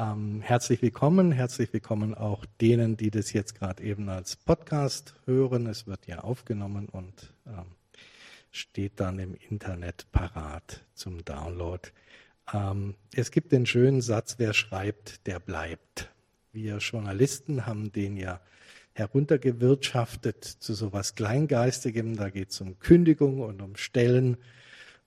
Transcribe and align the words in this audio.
Ähm, 0.00 0.42
herzlich 0.42 0.80
willkommen, 0.80 1.32
herzlich 1.32 1.72
willkommen 1.72 2.14
auch 2.14 2.46
denen, 2.60 2.96
die 2.96 3.10
das 3.10 3.32
jetzt 3.32 3.56
gerade 3.56 3.82
eben 3.82 4.08
als 4.08 4.36
Podcast 4.36 5.16
hören. 5.24 5.66
Es 5.66 5.88
wird 5.88 6.06
ja 6.06 6.20
aufgenommen 6.20 6.88
und 6.88 7.34
ähm, 7.48 7.64
steht 8.52 9.00
dann 9.00 9.18
im 9.18 9.34
Internet 9.50 10.06
parat 10.12 10.84
zum 10.94 11.24
Download. 11.24 11.88
Ähm, 12.54 12.94
es 13.12 13.32
gibt 13.32 13.50
den 13.50 13.66
schönen 13.66 14.00
Satz, 14.00 14.36
wer 14.38 14.54
schreibt, 14.54 15.26
der 15.26 15.40
bleibt. 15.40 16.12
Wir 16.52 16.76
Journalisten 16.76 17.66
haben 17.66 17.90
den 17.90 18.16
ja 18.16 18.40
heruntergewirtschaftet 18.92 20.44
zu 20.44 20.74
sowas 20.74 21.16
Kleingeistigem. 21.16 22.16
Da 22.16 22.30
geht 22.30 22.50
es 22.50 22.60
um 22.60 22.78
Kündigung 22.78 23.40
und 23.40 23.60
um 23.60 23.74
Stellen 23.74 24.36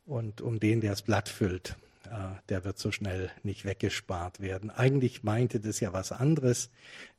und 0.06 0.42
um 0.42 0.60
den, 0.60 0.82
der 0.82 0.92
das 0.92 1.02
Blatt 1.02 1.30
füllt. 1.30 1.78
Äh, 2.12 2.42
der 2.50 2.66
wird 2.66 2.78
so 2.78 2.92
schnell 2.92 3.32
nicht 3.42 3.64
weggespart 3.64 4.42
werden. 4.42 4.70
Eigentlich 4.70 5.24
meinte 5.24 5.62
das 5.62 5.80
ja 5.80 5.94
was 5.94 6.12
anderes, 6.12 6.70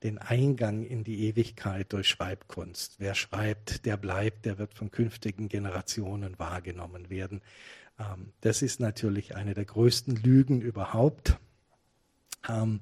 den 0.02 0.18
Eingang 0.18 0.82
in 0.82 1.02
die 1.02 1.26
Ewigkeit 1.28 1.92
durch 1.94 2.08
Schreibkunst. 2.08 2.96
Wer 2.98 3.14
schreibt, 3.14 3.86
der 3.86 3.96
bleibt, 3.96 4.44
der 4.44 4.58
wird 4.58 4.74
von 4.74 4.90
künftigen 4.90 5.48
Generationen 5.48 6.38
wahrgenommen 6.38 7.08
werden. 7.08 7.40
Ähm, 7.98 8.32
das 8.42 8.60
ist 8.60 8.80
natürlich 8.80 9.34
eine 9.34 9.54
der 9.54 9.64
größten 9.64 10.16
Lügen 10.16 10.60
überhaupt. 10.60 11.38
Ähm, 12.46 12.80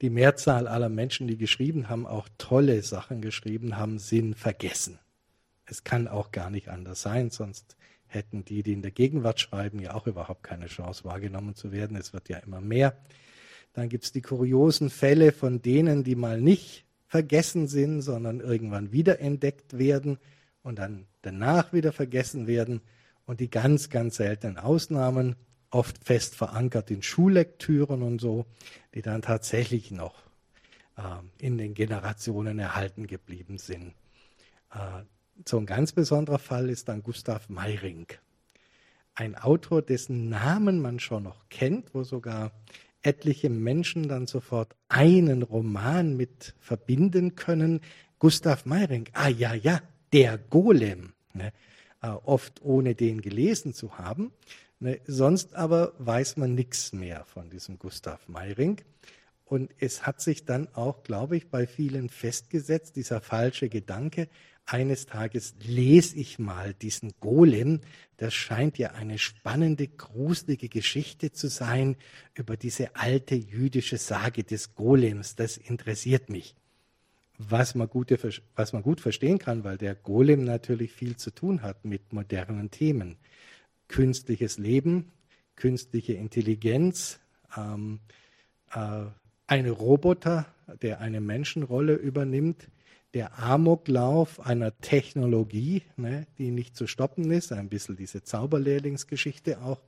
die 0.00 0.10
Mehrzahl 0.10 0.68
aller 0.68 0.88
Menschen, 0.88 1.26
die 1.26 1.38
geschrieben 1.38 1.88
haben, 1.88 2.06
auch 2.06 2.28
tolle 2.38 2.82
Sachen 2.82 3.20
geschrieben 3.20 3.76
haben, 3.76 3.98
sind 3.98 4.36
vergessen. 4.36 5.00
Es 5.66 5.82
kann 5.82 6.06
auch 6.06 6.30
gar 6.30 6.50
nicht 6.50 6.68
anders 6.68 7.02
sein, 7.02 7.30
sonst 7.30 7.76
hätten 8.08 8.44
die, 8.44 8.62
die 8.62 8.72
in 8.72 8.82
der 8.82 8.90
Gegenwart 8.90 9.40
schreiben, 9.40 9.78
ja 9.78 9.94
auch 9.94 10.06
überhaupt 10.06 10.42
keine 10.42 10.66
Chance 10.66 11.04
wahrgenommen 11.04 11.54
zu 11.54 11.72
werden. 11.72 11.96
Es 11.96 12.12
wird 12.12 12.28
ja 12.28 12.38
immer 12.38 12.60
mehr. 12.60 12.96
Dann 13.74 13.88
gibt 13.88 14.04
es 14.04 14.12
die 14.12 14.22
kuriosen 14.22 14.90
Fälle 14.90 15.32
von 15.32 15.62
denen, 15.62 16.04
die 16.04 16.16
mal 16.16 16.40
nicht 16.40 16.84
vergessen 17.06 17.68
sind, 17.68 18.02
sondern 18.02 18.40
irgendwann 18.40 18.92
wiederentdeckt 18.92 19.78
werden 19.78 20.18
und 20.62 20.78
dann 20.78 21.06
danach 21.22 21.72
wieder 21.72 21.92
vergessen 21.92 22.46
werden. 22.46 22.80
Und 23.24 23.40
die 23.40 23.50
ganz, 23.50 23.90
ganz 23.90 24.16
seltenen 24.16 24.58
Ausnahmen, 24.58 25.36
oft 25.70 26.02
fest 26.02 26.34
verankert 26.34 26.90
in 26.90 27.02
Schullektüren 27.02 28.02
und 28.02 28.20
so, 28.20 28.46
die 28.94 29.02
dann 29.02 29.20
tatsächlich 29.20 29.90
noch 29.90 30.14
äh, 30.96 31.02
in 31.38 31.58
den 31.58 31.74
Generationen 31.74 32.58
erhalten 32.58 33.06
geblieben 33.06 33.58
sind. 33.58 33.92
Äh, 34.72 35.02
so 35.46 35.58
ein 35.58 35.66
ganz 35.66 35.92
besonderer 35.92 36.38
Fall 36.38 36.70
ist 36.70 36.88
dann 36.88 37.02
Gustav 37.02 37.48
Meiring. 37.48 38.06
Ein 39.14 39.34
Autor, 39.34 39.82
dessen 39.82 40.28
Namen 40.28 40.80
man 40.80 41.00
schon 41.00 41.24
noch 41.24 41.48
kennt, 41.48 41.94
wo 41.94 42.04
sogar 42.04 42.52
etliche 43.02 43.50
Menschen 43.50 44.08
dann 44.08 44.26
sofort 44.26 44.74
einen 44.88 45.42
Roman 45.42 46.16
mit 46.16 46.54
verbinden 46.58 47.34
können. 47.34 47.80
Gustav 48.18 48.64
Meiring, 48.64 49.08
ah 49.12 49.28
ja, 49.28 49.54
ja, 49.54 49.80
der 50.12 50.38
Golem. 50.38 51.12
Ne? 51.34 51.52
Äh, 52.02 52.08
oft 52.08 52.62
ohne 52.62 52.94
den 52.94 53.20
gelesen 53.20 53.74
zu 53.74 53.98
haben. 53.98 54.32
Ne? 54.80 55.00
Sonst 55.06 55.54
aber 55.54 55.94
weiß 55.98 56.36
man 56.36 56.54
nichts 56.54 56.92
mehr 56.92 57.24
von 57.24 57.50
diesem 57.50 57.78
Gustav 57.78 58.28
Meiring. 58.28 58.80
Und 59.44 59.72
es 59.78 60.06
hat 60.06 60.20
sich 60.20 60.44
dann 60.44 60.68
auch, 60.74 61.02
glaube 61.02 61.36
ich, 61.36 61.48
bei 61.48 61.66
vielen 61.66 62.10
festgesetzt, 62.10 62.96
dieser 62.96 63.20
falsche 63.20 63.68
Gedanke, 63.68 64.28
eines 64.68 65.06
Tages 65.06 65.54
lese 65.60 66.16
ich 66.16 66.38
mal 66.38 66.74
diesen 66.74 67.12
Golem. 67.20 67.80
Das 68.18 68.34
scheint 68.34 68.78
ja 68.78 68.92
eine 68.92 69.18
spannende, 69.18 69.88
gruselige 69.88 70.68
Geschichte 70.68 71.32
zu 71.32 71.48
sein 71.48 71.96
über 72.34 72.56
diese 72.56 72.94
alte 72.94 73.34
jüdische 73.34 73.96
Sage 73.96 74.44
des 74.44 74.74
Golems. 74.74 75.36
Das 75.36 75.56
interessiert 75.56 76.28
mich. 76.28 76.54
Was 77.38 77.74
man, 77.74 77.88
gute, 77.88 78.18
was 78.56 78.72
man 78.72 78.82
gut 78.82 79.00
verstehen 79.00 79.38
kann, 79.38 79.64
weil 79.64 79.78
der 79.78 79.94
Golem 79.94 80.44
natürlich 80.44 80.92
viel 80.92 81.16
zu 81.16 81.30
tun 81.30 81.62
hat 81.62 81.84
mit 81.84 82.12
modernen 82.12 82.70
Themen. 82.70 83.16
Künstliches 83.86 84.58
Leben, 84.58 85.12
künstliche 85.54 86.14
Intelligenz, 86.14 87.20
ähm, 87.56 88.00
äh, 88.72 89.04
ein 89.46 89.68
Roboter, 89.68 90.46
der 90.82 91.00
eine 91.00 91.20
Menschenrolle 91.20 91.94
übernimmt, 91.94 92.68
der 93.14 93.38
Amoklauf 93.38 94.40
einer 94.40 94.78
Technologie, 94.80 95.82
ne, 95.96 96.26
die 96.36 96.50
nicht 96.50 96.76
zu 96.76 96.86
stoppen 96.86 97.30
ist, 97.30 97.52
ein 97.52 97.68
bisschen 97.68 97.96
diese 97.96 98.22
Zauberlehrlingsgeschichte 98.22 99.62
auch. 99.62 99.80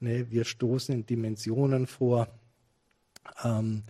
Ne, 0.00 0.30
wir 0.30 0.44
stoßen 0.44 0.94
in 0.94 1.06
Dimensionen 1.06 1.86
vor, 1.86 2.28
ähm, 3.44 3.82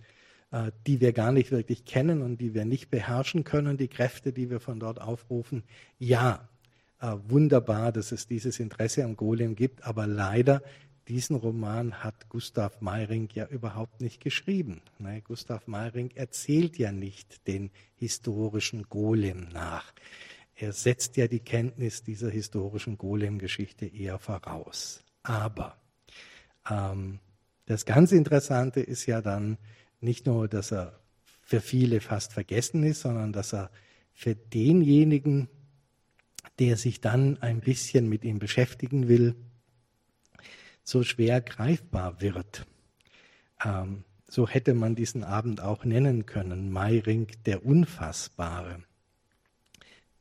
äh, 0.51 0.71
die 0.87 1.01
wir 1.01 1.13
gar 1.13 1.31
nicht 1.31 1.51
wirklich 1.51 1.85
kennen 1.85 2.21
und 2.21 2.41
die 2.41 2.53
wir 2.53 2.65
nicht 2.65 2.89
beherrschen 2.89 3.43
können, 3.43 3.77
die 3.77 3.87
Kräfte, 3.87 4.33
die 4.33 4.49
wir 4.49 4.59
von 4.59 4.79
dort 4.79 5.01
aufrufen. 5.01 5.63
Ja, 5.99 6.47
äh, 6.99 7.15
wunderbar, 7.27 7.91
dass 7.91 8.11
es 8.11 8.27
dieses 8.27 8.59
Interesse 8.59 9.03
am 9.03 9.15
Golem 9.15 9.55
gibt, 9.55 9.83
aber 9.83 10.07
leider 10.07 10.63
diesen 11.07 11.35
Roman 11.35 12.03
hat 12.03 12.29
Gustav 12.29 12.79
Meiring 12.81 13.29
ja 13.33 13.45
überhaupt 13.47 14.01
nicht 14.01 14.21
geschrieben. 14.21 14.81
Ne? 14.99 15.21
Gustav 15.21 15.67
Meiring 15.67 16.11
erzählt 16.15 16.77
ja 16.77 16.91
nicht 16.91 17.47
den 17.47 17.71
historischen 17.95 18.83
Golem 18.83 19.49
nach. 19.49 19.93
Er 20.55 20.71
setzt 20.71 21.17
ja 21.17 21.27
die 21.27 21.39
Kenntnis 21.39 22.03
dieser 22.03 22.29
historischen 22.29 22.97
Golem-Geschichte 22.97 23.85
eher 23.85 24.19
voraus. 24.19 25.03
Aber 25.23 25.77
ähm, 26.69 27.19
das 27.65 27.85
ganz 27.85 28.11
Interessante 28.11 28.79
ist 28.79 29.05
ja 29.05 29.21
dann 29.21 29.57
nicht 29.99 30.25
nur, 30.25 30.47
dass 30.47 30.71
er 30.71 30.99
für 31.41 31.59
viele 31.59 31.99
fast 31.99 32.33
vergessen 32.33 32.83
ist, 32.83 33.01
sondern 33.01 33.33
dass 33.33 33.53
er 33.53 33.71
für 34.13 34.35
denjenigen, 34.35 35.49
der 36.59 36.77
sich 36.77 37.01
dann 37.01 37.41
ein 37.41 37.61
bisschen 37.61 38.07
mit 38.07 38.23
ihm 38.23 38.39
beschäftigen 38.39 39.07
will, 39.07 39.35
so 40.83 41.03
schwer 41.03 41.41
greifbar 41.41 42.21
wird. 42.21 42.65
Ähm, 43.63 44.03
so 44.27 44.47
hätte 44.47 44.73
man 44.73 44.95
diesen 44.95 45.23
Abend 45.23 45.61
auch 45.61 45.85
nennen 45.85 46.25
können, 46.25 46.71
Meiring 46.71 47.27
der 47.45 47.65
Unfassbare. 47.65 48.83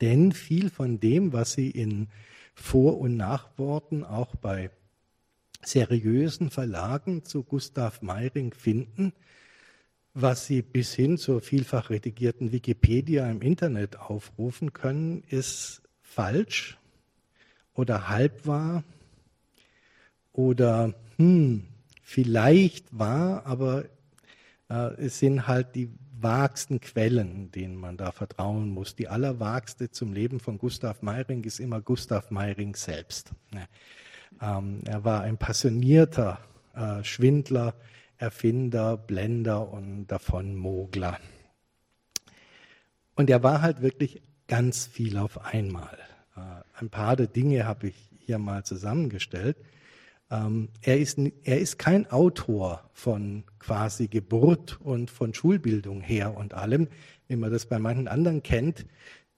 Denn 0.00 0.32
viel 0.32 0.68
von 0.68 1.00
dem, 1.00 1.32
was 1.32 1.52
Sie 1.52 1.70
in 1.70 2.08
Vor- 2.54 2.98
und 2.98 3.16
Nachworten 3.16 4.04
auch 4.04 4.34
bei 4.36 4.70
seriösen 5.62 6.50
Verlagen 6.50 7.24
zu 7.24 7.44
Gustav 7.44 8.02
Meiring 8.02 8.52
finden, 8.52 9.12
was 10.12 10.46
Sie 10.46 10.60
bis 10.60 10.92
hin 10.92 11.16
zur 11.16 11.40
vielfach 11.40 11.88
redigierten 11.88 12.52
Wikipedia 12.52 13.30
im 13.30 13.40
Internet 13.40 13.96
aufrufen 13.98 14.72
können, 14.72 15.22
ist 15.28 15.82
falsch 16.02 16.76
oder 17.72 18.08
halbwahr 18.08 18.84
oder 20.32 20.94
hm, 21.16 21.66
vielleicht 22.02 22.96
war, 22.96 23.46
aber 23.46 23.84
äh, 24.68 24.94
es 24.96 25.18
sind 25.18 25.46
halt 25.46 25.74
die 25.74 25.90
vagsten 26.22 26.80
Quellen, 26.80 27.50
denen 27.50 27.76
man 27.76 27.96
da 27.96 28.12
vertrauen 28.12 28.68
muss. 28.70 28.94
Die 28.94 29.08
allervagste 29.08 29.90
zum 29.90 30.12
Leben 30.12 30.40
von 30.40 30.58
Gustav 30.58 31.02
Meiring 31.02 31.44
ist 31.44 31.58
immer 31.58 31.80
Gustav 31.80 32.30
Meiring 32.30 32.76
selbst. 32.76 33.32
Ähm, 34.40 34.80
er 34.86 35.04
war 35.04 35.22
ein 35.22 35.36
passionierter 35.36 36.38
äh, 36.74 37.02
Schwindler, 37.02 37.74
Erfinder, 38.18 38.96
Blender 38.96 39.68
und 39.68 40.06
Davonmogler. 40.06 41.18
Und 43.14 43.28
er 43.28 43.42
war 43.42 43.62
halt 43.62 43.82
wirklich 43.82 44.22
ganz 44.46 44.86
viel 44.86 45.18
auf 45.18 45.44
einmal. 45.44 45.98
Äh, 46.36 46.40
ein 46.78 46.88
paar 46.88 47.16
der 47.16 47.26
Dinge 47.26 47.66
habe 47.66 47.88
ich 47.88 48.10
hier 48.18 48.38
mal 48.38 48.64
zusammengestellt. 48.64 49.56
Ähm, 50.32 50.70
er, 50.80 50.98
ist, 50.98 51.18
er 51.44 51.60
ist 51.60 51.78
kein 51.78 52.10
Autor 52.10 52.88
von 52.94 53.44
quasi 53.58 54.08
Geburt 54.08 54.80
und 54.80 55.10
von 55.10 55.34
Schulbildung 55.34 56.00
her 56.00 56.34
und 56.34 56.54
allem, 56.54 56.88
wie 57.28 57.36
man 57.36 57.52
das 57.52 57.66
bei 57.66 57.78
manchen 57.78 58.08
anderen 58.08 58.42
kennt, 58.42 58.86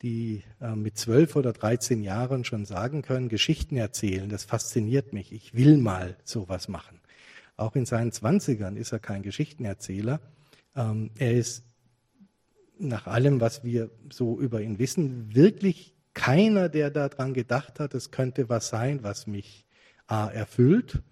die 0.03 0.45
äh, 0.61 0.77
mit 0.77 0.97
zwölf 0.97 1.35
oder 1.35 1.53
dreizehn 1.53 2.03
Jahren 2.05 2.45
schon 2.45 2.65
sagen 2.65 3.03
können, 3.03 3.29
Geschichten 3.29 3.77
erzählen, 3.77 4.29
das 4.29 4.45
fasziniert 4.45 5.13
mich, 5.13 5.33
ich 5.33 5.55
will 5.55 5.79
mal 5.79 6.17
sowas 6.23 6.69
machen. 6.69 7.01
Auch 7.57 7.75
in 7.75 7.87
seinen 7.87 8.13
Zwanzigern 8.13 8.77
ist 8.77 8.93
er 8.93 9.01
kein 9.01 9.23
Geschichtenerzähler. 9.23 10.21
Ähm, 10.77 11.11
er 11.17 11.33
ist 11.33 11.65
nach 12.79 13.09
allem, 13.09 13.41
was 13.41 13.65
wir 13.65 13.91
so 14.11 14.39
über 14.39 14.61
ihn 14.61 14.79
wissen, 14.79 15.35
wirklich 15.35 15.97
keiner, 16.13 16.69
der 16.69 16.91
daran 16.91 17.35
gedacht 17.35 17.81
hat, 17.81 17.95
es 17.95 18.13
könnte 18.13 18.49
was 18.49 18.69
sein, 18.69 19.03
was 19.03 19.27
mich 19.27 19.65
A 20.07 20.29
erfüllt 20.29 21.03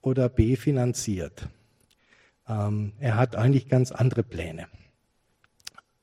oder 0.00 0.28
B 0.28 0.56
finanziert. 0.56 1.48
Ähm, 2.48 2.92
er 2.98 3.16
hat 3.16 3.36
eigentlich 3.36 3.68
ganz 3.68 3.92
andere 3.92 4.22
Pläne. 4.22 4.66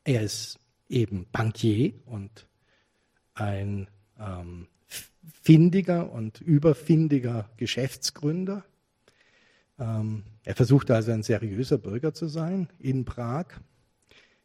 Er 0.03 0.21
ist 0.21 0.59
eben 0.87 1.27
Bankier 1.31 1.93
und 2.05 2.47
ein 3.35 3.87
ähm, 4.19 4.67
findiger 5.41 6.11
und 6.11 6.41
überfindiger 6.41 7.49
Geschäftsgründer. 7.57 8.63
Ähm, 9.77 10.23
Er 10.43 10.55
versucht 10.55 10.89
also 10.89 11.11
ein 11.11 11.21
seriöser 11.21 11.77
Bürger 11.77 12.13
zu 12.13 12.27
sein 12.27 12.69
in 12.79 13.05
Prag. 13.05 13.45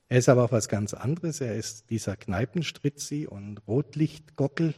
Er 0.08 0.18
ist 0.18 0.28
aber 0.28 0.44
auch 0.44 0.52
was 0.52 0.68
ganz 0.68 0.92
anderes. 0.92 1.40
Er 1.40 1.54
ist 1.54 1.88
dieser 1.88 2.16
Kneipenstritzi 2.16 3.26
und 3.26 3.66
Rotlichtgockel, 3.66 4.74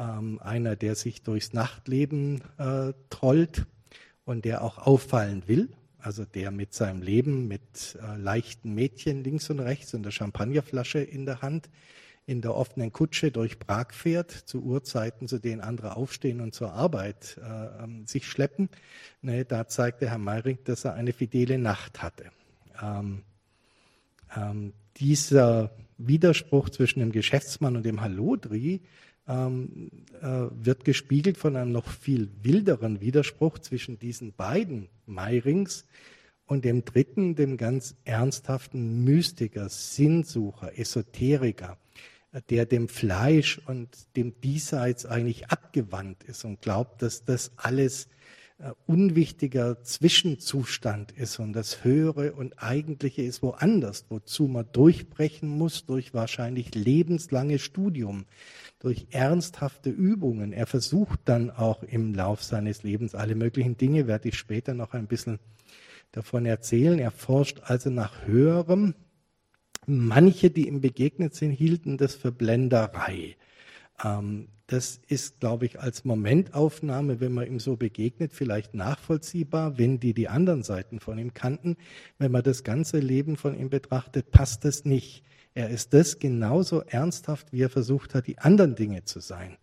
ähm, 0.00 0.40
einer, 0.42 0.76
der 0.76 0.94
sich 0.94 1.22
durchs 1.22 1.52
Nachtleben 1.52 2.40
äh, 2.58 2.92
trollt 3.10 3.66
und 4.24 4.44
der 4.44 4.64
auch 4.64 4.78
auffallen 4.78 5.42
will. 5.46 5.68
Also 5.98 6.24
der 6.24 6.50
mit 6.50 6.72
seinem 6.72 7.02
Leben, 7.02 7.46
mit 7.46 7.98
äh, 8.02 8.16
leichten 8.16 8.74
Mädchen 8.74 9.22
links 9.22 9.50
und 9.50 9.60
rechts 9.60 9.92
und 9.92 10.02
der 10.02 10.10
Champagnerflasche 10.10 11.00
in 11.00 11.26
der 11.26 11.42
Hand 11.42 11.68
in 12.26 12.40
der 12.42 12.54
offenen 12.54 12.92
Kutsche 12.92 13.32
durch 13.32 13.58
Prag 13.58 13.92
fährt, 13.92 14.30
zu 14.30 14.62
Uhrzeiten, 14.62 15.26
zu 15.26 15.40
denen 15.40 15.60
andere 15.60 15.96
aufstehen 15.96 16.40
und 16.40 16.54
zur 16.54 16.72
Arbeit 16.72 17.38
äh, 17.42 17.82
ähm, 17.82 18.06
sich 18.06 18.26
schleppen. 18.26 18.68
Ne, 19.20 19.44
da 19.44 19.66
zeigte 19.66 20.08
Herr 20.08 20.18
Meiring, 20.18 20.58
dass 20.64 20.84
er 20.84 20.94
eine 20.94 21.12
fidele 21.12 21.58
Nacht 21.58 22.02
hatte. 22.02 22.30
Ähm, 22.80 23.22
ähm, 24.36 24.72
dieser 24.98 25.72
Widerspruch 25.98 26.70
zwischen 26.70 27.00
dem 27.00 27.10
Geschäftsmann 27.10 27.76
und 27.76 27.84
dem 27.84 28.00
Hallodri 28.00 28.80
ähm, 29.28 29.90
äh, 30.20 30.46
wird 30.50 30.84
gespiegelt 30.84 31.38
von 31.38 31.56
einem 31.56 31.72
noch 31.72 31.88
viel 31.88 32.30
wilderen 32.42 33.00
Widerspruch 33.00 33.58
zwischen 33.58 33.98
diesen 33.98 34.32
beiden 34.32 34.88
Meirings 35.06 35.86
und 36.46 36.64
dem 36.64 36.84
dritten, 36.84 37.36
dem 37.36 37.56
ganz 37.56 37.94
ernsthaften 38.04 39.04
Mystiker, 39.04 39.68
Sinnsucher, 39.68 40.78
Esoteriker, 40.78 41.78
der 42.48 42.66
dem 42.66 42.88
Fleisch 42.88 43.60
und 43.66 43.88
dem 44.16 44.40
Diesseits 44.40 45.06
eigentlich 45.06 45.48
abgewandt 45.48 46.24
ist 46.24 46.44
und 46.44 46.60
glaubt, 46.60 47.02
dass 47.02 47.24
das 47.24 47.52
alles 47.56 48.08
äh, 48.58 48.72
unwichtiger 48.86 49.82
Zwischenzustand 49.82 51.12
ist 51.12 51.38
und 51.38 51.52
das 51.54 51.82
Höhere 51.82 52.32
und 52.32 52.62
Eigentliche 52.62 53.22
ist 53.22 53.42
woanders, 53.42 54.06
wozu 54.10 54.48
man 54.48 54.66
durchbrechen 54.72 55.48
muss 55.48 55.86
durch 55.86 56.14
wahrscheinlich 56.14 56.74
lebenslanges 56.74 57.62
Studium, 57.62 58.26
durch 58.80 59.06
ernsthafte 59.10 59.90
Übungen. 59.90 60.52
Er 60.52 60.66
versucht 60.66 61.20
dann 61.26 61.50
auch 61.50 61.82
im 61.82 62.14
Lauf 62.14 62.42
seines 62.42 62.82
Lebens 62.82 63.14
alle 63.14 63.34
möglichen 63.34 63.76
Dinge, 63.76 64.06
werde 64.06 64.28
ich 64.30 64.38
später 64.38 64.74
noch 64.74 64.94
ein 64.94 65.06
bisschen 65.06 65.38
davon 66.12 66.46
erzählen. 66.46 66.98
Er 66.98 67.10
forscht 67.10 67.60
also 67.62 67.90
nach 67.90 68.26
Höherem. 68.26 68.94
Manche, 69.86 70.50
die 70.50 70.66
ihm 70.66 70.80
begegnet 70.80 71.34
sind, 71.34 71.52
hielten 71.52 71.98
das 71.98 72.14
für 72.14 72.32
Blenderei. 72.32 73.36
Ähm, 74.02 74.48
das 74.66 75.00
ist, 75.08 75.40
glaube 75.40 75.66
ich, 75.66 75.80
als 75.80 76.04
Momentaufnahme, 76.04 77.20
wenn 77.20 77.32
man 77.32 77.46
ihm 77.46 77.58
so 77.58 77.76
begegnet, 77.76 78.32
vielleicht 78.32 78.72
nachvollziehbar, 78.72 79.78
wenn 79.78 79.98
die 79.98 80.14
die 80.14 80.28
anderen 80.28 80.62
Seiten 80.62 81.00
von 81.00 81.18
ihm 81.18 81.34
kannten. 81.34 81.76
Wenn 82.18 82.30
man 82.30 82.44
das 82.44 82.62
ganze 82.62 83.00
Leben 83.00 83.36
von 83.36 83.58
ihm 83.58 83.68
betrachtet, 83.68 84.30
passt 84.30 84.64
das 84.64 84.84
nicht. 84.84 85.24
Er 85.54 85.70
ist 85.70 85.92
das 85.94 86.18
genauso 86.18 86.82
ernsthaft, 86.82 87.52
wie 87.52 87.62
er 87.62 87.70
versucht 87.70 88.14
hat, 88.14 88.26
die 88.26 88.38
anderen 88.38 88.76
Dinge 88.76 89.04
zu 89.04 89.20
sein. 89.20 89.56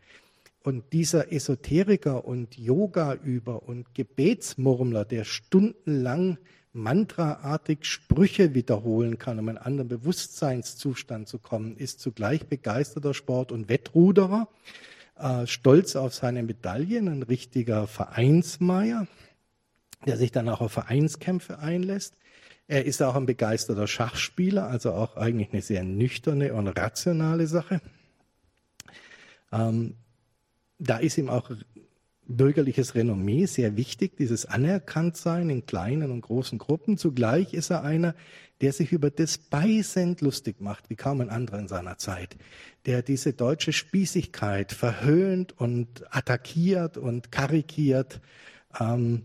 Und 0.63 0.91
dieser 0.91 1.31
Esoteriker 1.31 2.25
und 2.25 2.57
Yoga-Über 2.57 3.63
und 3.63 3.95
Gebetsmurmler, 3.95 5.05
der 5.05 5.23
stundenlang 5.23 6.37
mantraartig 6.73 7.85
Sprüche 7.85 8.53
wiederholen 8.53 9.17
kann, 9.17 9.39
um 9.39 9.49
in 9.49 9.57
einen 9.57 9.65
anderen 9.65 9.87
Bewusstseinszustand 9.87 11.27
zu 11.27 11.39
kommen, 11.39 11.77
ist 11.77 11.99
zugleich 12.01 12.47
begeisterter 12.47 13.13
Sport- 13.13 13.51
und 13.51 13.69
Wettruderer, 13.69 14.49
äh, 15.17 15.47
stolz 15.47 15.95
auf 15.95 16.13
seine 16.13 16.43
Medaillen, 16.43 17.07
ein 17.07 17.23
richtiger 17.23 17.87
Vereinsmeier, 17.87 19.07
der 20.05 20.17
sich 20.17 20.31
dann 20.31 20.49
auch 20.49 20.61
auf 20.61 20.73
Vereinskämpfe 20.73 21.59
einlässt. 21.59 22.15
Er 22.67 22.85
ist 22.85 23.01
auch 23.01 23.15
ein 23.15 23.25
begeisterter 23.25 23.87
Schachspieler, 23.87 24.67
also 24.67 24.91
auch 24.91 25.15
eigentlich 25.15 25.53
eine 25.53 25.61
sehr 25.61 25.83
nüchterne 25.83 26.53
und 26.53 26.67
rationale 26.67 27.47
Sache. 27.47 27.81
Ähm, 29.51 29.95
da 30.77 30.97
ist 30.97 31.17
ihm 31.17 31.29
auch 31.29 31.49
bürgerliches 32.27 32.93
Renommee 32.93 33.45
sehr 33.45 33.77
wichtig, 33.77 34.17
dieses 34.17 34.45
Anerkanntsein 34.45 35.49
in 35.49 35.65
kleinen 35.65 36.11
und 36.11 36.21
großen 36.21 36.57
Gruppen. 36.57 36.97
Zugleich 36.97 37.53
ist 37.53 37.69
er 37.69 37.83
einer, 37.83 38.15
der 38.59 38.73
sich 38.73 38.91
über 38.91 39.09
das 39.09 39.37
Beisend 39.37 40.21
lustig 40.21 40.59
macht, 40.59 40.89
wie 40.89 40.95
kaum 40.95 41.21
ein 41.21 41.29
anderer 41.29 41.59
in 41.59 41.67
seiner 41.69 41.97
Zeit, 41.97 42.35
der 42.85 43.01
diese 43.01 43.33
deutsche 43.33 43.71
Spießigkeit 43.71 44.73
verhöhnt 44.73 45.57
und 45.57 46.03
attackiert 46.13 46.97
und 46.97 47.31
karikiert 47.31 48.19
ähm, 48.79 49.23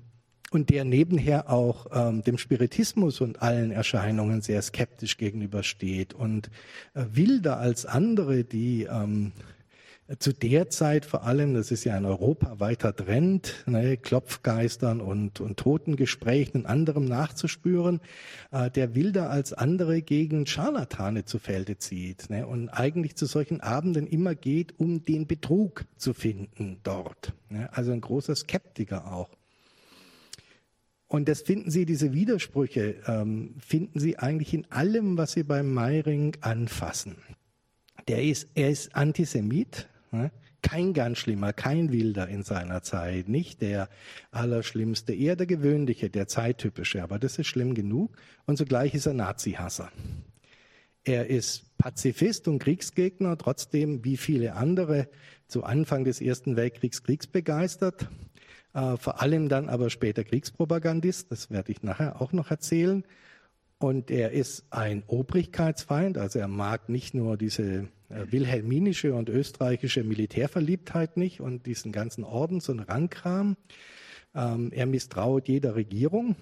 und 0.52 0.70
der 0.70 0.84
nebenher 0.84 1.50
auch 1.50 1.86
ähm, 1.92 2.22
dem 2.22 2.38
Spiritismus 2.38 3.20
und 3.20 3.42
allen 3.42 3.70
Erscheinungen 3.70 4.42
sehr 4.42 4.62
skeptisch 4.62 5.16
gegenübersteht 5.16 6.14
und 6.14 6.50
äh, 6.94 7.04
wilder 7.12 7.58
als 7.58 7.86
andere, 7.86 8.44
die 8.44 8.84
ähm, 8.84 9.32
zu 10.18 10.32
der 10.32 10.68
Zeit 10.68 11.06
vor 11.06 11.24
allem, 11.24 11.54
das 11.54 11.70
ist 11.70 11.84
ja 11.84 11.94
ein 11.94 12.04
europaweiter 12.04 12.94
Trend, 12.94 13.64
ne, 13.66 13.96
Klopfgeistern 13.96 15.00
und, 15.00 15.40
und 15.40 15.56
Totengesprächen 15.56 16.62
und 16.62 16.66
anderem 16.66 17.04
nachzuspüren, 17.04 18.00
äh, 18.50 18.70
der 18.70 18.94
wilder 18.94 19.30
als 19.30 19.52
andere 19.52 20.02
gegen 20.02 20.46
Scharlatane 20.46 21.24
zu 21.24 21.38
Felde 21.38 21.78
zieht 21.78 22.28
ne, 22.30 22.46
und 22.46 22.68
eigentlich 22.68 23.16
zu 23.16 23.26
solchen 23.26 23.60
Abenden 23.60 24.06
immer 24.06 24.34
geht, 24.34 24.78
um 24.78 25.04
den 25.04 25.26
Betrug 25.26 25.84
zu 25.96 26.12
finden 26.12 26.78
dort. 26.82 27.32
Ne, 27.48 27.70
also 27.72 27.92
ein 27.92 28.00
großer 28.00 28.34
Skeptiker 28.34 29.12
auch. 29.12 29.30
Und 31.12 31.28
das 31.28 31.42
finden 31.42 31.70
Sie, 31.70 31.84
diese 31.84 32.12
Widersprüche, 32.12 32.96
ähm, 33.06 33.54
finden 33.58 34.00
Sie 34.00 34.18
eigentlich 34.18 34.54
in 34.54 34.70
allem, 34.70 35.18
was 35.18 35.32
Sie 35.32 35.42
beim 35.42 35.72
Meiring 35.72 36.36
anfassen. 36.40 37.16
Der 38.08 38.22
ist, 38.22 38.48
er 38.54 38.70
ist 38.70 38.96
Antisemit, 38.96 39.88
Ne? 40.12 40.30
Kein 40.60 40.92
ganz 40.92 41.18
schlimmer, 41.18 41.52
kein 41.52 41.90
Wilder 41.90 42.28
in 42.28 42.44
seiner 42.44 42.82
Zeit, 42.82 43.28
nicht 43.28 43.62
der 43.62 43.88
Allerschlimmste, 44.30 45.12
eher 45.12 45.34
der 45.34 45.46
gewöhnliche, 45.46 46.08
der 46.08 46.28
zeittypische, 46.28 47.02
aber 47.02 47.18
das 47.18 47.38
ist 47.38 47.48
schlimm 47.48 47.74
genug. 47.74 48.16
Und 48.46 48.58
zugleich 48.58 48.94
ist 48.94 49.06
er 49.06 49.14
Nazi-Hasser. 49.14 49.90
Er 51.02 51.26
ist 51.28 51.76
Pazifist 51.78 52.46
und 52.46 52.60
Kriegsgegner, 52.60 53.36
trotzdem 53.38 54.04
wie 54.04 54.16
viele 54.16 54.54
andere 54.54 55.08
zu 55.48 55.64
Anfang 55.64 56.04
des 56.04 56.20
Ersten 56.20 56.54
Weltkriegs 56.54 57.02
kriegsbegeistert, 57.02 58.08
äh, 58.74 58.96
vor 58.96 59.20
allem 59.20 59.48
dann 59.48 59.68
aber 59.68 59.90
später 59.90 60.24
Kriegspropagandist, 60.24 61.30
das 61.30 61.50
werde 61.50 61.72
ich 61.72 61.82
nachher 61.82 62.20
auch 62.20 62.32
noch 62.32 62.50
erzählen. 62.50 63.04
Und 63.78 64.10
er 64.10 64.30
ist 64.30 64.64
ein 64.70 65.02
Obrigkeitsfeind, 65.08 66.16
also 66.16 66.38
er 66.38 66.48
mag 66.48 66.88
nicht 66.88 67.14
nur 67.14 67.36
diese 67.36 67.88
äh, 68.08 68.30
wilhelminische 68.30 69.14
und 69.14 69.28
österreichische 69.28 70.04
Militärverliebtheit 70.04 71.16
nicht 71.16 71.40
und 71.40 71.66
diesen 71.66 71.90
ganzen 71.90 72.24
Ordens- 72.24 72.68
und 72.68 72.80
Rangkram. 72.80 73.56
Ähm, 74.34 74.70
er 74.72 74.86
misstraut 74.86 75.48
jeder 75.48 75.74
Regierung. 75.74 76.36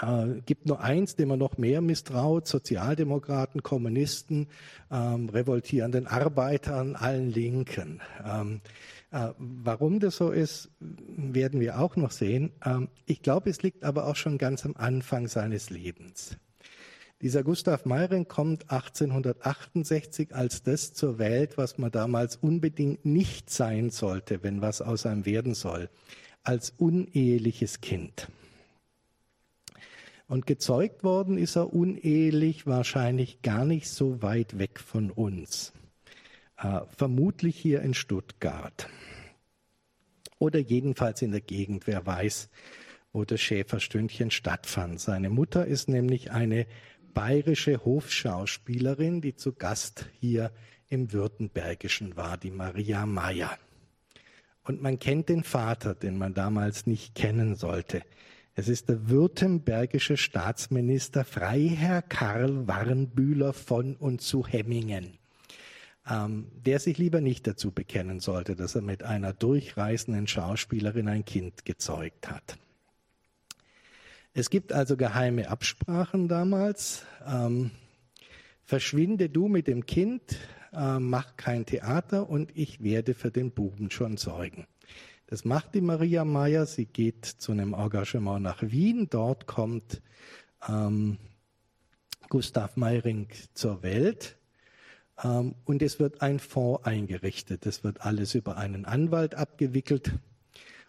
Äh, 0.00 0.40
gibt 0.46 0.66
nur 0.66 0.80
eins, 0.80 1.16
dem 1.16 1.30
er 1.30 1.36
noch 1.36 1.58
mehr 1.58 1.80
misstraut, 1.80 2.48
Sozialdemokraten, 2.48 3.62
Kommunisten, 3.62 4.48
ähm, 4.90 5.28
revoltierenden 5.28 6.06
Arbeitern, 6.06 6.96
allen 6.96 7.30
Linken. 7.30 8.00
Ähm, 8.24 8.56
äh, 8.56 8.68
warum 9.12 10.00
das 10.00 10.16
so 10.16 10.30
ist, 10.30 10.70
werden 10.80 11.60
wir 11.60 11.78
auch 11.78 11.96
noch 11.96 12.10
sehen. 12.10 12.52
Ähm, 12.64 12.88
ich 13.04 13.22
glaube, 13.22 13.50
es 13.50 13.62
liegt 13.62 13.84
aber 13.84 14.06
auch 14.06 14.16
schon 14.16 14.38
ganz 14.38 14.64
am 14.64 14.74
Anfang 14.76 15.28
seines 15.28 15.68
Lebens. 15.68 16.38
Dieser 17.20 17.44
Gustav 17.44 17.84
Meiring 17.84 18.26
kommt 18.26 18.70
1868 18.70 20.34
als 20.34 20.62
das 20.64 20.92
zur 20.92 21.18
Welt, 21.18 21.56
was 21.56 21.78
man 21.78 21.92
damals 21.92 22.36
unbedingt 22.36 23.04
nicht 23.04 23.48
sein 23.48 23.90
sollte, 23.90 24.42
wenn 24.42 24.60
was 24.60 24.82
aus 24.82 25.06
einem 25.06 25.24
werden 25.24 25.54
soll, 25.54 25.88
als 26.42 26.70
uneheliches 26.70 27.80
Kind. 27.80 28.28
Und 30.26 30.46
gezeugt 30.46 31.04
worden 31.04 31.36
ist 31.36 31.56
er 31.56 31.72
unehelich 31.72 32.66
wahrscheinlich 32.66 33.42
gar 33.42 33.66
nicht 33.66 33.88
so 33.88 34.22
weit 34.22 34.58
weg 34.58 34.80
von 34.80 35.10
uns. 35.10 35.72
Äh, 36.62 36.82
vermutlich 36.96 37.56
hier 37.56 37.82
in 37.82 37.94
Stuttgart. 37.94 38.88
Oder 40.38 40.60
jedenfalls 40.60 41.22
in 41.22 41.32
der 41.32 41.40
Gegend, 41.40 41.86
wer 41.86 42.06
weiß, 42.06 42.50
wo 43.12 43.24
das 43.24 43.40
Schäferstündchen 43.40 44.30
stattfand. 44.30 45.00
Seine 45.00 45.28
Mutter 45.28 45.66
ist 45.66 45.88
nämlich 45.88 46.30
eine 46.30 46.66
bayerische 47.14 47.84
Hofschauspielerin, 47.84 49.20
die 49.20 49.34
zu 49.34 49.52
Gast 49.52 50.08
hier 50.18 50.52
im 50.88 51.12
Württembergischen 51.12 52.16
war, 52.16 52.38
die 52.38 52.50
Maria 52.50 53.06
Meyer. 53.06 53.58
Und 54.64 54.80
man 54.80 54.98
kennt 54.98 55.28
den 55.28 55.42
Vater, 55.42 55.94
den 55.94 56.16
man 56.16 56.34
damals 56.34 56.86
nicht 56.86 57.14
kennen 57.14 57.56
sollte. 57.56 58.02
Es 58.54 58.68
ist 58.68 58.88
der 58.88 59.08
württembergische 59.08 60.16
Staatsminister 60.16 61.24
Freiherr 61.24 62.02
Karl 62.02 62.68
Warnbühler 62.68 63.52
von 63.52 63.96
und 63.96 64.20
zu 64.20 64.46
Hemmingen, 64.46 65.18
ähm, 66.08 66.50
der 66.54 66.80
sich 66.80 66.98
lieber 66.98 67.20
nicht 67.20 67.46
dazu 67.46 67.70
bekennen 67.70 68.20
sollte, 68.20 68.56
dass 68.56 68.74
er 68.74 68.82
mit 68.82 69.02
einer 69.02 69.32
durchreißenden 69.32 70.26
Schauspielerin 70.26 71.08
ein 71.08 71.24
Kind 71.24 71.64
gezeugt 71.64 72.30
hat. 72.30 72.58
Es 74.34 74.50
gibt 74.50 74.72
also 74.72 74.96
geheime 74.96 75.48
Absprachen 75.48 76.26
damals. 76.26 77.04
Ähm, 77.26 77.70
verschwinde 78.64 79.28
du 79.28 79.48
mit 79.48 79.66
dem 79.66 79.86
Kind, 79.86 80.38
äh, 80.72 80.98
mach 80.98 81.36
kein 81.36 81.66
Theater 81.66 82.28
und 82.28 82.56
ich 82.56 82.82
werde 82.82 83.14
für 83.14 83.30
den 83.30 83.50
Buben 83.52 83.90
schon 83.90 84.16
sorgen. 84.16 84.66
Das 85.26 85.44
macht 85.44 85.74
die 85.74 85.80
Maria 85.80 86.24
Meyer. 86.24 86.66
Sie 86.66 86.86
geht 86.86 87.24
zu 87.24 87.52
einem 87.52 87.74
Engagement 87.74 88.42
nach 88.42 88.62
Wien. 88.62 89.08
Dort 89.08 89.46
kommt 89.46 90.02
ähm, 90.68 91.18
Gustav 92.28 92.76
Meiring 92.76 93.28
zur 93.54 93.82
Welt. 93.82 94.36
Ähm, 95.22 95.54
und 95.64 95.82
es 95.82 95.98
wird 95.98 96.22
ein 96.22 96.38
Fonds 96.38 96.84
eingerichtet. 96.84 97.66
Das 97.66 97.84
wird 97.84 98.02
alles 98.02 98.34
über 98.34 98.56
einen 98.56 98.84
Anwalt 98.84 99.34
abgewickelt. 99.34 100.12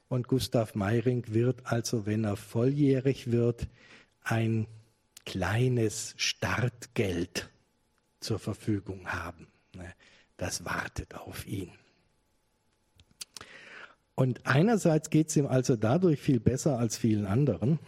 Und 0.08 0.28
Gustav 0.28 0.76
Meiring 0.76 1.26
wird 1.28 1.66
also, 1.66 2.06
wenn 2.06 2.24
er 2.24 2.36
volljährig 2.36 3.32
wird, 3.32 3.68
ein 4.24 4.68
kleines 5.26 6.14
Startgeld 6.18 7.50
zur 8.20 8.40
Verfügung 8.40 9.08
haben. 9.08 9.48
Ne, 9.76 9.92
das 10.38 10.66
wartet 10.66 11.16
auf 11.16 11.48
ihn. 11.48 11.72
Und 14.16 14.46
einerseits 14.46 15.10
geht 15.10 15.30
es 15.30 15.36
ihm 15.36 15.48
also 15.48 15.76
dadurch 15.76 16.20
viel 16.20 16.40
besser 16.40 16.78
als 16.78 16.98
vielen 16.98 17.26
anderen. 17.26 17.80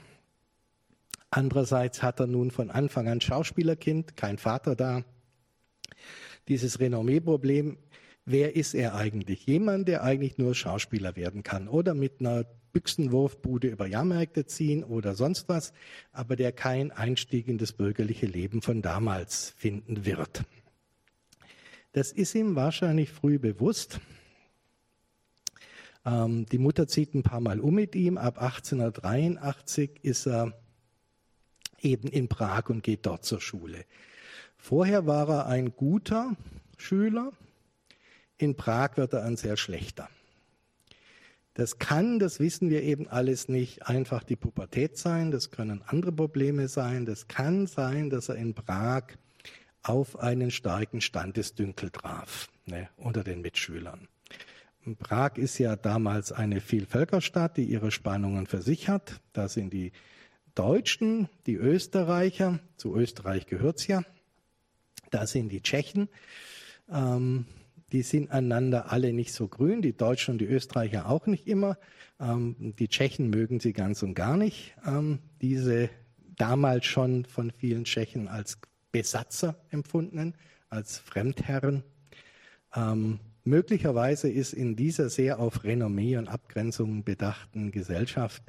Andererseits 1.30 2.02
hat 2.02 2.20
er 2.20 2.28
nun 2.28 2.50
von 2.50 2.72
Anfang 2.72 3.08
an 3.08 3.22
Schauspielerkind, 3.22 4.18
kein 4.18 4.38
Vater 4.38 4.75
da. 4.75 5.04
Dieses 6.48 6.80
Renommee-Problem, 6.80 7.78
wer 8.25 8.56
ist 8.56 8.74
er 8.74 8.96
eigentlich? 8.96 9.46
Jemand, 9.46 9.88
der 9.88 10.04
eigentlich 10.04 10.38
nur 10.38 10.54
Schauspieler 10.54 11.16
werden 11.16 11.44
kann 11.44 11.68
oder 11.68 11.94
mit 11.94 12.20
einer 12.20 12.46
Büchsenwurfbude 12.74 13.70
über 13.70 13.88
Jahrmärkte 13.88 14.46
ziehen 14.46 14.84
oder 14.84 15.16
sonst 15.16 15.48
was, 15.48 15.72
aber 16.12 16.36
der 16.36 16.52
kein 16.52 16.92
Einstieg 16.92 17.48
in 17.48 17.58
das 17.58 17.72
bürgerliche 17.72 18.25
Leben 18.25 18.62
von 18.62 18.82
damals 18.82 19.54
finden 19.58 20.06
wird. 20.06 20.44
Das 21.94 22.12
ist 22.12 22.36
ihm 22.36 22.56
wahrscheinlich 22.56 23.10
früh 23.10 23.40
bewusst. 23.40 24.02
Ähm, 26.06 26.46
die 26.48 26.58
Mutter 26.58 26.88
zieht 26.88 27.16
ein 27.16 27.24
paar 27.24 27.40
Mal 27.40 27.62
um 27.62 27.75
mit 27.75 27.96
ihm. 27.96 28.18
Ab 28.18 28.42
1883 28.42 30.04
ist 30.04 30.28
er 30.28 30.54
eben 31.82 32.10
in 32.10 32.28
Prag 32.28 32.70
und 32.70 32.84
geht 32.84 33.06
dort 33.06 33.24
zur 33.24 33.40
Schule. 33.40 33.86
Vorher 34.67 35.05
war 35.05 35.29
er 35.29 35.45
ein 35.45 35.75
guter 35.75 36.36
Schüler. 36.75 37.34
In 38.39 38.55
Prag 38.55 38.98
wird 38.98 39.13
er 39.13 39.24
ein 39.24 39.38
sehr 39.38 39.57
schlechter. 39.57 40.10
Das 41.53 41.77
kann, 41.77 42.17
das 42.17 42.39
wissen 42.39 42.72
wir 42.72 42.81
eben 42.81 43.07
alles 43.07 43.48
nicht, 43.48 43.86
einfach 43.86 44.24
die 44.24 44.36
Pubertät 44.36 44.98
sein. 44.98 45.29
Das 45.29 45.51
können 45.51 45.84
andere 45.86 46.12
Probleme 46.12 46.67
sein. 46.67 47.05
Das 47.05 47.27
kann 47.27 47.67
sein, 47.67 48.10
dass 48.10 48.29
er 48.29 48.38
in 48.38 48.55
Prag 48.55 49.03
auf 49.84 50.17
einen 50.17 50.50
starken 50.50 51.00
Standesdünkel 51.00 51.91
traf 51.91 52.50
ne, 52.65 52.89
unter 52.98 53.24
den 53.24 53.41
Mitschülern. 53.41 54.07
Prag 54.98 55.38
ist 55.38 55.60
ja 55.60 55.75
damals 55.75 56.31
eine 56.31 56.60
Vielvölkerstadt, 56.60 57.57
die 57.57 57.65
ihre 57.65 57.91
Spannungen 57.91 58.48
für 58.48 58.63
sich 58.63 58.89
hat. 58.89 59.22
Da 59.31 59.48
sind 59.48 59.74
die 59.74 59.91
Deutschen, 60.55 61.29
die 61.45 61.55
Österreicher, 61.55 62.57
zu 62.77 62.95
Österreich 62.95 63.45
gehört's 63.45 63.86
ja, 63.86 64.01
da 65.15 65.25
sind 65.25 65.50
die 65.50 65.62
Tschechen, 65.62 66.10
ähm, 66.91 67.45
die 67.93 68.01
sind 68.01 68.31
einander 68.31 68.91
alle 68.91 69.13
nicht 69.13 69.31
so 69.31 69.48
grün, 69.48 69.81
die 69.81 69.95
Deutschen 69.95 70.34
und 70.34 70.38
die 70.39 70.45
Österreicher 70.45 71.10
auch 71.10 71.25
nicht 71.27 71.48
immer. 71.48 71.77
Ähm, 72.19 72.74
die 72.77 72.89
Tschechen 72.89 73.29
mögen 73.29 73.62
sie 73.62 73.72
ganz 73.72 74.03
und 74.03 74.13
gar 74.13 74.36
nicht. 74.36 74.75
Ähm, 74.86 75.19
diese 75.41 75.89
damals 76.36 76.86
schon 76.86 77.24
von 77.24 77.51
vielen 77.51 77.86
Tschechen 77.86 78.27
als 78.27 78.57
Besatzer 78.91 79.55
empfundenen, 79.69 80.36
als 80.69 80.98
Fremdherren. 80.98 81.84
Ähm, 82.75 83.19
möglicherweise 83.45 84.29
ist 84.29 84.51
in 84.51 84.75
dieser 84.75 85.10
sehr 85.10 85.39
auf 85.39 85.63
Renommee 85.63 86.17
und 86.17 86.27
Abgrenzung 86.27 87.05
bedachten 87.05 87.72
Gesellschaft 87.72 88.43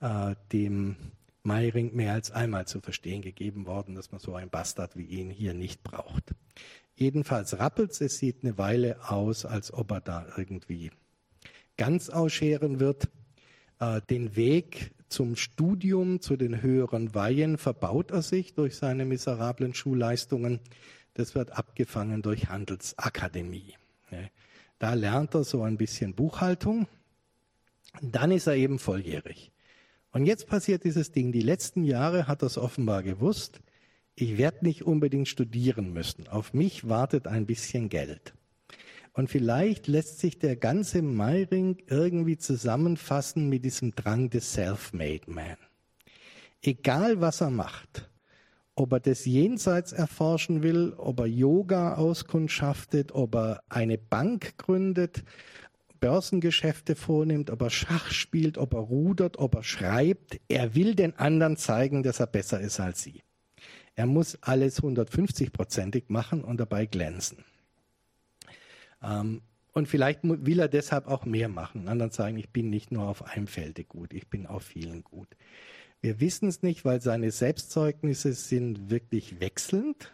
äh, 0.00 0.34
dem 0.52 0.96
Meiring 1.42 1.94
mehr 1.94 2.12
als 2.12 2.30
einmal 2.30 2.66
zu 2.66 2.80
verstehen 2.80 3.22
gegeben 3.22 3.66
worden, 3.66 3.94
dass 3.94 4.12
man 4.12 4.20
so 4.20 4.34
einen 4.34 4.50
Bastard 4.50 4.96
wie 4.96 5.04
ihn 5.04 5.30
hier 5.30 5.54
nicht 5.54 5.82
braucht. 5.82 6.34
Jedenfalls 6.94 7.58
rappelt 7.58 8.00
es 8.00 8.18
sieht 8.18 8.44
eine 8.44 8.58
Weile 8.58 9.10
aus, 9.10 9.44
als 9.44 9.72
ob 9.72 9.90
er 9.90 10.00
da 10.00 10.26
irgendwie 10.36 10.90
ganz 11.76 12.10
ausscheren 12.10 12.80
wird. 12.80 13.08
Äh, 13.80 14.00
den 14.08 14.36
Weg 14.36 14.92
zum 15.08 15.36
Studium, 15.36 16.20
zu 16.20 16.36
den 16.36 16.62
höheren 16.62 17.14
Weihen 17.14 17.58
verbaut 17.58 18.10
er 18.10 18.22
sich 18.22 18.54
durch 18.54 18.76
seine 18.76 19.04
miserablen 19.04 19.74
Schulleistungen. 19.74 20.60
Das 21.14 21.34
wird 21.34 21.52
abgefangen 21.52 22.22
durch 22.22 22.48
Handelsakademie. 22.48 23.74
Da 24.78 24.94
lernt 24.94 25.34
er 25.34 25.44
so 25.44 25.62
ein 25.62 25.76
bisschen 25.76 26.14
Buchhaltung. 26.14 26.88
Dann 28.00 28.32
ist 28.32 28.48
er 28.48 28.56
eben 28.56 28.78
volljährig. 28.80 29.51
Und 30.12 30.26
jetzt 30.26 30.46
passiert 30.46 30.84
dieses 30.84 31.10
Ding. 31.10 31.32
Die 31.32 31.40
letzten 31.40 31.84
Jahre 31.84 32.28
hat 32.28 32.42
es 32.42 32.58
offenbar 32.58 33.02
gewusst. 33.02 33.60
Ich 34.14 34.36
werde 34.36 34.64
nicht 34.64 34.82
unbedingt 34.82 35.28
studieren 35.28 35.92
müssen. 35.92 36.28
Auf 36.28 36.52
mich 36.52 36.88
wartet 36.88 37.26
ein 37.26 37.46
bisschen 37.46 37.88
Geld. 37.88 38.34
Und 39.14 39.28
vielleicht 39.28 39.88
lässt 39.88 40.20
sich 40.20 40.38
der 40.38 40.56
ganze 40.56 41.02
Meiring 41.02 41.78
irgendwie 41.86 42.36
zusammenfassen 42.36 43.48
mit 43.48 43.64
diesem 43.64 43.94
Drang 43.94 44.30
des 44.30 44.52
Self-Made 44.52 45.30
Man. 45.30 45.56
Egal 46.62 47.20
was 47.20 47.40
er 47.40 47.50
macht, 47.50 48.10
ob 48.74 48.92
er 48.92 49.00
das 49.00 49.24
Jenseits 49.24 49.92
erforschen 49.92 50.62
will, 50.62 50.94
ob 50.96 51.20
er 51.20 51.26
Yoga 51.26 51.94
auskundschaftet, 51.96 53.12
ob 53.12 53.34
er 53.34 53.62
eine 53.68 53.98
Bank 53.98 54.56
gründet, 54.56 55.24
Börsengeschäfte 56.02 56.96
vornimmt, 56.96 57.48
ob 57.48 57.62
er 57.62 57.70
Schach 57.70 58.10
spielt, 58.10 58.58
ob 58.58 58.74
er 58.74 58.80
rudert, 58.80 59.38
ob 59.38 59.54
er 59.54 59.62
schreibt. 59.62 60.40
Er 60.48 60.74
will 60.74 60.96
den 60.96 61.16
anderen 61.16 61.56
zeigen, 61.56 62.02
dass 62.02 62.18
er 62.18 62.26
besser 62.26 62.60
ist 62.60 62.80
als 62.80 63.04
sie. 63.04 63.22
Er 63.94 64.06
muss 64.06 64.36
alles 64.42 64.82
150-prozentig 64.82 66.04
machen 66.08 66.42
und 66.42 66.58
dabei 66.58 66.86
glänzen. 66.86 67.44
Ähm, 69.00 69.42
und 69.72 69.86
vielleicht 69.86 70.20
will 70.24 70.58
er 70.58 70.68
deshalb 70.68 71.06
auch 71.06 71.24
mehr 71.24 71.48
machen. 71.48 71.86
Anderen 71.88 72.10
sagen, 72.10 72.36
ich 72.36 72.50
bin 72.50 72.68
nicht 72.68 72.90
nur 72.90 73.06
auf 73.06 73.24
einem 73.24 73.46
Felde 73.46 73.84
gut, 73.84 74.12
ich 74.12 74.28
bin 74.28 74.46
auf 74.48 74.64
vielen 74.64 75.04
gut. 75.04 75.28
Wir 76.00 76.18
wissen 76.18 76.48
es 76.48 76.62
nicht, 76.62 76.84
weil 76.84 77.00
seine 77.00 77.30
Selbstzeugnisse 77.30 78.32
sind 78.32 78.90
wirklich 78.90 79.38
wechselnd. 79.38 80.12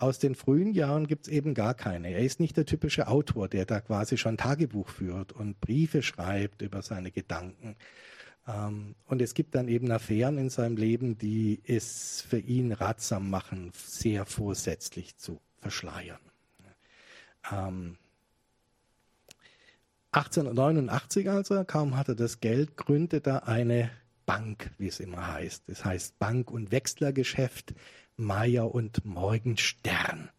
Aus 0.00 0.18
den 0.18 0.34
frühen 0.34 0.72
Jahren 0.72 1.06
gibt 1.06 1.26
es 1.26 1.32
eben 1.32 1.52
gar 1.52 1.74
keine. 1.74 2.08
Er 2.10 2.20
ist 2.20 2.40
nicht 2.40 2.56
der 2.56 2.64
typische 2.64 3.06
Autor, 3.06 3.48
der 3.48 3.66
da 3.66 3.82
quasi 3.82 4.16
schon 4.16 4.38
Tagebuch 4.38 4.88
führt 4.88 5.32
und 5.32 5.60
Briefe 5.60 6.02
schreibt 6.02 6.62
über 6.62 6.80
seine 6.80 7.10
Gedanken. 7.10 7.76
Ähm, 8.48 8.94
und 9.04 9.20
es 9.20 9.34
gibt 9.34 9.54
dann 9.54 9.68
eben 9.68 9.92
Affären 9.92 10.38
in 10.38 10.48
seinem 10.48 10.78
Leben, 10.78 11.18
die 11.18 11.60
es 11.66 12.24
für 12.26 12.38
ihn 12.38 12.72
ratsam 12.72 13.28
machen, 13.28 13.72
sehr 13.74 14.24
vorsätzlich 14.24 15.18
zu 15.18 15.38
verschleiern. 15.58 16.18
Ähm, 17.52 17.98
1889 20.12 21.28
also, 21.28 21.62
kaum 21.64 21.98
hatte 21.98 22.16
das 22.16 22.40
Geld, 22.40 22.78
gründete 22.78 23.30
er 23.30 23.48
eine 23.48 23.90
Bank, 24.24 24.70
wie 24.78 24.88
es 24.88 24.98
immer 24.98 25.26
heißt. 25.26 25.64
Das 25.68 25.84
heißt 25.84 26.18
Bank- 26.18 26.50
und 26.50 26.72
Wechslergeschäft 26.72 27.74
Meier 28.20 28.74
und 28.74 29.04
Morgenstern. 29.04 30.30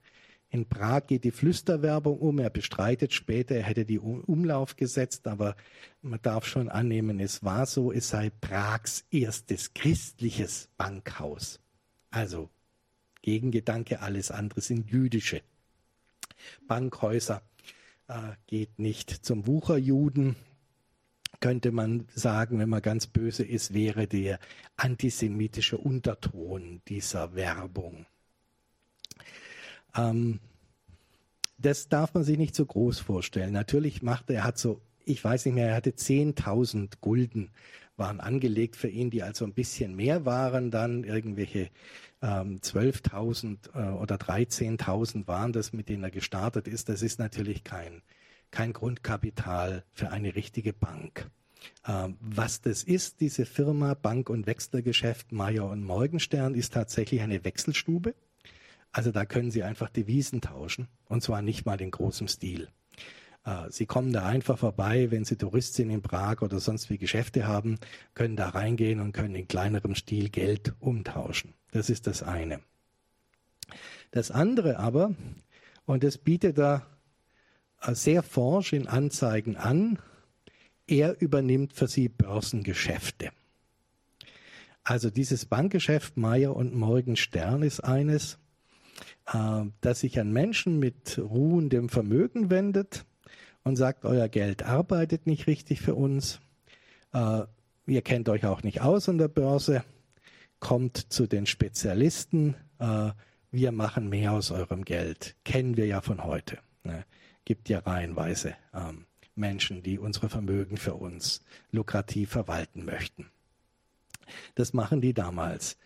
In 0.49 0.67
Prag 0.67 1.07
geht 1.07 1.23
die 1.23 1.31
Flüsterwerbung 1.31 2.19
um. 2.19 2.39
Er 2.39 2.49
bestreitet 2.49 3.13
später, 3.13 3.55
er 3.55 3.63
hätte 3.63 3.85
die 3.85 3.99
Umlauf 3.99 4.75
gesetzt, 4.75 5.27
aber 5.27 5.55
man 6.01 6.21
darf 6.21 6.45
schon 6.45 6.69
annehmen, 6.69 7.19
es 7.19 7.43
war 7.43 7.65
so, 7.65 7.91
es 7.91 8.09
sei 8.09 8.29
Prags 8.41 9.05
erstes 9.11 9.73
christliches 9.73 10.69
Bankhaus. 10.77 11.59
Also 12.11 12.49
Gegengedanke, 13.21 14.01
alles 14.01 14.29
andere 14.29 14.61
sind 14.61 14.89
jüdische 14.91 15.41
Bankhäuser. 16.67 17.41
Äh, 18.07 18.33
geht 18.47 18.77
nicht 18.77 19.09
zum 19.09 19.47
Wucherjuden, 19.47 20.35
könnte 21.41 21.71
man 21.71 22.07
sagen, 22.15 22.59
wenn 22.59 22.69
man 22.69 22.81
ganz 22.81 23.07
böse 23.07 23.43
ist, 23.43 23.73
wäre 23.73 24.07
der 24.07 24.39
antisemitische 24.77 25.77
Unterton 25.77 26.81
dieser 26.87 27.35
Werbung. 27.35 28.05
Ähm, 29.95 30.39
das 31.57 31.89
darf 31.89 32.13
man 32.13 32.23
sich 32.23 32.37
nicht 32.37 32.55
so 32.55 32.65
groß 32.65 32.99
vorstellen. 32.99 33.53
Natürlich 33.53 34.01
macht 34.01 34.29
er, 34.29 34.37
er 34.37 34.43
hat 34.45 34.57
so, 34.57 34.81
ich 35.03 35.23
weiß 35.23 35.45
nicht 35.45 35.55
mehr, 35.55 35.67
er 35.69 35.75
hatte 35.75 35.91
10.000 35.91 36.93
Gulden 37.01 37.51
waren 37.97 38.19
angelegt 38.19 38.75
für 38.75 38.87
ihn, 38.87 39.11
die 39.11 39.21
also 39.21 39.45
ein 39.45 39.53
bisschen 39.53 39.95
mehr 39.95 40.25
waren, 40.25 40.71
dann 40.71 41.03
irgendwelche 41.03 41.69
ähm, 42.21 42.59
12.000 42.59 43.57
äh, 43.75 43.91
oder 43.93 44.15
13.000 44.15 45.27
waren 45.27 45.53
das, 45.53 45.73
mit 45.73 45.89
denen 45.89 46.03
er 46.03 46.11
gestartet 46.11 46.67
ist. 46.67 46.89
Das 46.89 47.01
ist 47.03 47.19
natürlich 47.19 47.63
kein 47.63 48.01
kein 48.51 48.73
Grundkapital 48.73 49.83
für 49.91 50.11
eine 50.11 50.35
richtige 50.35 50.73
Bank. 50.73 51.29
Ähm, 51.87 52.17
was 52.19 52.61
das 52.61 52.83
ist, 52.83 53.21
diese 53.21 53.45
Firma 53.45 53.93
Bank- 53.93 54.29
und 54.29 54.45
Wechselgeschäft 54.45 55.31
Meyer 55.31 55.69
und 55.69 55.83
Morgenstern, 55.83 56.55
ist 56.55 56.73
tatsächlich 56.73 57.21
eine 57.21 57.43
Wechselstube. 57.43 58.15
Also 58.91 59.11
da 59.11 59.25
können 59.25 59.51
Sie 59.51 59.63
einfach 59.63 59.89
Devisen 59.89 60.41
tauschen 60.41 60.87
und 61.05 61.23
zwar 61.23 61.41
nicht 61.41 61.65
mal 61.65 61.79
in 61.79 61.91
großem 61.91 62.27
Stil. 62.27 62.67
Äh, 63.45 63.69
Sie 63.69 63.85
kommen 63.85 64.11
da 64.11 64.25
einfach 64.25 64.57
vorbei, 64.57 65.11
wenn 65.11 65.25
Sie 65.25 65.37
Tourist 65.37 65.75
sind 65.75 65.89
in 65.89 66.01
Prag 66.01 66.41
oder 66.41 66.59
sonst 66.59 66.89
wie 66.89 66.97
Geschäfte 66.97 67.47
haben, 67.47 67.77
können 68.13 68.35
da 68.35 68.49
reingehen 68.49 68.99
und 68.99 69.13
können 69.13 69.35
in 69.35 69.47
kleinerem 69.47 69.95
Stil 69.95 70.29
Geld 70.29 70.73
umtauschen. 70.79 71.53
Das 71.71 71.89
ist 71.89 72.07
das 72.07 72.21
eine. 72.21 72.59
Das 74.11 74.29
andere 74.29 74.77
aber, 74.77 75.15
und 75.85 76.03
das 76.03 76.17
bietet 76.17 76.57
äh, 76.57 76.79
sehr 77.81 78.23
forsch 78.23 78.73
in 78.73 78.87
Anzeigen 78.87 79.57
an, 79.57 79.99
er 80.87 81.21
übernimmt 81.21 81.73
für 81.73 81.87
Sie 81.87 82.09
Börsengeschäfte. 82.09 83.31
Also 84.83 85.09
dieses 85.09 85.45
Bankgeschäft 85.45 86.17
Meier 86.17 86.55
und 86.55 86.75
Morgenstern 86.75 87.61
ist 87.61 87.81
eines, 87.81 88.39
äh, 89.31 89.63
das 89.81 89.99
sich 90.01 90.19
an 90.19 90.31
Menschen 90.31 90.79
mit 90.79 91.19
ruhendem 91.19 91.89
Vermögen 91.89 92.49
wendet 92.49 93.05
und 93.63 93.75
sagt, 93.75 94.05
euer 94.05 94.27
Geld 94.27 94.63
arbeitet 94.63 95.27
nicht 95.27 95.47
richtig 95.47 95.81
für 95.81 95.95
uns, 95.95 96.39
äh, 97.13 97.43
ihr 97.85 98.01
kennt 98.01 98.27
euch 98.29 98.45
auch 98.45 98.63
nicht 98.63 98.81
aus 98.81 99.07
an 99.07 99.17
der 99.17 99.27
Börse, 99.27 99.83
kommt 100.59 100.97
zu 100.97 101.27
den 101.27 101.45
Spezialisten, 101.45 102.55
äh, 102.79 103.11
wir 103.51 103.71
machen 103.71 104.09
mehr 104.09 104.31
aus 104.31 104.49
eurem 104.51 104.85
Geld, 104.85 105.35
kennen 105.43 105.77
wir 105.77 105.85
ja 105.85 106.01
von 106.01 106.23
heute. 106.23 106.57
Ne? 106.83 107.05
Gibt 107.45 107.69
ja 107.69 107.79
reihenweise 107.79 108.55
ähm, 108.73 109.05
Menschen, 109.35 109.83
die 109.83 109.99
unsere 109.99 110.29
Vermögen 110.29 110.77
für 110.77 110.95
uns 110.95 111.41
lukrativ 111.71 112.29
verwalten 112.29 112.85
möchten. 112.85 113.31
Das 114.55 114.73
machen 114.73 115.01
die 115.01 115.13
damals. 115.13 115.77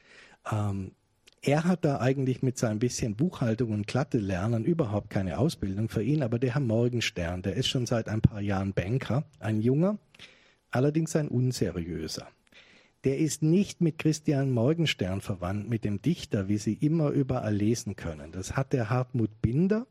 Ähm, 0.51 0.91
er 1.41 1.63
hat 1.63 1.85
da 1.85 1.99
eigentlich 1.99 2.41
mit 2.41 2.57
seinem 2.57 2.79
bisschen 2.79 3.15
Buchhaltung 3.15 3.71
und 3.71 3.85
Klatte 3.85 4.17
lernen 4.17 4.65
überhaupt 4.65 5.11
keine 5.11 5.37
Ausbildung 5.37 5.89
für 5.89 6.01
ihn, 6.01 6.23
aber 6.23 6.39
der 6.39 6.55
Herr 6.55 6.61
Morgenstern, 6.61 7.43
der 7.43 7.55
ist 7.55 7.67
schon 7.67 7.85
seit 7.85 8.09
ein 8.09 8.21
paar 8.21 8.41
Jahren 8.41 8.73
Banker, 8.73 9.25
ein 9.39 9.61
junger, 9.61 9.99
allerdings 10.71 11.15
ein 11.15 11.27
unseriöser. 11.27 12.27
Der 13.05 13.19
ist 13.19 13.43
nicht 13.43 13.81
mit 13.81 13.99
Christian 13.99 14.49
Morgenstern 14.49 15.21
verwandt, 15.21 15.69
mit 15.69 15.85
dem 15.85 16.01
Dichter, 16.01 16.47
wie 16.47 16.57
Sie 16.57 16.73
immer 16.73 17.11
überall 17.11 17.55
lesen 17.55 17.95
können. 17.95 18.31
Das 18.31 18.57
hat 18.57 18.73
der 18.73 18.89
Hartmut 18.89 19.43
Binder, 19.43 19.85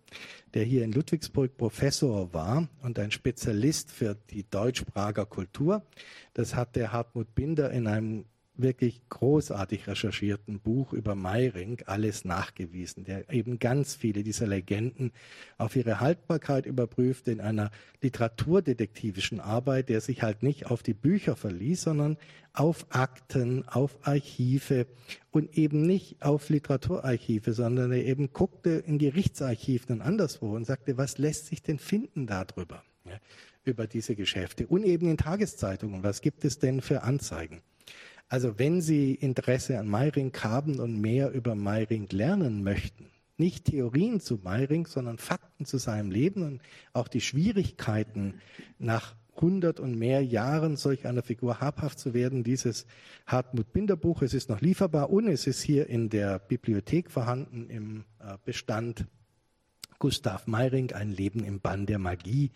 der 0.52 0.64
hier 0.64 0.82
in 0.82 0.90
Ludwigsburg 0.90 1.56
Professor 1.56 2.34
war 2.34 2.68
und 2.82 2.98
ein 2.98 3.12
Spezialist 3.12 3.92
für 3.92 4.16
die 4.30 4.44
deutsch-Prager 4.50 5.26
Kultur. 5.26 5.86
Das 6.34 6.56
hat 6.56 6.74
der 6.74 6.90
Hartmut 6.90 7.36
Binder 7.36 7.70
in 7.70 7.86
einem 7.86 8.24
wirklich 8.56 9.00
großartig 9.08 9.86
recherchierten 9.88 10.60
Buch 10.60 10.92
über 10.92 11.14
Meiring 11.14 11.82
alles 11.86 12.24
nachgewiesen, 12.24 13.04
der 13.04 13.32
eben 13.32 13.58
ganz 13.58 13.94
viele 13.94 14.22
dieser 14.22 14.46
Legenden 14.46 15.12
auf 15.58 15.74
ihre 15.74 16.00
Haltbarkeit 16.00 16.66
überprüft 16.66 17.26
in 17.28 17.40
einer 17.40 17.70
literaturdetektivischen 18.02 19.40
Arbeit, 19.40 19.88
der 19.88 20.00
sich 20.00 20.22
halt 20.22 20.42
nicht 20.42 20.66
auf 20.66 20.82
die 20.82 20.94
Bücher 20.94 21.34
verließ, 21.36 21.82
sondern 21.82 22.16
auf 22.52 22.86
Akten, 22.90 23.66
auf 23.66 23.98
Archive 24.02 24.86
und 25.32 25.58
eben 25.58 25.82
nicht 25.82 26.22
auf 26.22 26.48
Literaturarchive, 26.48 27.52
sondern 27.52 27.90
er 27.90 28.04
eben 28.04 28.32
guckte 28.32 28.70
in 28.70 28.98
Gerichtsarchiven 28.98 29.96
und 29.96 30.02
anderswo 30.02 30.54
und 30.54 30.64
sagte, 30.64 30.96
was 30.96 31.18
lässt 31.18 31.46
sich 31.46 31.62
denn 31.62 31.80
finden 31.80 32.28
darüber, 32.28 32.84
ja, 33.04 33.18
über 33.64 33.88
diese 33.88 34.14
Geschäfte 34.14 34.68
und 34.68 34.84
eben 34.84 35.10
in 35.10 35.16
Tageszeitungen, 35.16 36.04
was 36.04 36.20
gibt 36.20 36.44
es 36.44 36.60
denn 36.60 36.80
für 36.80 37.02
Anzeigen? 37.02 37.60
Also 38.28 38.58
wenn 38.58 38.80
Sie 38.80 39.14
Interesse 39.14 39.78
an 39.78 39.88
Meiring 39.88 40.32
haben 40.42 40.80
und 40.80 41.00
mehr 41.00 41.30
über 41.32 41.54
Meiring 41.54 42.08
lernen 42.10 42.62
möchten, 42.62 43.10
nicht 43.36 43.66
Theorien 43.66 44.20
zu 44.20 44.38
Meiring, 44.42 44.86
sondern 44.86 45.18
Fakten 45.18 45.64
zu 45.64 45.78
seinem 45.78 46.10
Leben 46.10 46.42
und 46.42 46.60
auch 46.92 47.08
die 47.08 47.20
Schwierigkeiten 47.20 48.34
nach 48.78 49.14
hundert 49.40 49.80
und 49.80 49.98
mehr 49.98 50.24
Jahren 50.24 50.76
solch 50.76 51.06
einer 51.06 51.22
Figur 51.22 51.60
habhaft 51.60 51.98
zu 51.98 52.14
werden. 52.14 52.44
Dieses 52.44 52.86
Hartmut 53.26 53.72
Binder 53.72 53.96
Buch, 53.96 54.22
es 54.22 54.34
ist 54.34 54.48
noch 54.48 54.60
lieferbar 54.60 55.10
und 55.10 55.28
es 55.28 55.46
ist 55.46 55.62
hier 55.62 55.88
in 55.88 56.08
der 56.08 56.38
Bibliothek 56.38 57.10
vorhanden 57.10 57.68
im 57.68 58.04
äh, 58.20 58.36
Bestand. 58.44 59.06
Gustav 59.98 60.46
Meiring, 60.46 60.92
ein 60.92 61.10
Leben 61.10 61.44
im 61.44 61.60
Bann 61.60 61.86
der 61.86 61.98
Magie 61.98 62.50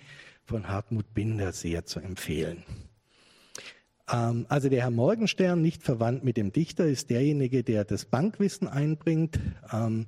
von 0.44 0.68
Hartmut 0.68 1.14
Binder 1.14 1.52
sehr 1.52 1.84
zu 1.86 2.00
empfehlen. 2.00 2.62
Ähm, 4.10 4.46
also 4.48 4.68
der 4.68 4.82
Herr 4.82 4.90
Morgenstern, 4.90 5.62
nicht 5.62 5.82
verwandt 5.82 6.24
mit 6.24 6.36
dem 6.36 6.52
Dichter, 6.52 6.86
ist 6.86 7.10
derjenige, 7.10 7.62
der 7.62 7.84
das 7.84 8.04
Bankwissen 8.04 8.68
einbringt 8.68 9.38
ähm, 9.72 10.06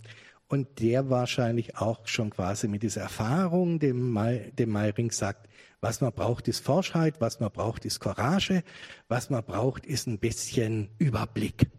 und 0.49 0.81
der 0.81 1.11
wahrscheinlich 1.11 1.77
auch 1.77 2.07
schon 2.07 2.31
quasi 2.31 2.69
mit 2.69 2.83
dieser 2.83 3.03
Erfahrung 3.03 3.79
dem, 3.79 4.11
May, 4.13 4.51
dem 4.53 4.71
Meiring 4.71 5.11
sagt, 5.11 5.49
was 5.81 6.01
man 6.01 6.13
braucht, 6.13 6.49
ist 6.49 6.61
Forschheit, 6.61 7.21
was 7.21 7.41
man 7.41 7.51
braucht, 7.51 7.85
ist 7.85 8.01
Courage, 8.01 8.63
was 9.09 9.31
man 9.31 9.45
braucht, 9.45 9.87
ist 9.87 10.07
ein 10.07 10.19
bisschen 10.19 10.91
Überblick. 10.99 11.71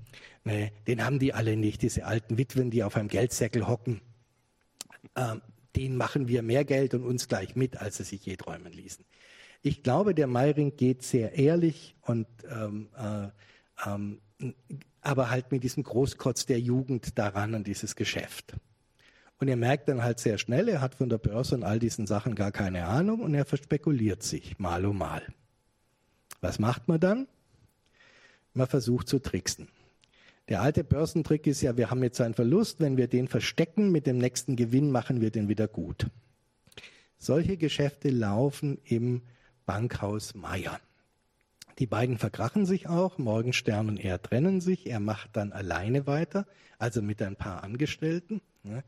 Ne, 0.43 0.71
den 0.87 1.05
haben 1.05 1.19
die 1.19 1.33
alle 1.33 1.55
nicht, 1.55 1.83
diese 1.83 2.05
alten 2.05 2.37
Witwen, 2.39 2.71
die 2.71 2.83
auf 2.83 2.95
einem 2.95 3.09
Geldsäckel 3.09 3.67
hocken. 3.67 4.01
Ähm, 5.15 5.41
denen 5.75 5.97
machen 5.97 6.27
wir 6.27 6.41
mehr 6.41 6.65
Geld 6.65 6.93
und 6.93 7.03
uns 7.03 7.27
gleich 7.27 7.55
mit, 7.55 7.77
als 7.77 7.97
sie 7.97 8.03
sich 8.03 8.25
je 8.25 8.35
träumen 8.35 8.73
ließen. 8.73 9.05
Ich 9.61 9.83
glaube, 9.83 10.15
der 10.15 10.27
Meiring 10.27 10.75
geht 10.75 11.03
sehr 11.03 11.37
ehrlich 11.37 11.95
und 12.01 12.27
ähm, 12.49 12.89
äh, 12.97 13.27
ähm, 13.89 14.19
aber 15.01 15.29
halt 15.29 15.51
mit 15.51 15.63
diesem 15.63 15.83
Großkotz 15.83 16.45
der 16.45 16.59
Jugend 16.59 17.17
daran 17.17 17.55
an 17.55 17.63
dieses 17.63 17.95
Geschäft. 17.95 18.55
Und 19.39 19.47
er 19.47 19.55
merkt 19.55 19.87
dann 19.87 20.03
halt 20.03 20.19
sehr 20.19 20.37
schnell, 20.37 20.69
er 20.69 20.81
hat 20.81 20.95
von 20.95 21.09
der 21.09 21.17
Börse 21.17 21.55
und 21.55 21.63
all 21.63 21.79
diesen 21.79 22.05
Sachen 22.05 22.35
gar 22.35 22.51
keine 22.51 22.85
Ahnung 22.85 23.21
und 23.21 23.33
er 23.33 23.45
verspekuliert 23.45 24.21
sich 24.21 24.59
mal 24.59 24.85
um 24.85 24.99
mal. 24.99 25.23
Was 26.41 26.59
macht 26.59 26.87
man 26.87 26.99
dann? 26.99 27.27
Man 28.53 28.67
versucht 28.67 29.07
zu 29.07 29.19
tricksen. 29.19 29.67
Der 30.49 30.61
alte 30.61 30.83
Börsentrick 30.83 31.47
ist 31.47 31.61
ja, 31.61 31.77
wir 31.77 31.89
haben 31.89 32.03
jetzt 32.03 32.19
einen 32.19 32.33
Verlust, 32.33 32.79
wenn 32.79 32.97
wir 32.97 33.07
den 33.07 33.27
verstecken, 33.27 33.91
mit 33.91 34.05
dem 34.05 34.17
nächsten 34.17 34.55
Gewinn 34.55 34.91
machen 34.91 35.21
wir 35.21 35.31
den 35.31 35.47
wieder 35.47 35.67
gut. 35.67 36.07
Solche 37.17 37.57
Geschäfte 37.57 38.09
laufen 38.09 38.79
im 38.83 39.21
Bankhaus 39.71 40.35
Meier. 40.35 40.81
Die 41.79 41.85
beiden 41.85 42.17
verkrachen 42.17 42.65
sich 42.65 42.89
auch, 42.89 43.17
Morgenstern 43.17 43.87
und 43.87 44.03
er 44.03 44.21
trennen 44.21 44.59
sich, 44.59 44.85
er 44.85 44.99
macht 44.99 45.37
dann 45.37 45.53
alleine 45.53 46.05
weiter, 46.05 46.45
also 46.77 47.01
mit 47.01 47.21
ein 47.21 47.37
paar 47.37 47.63
Angestellten. 47.63 48.41
Ne. 48.63 48.83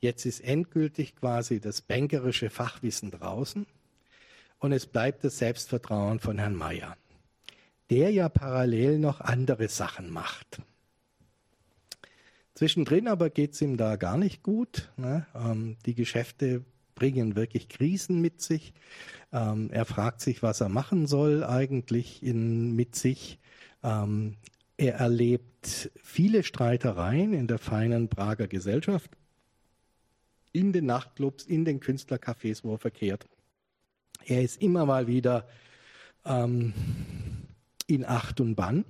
Jetzt 0.00 0.24
ist 0.24 0.40
endgültig 0.40 1.16
quasi 1.16 1.60
das 1.60 1.82
bankerische 1.82 2.48
Fachwissen 2.48 3.10
draußen 3.10 3.66
und 4.58 4.72
es 4.72 4.86
bleibt 4.86 5.22
das 5.22 5.36
Selbstvertrauen 5.36 6.18
von 6.18 6.38
Herrn 6.38 6.56
Meier, 6.56 6.96
der 7.90 8.10
ja 8.10 8.30
parallel 8.30 8.98
noch 8.98 9.20
andere 9.20 9.68
Sachen 9.68 10.08
macht. 10.08 10.62
Zwischendrin 12.54 13.06
aber 13.06 13.28
geht 13.28 13.52
es 13.52 13.60
ihm 13.60 13.76
da 13.76 13.96
gar 13.96 14.16
nicht 14.16 14.42
gut. 14.42 14.90
Ne? 14.96 15.26
Ähm, 15.34 15.76
die 15.84 15.94
Geschäfte 15.94 16.64
bringen 17.02 17.34
wirklich 17.34 17.68
Krisen 17.68 18.20
mit 18.20 18.40
sich. 18.40 18.72
Ähm, 19.32 19.70
er 19.72 19.86
fragt 19.86 20.20
sich, 20.20 20.40
was 20.40 20.60
er 20.60 20.68
machen 20.68 21.08
soll 21.08 21.42
eigentlich 21.42 22.22
in, 22.22 22.76
mit 22.76 22.94
sich. 22.94 23.40
Ähm, 23.82 24.36
er 24.76 24.94
erlebt 24.94 25.90
viele 26.00 26.44
Streitereien 26.44 27.32
in 27.32 27.48
der 27.48 27.58
feinen 27.58 28.08
Prager 28.08 28.46
Gesellschaft, 28.46 29.10
in 30.52 30.72
den 30.72 30.86
Nachtclubs, 30.86 31.44
in 31.44 31.64
den 31.64 31.80
Künstlercafés, 31.80 32.62
wo 32.62 32.74
er 32.74 32.78
verkehrt. 32.78 33.26
Er 34.24 34.42
ist 34.42 34.62
immer 34.62 34.86
mal 34.86 35.08
wieder 35.08 35.48
ähm, 36.24 36.72
in 37.88 38.04
Acht 38.04 38.40
und 38.40 38.54
Bann. 38.54 38.84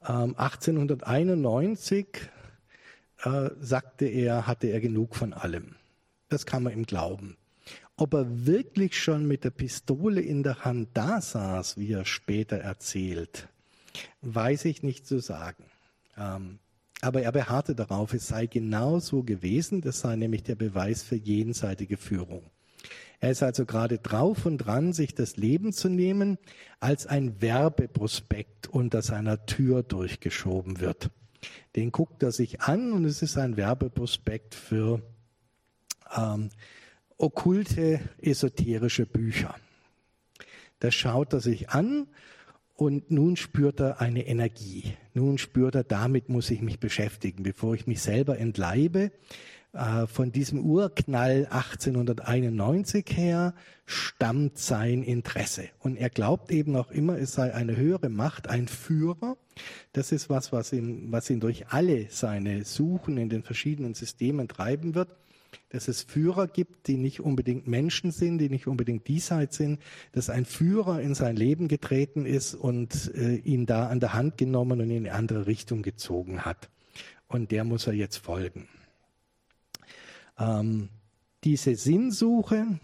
1891 0.00 2.06
ähm, 3.24 3.46
äh, 3.46 3.50
sagte 3.58 4.04
er, 4.04 4.46
hatte 4.46 4.66
er 4.66 4.80
genug 4.80 5.16
von 5.16 5.32
allem. 5.32 5.76
Das 6.34 6.46
kann 6.46 6.64
man 6.64 6.72
ihm 6.72 6.84
glauben. 6.84 7.36
Ob 7.96 8.12
er 8.12 8.44
wirklich 8.44 9.00
schon 9.00 9.24
mit 9.24 9.44
der 9.44 9.50
Pistole 9.50 10.20
in 10.20 10.42
der 10.42 10.64
Hand 10.64 10.88
da 10.94 11.20
saß, 11.20 11.78
wie 11.78 11.92
er 11.92 12.04
später 12.04 12.56
erzählt, 12.56 13.46
weiß 14.20 14.64
ich 14.64 14.82
nicht 14.82 15.06
zu 15.06 15.20
sagen. 15.20 15.62
Ähm, 16.18 16.58
aber 17.02 17.22
er 17.22 17.30
beharrte 17.30 17.76
darauf, 17.76 18.14
es 18.14 18.26
sei 18.26 18.46
genau 18.46 18.98
so 18.98 19.22
gewesen. 19.22 19.80
Das 19.80 20.00
sei 20.00 20.16
nämlich 20.16 20.42
der 20.42 20.56
Beweis 20.56 21.04
für 21.04 21.14
jenseitige 21.14 21.98
Führung. 21.98 22.42
Er 23.20 23.30
ist 23.30 23.44
also 23.44 23.64
gerade 23.64 23.98
drauf 23.98 24.44
und 24.44 24.58
dran, 24.58 24.92
sich 24.92 25.14
das 25.14 25.36
Leben 25.36 25.72
zu 25.72 25.88
nehmen, 25.88 26.38
als 26.80 27.06
ein 27.06 27.40
Werbeprospekt 27.40 28.66
unter 28.66 29.02
seiner 29.02 29.46
Tür 29.46 29.84
durchgeschoben 29.84 30.80
wird. 30.80 31.10
Den 31.76 31.92
guckt 31.92 32.24
er 32.24 32.32
sich 32.32 32.62
an 32.62 32.92
und 32.92 33.04
es 33.04 33.22
ist 33.22 33.38
ein 33.38 33.56
Werbeprospekt 33.56 34.56
für 34.56 35.00
ähm, 36.16 36.50
okkulte, 37.18 38.00
esoterische 38.20 39.06
Bücher. 39.06 39.54
das 40.80 40.94
schaut 40.94 41.32
er 41.32 41.40
sich 41.40 41.70
an 41.70 42.08
und 42.74 43.10
nun 43.10 43.36
spürt 43.36 43.80
er 43.80 44.00
eine 44.00 44.26
Energie. 44.26 44.94
Nun 45.14 45.38
spürt 45.38 45.76
er, 45.76 45.84
damit 45.84 46.28
muss 46.28 46.50
ich 46.50 46.60
mich 46.60 46.80
beschäftigen, 46.80 47.42
bevor 47.42 47.74
ich 47.74 47.86
mich 47.86 48.02
selber 48.02 48.38
entleibe. 48.38 49.12
Äh, 49.72 50.06
von 50.06 50.32
diesem 50.32 50.64
Urknall 50.64 51.46
1891 51.50 53.06
her 53.10 53.54
stammt 53.86 54.58
sein 54.58 55.02
Interesse. 55.02 55.68
Und 55.78 55.96
er 55.96 56.10
glaubt 56.10 56.50
eben 56.50 56.72
noch 56.72 56.90
immer, 56.90 57.16
es 57.16 57.32
sei 57.32 57.54
eine 57.54 57.76
höhere 57.76 58.08
Macht, 58.08 58.48
ein 58.48 58.68
Führer. 58.68 59.36
Das 59.92 60.12
ist 60.12 60.28
was, 60.28 60.52
was 60.52 60.72
ihn, 60.72 61.12
was 61.12 61.30
ihn 61.30 61.40
durch 61.40 61.68
alle 61.68 62.06
seine 62.10 62.64
Suchen 62.64 63.18
in 63.18 63.28
den 63.28 63.42
verschiedenen 63.42 63.94
Systemen 63.94 64.48
treiben 64.48 64.94
wird 64.94 65.08
dass 65.70 65.88
es 65.88 66.02
Führer 66.02 66.46
gibt, 66.46 66.86
die 66.86 66.96
nicht 66.96 67.20
unbedingt 67.20 67.66
Menschen 67.66 68.10
sind, 68.10 68.38
die 68.38 68.48
nicht 68.48 68.66
unbedingt 68.66 69.08
diesseits 69.08 69.56
sind, 69.56 69.80
dass 70.12 70.30
ein 70.30 70.44
Führer 70.44 71.00
in 71.00 71.14
sein 71.14 71.36
Leben 71.36 71.68
getreten 71.68 72.26
ist 72.26 72.54
und 72.54 73.12
äh, 73.14 73.36
ihn 73.36 73.66
da 73.66 73.88
an 73.88 74.00
der 74.00 74.12
Hand 74.12 74.38
genommen 74.38 74.80
und 74.80 74.90
in 74.90 75.06
eine 75.06 75.14
andere 75.14 75.46
Richtung 75.46 75.82
gezogen 75.82 76.44
hat. 76.44 76.70
Und 77.26 77.50
der 77.50 77.64
muss 77.64 77.86
er 77.86 77.94
jetzt 77.94 78.18
folgen. 78.18 78.68
Ähm, 80.38 80.88
diese 81.42 81.74
Sinnsuche, 81.74 82.78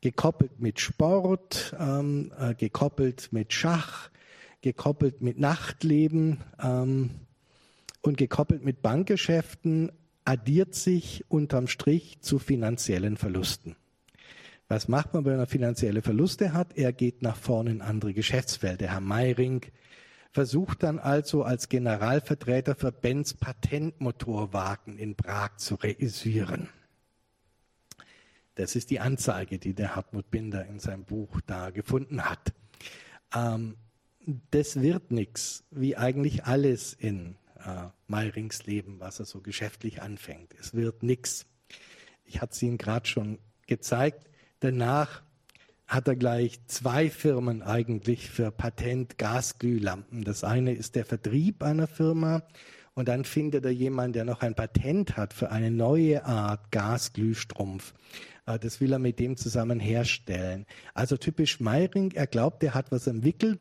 gekoppelt 0.00 0.60
mit 0.60 0.80
Sport, 0.80 1.74
ähm, 1.78 2.30
äh, 2.38 2.54
gekoppelt 2.54 3.32
mit 3.32 3.54
Schach, 3.54 4.10
gekoppelt 4.60 5.22
mit 5.22 5.38
Nachtleben 5.38 6.40
ähm, 6.62 7.10
und 8.02 8.18
gekoppelt 8.18 8.62
mit 8.62 8.82
Bankgeschäften, 8.82 9.92
addiert 10.24 10.74
sich 10.74 11.24
unterm 11.28 11.66
Strich 11.66 12.20
zu 12.20 12.38
finanziellen 12.38 13.16
Verlusten. 13.16 13.76
Was 14.68 14.88
macht 14.88 15.12
man, 15.12 15.24
wenn 15.24 15.36
man 15.36 15.46
finanzielle 15.46 16.02
Verluste 16.02 16.54
hat? 16.54 16.76
Er 16.76 16.92
geht 16.92 17.22
nach 17.22 17.36
vorne 17.36 17.70
in 17.70 17.82
andere 17.82 18.14
Geschäftsfelder. 18.14 18.88
Herr 18.88 19.00
Meiring 19.00 19.60
versucht 20.32 20.82
dann 20.82 20.98
also 20.98 21.44
als 21.44 21.68
Generalvertreter 21.68 22.74
für 22.74 22.90
Benz 22.90 23.34
Patentmotorwagen 23.34 24.98
in 24.98 25.14
Prag 25.14 25.58
zu 25.58 25.74
reüssieren. 25.76 26.70
Das 28.54 28.74
ist 28.74 28.90
die 28.90 29.00
Anzeige, 29.00 29.58
die 29.58 29.74
der 29.74 29.96
Hartmut 29.96 30.30
Binder 30.30 30.66
in 30.66 30.78
seinem 30.78 31.04
Buch 31.04 31.40
da 31.46 31.70
gefunden 31.70 32.24
hat. 32.24 32.52
Ähm, 33.34 33.76
das 34.50 34.80
wird 34.80 35.10
nichts, 35.10 35.64
wie 35.70 35.96
eigentlich 35.96 36.44
alles 36.44 36.94
in 36.94 37.36
äh, 37.64 37.88
Meirings 38.06 38.66
Leben, 38.66 39.00
was 39.00 39.20
er 39.20 39.26
so 39.26 39.40
geschäftlich 39.40 40.02
anfängt. 40.02 40.54
Es 40.58 40.74
wird 40.74 41.02
nichts. 41.02 41.46
Ich 42.24 42.40
hatte 42.40 42.52
es 42.52 42.62
Ihnen 42.62 42.78
gerade 42.78 43.06
schon 43.06 43.38
gezeigt. 43.66 44.28
Danach 44.60 45.22
hat 45.86 46.08
er 46.08 46.16
gleich 46.16 46.64
zwei 46.66 47.10
Firmen 47.10 47.62
eigentlich 47.62 48.30
für 48.30 48.50
Patent 48.50 49.18
Gasglühlampen. 49.18 50.24
Das 50.24 50.42
eine 50.44 50.72
ist 50.72 50.94
der 50.94 51.04
Vertrieb 51.04 51.62
einer 51.62 51.86
Firma 51.86 52.42
und 52.94 53.08
dann 53.08 53.24
findet 53.24 53.64
er 53.64 53.70
jemanden, 53.72 54.14
der 54.14 54.24
noch 54.24 54.40
ein 54.40 54.54
Patent 54.54 55.16
hat 55.16 55.34
für 55.34 55.50
eine 55.50 55.70
neue 55.70 56.24
Art 56.24 56.70
Gasglühstrumpf. 56.70 57.92
Äh, 58.46 58.58
das 58.58 58.80
will 58.80 58.92
er 58.92 58.98
mit 58.98 59.18
dem 59.18 59.36
zusammen 59.36 59.80
herstellen. 59.80 60.66
Also 60.94 61.16
typisch 61.16 61.60
Meiring, 61.60 62.12
er 62.12 62.26
glaubt, 62.26 62.62
er 62.62 62.74
hat 62.74 62.90
was 62.90 63.06
entwickelt, 63.06 63.60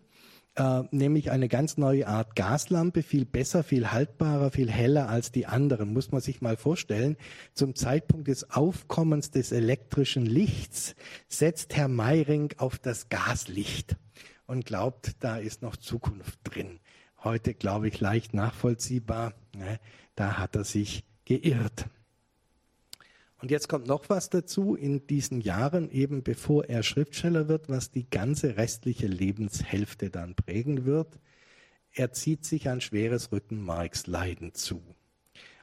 äh, 0.56 0.84
nämlich 0.92 1.32
eine 1.32 1.48
ganz 1.48 1.78
neue 1.78 2.08
Art 2.08 2.36
Gaslampe, 2.36 3.02
viel 3.02 3.26
besser, 3.26 3.64
viel 3.64 3.92
haltbarer, 3.92 4.52
viel 4.52 4.70
heller 4.70 5.10
als 5.10 5.32
die 5.32 5.48
anderen. 5.48 5.94
Muss 5.94 6.12
man 6.12 6.22
sich 6.22 6.42
mal 6.42 6.58
vorstellen. 6.58 7.18
Zum 7.54 7.76
Zeitpunkt 7.76 8.28
des 8.28 8.52
Aufkommens 8.52 9.32
des 9.32 9.52
elektrischen 9.52 10.26
Lichts 10.26 10.96
setzt 11.28 11.76
Herr 11.76 11.88
Meiring 11.88 12.54
auf 12.58 12.78
das 12.78 13.10
Gaslicht 13.10 13.96
und 14.46 14.66
glaubt, 14.66 15.14
da 15.20 15.38
ist 15.38 15.62
noch 15.62 15.76
Zukunft 15.76 16.40
drin. 16.44 16.80
Heute, 17.24 17.54
glaube 17.54 17.88
ich, 17.88 18.00
leicht 18.00 18.34
nachvollziehbar. 18.34 19.34
Ne? 19.56 19.80
Da 20.16 20.38
hat 20.38 20.56
er 20.56 20.66
sich 20.66 21.04
geirrt. 21.26 21.86
Und 23.44 23.52
jetzt 23.52 23.68
kommt 23.68 23.88
noch 23.88 24.08
was 24.08 24.30
dazu 24.30 24.74
in 24.74 25.06
diesen 25.06 25.42
Jahren, 25.42 25.92
eben 25.92 26.24
bevor 26.24 26.64
er 26.70 26.82
Schriftsteller 26.82 27.50
wird, 27.50 27.68
was 27.68 27.92
die 27.92 28.10
ganze 28.10 28.56
restliche 28.56 29.08
Lebenshälfte 29.08 30.10
dann 30.10 30.34
prägen 30.34 30.86
wird. 30.86 31.20
Er 31.92 32.14
zieht 32.14 32.46
sich 32.46 32.70
ein 32.70 32.80
schweres 32.80 33.34
Rückenmarksleiden 33.34 34.54
zu. 34.54 34.82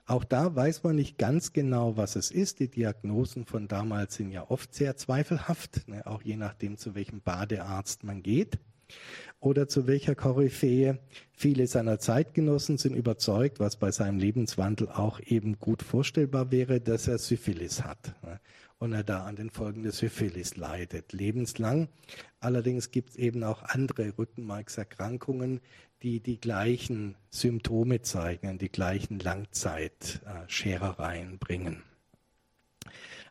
Auch 0.04 0.24
da 0.24 0.54
weiß 0.54 0.82
man 0.82 0.96
nicht 0.96 1.16
ganz 1.16 1.54
genau, 1.54 1.96
was 1.96 2.16
es 2.16 2.30
ist. 2.30 2.60
Die 2.60 2.68
Diagnosen 2.68 3.46
von 3.46 3.66
damals 3.66 4.16
sind 4.16 4.30
ja 4.30 4.50
oft 4.50 4.74
sehr 4.74 4.98
zweifelhaft, 4.98 5.88
ne, 5.88 6.06
auch 6.06 6.20
je 6.20 6.36
nachdem, 6.36 6.76
zu 6.76 6.94
welchem 6.94 7.22
Badearzt 7.22 8.04
man 8.04 8.22
geht 8.22 8.58
oder 9.40 9.68
zu 9.68 9.86
welcher 9.86 10.14
Koryphäe. 10.14 10.98
Viele 11.32 11.66
seiner 11.66 11.98
Zeitgenossen 11.98 12.78
sind 12.78 12.94
überzeugt, 12.94 13.60
was 13.60 13.76
bei 13.76 13.90
seinem 13.90 14.18
Lebenswandel 14.18 14.88
auch 14.88 15.20
eben 15.20 15.58
gut 15.58 15.82
vorstellbar 15.82 16.50
wäre, 16.50 16.80
dass 16.80 17.08
er 17.08 17.18
Syphilis 17.18 17.82
hat 17.82 18.14
ne? 18.22 18.40
und 18.78 18.92
er 18.92 19.04
da 19.04 19.24
an 19.24 19.36
den 19.36 19.50
Folgen 19.50 19.82
des 19.82 19.98
Syphilis 19.98 20.56
leidet, 20.56 21.12
lebenslang. 21.12 21.88
Allerdings 22.40 22.90
gibt 22.90 23.10
es 23.10 23.16
eben 23.16 23.44
auch 23.44 23.62
andere 23.62 24.18
Rückenmarkserkrankungen, 24.18 25.60
die 26.02 26.20
die 26.20 26.40
gleichen 26.40 27.16
Symptome 27.30 28.02
zeigen, 28.02 28.58
die 28.58 28.70
gleichen 28.70 29.18
Langzeitscherereien 29.18 31.38
bringen. 31.38 31.82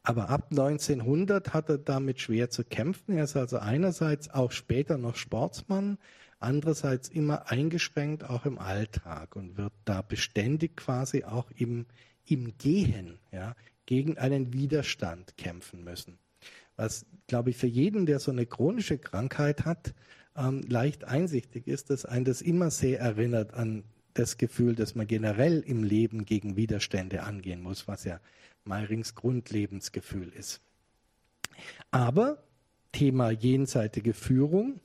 Aber 0.10 0.30
ab 0.30 0.48
1900 0.50 1.54
hat 1.54 1.69
er 1.69 1.78
damit 1.78 2.19
schwer 2.19 2.50
zu 2.50 2.63
kämpfen. 2.63 3.15
Er 3.15 3.26
ist 3.26 3.36
also 3.36 3.60
einerseits 3.60 4.28
auch 4.32 4.52
später 4.52 4.98
noch 4.98 5.15
Sportsmann, 5.15 6.00
andererseits 6.39 7.10
immer 7.10 7.52
eingeschränkt 7.52 8.24
auch 8.24 8.48
im 8.48 8.58
Alltag 8.58 9.36
und 9.36 9.56
wird 9.56 9.72
da 9.86 10.02
beständig 10.02 10.76
quasi 10.76 11.26
auch 11.26 11.52
im, 11.52 11.86
im 12.26 12.58
Gehen 12.58 13.19
ja, 13.32 13.56
gegen 13.86 14.17
einen 14.17 14.52
Widerstand 14.52 15.38
kämpfen 15.38 15.84
müssen. 15.84 16.17
Was, 16.76 17.06
glaube 17.28 17.52
ich, 17.52 17.58
für 17.58 17.67
jeden, 17.67 18.08
der 18.08 18.17
so 18.17 18.32
eine 18.32 18.48
chronische 18.48 18.98
Krankheit 18.98 19.65
hat, 19.65 19.93
ähm, 20.36 20.63
leicht 20.67 21.04
einsichtig 21.04 21.67
ist, 21.67 21.91
dass 21.91 22.06
ein 22.06 22.26
das 22.26 22.41
immer 22.41 22.72
sehr 22.72 23.00
erinnert 23.00 23.54
an 23.54 23.84
das 24.13 24.38
Gefühl, 24.38 24.76
dass 24.76 24.95
man 24.95 25.08
generell 25.08 25.62
im 25.62 25.84
Leben 25.84 26.26
gegen 26.26 26.56
Widerstände 26.56 27.24
angehen 27.24 27.62
muss, 27.62 27.88
was 27.88 28.04
ja 28.04 28.19
Meirings 28.63 29.15
Grundlebensgefühl 29.15 30.30
ist. 30.30 30.62
Aber 31.91 32.43
Thema 32.91 33.32
jenseitige 33.32 34.13
Führung. 34.13 34.80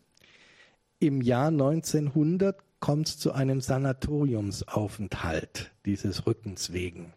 Im 0.98 1.20
Jahr 1.20 1.48
1900 1.48 2.56
kommt 2.80 3.08
es 3.08 3.18
zu 3.18 3.32
einem 3.32 3.60
Sanatoriumsaufenthalt 3.60 5.72
dieses 5.86 6.26
Rückens 6.26 6.72
wegen. 6.72 7.12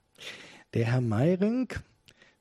Der 0.73 0.85
Herr 0.85 1.01
Meiring 1.01 1.69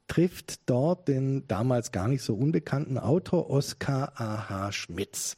trifft 0.06 0.68
dort 0.70 1.08
den 1.08 1.48
damals 1.48 1.90
gar 1.92 2.08
nicht 2.08 2.22
so 2.22 2.34
unbekannten 2.34 2.98
Autor 2.98 3.50
Oskar 3.50 4.20
A.H. 4.20 4.72
Schmitz. 4.72 5.36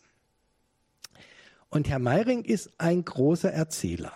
Und 1.71 1.89
Herr 1.89 1.99
Meiring 1.99 2.45
ist 2.45 2.71
ein 2.79 3.05
großer 3.05 3.53
Erzähler. 3.53 4.13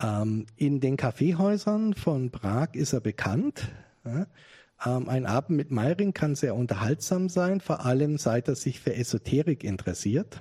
Ähm, 0.00 0.46
in 0.56 0.80
den 0.80 0.96
Kaffeehäusern 0.96 1.94
von 1.94 2.30
Prag 2.30 2.74
ist 2.74 2.92
er 2.92 3.00
bekannt. 3.00 3.68
Ähm, 4.04 5.08
ein 5.08 5.26
Abend 5.26 5.56
mit 5.56 5.70
Meiring 5.70 6.14
kann 6.14 6.34
sehr 6.34 6.54
unterhaltsam 6.54 7.28
sein, 7.28 7.60
vor 7.60 7.84
allem 7.84 8.18
seit 8.18 8.48
er 8.48 8.54
sich 8.54 8.80
für 8.80 8.94
Esoterik 8.94 9.64
interessiert. 9.64 10.40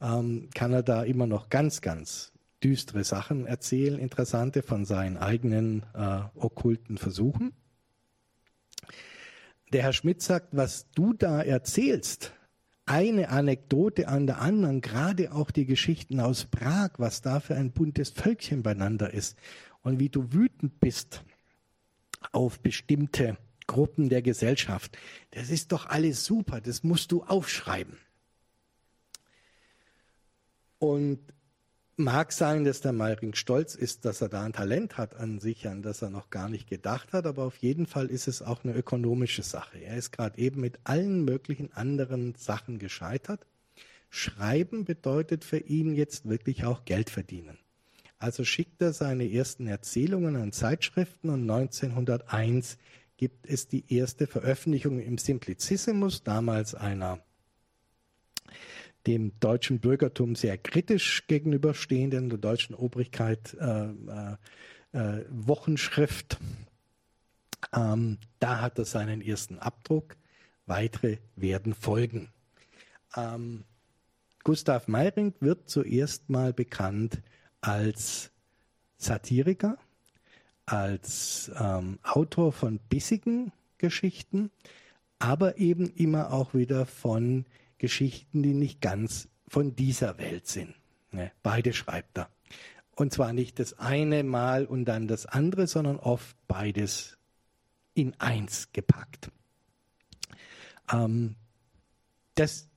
Ähm, 0.00 0.50
kann 0.54 0.72
er 0.72 0.82
da 0.82 1.02
immer 1.04 1.26
noch 1.26 1.48
ganz, 1.48 1.80
ganz 1.80 2.32
düstere 2.62 3.04
Sachen 3.04 3.46
erzählen, 3.46 3.98
interessante 3.98 4.62
von 4.62 4.84
seinen 4.84 5.18
eigenen 5.18 5.84
äh, 5.94 6.20
okkulten 6.34 6.98
Versuchen. 6.98 7.52
Der 9.72 9.82
Herr 9.82 9.92
Schmidt 9.92 10.22
sagt, 10.22 10.48
was 10.52 10.90
du 10.92 11.12
da 11.12 11.42
erzählst, 11.42 12.32
eine 12.86 13.30
Anekdote 13.30 14.08
an 14.08 14.26
der 14.26 14.40
anderen, 14.40 14.80
gerade 14.80 15.32
auch 15.32 15.50
die 15.50 15.66
Geschichten 15.66 16.20
aus 16.20 16.44
Prag, 16.44 16.90
was 16.98 17.22
da 17.22 17.40
für 17.40 17.54
ein 17.54 17.72
buntes 17.72 18.10
Völkchen 18.10 18.62
beieinander 18.62 19.12
ist 19.12 19.38
und 19.82 19.98
wie 19.98 20.10
du 20.10 20.32
wütend 20.32 20.80
bist 20.80 21.24
auf 22.32 22.60
bestimmte 22.60 23.38
Gruppen 23.66 24.08
der 24.08 24.22
Gesellschaft. 24.22 24.98
Das 25.30 25.50
ist 25.50 25.72
doch 25.72 25.86
alles 25.86 26.24
super, 26.24 26.60
das 26.60 26.82
musst 26.82 27.12
du 27.12 27.22
aufschreiben. 27.22 27.98
Und 30.78 31.20
Mag 31.96 32.32
sein, 32.32 32.64
dass 32.64 32.80
der 32.80 32.92
Meiring 32.92 33.34
stolz 33.34 33.76
ist, 33.76 34.04
dass 34.04 34.20
er 34.20 34.28
da 34.28 34.42
ein 34.42 34.52
Talent 34.52 34.98
hat 34.98 35.14
an 35.14 35.38
sich, 35.38 35.68
an 35.68 35.80
das 35.80 36.02
er 36.02 36.10
noch 36.10 36.28
gar 36.28 36.48
nicht 36.48 36.68
gedacht 36.68 37.12
hat, 37.12 37.24
aber 37.24 37.44
auf 37.44 37.58
jeden 37.58 37.86
Fall 37.86 38.06
ist 38.06 38.26
es 38.26 38.42
auch 38.42 38.64
eine 38.64 38.74
ökonomische 38.74 39.44
Sache. 39.44 39.78
Er 39.78 39.96
ist 39.96 40.10
gerade 40.10 40.36
eben 40.38 40.60
mit 40.60 40.80
allen 40.82 41.24
möglichen 41.24 41.72
anderen 41.72 42.34
Sachen 42.34 42.80
gescheitert. 42.80 43.46
Schreiben 44.10 44.84
bedeutet 44.84 45.44
für 45.44 45.58
ihn 45.58 45.94
jetzt 45.94 46.28
wirklich 46.28 46.64
auch 46.64 46.84
Geld 46.84 47.10
verdienen. 47.10 47.58
Also 48.18 48.42
schickt 48.42 48.82
er 48.82 48.92
seine 48.92 49.32
ersten 49.32 49.68
Erzählungen 49.68 50.34
an 50.34 50.50
Zeitschriften 50.50 51.30
und 51.30 51.48
1901 51.48 52.76
gibt 53.16 53.46
es 53.46 53.68
die 53.68 53.84
erste 53.94 54.26
Veröffentlichung 54.26 54.98
im 54.98 55.16
Simplicissimus, 55.16 56.24
damals 56.24 56.74
einer 56.74 57.20
dem 59.06 59.38
deutschen 59.40 59.80
Bürgertum 59.80 60.34
sehr 60.34 60.58
kritisch 60.58 61.26
gegenüberstehenden, 61.26 62.28
der 62.28 62.38
deutschen 62.38 62.74
Obrigkeit 62.74 63.54
äh, 63.60 63.88
äh, 63.88 64.36
äh, 64.92 65.24
Wochenschrift. 65.30 66.38
Ähm, 67.74 68.18
da 68.38 68.60
hat 68.60 68.78
er 68.78 68.84
seinen 68.84 69.20
ersten 69.20 69.58
Abdruck. 69.58 70.16
Weitere 70.66 71.18
werden 71.36 71.74
folgen. 71.74 72.30
Ähm, 73.16 73.64
Gustav 74.44 74.88
Meyring 74.88 75.34
wird 75.40 75.68
zuerst 75.68 76.28
mal 76.28 76.52
bekannt 76.52 77.22
als 77.60 78.30
Satiriker, 78.98 79.78
als 80.66 81.50
ähm, 81.58 81.98
Autor 82.02 82.52
von 82.52 82.78
bissigen 82.88 83.52
Geschichten, 83.78 84.50
aber 85.18 85.58
eben 85.58 85.90
immer 85.90 86.32
auch 86.32 86.54
wieder 86.54 86.86
von 86.86 87.46
Geschichten, 87.84 88.42
die 88.42 88.54
nicht 88.54 88.80
ganz 88.80 89.28
von 89.46 89.76
dieser 89.76 90.16
Welt 90.16 90.46
sind. 90.46 90.74
Ne? 91.12 91.32
Beide 91.42 91.74
schreibt 91.74 92.16
er. 92.16 92.30
Und 92.92 93.12
zwar 93.12 93.34
nicht 93.34 93.58
das 93.58 93.78
eine 93.78 94.24
Mal 94.24 94.64
und 94.64 94.86
dann 94.86 95.06
das 95.06 95.26
andere, 95.26 95.66
sondern 95.66 95.98
oft 95.98 96.34
beides 96.48 97.18
in 97.92 98.18
eins 98.18 98.72
gepackt. 98.72 99.30
Ähm, 100.90 101.36
das 102.36 102.70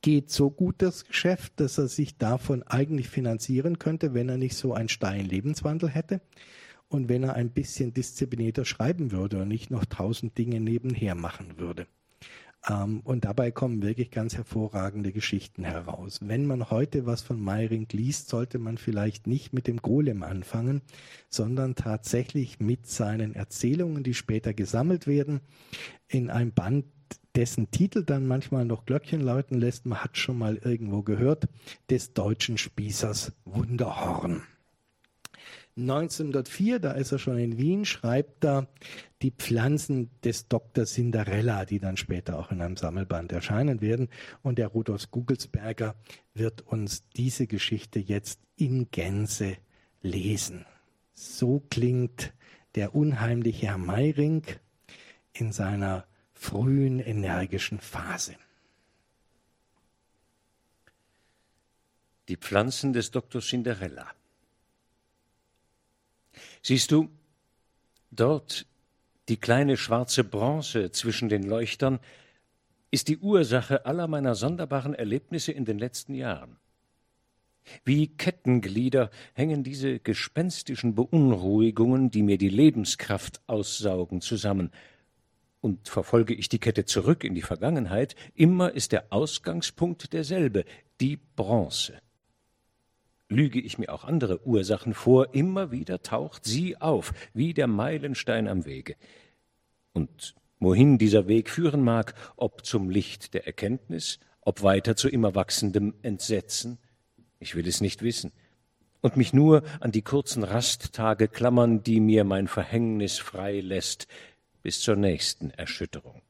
geht 0.00 0.30
so 0.30 0.50
gut, 0.50 0.76
das 0.78 1.04
Geschäft, 1.04 1.60
dass 1.60 1.76
er 1.76 1.88
sich 1.88 2.16
davon 2.16 2.62
eigentlich 2.62 3.10
finanzieren 3.10 3.78
könnte, 3.78 4.14
wenn 4.14 4.30
er 4.30 4.38
nicht 4.38 4.56
so 4.56 4.72
einen 4.72 4.88
steilen 4.88 5.26
Lebenswandel 5.26 5.90
hätte 5.90 6.22
und 6.88 7.10
wenn 7.10 7.22
er 7.22 7.34
ein 7.34 7.50
bisschen 7.50 7.92
disziplinierter 7.92 8.64
schreiben 8.64 9.12
würde 9.12 9.42
und 9.42 9.48
nicht 9.48 9.70
noch 9.70 9.84
tausend 9.84 10.38
Dinge 10.38 10.58
nebenher 10.58 11.14
machen 11.14 11.58
würde. 11.58 11.86
Ähm, 12.68 13.00
und 13.00 13.24
dabei 13.24 13.50
kommen 13.50 13.82
wirklich 13.82 14.10
ganz 14.10 14.36
hervorragende 14.36 15.12
Geschichten 15.12 15.64
heraus. 15.64 16.20
Wenn 16.22 16.46
man 16.46 16.70
heute 16.70 17.06
was 17.06 17.22
von 17.22 17.40
Meiring 17.40 17.88
liest, 17.92 18.28
sollte 18.28 18.58
man 18.58 18.78
vielleicht 18.78 19.26
nicht 19.26 19.52
mit 19.52 19.66
dem 19.66 19.78
Golem 19.78 20.22
anfangen, 20.22 20.82
sondern 21.28 21.74
tatsächlich 21.74 22.60
mit 22.60 22.86
seinen 22.86 23.34
Erzählungen, 23.34 24.02
die 24.02 24.14
später 24.14 24.54
gesammelt 24.54 25.06
werden, 25.06 25.40
in 26.08 26.30
einem 26.30 26.52
Band, 26.52 26.84
dessen 27.34 27.70
Titel 27.70 28.04
dann 28.04 28.26
manchmal 28.26 28.64
noch 28.64 28.84
Glöckchen 28.84 29.20
läuten 29.20 29.58
lässt. 29.58 29.86
Man 29.86 30.02
hat 30.04 30.16
schon 30.16 30.38
mal 30.38 30.56
irgendwo 30.56 31.02
gehört, 31.02 31.48
des 31.90 32.12
deutschen 32.12 32.58
Spießers 32.58 33.32
Wunderhorn. 33.44 34.42
1904, 35.76 36.80
da 36.80 36.92
ist 36.92 37.12
er 37.12 37.18
schon 37.18 37.38
in 37.38 37.56
Wien, 37.56 37.86
schreibt 37.86 38.44
er 38.44 38.68
die 39.22 39.30
Pflanzen 39.30 40.10
des 40.22 40.48
Dr. 40.48 40.84
Cinderella, 40.84 41.64
die 41.64 41.78
dann 41.78 41.96
später 41.96 42.38
auch 42.38 42.50
in 42.50 42.60
einem 42.60 42.76
Sammelband 42.76 43.32
erscheinen 43.32 43.80
werden. 43.80 44.08
Und 44.42 44.58
der 44.58 44.68
Rudolf 44.68 45.10
Gugelsberger 45.10 45.94
wird 46.34 46.60
uns 46.60 47.08
diese 47.16 47.46
Geschichte 47.46 48.00
jetzt 48.00 48.40
in 48.56 48.90
Gänze 48.90 49.56
lesen. 50.02 50.66
So 51.14 51.62
klingt 51.70 52.34
der 52.74 52.94
unheimliche 52.94 53.68
Herr 53.68 53.78
Meiring 53.78 54.42
in 55.32 55.52
seiner 55.52 56.06
frühen 56.34 56.98
energischen 57.00 57.80
Phase. 57.80 58.34
Die 62.28 62.36
Pflanzen 62.36 62.92
des 62.92 63.10
Dr. 63.10 63.40
Cinderella. 63.40 64.06
Siehst 66.62 66.92
du, 66.92 67.08
dort 68.10 68.66
die 69.28 69.36
kleine 69.36 69.76
schwarze 69.76 70.24
Bronze 70.24 70.92
zwischen 70.92 71.28
den 71.28 71.42
Leuchtern 71.42 71.98
ist 72.90 73.08
die 73.08 73.18
Ursache 73.18 73.86
aller 73.86 74.06
meiner 74.06 74.34
sonderbaren 74.34 74.94
Erlebnisse 74.94 75.52
in 75.52 75.64
den 75.64 75.78
letzten 75.78 76.14
Jahren. 76.14 76.58
Wie 77.84 78.08
Kettenglieder 78.08 79.10
hängen 79.34 79.64
diese 79.64 79.98
gespenstischen 79.98 80.94
Beunruhigungen, 80.94 82.10
die 82.10 82.22
mir 82.22 82.38
die 82.38 82.48
Lebenskraft 82.48 83.40
aussaugen, 83.46 84.20
zusammen. 84.20 84.70
Und 85.60 85.88
verfolge 85.88 86.34
ich 86.34 86.48
die 86.48 86.58
Kette 86.58 86.84
zurück 86.84 87.24
in 87.24 87.34
die 87.34 87.42
Vergangenheit, 87.42 88.16
immer 88.34 88.72
ist 88.72 88.92
der 88.92 89.12
Ausgangspunkt 89.12 90.12
derselbe, 90.12 90.64
die 91.00 91.18
Bronze. 91.36 92.00
Lüge 93.32 93.60
ich 93.60 93.78
mir 93.78 93.92
auch 93.92 94.04
andere 94.04 94.46
Ursachen 94.46 94.94
vor, 94.94 95.34
immer 95.34 95.72
wieder 95.72 96.02
taucht 96.02 96.44
sie 96.44 96.80
auf, 96.80 97.12
wie 97.34 97.54
der 97.54 97.66
Meilenstein 97.66 98.48
am 98.48 98.64
Wege. 98.64 98.96
Und 99.92 100.34
wohin 100.60 100.98
dieser 100.98 101.26
Weg 101.26 101.50
führen 101.50 101.82
mag, 101.82 102.14
ob 102.36 102.64
zum 102.64 102.88
Licht 102.88 103.34
der 103.34 103.46
Erkenntnis, 103.46 104.20
ob 104.40 104.62
weiter 104.62 104.96
zu 104.96 105.08
immer 105.08 105.34
wachsendem 105.34 105.94
Entsetzen, 106.02 106.78
ich 107.40 107.54
will 107.54 107.66
es 107.66 107.80
nicht 107.80 108.02
wissen, 108.02 108.32
und 109.00 109.16
mich 109.16 109.32
nur 109.32 109.64
an 109.80 109.90
die 109.90 110.02
kurzen 110.02 110.44
Rasttage 110.44 111.26
klammern, 111.28 111.82
die 111.82 112.00
mir 112.00 112.24
mein 112.24 112.46
Verhängnis 112.46 113.18
frei 113.18 113.60
lässt, 113.60 114.06
bis 114.62 114.80
zur 114.80 114.96
nächsten 114.96 115.50
Erschütterung. 115.50 116.22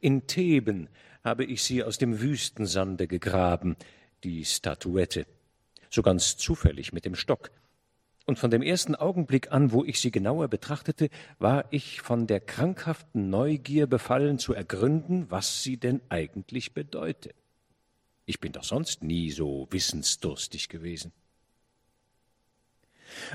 In 0.00 0.26
Theben 0.26 0.88
habe 1.24 1.44
ich 1.44 1.62
sie 1.62 1.82
aus 1.82 1.98
dem 1.98 2.20
Wüstensande 2.20 3.08
gegraben, 3.08 3.76
die 4.26 4.44
Statuette, 4.44 5.24
so 5.88 6.02
ganz 6.02 6.36
zufällig 6.36 6.92
mit 6.92 7.04
dem 7.04 7.14
Stock. 7.14 7.52
Und 8.24 8.40
von 8.40 8.50
dem 8.50 8.60
ersten 8.60 8.96
Augenblick 8.96 9.52
an, 9.52 9.70
wo 9.70 9.84
ich 9.84 10.00
sie 10.00 10.10
genauer 10.10 10.48
betrachtete, 10.48 11.10
war 11.38 11.66
ich 11.70 12.00
von 12.00 12.26
der 12.26 12.40
krankhaften 12.40 13.30
Neugier 13.30 13.86
befallen 13.86 14.40
zu 14.40 14.52
ergründen, 14.52 15.30
was 15.30 15.62
sie 15.62 15.76
denn 15.76 16.00
eigentlich 16.08 16.74
bedeute. 16.74 17.34
Ich 18.24 18.40
bin 18.40 18.50
doch 18.50 18.64
sonst 18.64 19.04
nie 19.04 19.30
so 19.30 19.68
wissensdurstig 19.70 20.68
gewesen. 20.68 21.12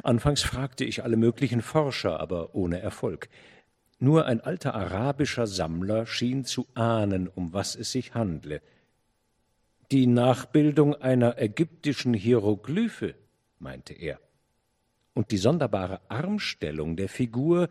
Anfangs 0.03 0.41
fragte 0.41 0.83
ich 0.83 1.05
alle 1.05 1.15
möglichen 1.15 1.61
Forscher, 1.61 2.19
aber 2.19 2.53
ohne 2.53 2.81
Erfolg. 2.81 3.29
Nur 3.97 4.25
ein 4.25 4.41
alter 4.41 4.75
arabischer 4.75 5.47
Sammler 5.47 6.05
schien 6.05 6.43
zu 6.43 6.67
ahnen, 6.73 7.29
um 7.29 7.53
was 7.53 7.77
es 7.77 7.93
sich 7.93 8.13
handle, 8.13 8.61
die 9.91 10.07
Nachbildung 10.07 10.95
einer 10.95 11.37
ägyptischen 11.37 12.13
Hieroglyphe, 12.13 13.15
meinte 13.59 13.93
er. 13.93 14.19
Und 15.13 15.31
die 15.31 15.37
sonderbare 15.37 15.99
Armstellung 16.07 16.95
der 16.95 17.09
Figur 17.09 17.67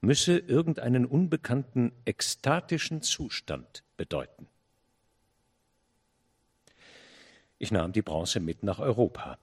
müsse 0.00 0.38
irgendeinen 0.38 1.04
unbekannten 1.04 1.92
ekstatischen 2.06 3.02
Zustand 3.02 3.82
bedeuten. 3.98 4.46
Ich 7.58 7.70
nahm 7.70 7.92
die 7.92 8.02
Bronze 8.02 8.40
mit 8.40 8.62
nach 8.62 8.78
Europa. 8.78 9.38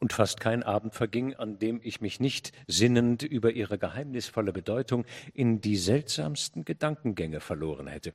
Und 0.00 0.12
fast 0.12 0.38
kein 0.38 0.62
Abend 0.62 0.94
verging, 0.94 1.34
an 1.34 1.58
dem 1.58 1.80
ich 1.82 2.00
mich 2.00 2.20
nicht 2.20 2.52
sinnend 2.68 3.24
über 3.24 3.50
ihre 3.50 3.78
geheimnisvolle 3.78 4.52
Bedeutung 4.52 5.04
in 5.34 5.60
die 5.60 5.76
seltsamsten 5.76 6.64
Gedankengänge 6.64 7.40
verloren 7.40 7.88
hätte. 7.88 8.14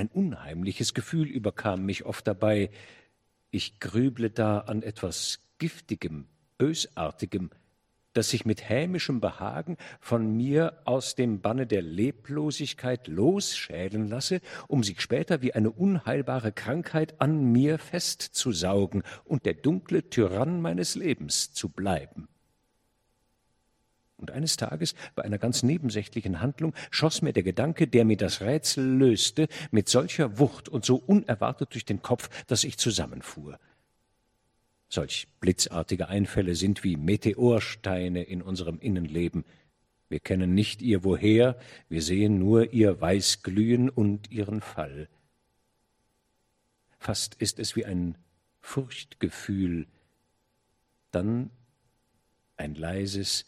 Ein 0.00 0.08
unheimliches 0.08 0.94
Gefühl 0.94 1.28
überkam 1.28 1.84
mich 1.84 2.06
oft 2.06 2.26
dabei. 2.26 2.70
Ich 3.50 3.80
grüble 3.80 4.30
da 4.30 4.60
an 4.60 4.82
etwas 4.82 5.40
Giftigem, 5.58 6.24
Bösartigem, 6.56 7.50
das 8.14 8.30
sich 8.30 8.46
mit 8.46 8.66
hämischem 8.66 9.20
Behagen 9.20 9.76
von 10.00 10.34
mir 10.34 10.80
aus 10.86 11.16
dem 11.16 11.42
Banne 11.42 11.66
der 11.66 11.82
Leblosigkeit 11.82 13.08
losschälen 13.08 14.08
lasse, 14.08 14.40
um 14.68 14.82
sich 14.84 15.02
später 15.02 15.42
wie 15.42 15.52
eine 15.52 15.70
unheilbare 15.70 16.52
Krankheit 16.52 17.20
an 17.20 17.52
mir 17.52 17.78
festzusaugen 17.78 19.02
und 19.26 19.44
der 19.44 19.52
dunkle 19.52 20.08
Tyrann 20.08 20.62
meines 20.62 20.94
Lebens 20.94 21.52
zu 21.52 21.68
bleiben. 21.68 22.26
Und 24.20 24.30
eines 24.30 24.58
Tages, 24.58 24.94
bei 25.14 25.22
einer 25.22 25.38
ganz 25.38 25.62
nebensächlichen 25.62 26.42
Handlung, 26.42 26.74
schoss 26.90 27.22
mir 27.22 27.32
der 27.32 27.42
Gedanke, 27.42 27.88
der 27.88 28.04
mir 28.04 28.18
das 28.18 28.42
Rätsel 28.42 28.84
löste, 28.84 29.48
mit 29.70 29.88
solcher 29.88 30.38
Wucht 30.38 30.68
und 30.68 30.84
so 30.84 30.96
unerwartet 30.96 31.72
durch 31.72 31.86
den 31.86 32.02
Kopf, 32.02 32.28
dass 32.46 32.64
ich 32.64 32.76
zusammenfuhr. 32.76 33.58
Solch 34.90 35.26
blitzartige 35.40 36.08
Einfälle 36.08 36.54
sind 36.54 36.84
wie 36.84 36.96
Meteorsteine 36.96 38.22
in 38.22 38.42
unserem 38.42 38.78
Innenleben. 38.78 39.44
Wir 40.10 40.20
kennen 40.20 40.52
nicht 40.54 40.82
ihr 40.82 41.02
Woher, 41.02 41.58
wir 41.88 42.02
sehen 42.02 42.38
nur 42.38 42.74
ihr 42.74 43.00
Weißglühen 43.00 43.88
und 43.88 44.30
ihren 44.30 44.60
Fall. 44.60 45.08
Fast 46.98 47.36
ist 47.36 47.58
es 47.58 47.74
wie 47.74 47.86
ein 47.86 48.16
Furchtgefühl, 48.60 49.86
dann 51.10 51.50
ein 52.58 52.74
leises, 52.74 53.46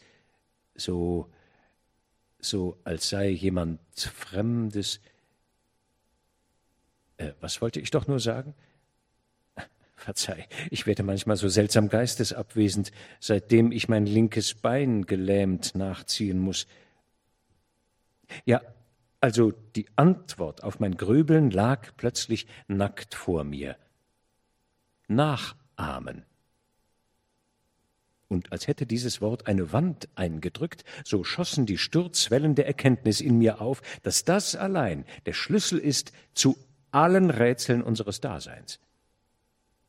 so, 0.82 1.30
so 2.38 2.78
als 2.84 3.08
sei 3.08 3.28
jemand 3.30 3.80
Fremdes. 3.96 5.00
Äh, 7.16 7.32
was 7.40 7.60
wollte 7.60 7.80
ich 7.80 7.90
doch 7.90 8.06
nur 8.06 8.20
sagen? 8.20 8.54
Verzeih, 9.96 10.46
ich 10.70 10.86
werde 10.86 11.02
manchmal 11.02 11.36
so 11.36 11.48
seltsam 11.48 11.88
geistesabwesend, 11.88 12.92
seitdem 13.20 13.72
ich 13.72 13.88
mein 13.88 14.06
linkes 14.06 14.54
Bein 14.54 15.06
gelähmt 15.06 15.74
nachziehen 15.74 16.38
muss. 16.38 16.66
Ja, 18.44 18.60
Also 19.20 19.52
die 19.52 19.86
Antwort 19.94 20.64
auf 20.64 20.80
mein 20.80 20.96
Grübeln 20.96 21.52
lag 21.52 21.92
plötzlich 21.96 22.48
nackt 22.66 23.14
vor 23.14 23.44
mir. 23.44 23.76
Nachahmen. 25.06 26.24
Und 28.32 28.50
als 28.50 28.66
hätte 28.66 28.86
dieses 28.86 29.20
Wort 29.20 29.46
eine 29.46 29.72
Wand 29.74 30.08
eingedrückt, 30.14 30.84
so 31.04 31.22
schossen 31.22 31.66
die 31.66 31.76
Sturzwellen 31.76 32.54
der 32.54 32.66
Erkenntnis 32.66 33.20
in 33.20 33.36
mir 33.36 33.60
auf, 33.60 33.82
dass 34.02 34.24
das 34.24 34.56
allein 34.56 35.04
der 35.26 35.34
Schlüssel 35.34 35.78
ist 35.78 36.12
zu 36.32 36.56
allen 36.92 37.28
Rätseln 37.28 37.82
unseres 37.82 38.22
Daseins. 38.22 38.80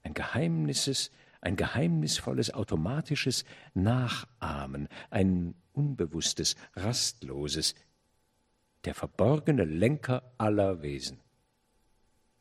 Ein 0.01 0.13
geheimnisses, 0.13 1.09
ein 1.39 1.55
geheimnisvolles, 1.55 2.53
automatisches 2.53 3.45
Nachahmen, 3.73 4.89
ein 5.09 5.55
unbewusstes, 5.71 6.57
rastloses, 6.75 7.75
der 8.83 8.93
verborgene 8.93 9.63
Lenker 9.63 10.33
aller 10.37 10.81
Wesen. 10.81 11.21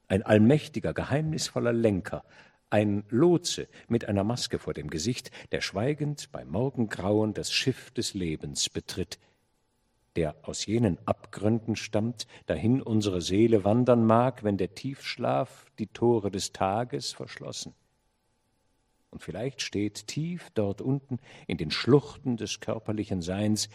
Ein 0.08 0.24
allmächtiger, 0.24 0.94
geheimnisvoller 0.94 1.72
Lenker, 1.72 2.24
ein 2.72 3.04
Lotse 3.10 3.68
mit 3.86 4.06
einer 4.06 4.24
Maske 4.24 4.58
vor 4.58 4.72
dem 4.72 4.88
Gesicht, 4.88 5.30
der 5.52 5.60
schweigend 5.60 6.32
bei 6.32 6.44
Morgengrauen 6.44 7.34
das 7.34 7.52
Schiff 7.52 7.90
des 7.90 8.14
Lebens 8.14 8.70
betritt, 8.70 9.18
der 10.16 10.36
aus 10.42 10.64
jenen 10.64 10.98
Abgründen 11.06 11.76
stammt, 11.76 12.26
dahin 12.46 12.80
unsere 12.80 13.20
Seele 13.20 13.64
wandern 13.64 14.06
mag, 14.06 14.42
wenn 14.42 14.56
der 14.56 14.74
Tiefschlaf 14.74 15.66
die 15.78 15.86
Tore 15.86 16.30
des 16.30 16.52
Tages 16.52 17.12
verschlossen. 17.12 17.74
Und 19.10 19.22
vielleicht 19.22 19.60
steht 19.60 20.06
tief 20.06 20.48
dort 20.54 20.80
unten 20.80 21.18
in 21.46 21.58
den 21.58 21.70
Schluchten 21.70 22.38
des 22.38 22.60
körperlichen 22.60 23.20
Seins 23.20 23.68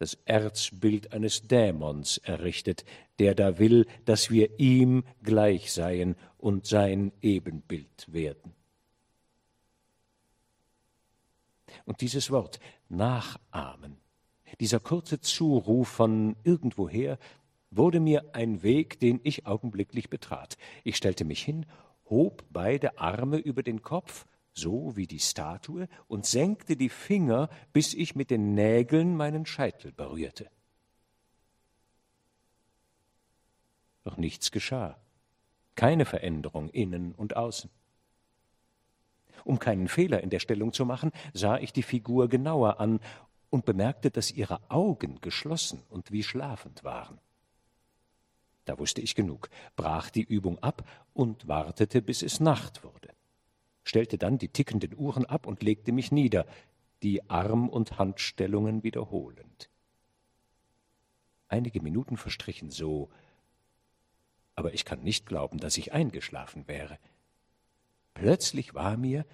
das 0.00 0.18
Erzbild 0.24 1.12
eines 1.12 1.46
Dämons 1.46 2.16
errichtet, 2.18 2.86
der 3.18 3.34
da 3.34 3.58
will, 3.58 3.86
dass 4.06 4.30
wir 4.30 4.58
ihm 4.58 5.04
gleich 5.22 5.72
seien 5.72 6.16
und 6.38 6.66
sein 6.66 7.12
Ebenbild 7.20 8.10
werden. 8.10 8.54
Und 11.84 12.00
dieses 12.00 12.30
Wort 12.30 12.60
nachahmen, 12.88 13.98
dieser 14.58 14.80
kurze 14.80 15.20
Zuruf 15.20 15.88
von 15.88 16.34
irgendwoher, 16.44 17.18
wurde 17.70 18.00
mir 18.00 18.34
ein 18.34 18.62
Weg, 18.62 19.00
den 19.00 19.20
ich 19.22 19.46
augenblicklich 19.46 20.08
betrat. 20.08 20.56
Ich 20.82 20.96
stellte 20.96 21.26
mich 21.26 21.42
hin, 21.42 21.66
hob 22.08 22.42
beide 22.48 22.98
Arme 22.98 23.36
über 23.36 23.62
den 23.62 23.82
Kopf 23.82 24.24
so 24.60 24.96
wie 24.96 25.06
die 25.06 25.18
Statue, 25.18 25.88
und 26.06 26.26
senkte 26.26 26.76
die 26.76 26.88
Finger, 26.88 27.48
bis 27.72 27.94
ich 27.94 28.14
mit 28.14 28.30
den 28.30 28.54
Nägeln 28.54 29.16
meinen 29.16 29.46
Scheitel 29.46 29.92
berührte. 29.92 30.50
Doch 34.04 34.16
nichts 34.16 34.50
geschah, 34.50 34.98
keine 35.74 36.04
Veränderung 36.04 36.68
innen 36.70 37.12
und 37.12 37.36
außen. 37.36 37.70
Um 39.44 39.58
keinen 39.58 39.88
Fehler 39.88 40.22
in 40.22 40.30
der 40.30 40.40
Stellung 40.40 40.72
zu 40.72 40.84
machen, 40.84 41.12
sah 41.32 41.58
ich 41.58 41.72
die 41.72 41.82
Figur 41.82 42.28
genauer 42.28 42.78
an 42.80 43.00
und 43.48 43.64
bemerkte, 43.64 44.10
dass 44.10 44.30
ihre 44.30 44.60
Augen 44.70 45.20
geschlossen 45.20 45.82
und 45.88 46.12
wie 46.12 46.22
schlafend 46.22 46.84
waren. 46.84 47.18
Da 48.66 48.78
wusste 48.78 49.00
ich 49.00 49.14
genug, 49.14 49.48
brach 49.76 50.10
die 50.10 50.22
Übung 50.22 50.58
ab 50.62 50.86
und 51.14 51.48
wartete, 51.48 52.02
bis 52.02 52.22
es 52.22 52.40
Nacht 52.40 52.84
wurde 52.84 53.10
stellte 53.84 54.18
dann 54.18 54.38
die 54.38 54.48
tickenden 54.48 54.96
Uhren 54.96 55.24
ab 55.24 55.46
und 55.46 55.62
legte 55.62 55.92
mich 55.92 56.12
nieder, 56.12 56.46
die 57.02 57.28
Arm- 57.30 57.68
und 57.68 57.98
Handstellungen 57.98 58.82
wiederholend. 58.82 59.70
Einige 61.48 61.80
Minuten 61.80 62.16
verstrichen 62.16 62.70
so, 62.70 63.10
aber 64.54 64.74
ich 64.74 64.84
kann 64.84 65.02
nicht 65.02 65.26
glauben, 65.26 65.58
dass 65.58 65.78
ich 65.78 65.92
eingeschlafen 65.92 66.68
wäre. 66.68 66.98
Plötzlich 68.14 68.74
war 68.74 68.96
mir, 68.96 69.24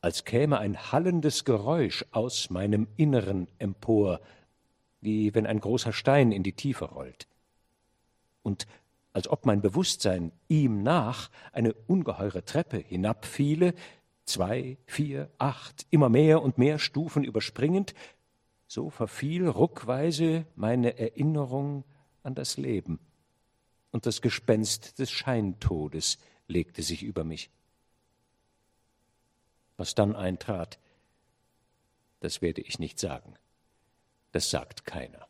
als 0.00 0.24
käme 0.24 0.58
ein 0.58 0.90
hallendes 0.90 1.44
Geräusch 1.44 2.04
aus 2.10 2.50
meinem 2.50 2.88
Inneren 2.96 3.46
empor, 3.58 4.20
wie 5.00 5.34
wenn 5.34 5.46
ein 5.46 5.60
großer 5.60 5.92
Stein 5.92 6.32
in 6.32 6.42
die 6.42 6.54
Tiefe 6.54 6.86
rollt. 6.86 7.28
Und 8.42 8.66
als 9.12 9.28
ob 9.28 9.46
mein 9.46 9.60
Bewusstsein 9.60 10.32
ihm 10.48 10.82
nach 10.82 11.30
eine 11.52 11.74
ungeheure 11.74 12.44
Treppe 12.44 12.78
hinabfiele, 12.78 13.74
zwei, 14.24 14.78
vier, 14.86 15.30
acht, 15.38 15.86
immer 15.90 16.08
mehr 16.08 16.42
und 16.42 16.58
mehr 16.58 16.78
Stufen 16.78 17.24
überspringend, 17.24 17.94
so 18.66 18.88
verfiel 18.88 19.48
ruckweise 19.48 20.46
meine 20.54 20.98
Erinnerung 20.98 21.84
an 22.22 22.34
das 22.34 22.56
Leben, 22.56 22.98
und 23.90 24.06
das 24.06 24.22
Gespenst 24.22 24.98
des 24.98 25.10
Scheintodes 25.10 26.18
legte 26.48 26.82
sich 26.82 27.02
über 27.02 27.24
mich. 27.24 27.50
Was 29.76 29.94
dann 29.94 30.16
eintrat, 30.16 30.78
das 32.20 32.40
werde 32.40 32.62
ich 32.62 32.78
nicht 32.78 32.98
sagen. 32.98 33.34
Das 34.30 34.48
sagt 34.48 34.86
keiner. 34.86 35.28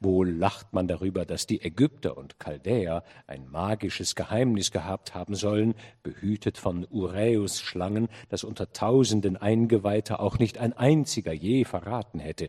Wohl 0.00 0.30
lacht 0.30 0.72
man 0.72 0.86
darüber, 0.86 1.24
dass 1.24 1.46
die 1.46 1.60
Ägypter 1.60 2.16
und 2.16 2.38
Chaldäer 2.38 3.04
ein 3.26 3.48
magisches 3.50 4.14
Geheimnis 4.14 4.70
gehabt 4.70 5.14
haben 5.14 5.34
sollen, 5.34 5.74
behütet 6.02 6.56
von 6.56 6.86
Uräus-Schlangen, 6.88 8.08
das 8.28 8.44
unter 8.44 8.72
tausenden 8.72 9.36
Eingeweihter 9.36 10.20
auch 10.20 10.38
nicht 10.38 10.58
ein 10.58 10.72
einziger 10.72 11.32
je 11.32 11.64
verraten 11.64 12.20
hätte. 12.20 12.48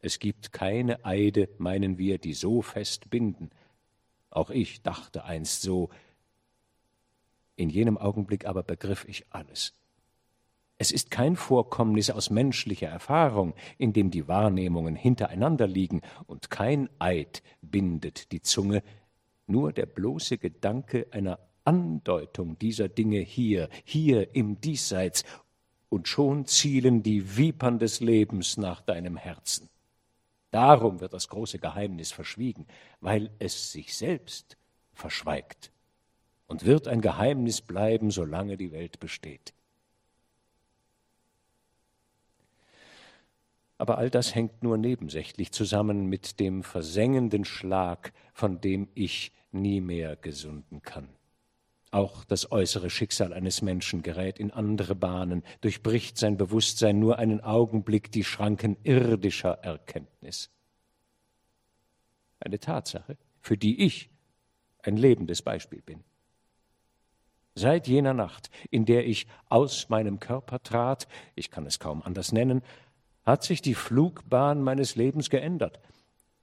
Es 0.00 0.18
gibt 0.18 0.52
keine 0.52 1.04
Eide, 1.04 1.48
meinen 1.58 1.96
wir, 1.96 2.18
die 2.18 2.34
so 2.34 2.62
fest 2.62 3.08
binden. 3.10 3.50
Auch 4.30 4.50
ich 4.50 4.82
dachte 4.82 5.24
einst 5.24 5.62
so. 5.62 5.90
In 7.54 7.68
jenem 7.68 7.98
Augenblick 7.98 8.46
aber 8.46 8.62
begriff 8.62 9.04
ich 9.06 9.26
alles. 9.30 9.74
Es 10.78 10.90
ist 10.90 11.10
kein 11.10 11.36
Vorkommnis 11.36 12.10
aus 12.10 12.30
menschlicher 12.30 12.88
Erfahrung, 12.88 13.54
in 13.78 13.92
dem 13.92 14.10
die 14.10 14.26
Wahrnehmungen 14.26 14.96
hintereinander 14.96 15.66
liegen, 15.66 16.00
und 16.26 16.50
kein 16.50 16.88
Eid 16.98 17.42
bindet 17.60 18.32
die 18.32 18.42
Zunge, 18.42 18.82
nur 19.46 19.72
der 19.72 19.86
bloße 19.86 20.38
Gedanke 20.38 21.06
einer 21.10 21.38
Andeutung 21.64 22.58
dieser 22.58 22.88
Dinge 22.88 23.20
hier, 23.20 23.68
hier 23.84 24.34
im 24.34 24.60
Diesseits, 24.60 25.24
und 25.88 26.08
schon 26.08 26.46
zielen 26.46 27.02
die 27.02 27.36
Vipern 27.36 27.78
des 27.78 28.00
Lebens 28.00 28.56
nach 28.56 28.80
deinem 28.80 29.16
Herzen. 29.16 29.68
Darum 30.50 31.00
wird 31.00 31.12
das 31.12 31.28
große 31.28 31.58
Geheimnis 31.58 32.12
verschwiegen, 32.12 32.66
weil 33.00 33.30
es 33.38 33.72
sich 33.72 33.96
selbst 33.96 34.56
verschweigt 34.94 35.70
und 36.46 36.64
wird 36.64 36.88
ein 36.88 37.00
Geheimnis 37.00 37.60
bleiben, 37.60 38.10
solange 38.10 38.56
die 38.56 38.72
Welt 38.72 39.00
besteht. 39.00 39.54
Aber 43.82 43.98
all 43.98 44.10
das 44.10 44.32
hängt 44.36 44.62
nur 44.62 44.78
nebensächlich 44.78 45.50
zusammen 45.50 46.06
mit 46.06 46.38
dem 46.38 46.62
versengenden 46.62 47.44
Schlag, 47.44 48.12
von 48.32 48.60
dem 48.60 48.86
ich 48.94 49.32
nie 49.50 49.80
mehr 49.80 50.14
gesunden 50.14 50.82
kann. 50.82 51.08
Auch 51.90 52.22
das 52.22 52.52
äußere 52.52 52.90
Schicksal 52.90 53.32
eines 53.32 53.60
Menschen 53.60 54.02
gerät 54.02 54.38
in 54.38 54.52
andere 54.52 54.94
Bahnen, 54.94 55.42
durchbricht 55.62 56.16
sein 56.16 56.36
Bewusstsein 56.36 57.00
nur 57.00 57.18
einen 57.18 57.40
Augenblick 57.40 58.12
die 58.12 58.22
Schranken 58.22 58.76
irdischer 58.84 59.58
Erkenntnis. 59.64 60.48
Eine 62.38 62.60
Tatsache, 62.60 63.16
für 63.40 63.56
die 63.56 63.84
ich 63.84 64.10
ein 64.84 64.96
lebendes 64.96 65.42
Beispiel 65.42 65.82
bin. 65.82 66.04
Seit 67.56 67.88
jener 67.88 68.14
Nacht, 68.14 68.48
in 68.70 68.84
der 68.84 69.08
ich 69.08 69.26
aus 69.48 69.88
meinem 69.88 70.20
Körper 70.20 70.62
trat, 70.62 71.08
ich 71.34 71.50
kann 71.50 71.66
es 71.66 71.80
kaum 71.80 72.00
anders 72.00 72.30
nennen, 72.30 72.62
hat 73.24 73.42
sich 73.44 73.62
die 73.62 73.74
Flugbahn 73.74 74.62
meines 74.62 74.96
Lebens 74.96 75.30
geändert, 75.30 75.80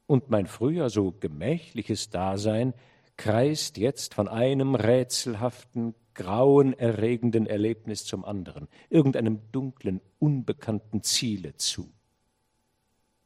und 0.10 0.32
mein 0.32 0.48
früher 0.48 0.90
so 0.90 1.12
gemächliches 1.12 2.10
Dasein 2.10 2.74
kreist 3.16 3.78
jetzt 3.78 4.16
von 4.16 4.28
einem 4.28 4.74
rätselhaften, 4.74 5.94
grauenerregenden 6.16 7.46
Erlebnis 7.46 8.06
zum 8.06 8.26
anderen, 8.26 8.68
irgendeinem 8.90 9.40
dunklen, 9.52 10.02
unbekannten 10.18 11.04
Ziele 11.04 11.56
zu. 11.58 11.92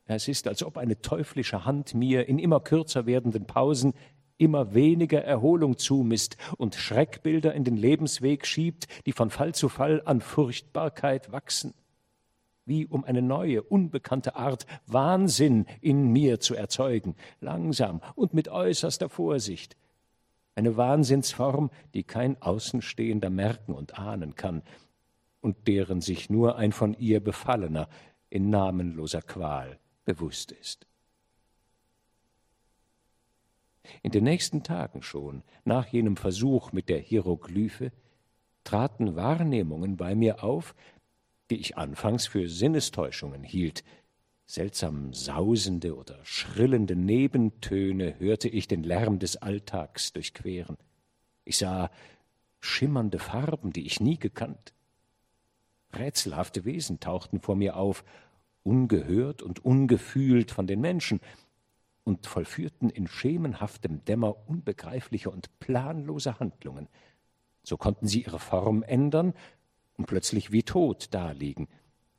Es 0.05 0.27
ist, 0.27 0.47
als 0.49 0.61
ob 0.61 0.77
eine 0.77 1.01
teuflische 1.01 1.63
Hand 1.63 1.93
mir 1.93 2.27
in 2.27 2.37
immer 2.37 2.59
kürzer 2.59 3.05
werdenden 3.05 3.45
Pausen 3.45 3.93
immer 4.37 4.73
weniger 4.73 5.23
Erholung 5.23 5.77
zumisst 5.77 6.35
und 6.57 6.75
Schreckbilder 6.75 7.53
in 7.53 7.63
den 7.63 7.77
Lebensweg 7.77 8.45
schiebt, 8.45 8.87
die 9.05 9.13
von 9.13 9.29
Fall 9.29 9.55
zu 9.55 9.69
Fall 9.69 10.01
an 10.03 10.19
Furchtbarkeit 10.19 11.31
wachsen 11.31 11.73
wie 12.65 12.85
um 12.85 13.03
eine 13.03 13.21
neue, 13.21 13.61
unbekannte 13.61 14.35
Art 14.35 14.65
Wahnsinn 14.87 15.65
in 15.81 16.11
mir 16.11 16.39
zu 16.39 16.55
erzeugen, 16.55 17.15
langsam 17.41 18.01
und 18.15 18.33
mit 18.33 18.47
äußerster 18.47 19.09
Vorsicht. 19.09 19.75
Eine 20.55 20.77
Wahnsinnsform, 20.77 21.71
die 21.93 22.03
kein 22.03 22.41
Außenstehender 22.41 23.29
merken 23.29 23.73
und 23.73 23.97
ahnen 23.97 24.35
kann 24.35 24.61
und 25.41 25.67
deren 25.67 25.99
sich 25.99 26.29
nur 26.29 26.57
ein 26.57 26.71
von 26.71 26.93
ihr 26.93 27.19
Befallener 27.19 27.89
in 28.29 28.49
namenloser 28.49 29.21
Qual 29.21 29.77
bewusst 30.05 30.51
ist. 30.51 30.87
In 34.01 34.11
den 34.11 34.23
nächsten 34.23 34.63
Tagen 34.63 35.01
schon, 35.01 35.43
nach 35.65 35.87
jenem 35.87 36.15
Versuch 36.15 36.71
mit 36.71 36.87
der 36.87 36.99
Hieroglyphe, 36.99 37.91
traten 38.63 39.15
Wahrnehmungen 39.15 39.97
bei 39.97 40.15
mir 40.15 40.43
auf, 40.43 40.73
die 41.53 41.59
ich 41.59 41.77
anfangs 41.77 42.25
für 42.25 42.49
Sinnestäuschungen 42.49 43.43
hielt. 43.43 43.83
Seltsam 44.47 45.13
sausende 45.13 45.95
oder 45.95 46.17
schrillende 46.23 46.95
Nebentöne 46.95 48.19
hörte 48.19 48.49
ich 48.49 48.67
den 48.67 48.81
Lärm 48.81 49.19
des 49.19 49.37
Alltags 49.37 50.13
durchqueren. 50.13 50.77
Ich 51.45 51.57
sah 51.59 51.91
schimmernde 52.59 53.19
Farben, 53.19 53.71
die 53.71 53.85
ich 53.85 53.99
nie 53.99 54.17
gekannt. 54.17 54.73
Rätselhafte 55.95 56.65
Wesen 56.65 56.99
tauchten 56.99 57.39
vor 57.39 57.55
mir 57.55 57.77
auf, 57.77 58.03
ungehört 58.63 59.43
und 59.43 59.63
ungefühlt 59.63 60.49
von 60.49 60.65
den 60.65 60.81
Menschen, 60.81 61.19
und 62.03 62.25
vollführten 62.25 62.89
in 62.89 63.07
schemenhaftem 63.07 64.03
Dämmer 64.05 64.49
unbegreifliche 64.49 65.29
und 65.29 65.59
planlose 65.59 66.39
Handlungen. 66.39 66.89
So 67.61 67.77
konnten 67.77 68.07
sie 68.07 68.23
ihre 68.23 68.39
Form 68.39 68.81
ändern 68.81 69.35
und 69.97 70.05
plötzlich 70.05 70.51
wie 70.51 70.63
tot 70.63 71.13
daliegen, 71.13 71.67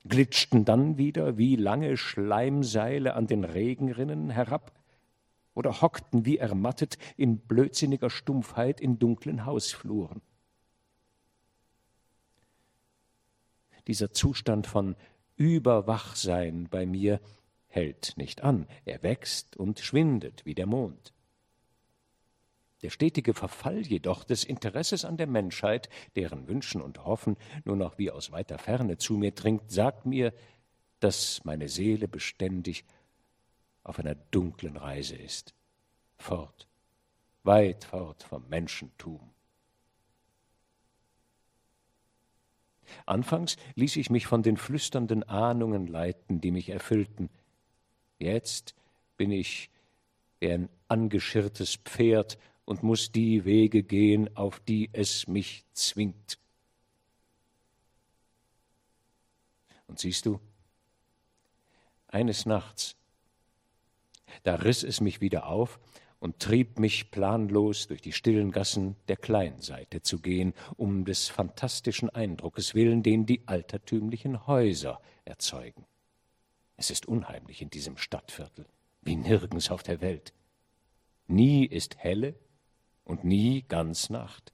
glitschten 0.06 0.64
dann 0.64 0.98
wieder 0.98 1.38
wie 1.38 1.56
lange 1.56 1.96
Schleimseile 1.96 3.14
an 3.14 3.26
den 3.26 3.44
Regenrinnen 3.44 4.30
herab 4.30 4.72
oder 5.54 5.80
hockten 5.80 6.26
wie 6.26 6.38
ermattet 6.38 6.98
in 7.16 7.38
blödsinniger 7.38 8.10
Stumpfheit 8.10 8.80
in 8.80 8.98
dunklen 8.98 9.46
Hausfluren. 9.46 10.20
Dieser 13.86 14.12
Zustand 14.12 14.66
von 14.66 14.96
Überwachsein 15.36 16.68
bei 16.70 16.86
mir 16.86 17.20
hält 17.66 18.14
nicht 18.16 18.42
an, 18.42 18.66
er 18.84 19.02
wächst 19.02 19.56
und 19.56 19.80
schwindet 19.80 20.44
wie 20.44 20.54
der 20.54 20.66
Mond. 20.66 21.13
Der 22.85 22.91
stetige 22.91 23.32
Verfall 23.32 23.80
jedoch 23.80 24.24
des 24.24 24.45
Interesses 24.45 25.07
an 25.07 25.16
der 25.16 25.26
Menschheit, 25.26 25.89
deren 26.16 26.49
Wünschen 26.49 26.82
und 26.82 27.07
Hoffen 27.07 27.39
nur 27.64 27.76
noch 27.76 27.97
wie 27.97 28.11
aus 28.11 28.30
weiter 28.30 28.59
Ferne 28.59 28.99
zu 28.99 29.14
mir 29.14 29.30
dringt, 29.30 29.72
sagt 29.72 30.05
mir, 30.05 30.35
dass 31.01 31.43
meine 31.47 31.70
Seele 31.70 32.09
beständig 32.09 32.85
auf 33.85 33.99
einer 33.99 34.14
dunklen 34.14 34.76
Reise 34.76 35.16
ist, 35.16 35.55
fort, 36.18 36.68
weit 37.43 37.85
fort 37.85 38.22
vom 38.22 38.47
Menschentum. 38.51 39.30
Anfangs 43.07 43.57
ließ 43.76 43.97
ich 43.97 44.11
mich 44.11 44.26
von 44.26 44.43
den 44.43 44.59
flüsternden 44.59 45.22
Ahnungen 45.22 45.87
leiten, 45.87 46.43
die 46.43 46.51
mich 46.51 46.68
erfüllten, 46.68 47.30
Jetzt 48.18 48.74
bin 49.16 49.30
ich 49.30 49.70
wie 50.39 50.51
ein 50.51 50.68
angeschirrtes 50.89 51.76
Pferd 51.76 52.37
und 52.64 52.82
muss 52.82 53.12
die 53.12 53.44
Wege 53.44 53.82
gehen, 53.82 54.34
auf 54.36 54.60
die 54.60 54.90
es 54.92 55.26
mich 55.26 55.64
zwingt. 55.72 56.38
Und 59.86 59.98
siehst 59.98 60.26
du, 60.26 60.40
eines 62.08 62.46
Nachts, 62.46 62.96
da 64.44 64.56
riss 64.56 64.82
es 64.82 65.00
mich 65.00 65.20
wieder 65.20 65.46
auf 65.46 65.78
und 66.20 66.38
trieb 66.38 66.78
mich 66.78 67.10
planlos 67.10 67.86
durch 67.86 68.00
die 68.00 68.12
stillen 68.12 68.50
Gassen 68.50 68.96
der 69.08 69.16
Kleinseite 69.16 70.00
zu 70.00 70.20
gehen, 70.20 70.54
um 70.76 71.04
des 71.04 71.28
fantastischen 71.28 72.08
Eindruckes 72.08 72.74
willen, 72.74 73.02
den 73.02 73.26
die 73.26 73.46
altertümlichen 73.46 74.46
Häuser 74.46 75.00
erzeugen. 75.24 75.84
Es 76.76 76.90
ist 76.90 77.06
unheimlich 77.06 77.62
in 77.62 77.70
diesem 77.70 77.98
Stadtviertel, 77.98 78.66
wie 79.02 79.16
nirgends 79.16 79.70
auf 79.70 79.82
der 79.82 80.00
Welt. 80.00 80.32
Nie 81.26 81.66
ist 81.66 81.98
helle 81.98 82.34
und 83.05 83.24
nie 83.24 83.64
ganz 83.68 84.11
Nacht. 84.11 84.52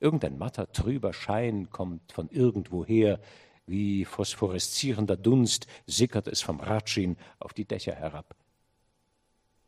Irgendein 0.00 0.38
matter, 0.38 0.70
trüber 0.72 1.12
Schein 1.12 1.70
kommt 1.70 2.12
von 2.12 2.28
irgendwoher, 2.30 3.20
wie 3.66 4.04
phosphoreszierender 4.04 5.16
Dunst 5.16 5.66
sickert 5.86 6.28
es 6.28 6.40
vom 6.40 6.60
Ratschin 6.60 7.16
auf 7.38 7.52
die 7.52 7.64
Dächer 7.64 7.94
herab. 7.94 8.36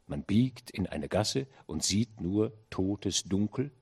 Man 0.06 0.22
biegt 0.22 0.70
in 0.70 0.86
eine 0.86 1.08
Gasse 1.08 1.46
und 1.66 1.82
sieht 1.82 2.20
nur 2.20 2.52
totes 2.70 3.24
Dunkel, 3.24 3.72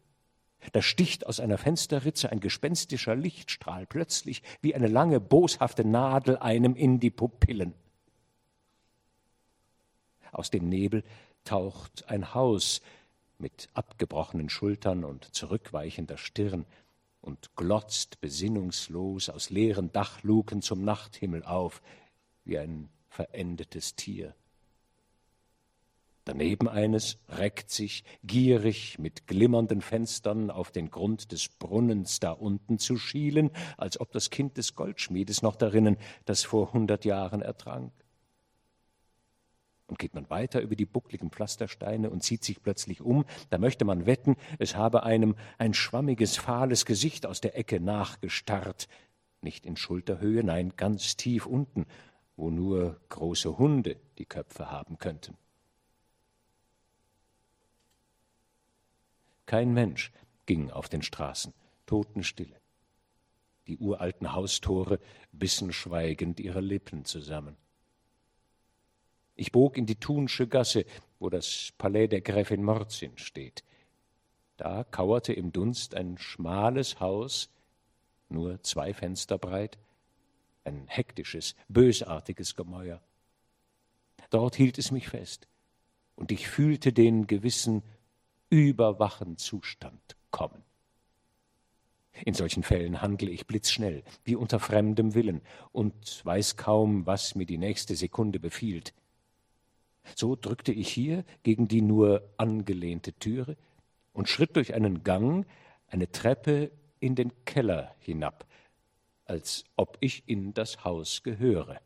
da 0.72 0.82
sticht 0.82 1.26
aus 1.26 1.40
einer 1.40 1.58
Fensterritze 1.58 2.30
ein 2.30 2.40
gespenstischer 2.40 3.14
Lichtstrahl 3.14 3.86
plötzlich 3.86 4.42
wie 4.60 4.74
eine 4.74 4.88
lange, 4.88 5.20
boshafte 5.20 5.84
Nadel 5.84 6.36
einem 6.36 6.74
in 6.74 7.00
die 7.00 7.10
Pupillen. 7.10 7.74
Aus 10.32 10.50
dem 10.50 10.68
Nebel 10.68 11.04
taucht 11.44 12.08
ein 12.08 12.34
Haus 12.34 12.82
mit 13.38 13.68
abgebrochenen 13.74 14.48
Schultern 14.48 15.04
und 15.04 15.24
zurückweichender 15.34 16.18
Stirn 16.18 16.66
und 17.20 17.54
glotzt 17.56 18.20
besinnungslos 18.20 19.28
aus 19.28 19.50
leeren 19.50 19.92
Dachluken 19.92 20.62
zum 20.62 20.84
Nachthimmel 20.84 21.44
auf, 21.44 21.82
wie 22.44 22.58
ein 22.58 22.88
verendetes 23.08 23.94
Tier. 23.94 24.34
Daneben 26.24 26.68
eines 26.68 27.16
reckt 27.30 27.70
sich, 27.70 28.04
gierig 28.22 28.98
mit 28.98 29.26
glimmernden 29.26 29.80
Fenstern 29.80 30.50
auf 30.50 30.70
den 30.70 30.90
Grund 30.90 31.32
des 31.32 31.48
Brunnens 31.48 32.20
da 32.20 32.32
unten 32.32 32.78
zu 32.78 32.98
schielen, 32.98 33.50
als 33.78 33.98
ob 33.98 34.12
das 34.12 34.28
Kind 34.28 34.58
des 34.58 34.74
Goldschmiedes 34.74 35.40
noch 35.40 35.56
darinnen, 35.56 35.96
das 36.26 36.44
vor 36.44 36.74
hundert 36.74 37.06
Jahren 37.06 37.40
ertrank. 37.40 37.92
Und 39.88 39.98
geht 39.98 40.14
man 40.14 40.28
weiter 40.30 40.60
über 40.60 40.76
die 40.76 40.84
buckligen 40.84 41.30
Pflastersteine 41.30 42.10
und 42.10 42.22
zieht 42.22 42.44
sich 42.44 42.62
plötzlich 42.62 43.00
um, 43.00 43.24
da 43.50 43.58
möchte 43.58 43.84
man 43.84 44.06
wetten, 44.06 44.36
es 44.58 44.76
habe 44.76 45.02
einem 45.02 45.34
ein 45.56 45.74
schwammiges, 45.74 46.36
fahles 46.36 46.84
Gesicht 46.84 47.26
aus 47.26 47.40
der 47.40 47.56
Ecke 47.58 47.80
nachgestarrt, 47.80 48.86
nicht 49.40 49.64
in 49.64 49.76
Schulterhöhe, 49.76 50.44
nein, 50.44 50.74
ganz 50.76 51.16
tief 51.16 51.46
unten, 51.46 51.86
wo 52.36 52.50
nur 52.50 53.00
große 53.08 53.58
Hunde 53.58 53.96
die 54.18 54.26
Köpfe 54.26 54.70
haben 54.70 54.98
könnten. 54.98 55.36
Kein 59.46 59.72
Mensch 59.72 60.12
ging 60.44 60.70
auf 60.70 60.90
den 60.90 61.00
Straßen, 61.00 61.54
Totenstille. 61.86 62.60
Die 63.66 63.78
uralten 63.78 64.34
Haustore 64.34 65.00
bissen 65.32 65.72
schweigend 65.72 66.38
ihre 66.40 66.60
Lippen 66.60 67.06
zusammen. 67.06 67.56
Ich 69.40 69.52
bog 69.52 69.78
in 69.78 69.86
die 69.86 69.94
Thunsche 69.94 70.48
Gasse, 70.48 70.84
wo 71.20 71.30
das 71.30 71.72
Palais 71.78 72.08
der 72.08 72.22
Gräfin 72.22 72.64
Morzin 72.64 73.16
steht. 73.18 73.62
Da 74.56 74.82
kauerte 74.82 75.32
im 75.32 75.52
Dunst 75.52 75.94
ein 75.94 76.18
schmales 76.18 76.98
Haus, 76.98 77.48
nur 78.28 78.60
zwei 78.64 78.92
Fenster 78.92 79.38
breit, 79.38 79.78
ein 80.64 80.88
hektisches, 80.88 81.54
bösartiges 81.68 82.56
Gemäuer. 82.56 83.00
Dort 84.30 84.56
hielt 84.56 84.76
es 84.76 84.90
mich 84.90 85.08
fest, 85.08 85.46
und 86.16 86.32
ich 86.32 86.48
fühlte 86.48 86.92
den 86.92 87.28
gewissen 87.28 87.84
überwachen 88.50 89.36
Zustand 89.36 90.16
kommen. 90.32 90.64
In 92.24 92.34
solchen 92.34 92.64
Fällen 92.64 93.00
handle 93.00 93.30
ich 93.30 93.46
blitzschnell, 93.46 94.02
wie 94.24 94.34
unter 94.34 94.58
fremdem 94.58 95.14
Willen, 95.14 95.42
und 95.70 96.24
weiß 96.24 96.56
kaum, 96.56 97.06
was 97.06 97.36
mir 97.36 97.46
die 97.46 97.56
nächste 97.56 97.94
Sekunde 97.94 98.40
befiehlt. 98.40 98.94
So 100.14 100.36
drückte 100.36 100.72
ich 100.72 100.88
hier 100.88 101.24
gegen 101.42 101.68
die 101.68 101.82
nur 101.82 102.28
angelehnte 102.36 103.12
Türe 103.12 103.56
und 104.12 104.28
schritt 104.28 104.56
durch 104.56 104.74
einen 104.74 105.04
Gang, 105.04 105.46
eine 105.88 106.10
Treppe 106.10 106.70
in 107.00 107.14
den 107.14 107.32
Keller 107.44 107.94
hinab, 107.98 108.46
als 109.24 109.64
ob 109.76 109.96
ich 110.00 110.24
in 110.26 110.54
das 110.54 110.84
Haus 110.84 111.22
gehöre. 111.22 111.80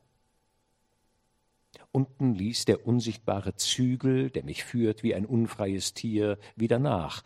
Unten 1.91 2.35
ließ 2.35 2.65
der 2.65 2.87
unsichtbare 2.87 3.55
Zügel, 3.57 4.31
der 4.31 4.45
mich 4.45 4.65
führt 4.65 5.03
wie 5.03 5.15
ein 5.15 5.27
unfreies 5.27 5.95
Tier, 5.95 6.39
wieder 6.57 6.79
nach. 6.79 7.23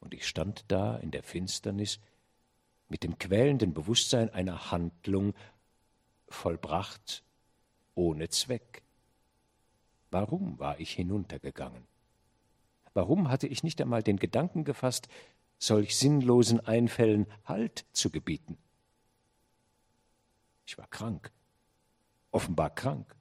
Und 0.00 0.14
ich 0.14 0.26
stand 0.26 0.64
da 0.68 0.96
in 0.96 1.10
der 1.10 1.22
Finsternis 1.22 2.00
mit 2.88 3.02
dem 3.02 3.18
quälenden 3.18 3.74
Bewusstsein 3.74 4.30
einer 4.30 4.70
Handlung 4.70 5.34
vollbracht 6.28 7.24
ohne 7.94 8.28
Zweck. 8.28 8.82
Warum 10.18 10.58
war 10.58 10.80
ich 10.80 10.92
hinuntergegangen? 10.92 11.86
Warum 12.94 13.28
hatte 13.28 13.46
ich 13.46 13.62
nicht 13.62 13.82
einmal 13.82 14.02
den 14.02 14.16
Gedanken 14.16 14.64
gefasst, 14.64 15.08
solch 15.58 15.94
sinnlosen 15.94 16.58
Einfällen 16.58 17.26
Halt 17.44 17.84
zu 17.92 18.08
gebieten? 18.08 18.56
Ich 20.64 20.78
war 20.78 20.86
krank, 20.86 21.30
offenbar 22.30 22.74
krank 22.74 23.14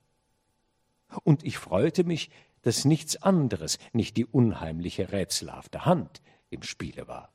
und 1.26 1.44
ich 1.44 1.58
freute 1.58 2.06
mich, 2.06 2.30
dass 2.62 2.86
nichts 2.86 3.22
anderes, 3.22 3.78
nicht 3.92 4.16
die 4.16 4.26
unheimliche 4.26 5.12
rätselhafte 5.12 5.84
Hand 5.84 6.22
im 6.50 6.64
Spiele 6.64 7.10
war. 7.10 7.35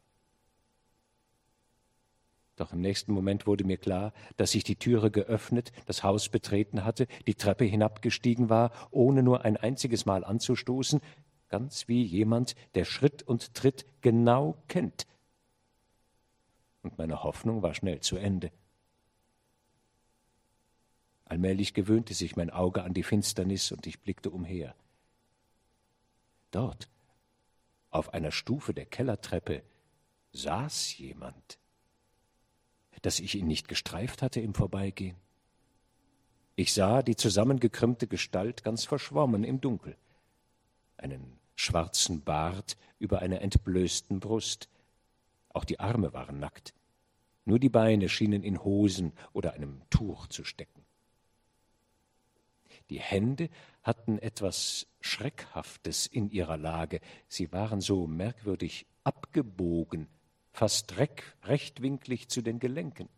Doch 2.61 2.75
im 2.75 2.83
nächsten 2.83 3.15
Moment 3.15 3.47
wurde 3.47 3.65
mir 3.65 3.79
klar, 3.79 4.13
dass 4.37 4.55
ich 4.55 4.65
die 4.65 4.77
Türe 4.77 5.11
geöffnet, 5.11 5.73
das 5.87 6.03
Haus 6.03 6.29
betreten 6.29 6.85
hatte, 6.85 7.07
die 7.27 7.35
Treppe 7.35 7.65
hinabgestiegen 7.65 8.51
war, 8.51 8.71
ohne 8.91 9.23
nur 9.23 9.47
ein 9.47 9.57
einziges 9.57 10.05
Mal 10.05 10.25
anzustoßen, 10.25 11.01
ganz 11.49 11.89
wie 11.89 12.03
jemand, 12.03 12.55
der 12.75 12.85
Schritt 12.85 13.23
und 13.23 13.55
Tritt 13.55 13.87
genau 14.03 14.63
kennt. 14.69 15.07
Und 16.83 16.99
meine 16.99 17.23
Hoffnung 17.23 17.63
war 17.63 17.73
schnell 17.73 18.01
zu 18.01 18.19
Ende. 18.19 18.53
Allmählich 21.25 21.73
gewöhnte 21.73 22.13
sich 22.13 22.37
mein 22.37 22.51
Auge 22.51 22.83
an 22.83 22.93
die 22.93 23.05
Finsternis 23.05 23.73
und 23.73 23.87
ich 23.87 24.01
blickte 24.01 24.29
umher. 24.29 24.75
Dort, 26.51 26.91
auf 27.89 28.13
einer 28.13 28.33
Stufe 28.33 28.75
der 28.75 28.85
Kellertreppe, 28.85 29.63
saß 30.33 30.99
jemand 30.99 31.60
dass 33.03 33.21
ich 33.21 33.35
ihn 33.35 33.47
nicht 33.47 33.69
gestreift 33.69 34.23
hatte 34.23 34.41
im 34.41 34.55
Vorbeigehen. 34.55 35.17
Ich 36.57 36.75
sah 36.75 37.03
die 37.03 37.17
zusammengekrümmte 37.17 38.07
Gestalt 38.07 38.65
ganz 38.65 38.85
verschwommen 38.85 39.45
im 39.45 39.61
Dunkel, 39.61 39.97
einen 40.97 41.39
schwarzen 41.55 42.23
Bart 42.23 42.77
über 42.99 43.21
einer 43.21 43.41
entblößten 43.41 44.21
Brust. 44.21 44.69
Auch 45.51 45.65
die 45.65 45.81
Arme 45.81 46.13
waren 46.13 46.39
nackt. 46.39 46.75
Nur 47.45 47.59
die 47.59 47.69
Beine 47.71 48.09
schienen 48.09 48.43
in 48.43 48.63
Hosen 48.63 49.13
oder 49.33 49.55
einem 49.55 49.81
Tuch 49.91 50.27
zu 50.27 50.45
stecken. 50.45 50.85
Die 52.91 53.01
Hände 53.01 53.49
hatten 53.83 54.19
etwas 54.19 54.87
Schreckhaftes 55.01 56.07
in 56.07 56.29
ihrer 56.29 56.57
Lage. 56.57 57.01
Sie 57.29 57.53
waren 57.53 57.81
so 57.81 58.07
merkwürdig 58.07 58.87
abgebogen, 59.05 60.09
fast 60.53 60.95
rechtwinklig 61.45 62.29
zu 62.29 62.43
den 62.43 62.59
Gelenken. 62.59 63.09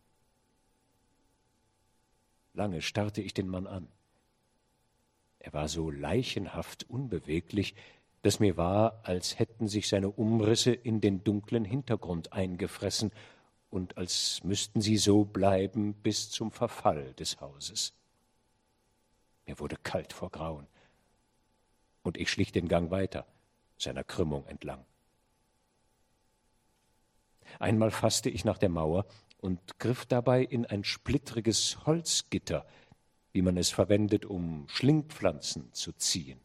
Lange 2.53 2.81
starrte 2.81 3.21
ich 3.21 3.33
den 3.33 3.47
Mann 3.47 3.67
an. 3.67 3.87
Er 5.39 5.53
war 5.53 5.67
so 5.67 5.89
leichenhaft 5.89 6.89
unbeweglich, 6.89 7.75
dass 8.21 8.39
mir 8.39 8.55
war, 8.55 9.01
als 9.03 9.37
hätten 9.37 9.67
sich 9.67 9.89
seine 9.89 10.09
Umrisse 10.09 10.71
in 10.71 11.01
den 11.01 11.23
dunklen 11.23 11.65
Hintergrund 11.65 12.31
eingefressen 12.31 13.11
und 13.69 13.97
als 13.97 14.43
müssten 14.43 14.81
sie 14.81 14.97
so 14.97 15.25
bleiben 15.25 15.93
bis 15.93 16.29
zum 16.29 16.51
Verfall 16.51 17.13
des 17.15 17.41
Hauses. 17.41 17.93
Mir 19.45 19.59
wurde 19.59 19.75
kalt 19.75 20.13
vor 20.13 20.29
Grauen, 20.29 20.67
und 22.03 22.17
ich 22.17 22.29
schlich 22.29 22.51
den 22.51 22.67
Gang 22.67 22.91
weiter, 22.91 23.25
seiner 23.77 24.03
Krümmung 24.03 24.45
entlang. 24.45 24.85
Einmal 27.59 27.91
fasste 27.91 28.29
ich 28.29 28.45
nach 28.45 28.57
der 28.57 28.69
Mauer 28.69 29.05
und 29.43 29.77
griff 29.79 30.05
dabei 30.05 30.41
in 30.41 30.65
ein 30.65 30.83
splittriges 30.83 31.85
Holzgitter, 31.85 32.65
wie 33.33 33.41
man 33.41 33.57
es 33.57 33.69
verwendet, 33.69 34.25
um 34.25 34.65
Schlingpflanzen 34.69 35.73
zu 35.73 35.91
ziehen. 35.93 36.39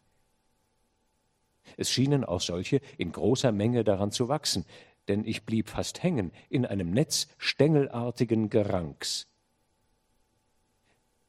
Es 1.76 1.90
schienen 1.90 2.24
auch 2.24 2.40
solche 2.40 2.80
in 2.96 3.12
großer 3.12 3.52
Menge 3.52 3.84
daran 3.84 4.10
zu 4.10 4.28
wachsen, 4.28 4.64
denn 5.06 5.24
ich 5.24 5.44
blieb 5.44 5.68
fast 5.68 6.02
hängen 6.02 6.32
in 6.48 6.66
einem 6.66 6.90
Netz 6.90 7.28
stängelartigen 7.38 8.50
Geranks. 8.50 9.28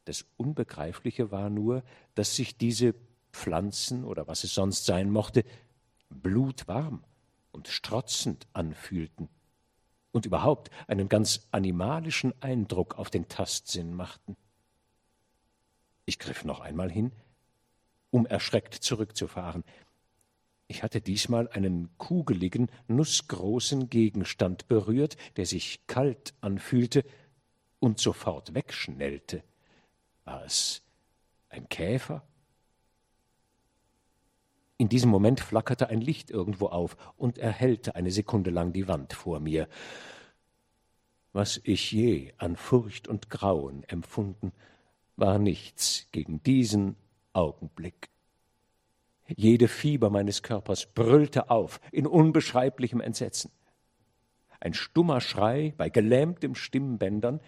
Das 0.05 0.25
Unbegreifliche 0.37 1.29
war 1.29 1.49
nur, 1.49 1.83
dass 2.15 2.35
sich 2.35 2.57
diese 2.57 2.95
Pflanzen 3.31 4.05
oder 4.05 4.27
was 4.27 4.43
es 4.43 4.55
sonst 4.55 4.85
sein 4.85 5.11
mochte, 5.11 5.43
blutwarm 6.09 7.03
und 7.51 7.67
strotzend 7.67 8.47
anfühlten 8.53 9.29
und 10.11 10.25
überhaupt 10.25 10.69
einen 10.87 11.09
ganz 11.09 11.47
animalischen 11.51 12.33
Eindruck 12.41 12.97
auf 12.97 13.09
den 13.09 13.27
Tastsinn 13.27 13.93
machten. 13.93 14.35
Ich 16.05 16.19
griff 16.19 16.43
noch 16.43 16.59
einmal 16.59 16.89
hin, 16.91 17.11
um 18.09 18.25
erschreckt 18.25 18.73
zurückzufahren. 18.73 19.63
Ich 20.67 20.83
hatte 20.83 21.01
diesmal 21.01 21.47
einen 21.49 21.89
kugeligen, 21.97 22.69
nussgroßen 22.87 23.89
Gegenstand 23.89 24.67
berührt, 24.67 25.17
der 25.37 25.45
sich 25.45 25.85
kalt 25.87 26.33
anfühlte 26.41 27.03
und 27.79 27.99
sofort 27.99 28.53
wegschnellte. 28.53 29.43
War 30.25 30.43
es 30.45 30.83
ein 31.49 31.67
Käfer? 31.69 32.23
In 34.79 34.87
diesem 34.87 35.11
Moment 35.11 35.41
flackerte 35.41 35.89
ein 35.89 35.99
Licht 35.99 36.31
irgendwo 36.31 36.67
auf 36.67 36.95
und 37.17 37.37
erhellte 37.37 37.95
eine 37.95 38.11
Sekunde 38.11 38.49
lang 38.49 38.71
die 38.71 38.87
Wand 38.87 39.11
vor 39.11 39.41
mir. 39.41 39.67
Was 41.33 41.59
ich 41.65 41.91
je 41.91 42.31
an 42.37 42.55
Furcht 42.55 43.09
und 43.09 43.29
Grauen 43.29 43.83
empfunden, 43.83 44.53
war 45.17 45.37
nichts 45.37 46.07
gegen 46.13 46.41
diesen 46.43 46.95
Augenblick. 47.33 48.09
Jede 49.27 49.67
Fieber 49.67 50.09
meines 50.09 50.43
Körpers 50.43 50.85
brüllte 50.85 51.49
auf 51.49 51.81
in 51.91 52.07
unbeschreiblichem 52.07 53.01
Entsetzen. 53.01 53.51
Ein 54.61 54.73
stummer 54.73 55.19
Schrei 55.19 55.73
bei 55.75 55.89
gelähmtem 55.89 56.55
Stimmbändern, 56.55 57.41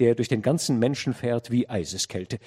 der 0.00 0.14
durch 0.14 0.28
den 0.28 0.42
ganzen 0.42 0.78
Menschen 0.78 1.14
fährt 1.14 1.50
wie 1.50 1.66
Eiseskälte 1.66 2.38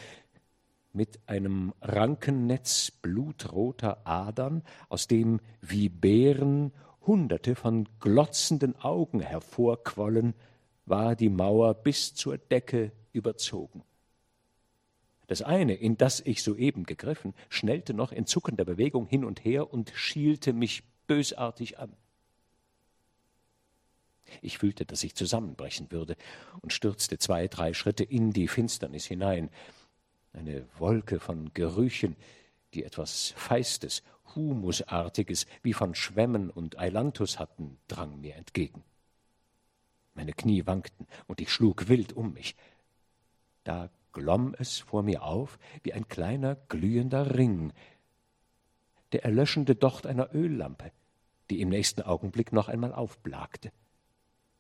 mit 0.98 1.20
einem 1.28 1.74
Rankennetz 1.82 2.92
blutroter 2.92 4.06
Adern, 4.06 4.64
aus 4.90 5.08
dem 5.08 5.40
wie 5.62 5.88
Beeren 5.88 6.74
Hunderte 7.06 7.56
von 7.56 7.88
glotzenden 8.00 8.76
Augen 8.82 9.22
hervorquollen, 9.22 10.34
war 10.86 11.16
die 11.16 11.30
Mauer 11.30 11.76
bis 11.76 12.16
zur 12.16 12.38
Decke 12.38 12.92
überzogen. 13.14 13.84
Das 15.28 15.42
eine, 15.42 15.76
in 15.76 15.98
das 15.98 16.22
ich 16.22 16.42
soeben 16.42 16.86
gegriffen, 16.86 17.34
schnellte 17.50 17.94
noch 17.94 18.12
in 18.12 18.26
zuckender 18.26 18.66
Bewegung 18.66 19.06
hin 19.06 19.24
und 19.24 19.46
her 19.46 19.72
und 19.72 19.92
schielte 19.94 20.52
mich 20.52 20.84
bösartig 21.06 21.80
an. 21.80 21.94
Ich 24.42 24.58
fühlte, 24.58 24.86
dass 24.86 25.04
ich 25.04 25.16
zusammenbrechen 25.16 25.92
würde 25.92 26.16
und 26.62 26.74
stürzte 26.74 27.18
zwei, 27.18 27.48
drei 27.48 27.74
Schritte 27.74 28.04
in 28.04 28.32
die 28.32 28.48
Finsternis 28.48 29.06
hinein 29.06 29.50
eine 30.38 30.66
Wolke 30.78 31.20
von 31.20 31.54
Gerüchen, 31.54 32.16
die 32.74 32.84
etwas 32.84 33.34
Feistes, 33.36 34.04
Humusartiges, 34.36 35.48
wie 35.64 35.74
von 35.74 35.96
Schwämmen 35.96 36.50
und 36.50 36.80
Eilanthus 36.80 37.40
hatten, 37.40 37.78
drang 37.88 38.22
mir 38.22 38.36
entgegen. 38.36 38.84
Meine 40.14 40.34
Knie 40.34 40.66
wankten 40.66 41.08
und 41.28 41.42
ich 41.42 41.52
schlug 41.52 41.90
wild 41.90 42.14
um 42.14 42.34
mich. 42.34 42.56
Da 43.64 43.90
glomm 44.12 44.56
es 44.58 44.80
vor 44.80 45.04
mir 45.04 45.24
auf 45.24 45.60
wie 45.84 45.94
ein 45.94 46.08
kleiner 46.08 46.56
glühender 46.70 47.36
Ring, 47.36 47.74
der 49.12 49.24
erlöschende 49.24 49.76
Docht 49.76 50.06
einer 50.06 50.34
Öllampe, 50.34 50.92
die 51.50 51.62
im 51.62 51.70
nächsten 51.70 52.02
Augenblick 52.02 52.52
noch 52.52 52.68
einmal 52.68 52.94
aufblakte. 52.94 53.72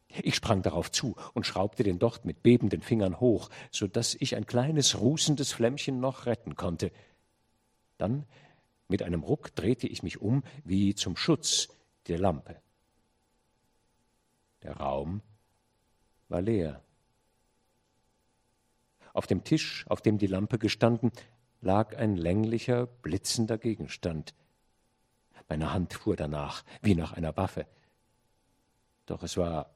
Ich 0.09 0.35
sprang 0.35 0.61
darauf 0.61 0.91
zu 0.91 1.15
und 1.33 1.45
schraubte 1.45 1.83
den 1.83 1.99
Docht 1.99 2.25
mit 2.25 2.41
bebenden 2.41 2.81
Fingern 2.81 3.19
hoch, 3.19 3.49
so 3.71 3.87
dass 3.87 4.15
ich 4.15 4.35
ein 4.35 4.45
kleines 4.45 4.99
rußendes 4.99 5.51
Flämmchen 5.51 5.99
noch 5.99 6.25
retten 6.25 6.55
konnte. 6.55 6.91
Dann, 7.97 8.25
mit 8.87 9.03
einem 9.03 9.23
Ruck, 9.23 9.53
drehte 9.55 9.87
ich 9.87 10.03
mich 10.03 10.21
um, 10.21 10.43
wie 10.63 10.95
zum 10.95 11.17
Schutz 11.17 11.67
der 12.07 12.19
Lampe. 12.19 12.55
Der 14.63 14.77
Raum 14.77 15.21
war 16.29 16.41
leer. 16.41 16.81
Auf 19.13 19.27
dem 19.27 19.43
Tisch, 19.43 19.85
auf 19.87 20.01
dem 20.01 20.17
die 20.17 20.27
Lampe 20.27 20.57
gestanden, 20.57 21.11
lag 21.61 21.95
ein 21.97 22.15
länglicher, 22.15 22.85
blitzender 22.85 23.57
Gegenstand. 23.57 24.33
Meine 25.49 25.73
Hand 25.73 25.93
fuhr 25.93 26.15
danach, 26.15 26.63
wie 26.81 26.95
nach 26.95 27.13
einer 27.13 27.35
Waffe. 27.37 27.65
Doch 29.05 29.23
es 29.23 29.37
war 29.37 29.73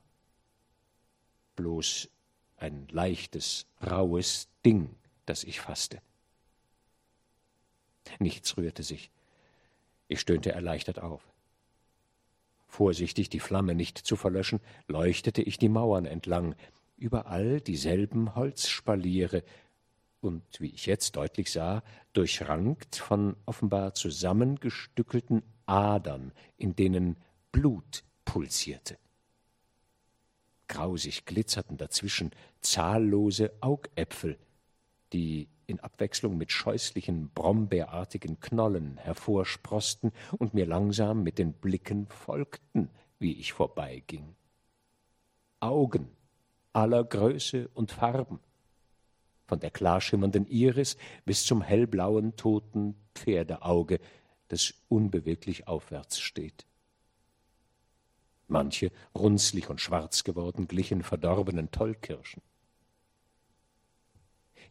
bloß 1.56 2.10
ein 2.58 2.88
leichtes, 2.89 3.66
raues 3.82 4.47
Ding, 4.66 4.95
das 5.26 5.43
ich 5.43 5.60
fasste. 5.60 6.02
Nichts 8.20 8.58
rührte 8.58 8.84
sich. 8.84 9.12
Ich 10.08 10.20
stöhnte 10.20 10.52
erleichtert 10.52 10.99
auf. 10.99 11.28
Vorsichtig, 12.68 13.30
die 13.30 13.39
Flamme 13.39 13.76
nicht 13.76 13.97
zu 13.97 14.16
verlöschen, 14.16 14.60
leuchtete 14.88 15.41
ich 15.41 15.58
die 15.58 15.70
Mauern 15.70 16.06
entlang, 16.06 16.56
überall 16.97 17.60
dieselben 17.62 18.36
Holzspaliere, 18.36 19.43
und 20.22 20.43
wie 20.60 20.70
ich 20.70 20.86
jetzt 20.86 21.16
deutlich 21.16 21.52
sah, 21.52 21.84
durchrankt 22.14 22.95
von 22.95 23.36
offenbar 23.45 23.95
zusammengestückelten 23.95 25.41
Adern, 25.66 26.32
in 26.58 26.76
denen 26.76 27.18
Blut 27.52 28.04
pulsierte. 28.24 28.97
Grausig 30.72 31.26
glitzerten 31.26 31.76
dazwischen 31.76 32.32
zahllose 32.61 33.51
Augäpfel, 33.59 34.38
die 35.11 35.49
in 35.67 35.82
Abwechslung 35.82 36.38
mit 36.38 36.49
scheußlichen 36.49 37.30
brombeerartigen 37.36 38.39
Knollen 38.39 38.95
hervorsproßten 38.95 40.13
und 40.38 40.53
mir 40.53 40.65
langsam 40.65 41.24
mit 41.24 41.39
den 41.39 41.51
Blicken 41.51 42.07
folgten, 42.07 42.89
wie 43.19 43.34
ich 43.34 43.51
vorbeiging. 43.51 44.34
Augen 45.59 46.09
aller 46.72 47.03
Größe 47.03 47.67
und 47.74 47.91
Farben, 47.91 48.39
von 49.47 49.59
der 49.59 49.72
klarschimmernden 49.72 50.47
Iris 50.47 50.95
bis 51.26 51.45
zum 51.45 51.61
hellblauen, 51.61 52.38
toten 52.38 52.95
Pferdeauge, 53.13 53.99
das 54.47 54.74
unbeweglich 54.88 55.67
aufwärts 55.67 56.22
steht. 56.22 56.65
Manche, 58.52 58.91
runzlig 59.16 59.70
und 59.70 59.80
schwarz 59.80 60.26
geworden, 60.26 60.68
glichen 60.68 61.04
verdorbenen 61.04 61.72
Tollkirschen. 61.72 62.43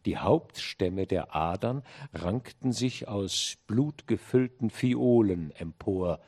Die 0.05 0.17
Hauptstämme 0.17 1.07
der 1.07 1.35
Adern 1.35 1.81
rankten 2.13 2.73
sich 2.73 3.07
aus 3.07 3.57
blutgefüllten 3.65 4.69
Phiolen 4.69 5.49
empor, 5.51 6.21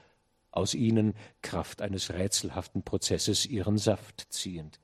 aus 0.49 0.73
ihnen, 0.73 1.13
Kraft 1.43 1.83
eines 1.83 2.11
rätselhaften 2.11 2.81
Prozesses, 2.81 3.45
ihren 3.45 3.77
Saft 3.77 4.33
ziehend. 4.33 4.79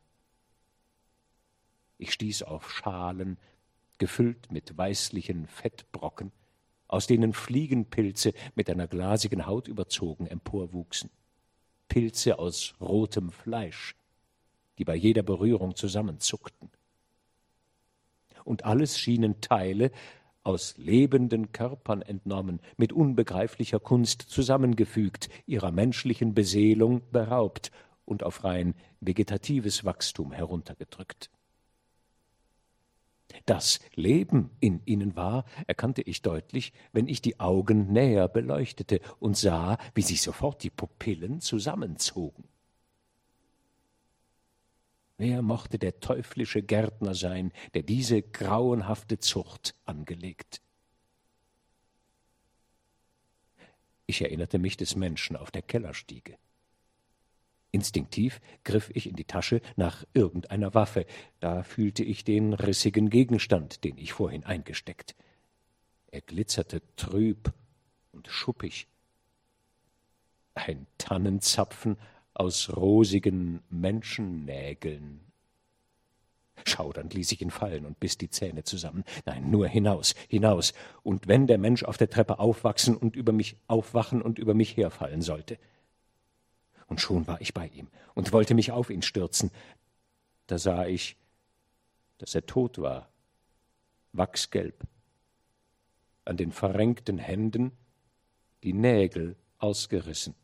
Ich 1.98 2.14
stieß 2.14 2.44
auf 2.44 2.72
Schalen, 2.72 3.40
gefüllt 3.98 4.52
mit 4.52 4.78
weißlichen 4.78 5.48
Fettbrocken, 5.48 6.32
aus 6.88 7.08
denen 7.08 7.34
Fliegenpilze 7.34 8.34
mit 8.54 8.70
einer 8.70 8.88
glasigen 8.88 9.48
Haut 9.48 9.68
überzogen 9.68 10.28
emporwuchsen. 10.28 11.10
Pilze 11.90 12.40
aus 12.40 12.76
rotem 12.80 13.32
Fleisch, 13.32 13.96
die 14.78 14.86
bei 14.86 14.96
jeder 14.96 15.24
Berührung 15.24 15.76
zusammenzuckten 15.76 16.70
und 18.46 18.66
alles 18.66 18.98
schienen 18.98 19.42
Teile 19.42 19.92
aus 20.44 20.76
lebenden 20.78 21.52
Körpern 21.52 22.02
entnommen, 22.02 22.60
mit 22.78 22.94
unbegreiflicher 22.94 23.80
Kunst 23.80 24.22
zusammengefügt, 24.22 25.30
ihrer 25.46 25.72
menschlichen 25.72 26.34
Beseelung 26.34 27.02
beraubt 27.12 27.72
und 28.06 28.24
auf 28.24 28.44
rein 28.44 28.74
vegetatives 29.02 29.86
Wachstum 29.86 30.32
heruntergedrückt. 30.32 31.30
Das 33.50 33.80
Leben 33.96 34.52
in 34.60 34.80
ihnen 34.86 35.16
war, 35.16 35.44
erkannte 35.66 36.04
ich 36.04 36.22
deutlich, 36.22 36.72
wenn 36.92 37.08
ich 37.08 37.20
die 37.20 37.40
Augen 37.40 37.92
näher 37.92 38.28
beleuchtete 38.28 39.02
und 39.18 39.36
sah, 39.36 39.80
wie 39.96 40.04
sich 40.04 40.22
sofort 40.22 40.62
die 40.62 40.70
Pupillen 40.70 41.42
zusammenzogen. 41.42 42.44
Wer 45.18 45.42
mochte 45.42 45.80
der 45.80 46.00
teuflische 46.00 46.62
Gärtner 46.62 47.16
sein, 47.16 47.52
der 47.74 47.82
diese 47.82 48.22
grauenhafte 48.22 49.18
Zucht 49.18 49.74
angelegt? 49.84 50.62
Ich 54.06 54.22
erinnerte 54.22 54.60
mich 54.60 54.78
des 54.78 54.96
Menschen 54.96 55.36
auf 55.36 55.50
der 55.50 55.64
Kellerstiege. 55.64 56.38
Instinktiv 57.72 58.42
griff 58.64 58.90
ich 58.96 59.08
in 59.08 59.16
die 59.16 59.26
Tasche 59.26 59.62
nach 59.76 60.04
irgendeiner 60.14 60.74
Waffe, 60.74 61.06
da 61.40 61.64
fühlte 61.64 62.04
ich 62.04 62.24
den 62.24 62.54
rissigen 62.54 63.10
Gegenstand, 63.10 63.84
den 63.84 63.98
ich 63.98 64.14
vorhin 64.14 64.44
eingesteckt. 64.44 65.16
Er 66.08 66.22
glitzerte 66.22 66.82
trüb 66.96 67.54
und 68.12 68.28
schuppig. 68.28 68.88
Ein 70.56 70.88
Tannenzapfen 70.98 71.98
aus 72.34 72.76
rosigen 72.76 73.62
Menschennägeln. 73.70 75.22
Schaudernd 76.66 77.14
ließ 77.14 77.32
ich 77.32 77.42
ihn 77.42 77.52
fallen 77.52 77.86
und 77.86 78.00
biss 78.00 78.18
die 78.18 78.30
Zähne 78.30 78.64
zusammen. 78.64 79.04
Nein, 79.26 79.50
nur 79.50 79.68
hinaus, 79.68 80.16
hinaus. 80.28 80.74
Und 81.04 81.28
wenn 81.28 81.48
der 81.48 81.58
Mensch 81.58 81.84
auf 81.84 81.98
der 81.98 82.10
Treppe 82.10 82.40
aufwachsen 82.40 82.98
und 82.98 83.16
über 83.16 83.32
mich 83.32 83.58
aufwachen 83.68 84.22
und 84.22 84.40
über 84.40 84.54
mich 84.54 84.76
herfallen 84.76 85.22
sollte. 85.22 85.58
Und 86.90 87.00
schon 87.00 87.28
war 87.28 87.40
ich 87.40 87.54
bei 87.54 87.68
ihm 87.68 87.88
und 88.16 88.34
wollte 88.34 88.56
mich 88.56 88.72
auf 88.72 88.90
ihn 88.90 89.04
stürzen. 89.04 89.52
Da 90.48 90.58
sah 90.58 90.86
ich, 90.88 91.16
dass 92.18 92.36
er 92.36 92.46
tot 92.46 92.80
war, 92.80 93.10
wachsgelb. 94.12 94.84
An 96.26 96.36
den 96.36 96.52
verrenkten 96.52 97.20
Händen 97.20 97.72
die 98.64 98.74
Nägel 98.74 99.38
ausgerissen. 99.60 100.36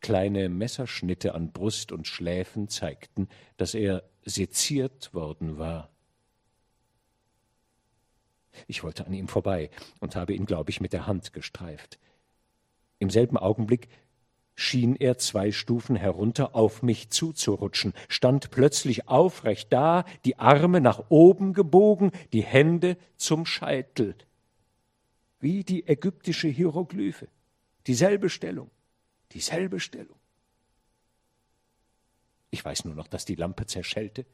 Kleine 0.00 0.48
Messerschnitte 0.48 1.34
an 1.34 1.52
Brust 1.52 1.92
und 1.92 2.08
Schläfen 2.08 2.68
zeigten, 2.68 3.28
dass 3.56 3.74
er 3.74 4.02
seziert 4.24 5.14
worden 5.14 5.58
war. 5.58 5.88
Ich 8.66 8.82
wollte 8.82 9.06
an 9.06 9.14
ihm 9.14 9.28
vorbei 9.28 9.70
und 10.00 10.16
habe 10.16 10.34
ihn, 10.34 10.46
glaube 10.46 10.70
ich, 10.70 10.80
mit 10.80 10.92
der 10.92 11.06
Hand 11.06 11.32
gestreift. 11.32 12.00
Im 12.98 13.10
selben 13.10 13.36
Augenblick 13.36 13.88
schien 14.54 14.96
er 14.96 15.18
zwei 15.18 15.52
Stufen 15.52 15.96
herunter 15.96 16.54
auf 16.54 16.82
mich 16.82 17.10
zuzurutschen, 17.10 17.94
stand 18.08 18.50
plötzlich 18.50 19.08
aufrecht 19.08 19.72
da, 19.72 20.04
die 20.24 20.38
Arme 20.38 20.80
nach 20.80 21.04
oben 21.08 21.52
gebogen, 21.52 22.12
die 22.32 22.42
Hände 22.42 22.96
zum 23.16 23.46
Scheitel, 23.46 24.14
wie 25.40 25.64
die 25.64 25.86
ägyptische 25.88 26.48
Hieroglyphe, 26.48 27.28
dieselbe 27.86 28.28
Stellung 28.28 28.70
dieselbe 29.32 29.80
Stellung. 29.80 30.18
Ich 32.50 32.64
weiß 32.64 32.84
nur 32.84 32.94
noch, 32.94 33.08
dass 33.08 33.24
die 33.24 33.34
Lampe 33.34 33.66
zerschellte, 33.66 34.26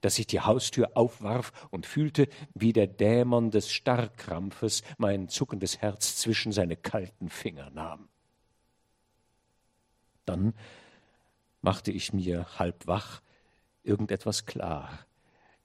dass 0.00 0.18
ich 0.18 0.26
die 0.26 0.40
Haustür 0.40 0.96
aufwarf 0.96 1.52
und 1.70 1.84
fühlte, 1.84 2.28
wie 2.54 2.72
der 2.72 2.86
Dämon 2.86 3.50
des 3.50 3.72
Starrkrampfes 3.72 4.82
mein 4.98 5.28
zuckendes 5.28 5.78
Herz 5.78 6.16
zwischen 6.16 6.52
seine 6.52 6.76
kalten 6.76 7.28
Finger 7.28 7.70
nahm. 7.70 8.08
Dann 10.30 10.54
machte 11.60 11.90
ich 11.90 12.12
mir 12.12 12.46
halb 12.60 12.86
wach 12.86 13.20
irgendetwas 13.82 14.46
klar. 14.46 15.04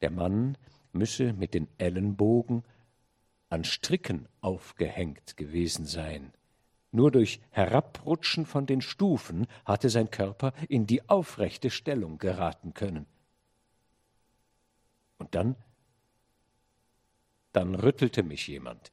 Der 0.01 0.09
Mann 0.09 0.57
müsse 0.91 1.33
mit 1.33 1.53
den 1.53 1.67
Ellenbogen 1.77 2.63
an 3.49 3.63
Stricken 3.63 4.27
aufgehängt 4.41 5.37
gewesen 5.37 5.85
sein. 5.85 6.33
Nur 6.91 7.11
durch 7.11 7.41
Herabrutschen 7.51 8.47
von 8.47 8.65
den 8.65 8.81
Stufen 8.81 9.45
hatte 9.65 9.91
sein 9.91 10.09
Körper 10.09 10.51
in 10.67 10.87
die 10.87 11.07
aufrechte 11.07 11.69
Stellung 11.69 12.17
geraten 12.17 12.73
können. 12.73 13.05
Und 15.19 15.35
dann, 15.35 15.55
dann 17.51 17.75
rüttelte 17.75 18.23
mich 18.23 18.47
jemand. 18.47 18.91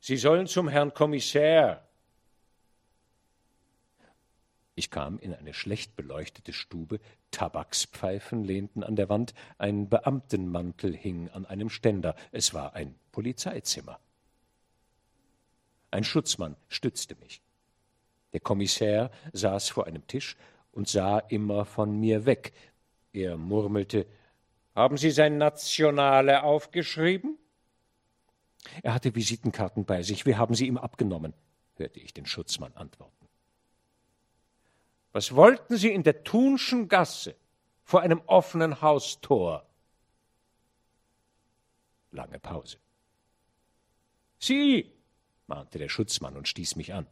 Sie 0.00 0.16
sollen 0.16 0.48
zum 0.48 0.66
Herrn 0.66 0.92
Kommissär. 0.92 1.86
Ich 4.76 4.90
kam 4.90 5.18
in 5.18 5.32
eine 5.34 5.54
schlecht 5.54 5.94
beleuchtete 5.94 6.52
Stube, 6.52 6.98
Tabakspfeifen 7.30 8.42
lehnten 8.42 8.82
an 8.82 8.96
der 8.96 9.08
Wand, 9.08 9.34
ein 9.56 9.88
Beamtenmantel 9.88 10.94
hing 10.96 11.28
an 11.30 11.46
einem 11.46 11.70
Ständer, 11.70 12.16
es 12.32 12.54
war 12.54 12.74
ein 12.74 12.94
Polizeizimmer. 13.12 14.00
Ein 15.90 16.02
Schutzmann 16.02 16.56
stützte 16.68 17.14
mich. 17.16 17.40
Der 18.32 18.40
Kommissär 18.40 19.12
saß 19.32 19.68
vor 19.68 19.86
einem 19.86 20.06
Tisch 20.08 20.36
und 20.72 20.88
sah 20.88 21.20
immer 21.20 21.64
von 21.64 22.00
mir 22.00 22.26
weg. 22.26 22.52
Er 23.12 23.36
murmelte 23.36 24.06
Haben 24.74 24.96
Sie 24.96 25.12
sein 25.12 25.38
Nationale 25.38 26.42
aufgeschrieben? 26.42 27.38
Er 28.82 28.94
hatte 28.94 29.14
Visitenkarten 29.14 29.84
bei 29.84 30.02
sich. 30.02 30.26
Wir 30.26 30.38
haben 30.38 30.54
sie 30.54 30.66
ihm 30.66 30.78
abgenommen, 30.78 31.34
hörte 31.76 32.00
ich 32.00 32.12
den 32.12 32.26
Schutzmann 32.26 32.72
antworten. 32.74 33.23
Was 35.14 35.36
wollten 35.36 35.76
Sie 35.76 35.92
in 35.92 36.02
der 36.02 36.24
Thunschen 36.24 36.88
Gasse 36.88 37.36
vor 37.84 38.00
einem 38.00 38.20
offenen 38.26 38.82
Haustor? 38.82 39.64
Lange 42.10 42.40
Pause. 42.40 42.78
Sie, 44.40 44.92
mahnte 45.46 45.78
der 45.78 45.88
Schutzmann 45.88 46.36
und 46.36 46.48
stieß 46.48 46.74
mich 46.74 46.94
an. 46.94 47.06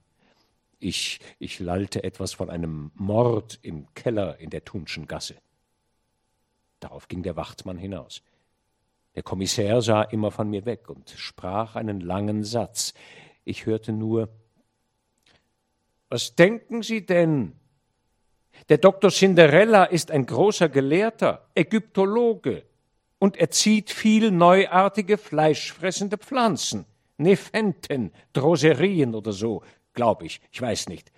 Ich, 0.80 1.20
ich 1.38 1.60
lallte 1.60 2.02
etwas 2.02 2.32
von 2.32 2.50
einem 2.50 2.90
Mord 2.96 3.60
im 3.62 3.86
Keller 3.94 4.36
in 4.38 4.50
der 4.50 4.64
Thunschen 4.64 5.06
Gasse. 5.06 5.36
Darauf 6.80 7.06
ging 7.06 7.22
der 7.22 7.36
Wachtmann 7.36 7.78
hinaus. 7.78 8.24
Der 9.14 9.22
Kommissär 9.22 9.80
sah 9.80 10.02
immer 10.02 10.32
von 10.32 10.50
mir 10.50 10.64
weg 10.64 10.90
und 10.90 11.10
sprach 11.10 11.76
einen 11.76 12.00
langen 12.00 12.42
Satz. 12.42 12.94
Ich 13.44 13.64
hörte 13.64 13.92
nur 13.92 14.28
Was 16.08 16.34
denken 16.34 16.82
Sie 16.82 17.06
denn? 17.06 17.61
Der 18.68 18.78
Doktor 18.78 19.10
Cinderella 19.10 19.84
ist 19.84 20.10
ein 20.10 20.26
großer 20.26 20.68
Gelehrter, 20.68 21.48
Ägyptologe, 21.54 22.64
und 23.18 23.36
er 23.36 23.50
zieht 23.50 23.90
viel 23.90 24.30
neuartige 24.30 25.18
fleischfressende 25.18 26.18
Pflanzen. 26.18 26.86
Nephenten, 27.18 28.12
Droserien 28.32 29.14
oder 29.14 29.32
so, 29.32 29.62
glaube 29.94 30.26
ich, 30.26 30.40
ich 30.50 30.60
weiß 30.60 30.88
nicht. 30.88 31.12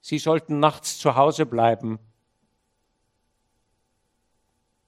Sie 0.00 0.18
sollten 0.18 0.58
nachts 0.58 0.98
zu 0.98 1.16
Hause 1.16 1.46
bleiben. 1.46 1.98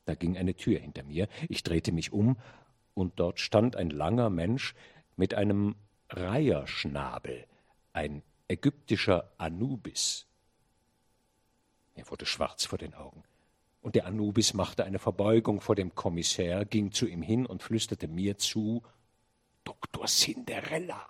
Da 0.06 0.14
ging 0.14 0.36
eine 0.36 0.54
Tür 0.54 0.78
hinter 0.78 1.02
mir, 1.02 1.28
ich 1.48 1.62
drehte 1.62 1.92
mich 1.92 2.12
um, 2.12 2.36
und 2.94 3.18
dort 3.18 3.40
stand 3.40 3.76
ein 3.76 3.90
langer 3.90 4.30
Mensch 4.30 4.74
mit 5.16 5.34
einem 5.34 5.74
Reiherschnabel, 6.10 7.44
ein 7.92 8.22
ägyptischer 8.48 9.32
Anubis. 9.38 10.26
Er 11.94 12.10
wurde 12.10 12.26
schwarz 12.26 12.66
vor 12.66 12.78
den 12.78 12.94
Augen 12.94 13.22
Und 13.80 13.94
der 13.94 14.06
Anubis 14.06 14.54
machte 14.54 14.84
eine 14.84 14.98
Verbeugung 14.98 15.60
vor 15.60 15.74
dem 15.74 15.94
Kommissär, 15.94 16.64
ging 16.64 16.92
zu 16.92 17.06
ihm 17.06 17.22
hin 17.22 17.46
und 17.46 17.62
flüsterte 17.62 18.08
mir 18.08 18.38
zu 18.38 18.82
Dr. 19.64 20.06
Cinderella. 20.06 21.08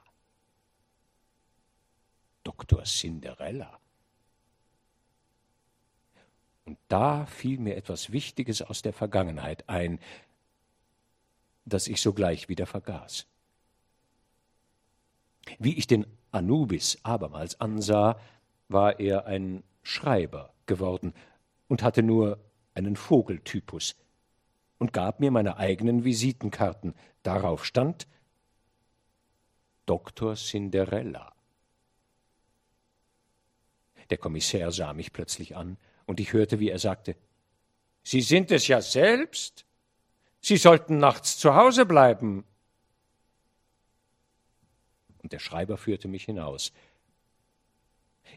Dr. 2.43 2.85
Cinderella. 2.85 3.79
Und 6.65 6.79
da 6.89 7.27
fiel 7.27 7.59
mir 7.59 7.77
etwas 7.77 8.13
Wichtiges 8.13 8.63
aus 8.63 8.83
der 8.83 8.93
Vergangenheit 8.93 9.69
ein, 9.69 9.99
das 11.65 11.89
ich 11.89 12.01
sogleich 12.01 12.49
wieder 12.49 12.67
vergaß. 12.67 13.27
Wie 15.59 15.77
ich 15.77 15.87
den 15.87 16.07
Anubis 16.33 16.99
abermals 17.03 17.61
ansah, 17.61 18.19
war 18.69 18.99
er 18.99 19.27
ein 19.27 19.63
Schreiber 19.83 20.54
geworden 20.67 21.15
und 21.69 21.83
hatte 21.83 22.03
nur 22.03 22.39
einen 22.75 22.97
Vogeltypus 22.97 23.97
und 24.79 24.93
gab 24.93 25.21
mir 25.21 25.31
meine 25.31 25.57
eigenen 25.57 26.05
Visitenkarten. 26.05 26.95
Darauf 27.23 27.65
stand 27.65 28.07
Dr. 29.87 30.35
Cinderella. 30.35 31.33
Der 34.11 34.19
Kommissär 34.19 34.71
sah 34.71 34.93
mich 34.93 35.13
plötzlich 35.13 35.57
an, 35.57 35.79
und 36.07 36.21
ich 36.21 36.33
hörte, 36.35 36.61
wie 36.61 36.69
er 36.69 36.79
sagte 36.79 37.17
Sie 38.03 38.21
sind 38.21 38.51
es 38.51 38.69
ja 38.69 38.83
selbst. 38.83 39.65
Sie 40.41 40.59
sollten 40.59 40.99
nachts 40.99 41.39
zu 41.39 41.55
Hause 41.55 41.87
bleiben. 41.87 42.45
Und 45.23 45.33
der 45.33 45.39
Schreiber 45.39 45.79
führte 45.79 46.07
mich 46.07 46.25
hinaus. 46.25 46.73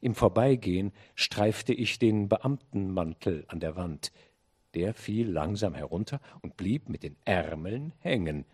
Im 0.02 0.16
Vorbeigehen 0.16 0.92
streifte 1.16 1.74
ich 1.74 2.00
den 2.00 2.30
Beamtenmantel 2.30 3.46
an 3.48 3.60
der 3.60 3.76
Wand. 3.76 4.12
Der 4.74 4.94
fiel 4.94 5.30
langsam 5.30 5.74
herunter 5.74 6.20
und 6.42 6.58
blieb 6.58 6.90
mit 6.90 7.04
den 7.04 7.16
Ärmeln 7.26 7.94
hängen. 8.00 8.46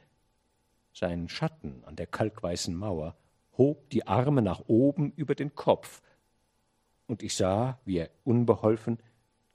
Sein 0.94 1.28
Schatten 1.28 1.84
an 1.86 1.96
der 1.96 2.08
kalkweißen 2.08 2.76
Mauer 2.76 3.16
hob 3.58 3.90
die 3.90 4.08
Arme 4.08 4.42
nach 4.42 4.64
oben 4.68 5.12
über 5.16 5.36
den 5.36 5.56
Kopf, 5.56 6.02
und 7.06 7.22
ich 7.22 7.36
sah, 7.36 7.80
wie 7.86 7.98
er 7.98 8.10
unbeholfen 8.24 8.98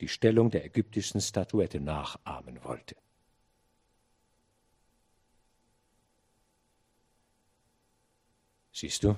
die 0.00 0.08
Stellung 0.08 0.50
der 0.50 0.64
ägyptischen 0.64 1.20
Statuette 1.20 1.80
nachahmen 1.80 2.62
wollte. 2.62 2.94
Siehst 8.72 9.02
du, 9.02 9.16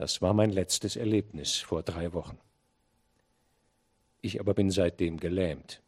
das 0.00 0.22
war 0.22 0.32
mein 0.32 0.48
letztes 0.48 0.96
Erlebnis 0.96 1.58
vor 1.58 1.82
drei 1.82 2.14
Wochen. 2.14 2.38
Ich 4.22 4.40
aber 4.40 4.54
bin 4.54 4.70
seitdem 4.70 5.20
gelähmt, 5.20 5.82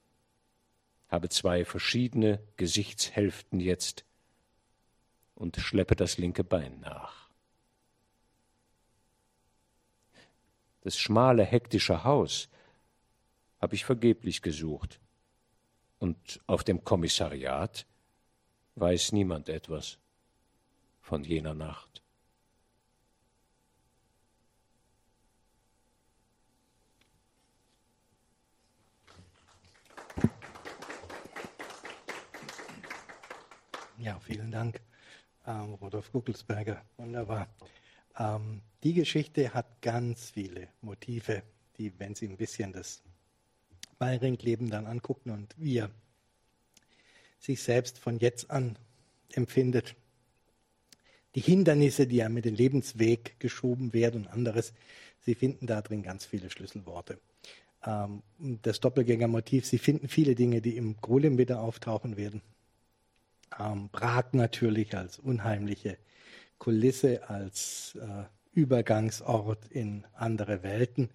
habe 1.08 1.30
zwei 1.30 1.64
verschiedene 1.64 2.38
Gesichtshälften 2.58 3.58
jetzt 3.58 4.04
und 5.34 5.56
schleppe 5.56 5.96
das 5.96 6.18
linke 6.18 6.44
Bein 6.44 6.78
nach. 6.80 7.30
Das 10.82 10.98
schmale, 10.98 11.42
hektische 11.46 12.04
Haus 12.04 12.50
habe 13.62 13.76
ich 13.76 13.86
vergeblich 13.86 14.42
gesucht, 14.42 15.00
und 16.00 16.38
auf 16.46 16.64
dem 16.64 16.84
Kommissariat 16.84 17.86
weiß 18.74 19.12
niemand 19.12 19.48
etwas 19.48 19.96
von 21.00 21.24
jener 21.24 21.54
Nacht. 21.54 21.91
Ja, 34.02 34.18
vielen 34.18 34.50
Dank, 34.50 34.80
ähm, 35.46 35.74
Rudolf 35.74 36.10
Guckelsberger. 36.10 36.82
Wunderbar. 36.96 37.46
Ähm, 38.18 38.60
die 38.82 38.94
Geschichte 38.94 39.54
hat 39.54 39.80
ganz 39.80 40.30
viele 40.30 40.66
Motive, 40.80 41.44
die, 41.78 41.92
wenn 42.00 42.16
Sie 42.16 42.26
ein 42.26 42.36
bisschen 42.36 42.72
das 42.72 43.00
Bayring-Leben 44.00 44.70
dann 44.70 44.86
angucken 44.86 45.30
und 45.30 45.54
wie 45.56 45.76
er 45.76 45.90
sich 47.38 47.62
selbst 47.62 47.96
von 48.00 48.18
jetzt 48.18 48.50
an 48.50 48.76
empfindet, 49.34 49.94
die 51.36 51.40
Hindernisse, 51.40 52.08
die 52.08 52.24
einem 52.24 52.34
mit 52.34 52.44
dem 52.44 52.56
Lebensweg 52.56 53.38
geschoben 53.38 53.92
werden 53.92 54.22
und 54.22 54.32
anderes, 54.32 54.72
Sie 55.20 55.36
finden 55.36 55.68
da 55.68 55.80
drin 55.80 56.02
ganz 56.02 56.24
viele 56.24 56.50
Schlüsselworte. 56.50 57.20
Ähm, 57.86 58.24
das 58.62 58.80
Doppelgängermotiv, 58.80 59.64
Sie 59.64 59.78
finden 59.78 60.08
viele 60.08 60.34
Dinge, 60.34 60.60
die 60.60 60.76
im 60.76 60.96
Golem 61.00 61.38
wieder 61.38 61.60
auftauchen 61.60 62.16
werden. 62.16 62.42
Ähm, 63.58 63.88
Prag 63.90 64.32
natürlich 64.32 64.96
als 64.96 65.18
unheimliche 65.18 65.98
Kulisse, 66.58 67.28
als 67.28 67.98
äh, 68.00 68.24
Übergangsort 68.52 69.66
in 69.70 70.04
andere 70.14 70.62
Welten. 70.62 71.10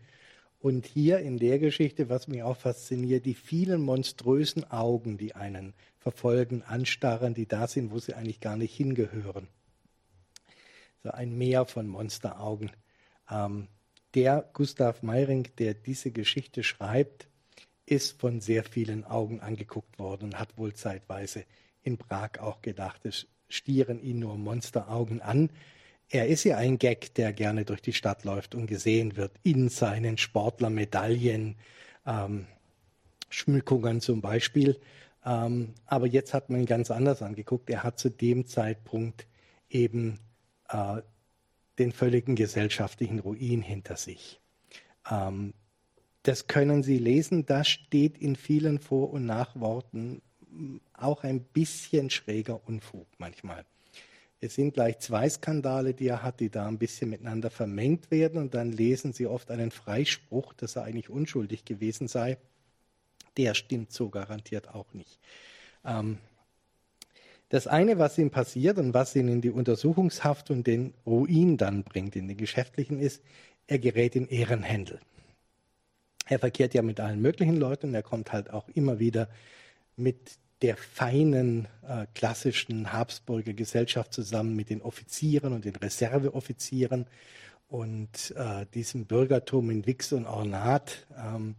Und 0.59 0.85
hier 0.85 1.19
in 1.19 1.38
der 1.38 1.59
Geschichte, 1.59 2.09
was 2.09 2.27
mich 2.27 2.43
auch 2.43 2.57
fasziniert, 2.57 3.25
die 3.25 3.35
vielen 3.35 3.81
monströsen 3.81 4.69
Augen, 4.71 5.17
die 5.17 5.35
einen 5.35 5.73
verfolgen, 5.99 6.63
anstarren, 6.63 7.33
die 7.33 7.45
da 7.45 7.67
sind, 7.67 7.91
wo 7.91 7.99
sie 7.99 8.15
eigentlich 8.15 8.39
gar 8.39 8.57
nicht 8.57 8.75
hingehören. 8.75 9.47
So 11.03 11.11
ein 11.11 11.38
Meer 11.38 11.65
von 11.65 11.88
Monsteraugen. 11.88 12.71
Ähm, 13.29 13.67
der 14.15 14.49
Gustav 14.53 15.03
Meiring, 15.03 15.47
der 15.59 15.75
diese 15.75 16.11
Geschichte 16.11 16.63
schreibt, 16.63 17.27
ist 17.85 18.19
von 18.19 18.41
sehr 18.41 18.63
vielen 18.63 19.05
Augen 19.05 19.39
angeguckt 19.39 19.99
worden 19.99 20.25
und 20.25 20.39
hat 20.39 20.57
wohl 20.57 20.73
zeitweise 20.73 21.45
in 21.88 21.97
Prag 21.97 22.39
auch 22.39 22.61
gedacht, 22.61 23.05
es 23.05 23.25
stieren 23.49 23.99
ihn 23.99 24.19
nur 24.19 24.38
Monsteraugen 24.38 25.21
an. 25.21 25.49
Er 26.09 26.27
ist 26.27 26.43
ja 26.43 26.57
ein 26.57 26.77
Gag, 26.77 27.15
der 27.15 27.33
gerne 27.33 27.65
durch 27.65 27.81
die 27.81 27.93
Stadt 27.93 28.23
läuft 28.23 28.53
und 28.53 28.67
gesehen 28.67 29.15
wird 29.15 29.31
in 29.43 29.69
seinen 29.69 30.17
Sportlermedaillen, 30.17 31.55
ähm, 32.05 32.45
Schmückungen 33.29 34.01
zum 34.01 34.21
Beispiel. 34.21 34.79
Ähm, 35.25 35.73
aber 35.85 36.07
jetzt 36.07 36.33
hat 36.33 36.49
man 36.49 36.61
ihn 36.61 36.65
ganz 36.65 36.91
anders 36.91 37.21
angeguckt. 37.21 37.69
Er 37.69 37.83
hat 37.83 37.99
zu 37.99 38.09
dem 38.09 38.45
Zeitpunkt 38.45 39.27
eben 39.69 40.19
äh, 40.69 41.01
den 41.79 41.91
völligen 41.91 42.35
gesellschaftlichen 42.35 43.19
Ruin 43.19 43.61
hinter 43.61 43.97
sich. 43.97 44.39
Ähm, 45.09 45.53
das 46.23 46.47
können 46.47 46.83
Sie 46.83 46.97
lesen, 46.97 47.45
das 47.45 47.69
steht 47.69 48.17
in 48.17 48.35
vielen 48.35 48.79
Vor- 48.79 49.11
und 49.11 49.25
Nachworten 49.25 50.21
auch 50.93 51.23
ein 51.23 51.41
bisschen 51.41 52.09
schräger 52.09 52.61
Unfug 52.67 53.07
manchmal. 53.17 53.65
Es 54.39 54.55
sind 54.55 54.75
gleich 54.75 54.99
zwei 54.99 55.27
Skandale, 55.29 55.93
die 55.93 56.07
er 56.07 56.21
hat, 56.21 56.39
die 56.39 56.49
da 56.49 56.67
ein 56.67 56.77
bisschen 56.77 57.09
miteinander 57.09 57.49
vermengt 57.49 58.11
werden 58.11 58.39
und 58.39 58.53
dann 58.53 58.71
lesen 58.71 59.11
sie 59.11 59.25
oft 59.25 59.49
einen 59.49 59.71
Freispruch, 59.71 60.53
dass 60.53 60.75
er 60.75 60.83
eigentlich 60.83 61.09
unschuldig 61.09 61.65
gewesen 61.65 62.07
sei. 62.07 62.37
Der 63.35 63.55
stimmt 63.55 63.91
so 63.91 64.09
garantiert 64.09 64.69
auch 64.69 64.93
nicht. 64.93 65.19
Ähm, 65.83 66.19
das 67.49 67.65
eine, 67.65 67.97
was 67.97 68.17
ihm 68.17 68.29
passiert 68.29 68.77
und 68.77 68.93
was 68.93 69.15
ihn 69.15 69.27
in 69.27 69.41
die 69.41 69.49
Untersuchungshaft 69.49 70.51
und 70.51 70.67
den 70.67 70.93
Ruin 71.05 71.57
dann 71.57 71.83
bringt, 71.83 72.15
in 72.15 72.27
den 72.27 72.37
geschäftlichen, 72.37 72.99
ist, 72.99 73.23
er 73.67 73.79
gerät 73.79 74.15
in 74.15 74.27
Ehrenhändel. 74.27 74.99
Er 76.25 76.39
verkehrt 76.39 76.73
ja 76.73 76.81
mit 76.81 76.99
allen 76.99 77.21
möglichen 77.21 77.55
Leuten, 77.55 77.93
er 77.93 78.03
kommt 78.03 78.33
halt 78.33 78.51
auch 78.51 78.67
immer 78.69 78.99
wieder 78.99 79.29
mit 79.97 80.37
der 80.61 80.77
feinen 80.77 81.67
äh, 81.87 82.07
klassischen 82.15 82.91
Habsburger 82.93 83.53
Gesellschaft 83.53 84.13
zusammen 84.13 84.55
mit 84.55 84.69
den 84.69 84.81
Offizieren 84.81 85.53
und 85.53 85.65
den 85.65 85.75
Reserveoffizieren 85.75 87.05
und 87.67 88.33
äh, 88.35 88.65
diesem 88.73 89.05
Bürgertum 89.05 89.69
in 89.69 89.85
Wix 89.85 90.13
und 90.13 90.25
Ornat, 90.25 91.05
ähm, 91.17 91.55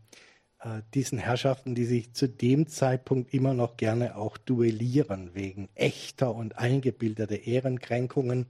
äh, 0.61 0.81
diesen 0.95 1.19
Herrschaften, 1.19 1.75
die 1.75 1.85
sich 1.85 2.15
zu 2.15 2.29
dem 2.29 2.67
Zeitpunkt 2.67 3.33
immer 3.33 3.55
noch 3.55 3.77
gerne 3.77 4.17
auch 4.17 4.37
duellieren 4.37 5.35
wegen 5.35 5.69
echter 5.75 6.35
und 6.35 6.59
eingebildeter 6.59 7.41
Ehrenkränkungen 7.47 8.47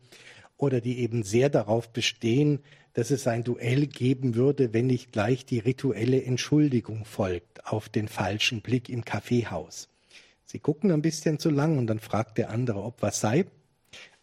oder 0.56 0.80
die 0.80 1.00
eben 1.00 1.22
sehr 1.24 1.50
darauf 1.50 1.92
bestehen, 1.92 2.60
dass 2.98 3.12
es 3.12 3.28
ein 3.28 3.44
Duell 3.44 3.86
geben 3.86 4.34
würde, 4.34 4.74
wenn 4.74 4.88
nicht 4.88 5.12
gleich 5.12 5.46
die 5.46 5.60
rituelle 5.60 6.20
Entschuldigung 6.20 7.04
folgt 7.04 7.64
auf 7.64 7.88
den 7.88 8.08
falschen 8.08 8.60
Blick 8.60 8.88
im 8.88 9.04
Kaffeehaus. 9.04 9.88
Sie 10.44 10.58
gucken 10.58 10.90
ein 10.90 11.00
bisschen 11.00 11.38
zu 11.38 11.50
lang 11.50 11.78
und 11.78 11.86
dann 11.86 12.00
fragt 12.00 12.38
der 12.38 12.50
andere, 12.50 12.82
ob 12.82 13.00
was 13.00 13.20
sei. 13.20 13.44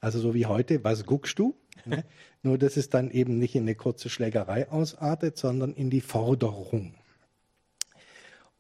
Also 0.02 0.20
so 0.20 0.34
wie 0.34 0.46
heute, 0.46 0.84
was 0.84 1.06
guckst 1.06 1.40
du? 1.40 1.56
Ne? 1.86 2.04
Nur, 2.44 2.58
dass 2.58 2.76
es 2.76 2.90
dann 2.90 3.12
eben 3.12 3.38
nicht 3.40 3.56
in 3.56 3.62
eine 3.62 3.76
kurze 3.76 4.10
Schlägerei 4.10 4.70
ausartet, 4.70 5.38
sondern 5.38 5.74
in 5.74 5.90
die 5.90 6.02
Forderung. 6.02 6.96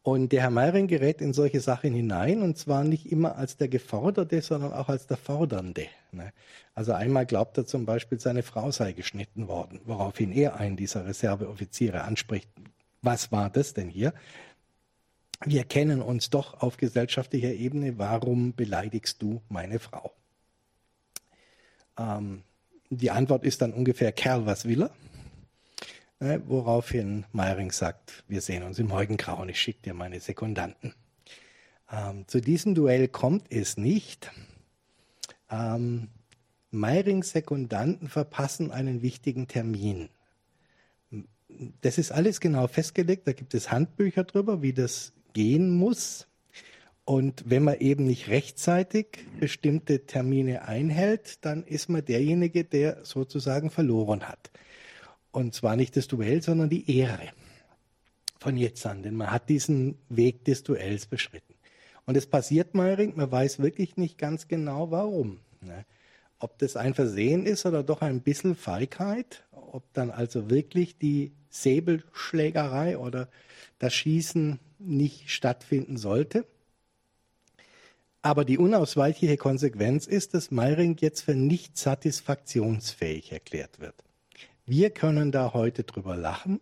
Und 0.05 0.33
der 0.33 0.43
Herr 0.43 0.51
Meiring 0.51 0.85
gerät 0.85 1.19
in 1.19 1.33
solche 1.33 1.59
Sachen 1.59 1.95
hinein 1.95 2.43
und 2.43 2.59
zwar 2.59 2.83
nicht 2.83 3.11
immer 3.11 3.37
als 3.37 3.57
der 3.57 3.69
Geforderte, 3.69 4.39
sondern 4.43 4.71
auch 4.71 4.87
als 4.87 5.07
der 5.07 5.17
Fordernde. 5.17 5.87
Ne? 6.11 6.31
Also 6.75 6.93
einmal 6.93 7.25
glaubt 7.25 7.57
er 7.57 7.65
zum 7.65 7.87
Beispiel, 7.87 8.19
seine 8.19 8.43
Frau 8.43 8.69
sei 8.69 8.91
geschnitten 8.91 9.47
worden, 9.47 9.81
woraufhin 9.83 10.31
er 10.31 10.57
einen 10.57 10.77
dieser 10.77 11.07
Reserveoffiziere 11.07 12.03
anspricht. 12.03 12.47
was 13.01 13.31
war 13.31 13.49
das 13.49 13.73
denn 13.73 13.89
hier? 13.89 14.13
Wir 15.43 15.63
kennen 15.63 16.03
uns 16.03 16.29
doch 16.29 16.61
auf 16.61 16.77
gesellschaftlicher 16.77 17.53
Ebene. 17.53 17.97
Warum 17.97 18.53
beleidigst 18.53 19.23
du 19.23 19.41
meine 19.49 19.79
Frau? 19.79 20.11
Ähm, 21.97 22.43
die 22.91 23.09
Antwort 23.09 23.43
ist 23.43 23.63
dann 23.63 23.73
ungefähr, 23.73 24.11
Kerl, 24.11 24.45
was 24.45 24.65
will 24.65 24.83
er? 24.83 24.91
Äh, 26.19 26.39
woraufhin 26.47 27.25
Meiring 27.33 27.71
sagt, 27.71 28.23
wir 28.27 28.39
sehen 28.39 28.63
uns 28.63 28.79
im 28.79 28.87
Morgengrauen, 28.87 29.49
ich 29.49 29.59
schicke 29.59 29.81
dir 29.81 29.93
meine 29.93 30.19
Sekundanten. 30.21 30.93
Ähm, 31.91 32.25
zu 32.27 32.39
diesem 32.39 32.73
Duell 32.73 33.09
kommt 33.09 33.51
es 33.51 33.75
nicht. 33.75 34.31
Ähm, 35.49 36.07
Meirings 36.71 37.31
Sekundanten 37.31 38.07
verpassen 38.07 38.71
einen 38.71 39.01
wichtigen 39.01 39.47
Termin. 39.47 40.09
Das 41.81 41.97
ist 41.97 42.11
alles 42.11 42.39
genau 42.39 42.67
festgelegt, 42.67 43.27
da 43.27 43.33
gibt 43.33 43.53
es 43.53 43.71
Handbücher 43.71 44.23
drüber, 44.23 44.61
wie 44.61 44.73
das 44.73 45.13
gehen 45.33 45.69
muss. 45.69 46.27
Und 47.03 47.43
wenn 47.45 47.63
man 47.63 47.79
eben 47.79 48.05
nicht 48.05 48.29
rechtzeitig 48.29 49.19
bestimmte 49.39 50.05
Termine 50.05 50.67
einhält, 50.67 51.45
dann 51.45 51.63
ist 51.63 51.87
man 51.87 52.03
derjenige, 52.03 52.63
der 52.63 53.05
sozusagen 53.05 53.69
verloren 53.69 54.27
hat. 54.27 54.49
Und 55.35 55.53
zwar 55.53 55.75
nicht 55.75 55.97
das 55.97 56.07
Duell, 56.07 56.41
sondern 56.41 56.69
die 56.69 56.97
Ehre 56.97 57.27
von 58.39 58.55
jetzt 58.55 58.85
an, 58.85 59.03
denn 59.03 59.15
man 59.15 59.31
hat 59.31 59.49
diesen 59.49 59.97
Weg 60.07 60.45
des 60.45 60.63
Duells 60.63 61.07
beschritten. 61.07 61.55
Und 62.05 62.15
es 62.15 62.25
passiert 62.25 62.73
Meiring, 62.73 63.17
man 63.17 63.29
weiß 63.29 63.59
wirklich 63.59 63.97
nicht 63.97 64.17
ganz 64.17 64.47
genau 64.47 64.91
warum. 64.91 65.41
Ne? 65.59 65.83
Ob 66.39 66.57
das 66.59 66.77
ein 66.77 66.93
Versehen 66.93 67.45
ist 67.45 67.65
oder 67.65 67.83
doch 67.83 68.01
ein 68.01 68.21
bisschen 68.21 68.55
Feigheit, 68.55 69.43
ob 69.51 69.83
dann 69.91 70.09
also 70.09 70.49
wirklich 70.49 70.97
die 70.99 71.33
Säbelschlägerei 71.49 72.97
oder 72.97 73.27
das 73.77 73.93
Schießen 73.93 74.57
nicht 74.79 75.29
stattfinden 75.29 75.97
sollte. 75.97 76.45
Aber 78.21 78.45
die 78.45 78.57
unausweichliche 78.57 79.35
Konsequenz 79.35 80.07
ist, 80.07 80.33
dass 80.33 80.49
Meiring 80.49 80.95
jetzt 81.01 81.23
für 81.23 81.35
nicht 81.35 81.77
satisfaktionsfähig 81.77 83.33
erklärt 83.33 83.81
wird. 83.81 84.05
Wir 84.67 84.89
können 84.89 85.31
da 85.31 85.53
heute 85.53 85.83
drüber 85.83 86.17
lachen. 86.17 86.59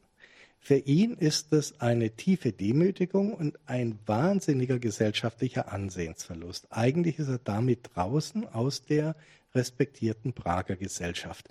Für 0.59 0.75
ihn 0.75 1.13
ist 1.13 1.53
das 1.53 1.79
eine 1.79 2.09
tiefe 2.11 2.51
Demütigung 2.51 3.33
und 3.33 3.57
ein 3.65 3.97
wahnsinniger 4.05 4.77
gesellschaftlicher 4.77 5.71
Ansehensverlust. 5.71 6.67
Eigentlich 6.69 7.17
ist 7.19 7.29
er 7.29 7.37
damit 7.37 7.91
draußen 7.93 8.45
aus 8.47 8.83
der 8.83 9.15
respektierten 9.55 10.33
Prager 10.33 10.75
Gesellschaft. 10.75 11.47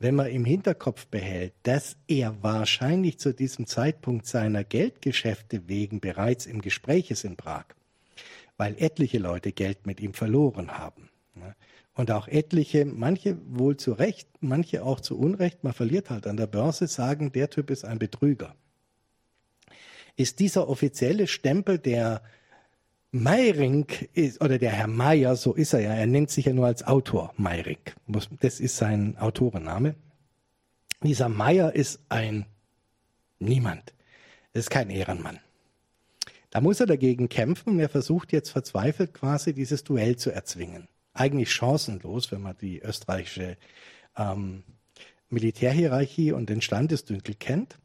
Wenn 0.00 0.16
man 0.16 0.26
im 0.26 0.44
Hinterkopf 0.44 1.06
behält, 1.06 1.52
dass 1.62 1.96
er 2.08 2.42
wahrscheinlich 2.42 3.18
zu 3.18 3.32
diesem 3.32 3.66
Zeitpunkt 3.66 4.26
seiner 4.26 4.64
Geldgeschäfte 4.64 5.68
wegen 5.68 6.00
bereits 6.00 6.46
im 6.46 6.62
Gespräch 6.62 7.12
ist 7.12 7.24
in 7.24 7.36
Prag, 7.36 7.66
weil 8.56 8.74
etliche 8.78 9.18
Leute 9.18 9.52
Geld 9.52 9.86
mit 9.86 10.00
ihm 10.00 10.14
verloren 10.14 10.78
haben. 10.78 11.10
Und 11.94 12.10
auch 12.10 12.26
etliche, 12.26 12.86
manche 12.86 13.36
wohl 13.46 13.76
zu 13.76 13.92
Recht, 13.92 14.28
manche 14.40 14.82
auch 14.84 15.00
zu 15.00 15.18
Unrecht, 15.18 15.62
man 15.62 15.74
verliert 15.74 16.08
halt 16.08 16.26
an 16.26 16.38
der 16.38 16.46
Börse, 16.46 16.86
sagen, 16.86 17.32
der 17.32 17.50
Typ 17.50 17.70
ist 17.70 17.84
ein 17.84 17.98
Betrüger. 17.98 18.54
Ist 20.16 20.40
dieser 20.40 20.68
offizielle 20.68 21.26
Stempel 21.26 21.78
der 21.78 22.22
Meiring 23.10 23.86
ist, 24.14 24.40
oder 24.40 24.58
der 24.58 24.70
Herr 24.70 24.86
Meyer, 24.86 25.36
so 25.36 25.52
ist 25.52 25.74
er 25.74 25.80
ja, 25.80 25.92
er 25.92 26.06
nennt 26.06 26.30
sich 26.30 26.46
ja 26.46 26.54
nur 26.54 26.66
als 26.66 26.82
Autor 26.82 27.34
Meiring. 27.36 27.78
Das 28.40 28.58
ist 28.58 28.78
sein 28.78 29.18
Autorenname. 29.18 29.94
Dieser 31.02 31.28
Meyer 31.28 31.74
ist 31.74 32.00
ein 32.08 32.46
Niemand. 33.38 33.92
ist 34.52 34.70
kein 34.70 34.88
Ehrenmann. 34.88 35.40
Da 36.50 36.60
muss 36.60 36.80
er 36.80 36.86
dagegen 36.86 37.28
kämpfen 37.28 37.70
und 37.70 37.80
er 37.80 37.88
versucht 37.88 38.32
jetzt 38.32 38.50
verzweifelt 38.50 39.12
quasi 39.14 39.52
dieses 39.52 39.84
Duell 39.84 40.16
zu 40.16 40.30
erzwingen. 40.30 40.86
Eigentlich 41.14 41.52
chancenlos, 41.52 42.32
wenn 42.32 42.42
man 42.42 42.56
die 42.58 42.80
österreichische 42.80 43.56
ähm, 44.16 44.62
Militärhierarchie 45.28 46.32
und 46.32 46.48
den 46.48 46.60
Standesdünkel 46.60 47.34
kennt. 47.34 47.78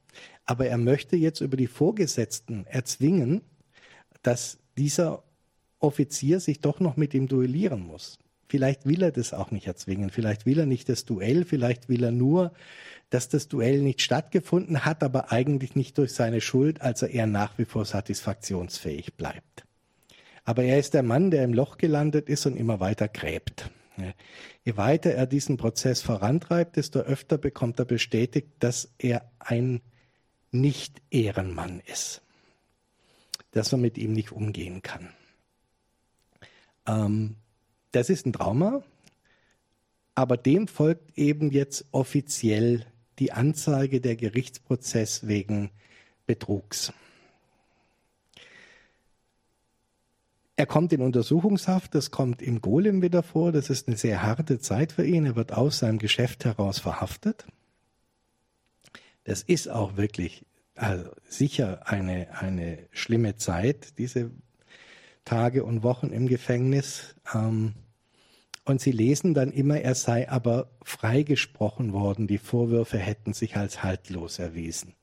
Aber 0.45 0.67
er 0.67 0.77
möchte 0.77 1.15
jetzt 1.15 1.41
über 1.41 1.57
die 1.57 1.67
Vorgesetzten 1.67 2.65
erzwingen, 2.67 3.41
dass 4.21 4.59
dieser 4.77 5.23
Offizier 5.79 6.39
sich 6.39 6.61
doch 6.61 6.79
noch 6.79 6.97
mit 6.97 7.13
ihm 7.13 7.27
duellieren 7.27 7.81
muss. 7.81 8.19
Vielleicht 8.49 8.85
will 8.85 9.03
er 9.03 9.11
das 9.11 9.33
auch 9.33 9.51
nicht 9.51 9.67
erzwingen, 9.67 10.09
vielleicht 10.09 10.45
will 10.45 10.59
er 10.59 10.65
nicht 10.65 10.87
das 10.87 11.03
Duell, 11.03 11.43
vielleicht 11.43 11.89
will 11.89 12.03
er 12.03 12.11
nur, 12.11 12.53
dass 13.09 13.27
das 13.27 13.49
Duell 13.49 13.81
nicht 13.81 14.01
stattgefunden 14.01 14.85
hat, 14.85 15.03
aber 15.03 15.33
eigentlich 15.33 15.75
nicht 15.75 15.97
durch 15.97 16.13
seine 16.13 16.39
Schuld, 16.39 16.81
also 16.81 17.05
er 17.05 17.27
nach 17.27 17.57
wie 17.57 17.65
vor 17.65 17.83
satisfaktionsfähig 17.83 19.15
bleibt. 19.15 19.66
Aber 20.47 20.63
er 20.63 20.79
ist 20.79 20.93
der 20.93 21.03
Mann, 21.03 21.29
der 21.29 21.43
im 21.43 21.53
Loch 21.53 21.77
gelandet 21.77 22.29
ist 22.29 22.45
und 22.45 22.55
immer 22.55 22.79
weiter 22.79 23.09
gräbt. 23.09 23.69
Je 24.63 24.77
weiter 24.77 25.11
er 25.11 25.27
diesen 25.27 25.57
Prozess 25.57 26.01
vorantreibt, 26.01 26.77
desto 26.77 26.99
öfter 26.99 27.37
bekommt 27.37 27.79
er 27.79 27.85
bestätigt, 27.85 28.47
dass 28.59 28.89
er 28.97 29.29
ein 29.39 29.81
Nicht-Ehrenmann 30.51 31.81
ist, 31.81 32.21
dass 33.51 33.73
man 33.73 33.81
mit 33.81 33.97
ihm 33.97 34.13
nicht 34.13 34.31
umgehen 34.31 34.81
kann. 34.81 35.09
Ähm, 36.87 37.35
das 37.91 38.09
ist 38.09 38.25
ein 38.25 38.31
Trauma, 38.31 38.83
aber 40.15 40.37
dem 40.37 40.69
folgt 40.69 41.17
eben 41.17 41.51
jetzt 41.51 41.87
offiziell 41.91 42.85
die 43.19 43.33
Anzeige 43.33 43.99
der 43.99 44.15
Gerichtsprozess 44.15 45.27
wegen 45.27 45.71
Betrugs. 46.25 46.93
Er 50.57 50.65
kommt 50.65 50.91
in 50.91 51.01
Untersuchungshaft, 51.01 51.93
das 51.93 52.09
kommt 52.09 52.41
im 52.41 52.61
Golem 52.61 53.03
wieder 53.03 53.21
vor, 53.21 53.51
das 53.51 53.69
ist 53.69 53.87
eine 53.87 53.95
sehr 53.95 54.23
harte 54.23 54.59
Zeit 54.59 54.91
für 54.91 55.05
ihn, 55.05 55.25
er 55.25 55.35
wird 55.35 55.53
aus 55.53 55.79
seinem 55.79 55.99
Geschäft 55.99 56.45
heraus 56.45 56.79
verhaftet. 56.79 57.45
Das 59.23 59.43
ist 59.43 59.69
auch 59.69 59.97
wirklich 59.97 60.45
also 60.73 61.11
sicher 61.27 61.81
eine, 61.85 62.39
eine 62.39 62.79
schlimme 62.91 63.35
Zeit, 63.35 63.99
diese 63.99 64.31
Tage 65.25 65.63
und 65.63 65.83
Wochen 65.83 66.07
im 66.07 66.27
Gefängnis. 66.27 67.15
Ähm, 67.33 67.73
und 68.65 68.81
sie 68.81 68.91
lesen 68.91 69.35
dann 69.35 69.51
immer, 69.51 69.79
er 69.79 69.95
sei 69.95 70.27
aber 70.27 70.69
freigesprochen 70.83 71.93
worden, 71.93 72.27
die 72.27 72.37
Vorwürfe 72.37 72.97
hätten 72.97 73.33
sich 73.33 73.57
als 73.57 73.83
haltlos 73.83 74.39
erwiesen. 74.39 74.95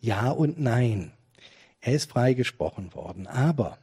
Ja 0.00 0.30
und 0.30 0.60
nein. 0.60 1.12
Er 1.80 1.94
ist 1.94 2.10
freigesprochen 2.10 2.94
worden, 2.94 3.26
aber 3.26 3.78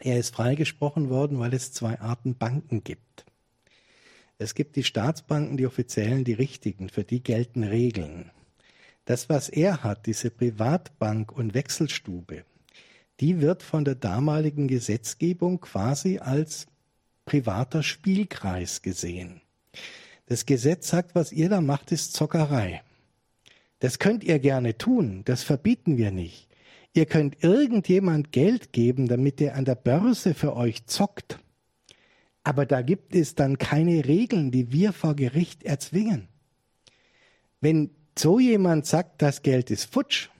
er 0.00 0.18
ist 0.18 0.34
freigesprochen 0.34 1.08
worden, 1.08 1.38
weil 1.38 1.54
es 1.54 1.72
zwei 1.72 2.00
Arten 2.00 2.36
Banken 2.36 2.82
gibt. 2.84 3.24
Es 4.38 4.54
gibt 4.54 4.76
die 4.76 4.84
Staatsbanken, 4.84 5.56
die 5.56 5.66
offiziellen, 5.66 6.24
die 6.24 6.32
richtigen, 6.32 6.88
für 6.88 7.04
die 7.04 7.22
gelten 7.22 7.62
Regeln. 7.62 8.30
Das, 9.04 9.28
was 9.28 9.48
er 9.48 9.82
hat, 9.82 10.06
diese 10.06 10.30
Privatbank 10.30 11.32
und 11.32 11.52
Wechselstube, 11.52 12.44
die 13.20 13.40
wird 13.40 13.62
von 13.62 13.84
der 13.84 13.96
damaligen 13.96 14.66
Gesetzgebung 14.66 15.60
quasi 15.60 16.18
als 16.18 16.66
privater 17.26 17.82
Spielkreis 17.82 18.82
gesehen. 18.82 19.42
Das 20.26 20.46
Gesetz 20.46 20.88
sagt, 20.88 21.14
was 21.14 21.32
ihr 21.32 21.48
da 21.48 21.60
macht, 21.60 21.92
ist 21.92 22.14
Zockerei. 22.14 22.82
Das 23.80 23.98
könnt 23.98 24.24
ihr 24.24 24.38
gerne 24.38 24.78
tun, 24.78 25.22
das 25.24 25.42
verbieten 25.42 25.96
wir 25.96 26.12
nicht. 26.12 26.49
Ihr 26.92 27.06
könnt 27.06 27.42
irgendjemand 27.44 28.32
Geld 28.32 28.72
geben, 28.72 29.06
damit 29.06 29.40
er 29.40 29.54
an 29.54 29.64
der 29.64 29.76
Börse 29.76 30.34
für 30.34 30.56
euch 30.56 30.86
zockt. 30.86 31.38
Aber 32.42 32.66
da 32.66 32.82
gibt 32.82 33.14
es 33.14 33.34
dann 33.34 33.58
keine 33.58 34.06
Regeln, 34.06 34.50
die 34.50 34.72
wir 34.72 34.92
vor 34.92 35.14
Gericht 35.14 35.62
erzwingen. 35.62 36.28
Wenn 37.60 37.90
so 38.18 38.40
jemand 38.40 38.86
sagt, 38.86 39.22
das 39.22 39.42
Geld 39.42 39.70
ist 39.70 39.92
futsch, 39.92 40.30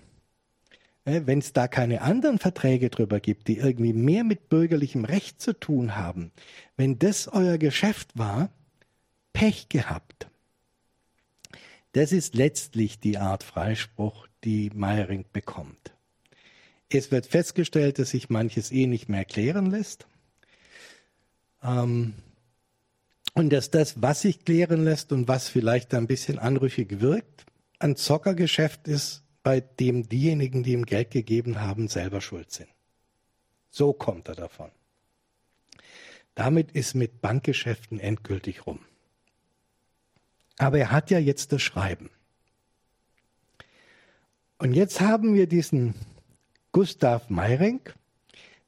äh, 1.04 1.22
wenn 1.24 1.38
es 1.38 1.52
da 1.52 1.68
keine 1.68 2.02
anderen 2.02 2.38
Verträge 2.38 2.90
drüber 2.90 3.20
gibt, 3.20 3.48
die 3.48 3.58
irgendwie 3.58 3.92
mehr 3.92 4.24
mit 4.24 4.48
bürgerlichem 4.48 5.04
Recht 5.04 5.40
zu 5.40 5.52
tun 5.52 5.96
haben, 5.96 6.32
wenn 6.76 6.98
das 6.98 7.28
euer 7.28 7.58
Geschäft 7.58 8.18
war, 8.18 8.50
Pech 9.32 9.68
gehabt. 9.68 10.28
Das 11.92 12.12
ist 12.12 12.34
letztlich 12.34 13.00
die 13.00 13.18
Art 13.18 13.42
Freispruch, 13.42 14.26
die 14.44 14.70
Meiring 14.74 15.24
bekommt. 15.32 15.94
Es 16.92 17.12
wird 17.12 17.26
festgestellt, 17.26 17.98
dass 17.98 18.10
sich 18.10 18.30
manches 18.30 18.72
eh 18.72 18.86
nicht 18.86 19.08
mehr 19.08 19.24
klären 19.24 19.70
lässt. 19.70 20.06
Ähm, 21.62 22.14
und 23.34 23.50
dass 23.50 23.70
das, 23.70 24.02
was 24.02 24.22
sich 24.22 24.44
klären 24.44 24.84
lässt 24.84 25.12
und 25.12 25.28
was 25.28 25.48
vielleicht 25.48 25.94
ein 25.94 26.08
bisschen 26.08 26.38
anrüchig 26.38 27.00
wirkt, 27.00 27.46
ein 27.78 27.96
Zockergeschäft 27.96 28.88
ist, 28.88 29.22
bei 29.42 29.60
dem 29.60 30.08
diejenigen, 30.08 30.64
die 30.64 30.72
ihm 30.72 30.84
Geld 30.84 31.12
gegeben 31.12 31.60
haben, 31.60 31.88
selber 31.88 32.20
schuld 32.20 32.50
sind. 32.50 32.68
So 33.70 33.92
kommt 33.92 34.28
er 34.28 34.34
davon. 34.34 34.70
Damit 36.34 36.72
ist 36.72 36.94
mit 36.94 37.20
Bankgeschäften 37.20 38.00
endgültig 38.00 38.66
rum. 38.66 38.80
Aber 40.58 40.78
er 40.78 40.90
hat 40.90 41.10
ja 41.10 41.18
jetzt 41.18 41.52
das 41.52 41.62
Schreiben. 41.62 42.10
Und 44.58 44.74
jetzt 44.74 45.00
haben 45.00 45.34
wir 45.34 45.46
diesen 45.46 45.94
Gustav 46.72 47.28
Meyring, 47.30 47.80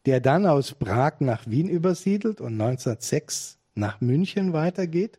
der 0.07 0.21
dann 0.21 0.47
aus 0.47 0.75
Prag 0.75 1.21
nach 1.21 1.47
Wien 1.47 1.69
übersiedelt 1.69 2.41
und 2.41 2.61
1906 2.61 3.59
nach 3.75 4.01
München 4.01 4.53
weitergeht, 4.53 5.19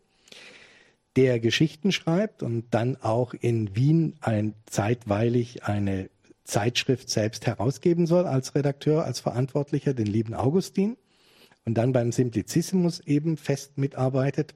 der 1.16 1.40
Geschichten 1.40 1.92
schreibt 1.92 2.44
und 2.44 2.66
dann 2.72 2.98
auch 2.98 3.34
in 3.34 3.76
Wien 3.76 4.16
ein 4.22 4.54
zeitweilig 4.66 5.64
eine 5.64 6.10
Zeitschrift 6.44 7.10
selbst 7.10 7.46
herausgeben 7.46 8.06
soll 8.06 8.26
als 8.26 8.56
Redakteur, 8.56 9.06
als 9.06 9.20
Verantwortlicher, 9.20 9.94
den 9.94 10.08
lieben 10.08 10.34
Augustin 10.34 10.98
und 11.66 11.76
dann 11.76 11.94
beim 11.94 12.12
Simplicissimus 12.12 13.00
eben 13.02 13.38
fest 13.38 13.78
mitarbeitet. 13.78 14.54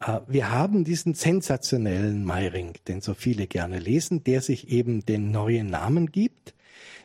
Äh, 0.00 0.20
wir 0.26 0.50
haben 0.50 0.84
diesen 0.84 1.14
sensationellen 1.14 2.24
Meiring, 2.24 2.74
den 2.88 3.00
so 3.00 3.14
viele 3.14 3.46
gerne 3.46 3.78
lesen, 3.78 4.24
der 4.24 4.42
sich 4.42 4.68
eben 4.68 5.06
den 5.06 5.30
neuen 5.30 5.68
Namen 5.68 6.12
gibt, 6.12 6.54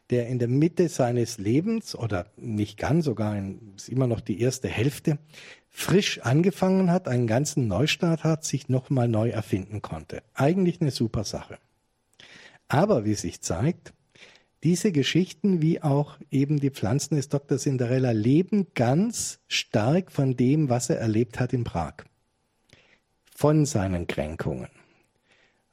der 0.09 0.27
in 0.27 0.39
der 0.39 0.47
Mitte 0.47 0.89
seines 0.89 1.37
Lebens 1.37 1.95
oder 1.95 2.27
nicht 2.35 2.77
ganz, 2.77 3.05
sogar 3.05 3.37
in, 3.37 3.73
ist 3.75 3.89
immer 3.89 4.07
noch 4.07 4.21
die 4.21 4.41
erste 4.41 4.67
Hälfte, 4.67 5.19
frisch 5.69 6.19
angefangen 6.21 6.91
hat, 6.91 7.07
einen 7.07 7.27
ganzen 7.27 7.67
Neustart 7.67 8.23
hat, 8.23 8.43
sich 8.43 8.69
nochmal 8.69 9.07
neu 9.07 9.29
erfinden 9.29 9.81
konnte. 9.81 10.23
Eigentlich 10.33 10.81
eine 10.81 10.91
super 10.91 11.23
Sache. 11.23 11.57
Aber 12.67 13.05
wie 13.05 13.15
sich 13.15 13.41
zeigt, 13.41 13.93
diese 14.63 14.91
Geschichten 14.91 15.61
wie 15.61 15.81
auch 15.81 16.17
eben 16.31 16.59
die 16.59 16.71
Pflanzen 16.71 17.15
des 17.15 17.29
Dr. 17.29 17.57
Cinderella 17.57 18.11
leben 18.11 18.67
ganz 18.75 19.39
stark 19.47 20.11
von 20.11 20.35
dem, 20.35 20.69
was 20.69 20.89
er 20.89 20.97
erlebt 20.97 21.39
hat 21.39 21.53
in 21.53 21.63
Prag. 21.63 21.93
Von 23.33 23.65
seinen 23.65 24.05
Kränkungen, 24.05 24.67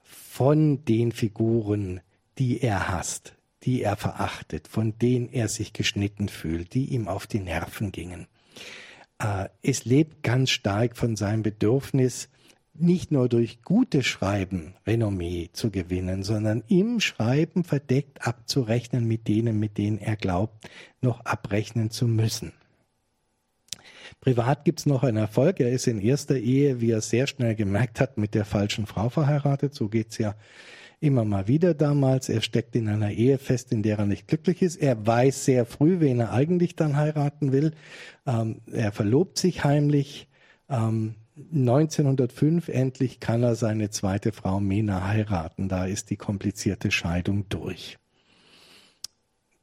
von 0.05 0.84
den 0.84 1.11
Figuren, 1.11 2.01
die 2.39 2.61
er 2.61 2.89
hasst, 2.89 3.36
die 3.67 3.83
er 3.83 3.97
verachtet, 3.97 4.69
von 4.69 4.97
denen 4.99 5.29
er 5.29 5.49
sich 5.49 5.73
geschnitten 5.73 6.29
fühlt, 6.29 6.73
die 6.73 6.87
ihm 6.87 7.09
auf 7.09 7.27
die 7.27 7.41
Nerven 7.41 7.93
gingen. 7.93 8.29
Äh, 9.19 9.49
es 9.62 9.85
lebt 9.85 10.23
ganz 10.23 10.51
stark 10.51 10.97
von 10.97 11.17
seinem 11.17 11.43
Bedürfnis, 11.43 12.29
nicht 12.79 13.11
nur 13.11 13.29
durch 13.29 13.62
gutes 13.62 14.07
Schreiben 14.07 14.75
Renommee 14.87 15.49
zu 15.53 15.71
gewinnen, 15.71 16.23
sondern 16.23 16.62
im 16.69 17.01
Schreiben 17.01 17.64
verdeckt 17.64 18.27
abzurechnen 18.27 19.07
mit 19.07 19.29
denen, 19.29 19.59
mit 19.59 19.79
denen 19.79 19.99
er 19.99 20.17
glaubt, 20.17 20.69
noch 21.01 21.25
abrechnen 21.25 21.91
zu 21.91 22.07
müssen. 22.07 22.53
Privat 24.21 24.64
gibt's 24.64 24.87
noch 24.87 25.03
einen 25.03 25.17
Erfolg. 25.17 25.61
Er 25.61 25.71
ist 25.71 25.87
in 25.87 26.01
erster 26.01 26.37
Ehe, 26.37 26.81
wie 26.81 26.91
er 26.91 27.01
sehr 27.01 27.27
schnell 27.27 27.55
gemerkt 27.55 28.01
hat, 28.01 28.19
mit 28.19 28.35
der 28.35 28.45
falschen 28.45 28.87
Frau 28.87 29.09
verheiratet. 29.09 29.75
So 29.75 29.89
geht's 29.89 30.19
ja 30.19 30.35
immer 31.07 31.24
mal 31.24 31.48
wieder 31.48 31.74
damals. 31.74 32.28
Er 32.28 32.42
steckt 32.42 32.76
in 32.76 32.88
einer 32.88 33.11
Ehe 33.11 33.38
fest, 33.38 33.72
in 33.72 33.82
der 33.82 33.98
er 33.98 34.07
nicht 34.07 34.28
glücklich 34.28 34.62
ist. 34.62 34.76
Er 34.76 35.07
weiß 35.07 35.44
sehr 35.44 35.64
früh, 35.64 36.00
wen 36.00 36.20
er 36.20 36.32
eigentlich 36.32 36.76
dann 36.76 36.96
heiraten 36.96 37.52
will. 37.52 37.72
Ähm, 38.26 38.61
er 38.70 38.92
verlobt 38.92 39.38
sich 39.38 39.64
heimlich. 39.64 40.28
Ähm, 40.68 41.14
1905 41.36 42.68
endlich 42.68 43.20
kann 43.20 43.42
er 43.42 43.54
seine 43.54 43.90
zweite 43.90 44.32
Frau 44.32 44.59
Mena 44.59 45.07
heiraten. 45.07 45.68
Da 45.68 45.84
ist 45.84 46.11
die 46.11 46.16
komplizierte 46.16 46.90
Scheidung 46.90 47.48
durch. 47.48 47.98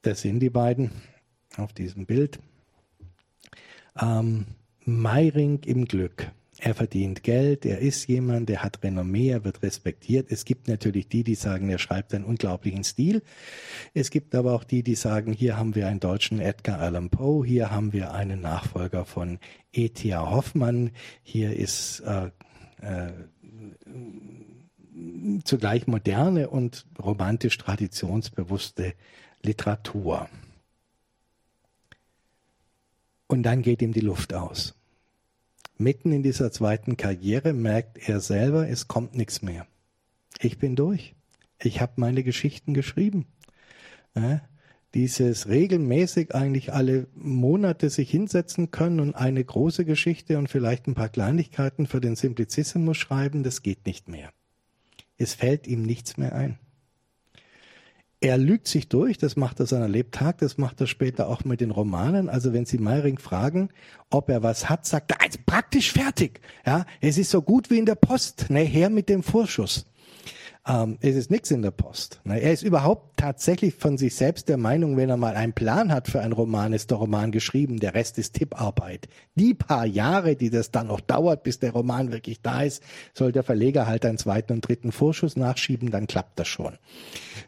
Das 0.03 0.21
sind 0.21 0.39
die 0.39 0.49
beiden 0.49 0.91
auf 1.57 1.73
diesem 1.73 2.05
Bild. 2.05 2.39
Ähm, 3.99 4.45
Meiring 4.85 5.61
im 5.65 5.85
Glück. 5.85 6.31
Er 6.65 6.75
verdient 6.75 7.23
Geld, 7.23 7.65
er 7.65 7.79
ist 7.79 8.07
jemand, 8.07 8.47
der 8.47 8.63
hat 8.63 8.81
Renommee, 8.83 9.27
er 9.27 9.43
wird 9.43 9.63
respektiert. 9.63 10.31
Es 10.31 10.45
gibt 10.45 10.69
natürlich 10.69 11.09
die, 11.09 11.25
die 11.25 11.35
sagen, 11.35 11.69
er 11.69 11.77
schreibt 11.77 12.13
einen 12.13 12.23
unglaublichen 12.23 12.85
Stil. 12.85 13.21
Es 13.93 14.09
gibt 14.09 14.33
aber 14.33 14.53
auch 14.53 14.63
die, 14.63 14.81
die 14.81 14.95
sagen, 14.95 15.33
hier 15.33 15.57
haben 15.57 15.75
wir 15.75 15.89
einen 15.89 15.99
deutschen 15.99 16.39
Edgar 16.39 16.79
Allan 16.79 17.09
Poe, 17.09 17.45
hier 17.45 17.69
haben 17.69 17.91
wir 17.91 18.13
einen 18.13 18.39
Nachfolger 18.39 19.03
von 19.03 19.39
E.T.A. 19.73 20.29
Hoffmann, 20.31 20.91
hier 21.21 21.53
ist 21.53 21.99
äh, 21.99 22.27
äh, 22.81 23.11
zugleich 25.43 25.85
moderne 25.85 26.49
und 26.49 26.85
romantisch 26.97 27.57
traditionsbewusste 27.57 28.93
Literatur. 29.41 30.29
Und 33.27 33.43
dann 33.43 33.63
geht 33.63 33.81
ihm 33.81 33.91
die 33.91 33.99
Luft 33.99 34.33
aus 34.33 34.75
mitten 35.83 36.11
in 36.11 36.23
dieser 36.23 36.51
zweiten 36.51 36.97
Karriere 36.97 37.53
merkt 37.53 38.09
er 38.09 38.19
selber, 38.19 38.67
es 38.67 38.87
kommt 38.87 39.15
nichts 39.15 39.41
mehr. 39.41 39.67
Ich 40.39 40.57
bin 40.57 40.75
durch. 40.75 41.13
Ich 41.61 41.81
habe 41.81 41.93
meine 41.97 42.23
Geschichten 42.23 42.73
geschrieben. 42.73 43.25
Ja, 44.15 44.41
dieses 44.93 45.47
regelmäßig 45.47 46.35
eigentlich 46.35 46.71
alle 46.73 47.07
Monate 47.15 47.89
sich 47.89 48.09
hinsetzen 48.09 48.71
können 48.71 48.99
und 48.99 49.15
eine 49.15 49.43
große 49.43 49.85
Geschichte 49.85 50.37
und 50.37 50.49
vielleicht 50.49 50.87
ein 50.87 50.95
paar 50.95 51.09
Kleinigkeiten 51.09 51.87
für 51.87 51.99
den 51.99 52.15
Simplicissimus 52.15 52.97
schreiben, 52.97 53.43
das 53.43 53.61
geht 53.63 53.85
nicht 53.85 54.07
mehr. 54.07 54.31
Es 55.17 55.33
fällt 55.33 55.67
ihm 55.67 55.83
nichts 55.83 56.17
mehr 56.17 56.33
ein 56.33 56.59
er 58.23 58.37
lügt 58.37 58.69
sich 58.69 58.87
durch, 58.87 59.17
das 59.17 59.35
macht 59.35 59.59
er 59.59 59.65
seiner 59.65 59.89
Lebtag, 59.89 60.37
das 60.37 60.57
macht 60.57 60.79
er 60.79 60.87
später 60.87 61.27
auch 61.27 61.43
mit 61.43 61.59
den 61.59 61.71
Romanen. 61.71 62.29
Also 62.29 62.53
wenn 62.53 62.65
Sie 62.65 62.77
Meiring 62.77 63.19
fragen, 63.19 63.67
ob 64.09 64.29
er 64.29 64.41
was 64.41 64.69
hat, 64.69 64.85
sagt 64.85 65.11
er, 65.11 65.21
also 65.21 65.39
praktisch 65.45 65.91
fertig. 65.91 66.39
Ja, 66.65 66.85
es 67.01 67.17
ist 67.17 67.31
so 67.31 67.41
gut 67.41 67.69
wie 67.69 67.79
in 67.79 67.85
der 67.85 67.95
Post. 67.95 68.49
Ne, 68.49 68.61
her 68.61 68.89
mit 68.89 69.09
dem 69.09 69.23
Vorschuss. 69.23 69.85
Ähm, 70.65 70.97
es 71.01 71.15
ist 71.15 71.29
nichts 71.29 71.51
in 71.51 71.61
der 71.61 71.71
Post. 71.71 72.21
Ne? 72.23 72.41
Er 72.41 72.53
ist 72.53 72.63
überhaupt 72.63 73.17
tatsächlich 73.17 73.73
von 73.75 73.97
sich 73.97 74.15
selbst 74.15 74.47
der 74.47 74.55
Meinung, 74.55 74.95
wenn 74.95 75.09
er 75.09 75.17
mal 75.17 75.35
einen 75.35 75.51
Plan 75.51 75.91
hat 75.91 76.07
für 76.07 76.21
einen 76.21 76.31
Roman, 76.31 76.71
ist 76.71 76.89
der 76.89 76.99
Roman 76.99 77.31
geschrieben. 77.31 77.81
Der 77.81 77.93
Rest 77.93 78.17
ist 78.17 78.35
Tipparbeit. 78.35 79.09
Die 79.35 79.53
paar 79.53 79.85
Jahre, 79.85 80.37
die 80.37 80.49
das 80.49 80.71
dann 80.71 80.87
noch 80.87 81.01
dauert, 81.01 81.43
bis 81.43 81.59
der 81.59 81.73
Roman 81.73 82.13
wirklich 82.13 82.41
da 82.41 82.61
ist, 82.61 82.81
soll 83.13 83.33
der 83.33 83.43
Verleger 83.43 83.87
halt 83.87 84.05
einen 84.05 84.17
zweiten 84.17 84.53
und 84.53 84.61
dritten 84.61 84.93
Vorschuss 84.93 85.35
nachschieben, 85.35 85.91
dann 85.91 86.07
klappt 86.07 86.39
das 86.39 86.47
schon. 86.47 86.77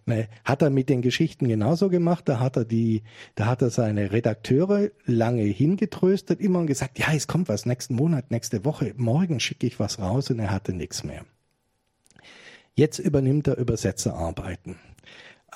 Ne? 0.05 0.27
Hat 0.43 0.61
er 0.61 0.69
mit 0.69 0.89
den 0.89 1.01
Geschichten 1.01 1.47
genauso 1.47 1.89
gemacht. 1.89 2.27
Da 2.27 2.41
hat 2.41 2.57
er 2.57 2.65
die, 2.65 3.03
da 3.35 3.45
hat 3.45 3.61
er 3.61 3.69
seine 3.69 4.11
Redakteure 4.11 4.89
lange 5.05 5.43
hingetröstet, 5.43 6.41
immer 6.41 6.65
gesagt, 6.65 6.99
ja, 6.99 7.13
es 7.13 7.27
kommt 7.27 7.47
was 7.47 7.65
nächsten 7.65 7.95
Monat, 7.95 8.31
nächste 8.31 8.65
Woche, 8.65 8.93
morgen 8.97 9.39
schicke 9.39 9.67
ich 9.67 9.79
was 9.79 9.99
raus 9.99 10.29
und 10.31 10.39
er 10.39 10.51
hatte 10.51 10.73
nichts 10.73 11.03
mehr. 11.03 11.25
Jetzt 12.75 12.99
übernimmt 12.99 13.47
er 13.47 13.57
Übersetzerarbeiten. 13.57 14.75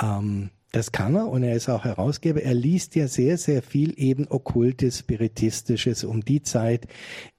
Ähm, 0.01 0.49
das 0.72 0.91
kann 0.91 1.15
er 1.15 1.28
und 1.28 1.41
er 1.41 1.55
ist 1.55 1.67
auch 1.67 1.84
Herausgeber. 1.84 2.43
Er 2.43 2.53
liest 2.53 2.93
ja 2.93 3.07
sehr, 3.07 3.39
sehr 3.39 3.63
viel 3.63 3.93
eben 3.97 4.28
okkultes, 4.30 4.99
spiritistisches. 4.99 6.03
Um 6.03 6.24
die 6.24 6.43
Zeit 6.43 6.88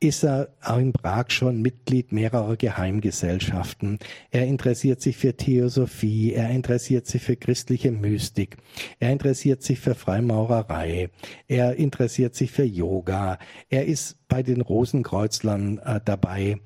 ist 0.01 0.24
er 0.24 0.49
auch 0.64 0.78
in 0.78 0.93
Prag 0.93 1.31
schon 1.31 1.62
Mitglied 1.62 2.11
mehrerer 2.11 2.57
Geheimgesellschaften. 2.57 4.01
Er 4.33 4.47
interessiert 4.49 5.01
sich 5.01 5.16
für 5.16 5.37
Theosophie, 5.37 6.33
er 6.33 6.51
interessiert 6.51 7.07
sich 7.07 7.22
für 7.22 7.37
christliche 7.37 7.93
Mystik, 7.93 8.57
er 8.99 9.12
interessiert 9.12 9.62
sich 9.62 9.78
für 9.78 9.95
Freimaurerei, 9.95 11.11
er 11.47 11.76
interessiert 11.76 12.35
sich 12.35 12.51
für 12.51 12.64
Yoga, 12.64 13.39
er 13.68 13.87
ist 13.87 14.16
bei 14.26 14.43
den 14.43 14.61
Rosenkreuzlern 14.61 15.78
äh, 15.78 16.01
dabei. 16.05 16.59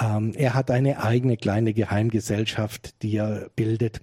Ähm, 0.00 0.32
er 0.34 0.54
hat 0.54 0.70
eine 0.70 1.02
eigene 1.02 1.36
kleine 1.36 1.74
Geheimgesellschaft, 1.74 3.02
die 3.02 3.16
er 3.16 3.50
bildet 3.54 4.00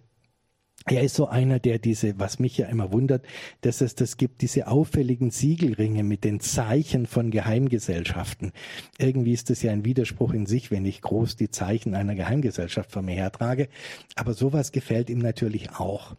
er 0.89 1.01
ist 1.01 1.15
so 1.15 1.27
einer, 1.27 1.59
der 1.59 1.79
diese, 1.79 2.17
was 2.17 2.39
mich 2.39 2.57
ja 2.57 2.67
immer 2.67 2.93
wundert, 2.93 3.25
dass 3.61 3.81
es 3.81 3.95
das 3.95 4.15
gibt, 4.15 4.41
diese 4.41 4.67
auffälligen 4.67 5.31
Siegelringe 5.31 6.03
mit 6.03 6.23
den 6.23 6.39
Zeichen 6.39 7.07
von 7.07 7.29
Geheimgesellschaften. 7.29 8.53
Irgendwie 8.97 9.33
ist 9.33 9.49
das 9.49 9.61
ja 9.61 9.71
ein 9.73 9.83
Widerspruch 9.83 10.33
in 10.33 10.45
sich, 10.45 10.71
wenn 10.71 10.85
ich 10.85 11.01
groß 11.01 11.35
die 11.35 11.49
Zeichen 11.49 11.93
einer 11.93 12.15
Geheimgesellschaft 12.15 12.91
vor 12.91 13.01
mir 13.01 13.15
hertrage. 13.15 13.67
Aber 14.15 14.33
sowas 14.33 14.71
gefällt 14.71 15.09
ihm 15.09 15.19
natürlich 15.19 15.71
auch. 15.71 16.15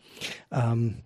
Ähm, 0.52 0.96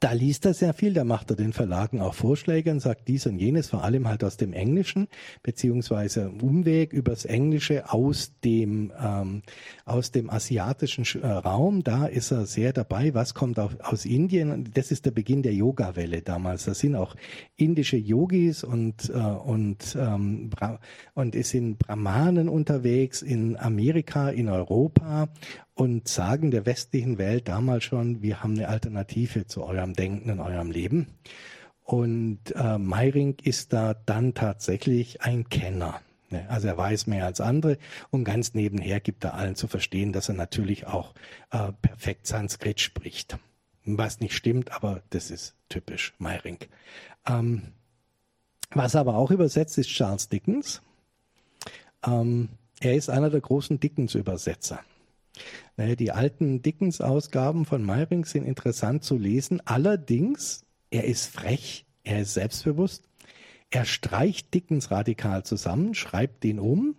da 0.00 0.12
liest 0.12 0.44
er 0.44 0.54
sehr 0.54 0.74
viel, 0.74 0.92
da 0.92 1.04
macht 1.04 1.30
er 1.30 1.36
den 1.36 1.52
Verlagen 1.52 2.00
auch 2.00 2.14
Vorschläge 2.14 2.70
und 2.70 2.80
sagt 2.80 3.08
dies 3.08 3.26
und 3.26 3.38
jenes, 3.38 3.70
vor 3.70 3.84
allem 3.84 4.08
halt 4.08 4.24
aus 4.24 4.36
dem 4.36 4.52
Englischen, 4.52 5.08
beziehungsweise 5.42 6.30
Umweg 6.30 6.92
übers 6.92 7.24
Englische 7.24 7.90
aus 7.90 8.32
dem, 8.44 8.92
ähm, 9.00 9.42
aus 9.84 10.10
dem 10.10 10.28
asiatischen 10.28 11.04
äh, 11.22 11.26
Raum. 11.26 11.82
Da 11.82 12.06
ist 12.06 12.30
er 12.30 12.46
sehr 12.46 12.72
dabei. 12.72 13.14
Was 13.14 13.34
kommt 13.34 13.58
auch 13.58 13.72
aus 13.80 14.04
Indien? 14.04 14.70
Das 14.74 14.90
ist 14.90 15.06
der 15.06 15.12
Beginn 15.12 15.42
der 15.42 15.54
Yoga-Welle 15.54 16.22
damals. 16.22 16.64
Da 16.64 16.74
sind 16.74 16.94
auch 16.94 17.16
indische 17.56 17.96
Yogis 17.96 18.64
und, 18.64 19.10
äh, 19.10 19.12
und, 19.14 19.96
ähm, 19.98 20.50
und 21.14 21.34
es 21.34 21.50
sind 21.50 21.78
Brahmanen 21.78 22.48
unterwegs 22.48 23.22
in 23.22 23.56
Amerika, 23.56 24.28
in 24.28 24.48
Europa 24.48 25.28
und 25.76 26.08
sagen 26.08 26.50
der 26.50 26.64
westlichen 26.64 27.18
Welt 27.18 27.48
damals 27.48 27.84
schon, 27.84 28.22
wir 28.22 28.42
haben 28.42 28.54
eine 28.54 28.68
Alternative 28.68 29.46
zu 29.46 29.62
eurem 29.62 29.92
Denken 29.92 30.30
in 30.30 30.40
eurem 30.40 30.70
Leben. 30.70 31.06
Und 31.84 32.40
äh, 32.56 32.78
Meiring 32.78 33.36
ist 33.42 33.74
da 33.74 33.94
dann 33.94 34.32
tatsächlich 34.34 35.20
ein 35.20 35.48
Kenner. 35.50 36.00
Ne? 36.30 36.46
Also 36.48 36.66
er 36.66 36.78
weiß 36.78 37.06
mehr 37.06 37.26
als 37.26 37.42
andere 37.42 37.76
und 38.10 38.24
ganz 38.24 38.54
nebenher 38.54 39.00
gibt 39.00 39.22
er 39.22 39.34
allen 39.34 39.54
zu 39.54 39.68
verstehen, 39.68 40.12
dass 40.14 40.30
er 40.30 40.34
natürlich 40.34 40.86
auch 40.86 41.12
äh, 41.50 41.72
perfekt 41.82 42.26
Sanskrit 42.26 42.80
spricht. 42.80 43.38
Was 43.84 44.18
nicht 44.18 44.34
stimmt, 44.34 44.72
aber 44.72 45.02
das 45.10 45.30
ist 45.30 45.54
typisch 45.68 46.14
Meiring. 46.18 46.58
Ähm, 47.26 47.74
was 48.70 48.96
aber 48.96 49.14
auch 49.14 49.30
übersetzt 49.30 49.76
ist 49.76 49.88
Charles 49.90 50.30
Dickens. 50.30 50.80
Ähm, 52.04 52.48
er 52.80 52.94
ist 52.94 53.10
einer 53.10 53.30
der 53.30 53.42
großen 53.42 53.78
Dickens-Übersetzer. 53.78 54.80
Ne, 55.76 55.96
die 55.96 56.12
alten 56.12 56.62
Dickens-Ausgaben 56.62 57.64
von 57.64 57.82
Meiring 57.82 58.24
sind 58.24 58.44
interessant 58.44 59.04
zu 59.04 59.16
lesen. 59.18 59.60
Allerdings, 59.64 60.64
er 60.90 61.04
ist 61.04 61.26
frech, 61.26 61.86
er 62.04 62.20
ist 62.22 62.34
selbstbewusst 62.34 63.08
er 63.70 63.84
streicht 63.84 64.54
Dickens 64.54 64.90
radikal 64.90 65.44
zusammen, 65.44 65.94
schreibt 65.94 66.44
den 66.44 66.58
um 66.58 66.96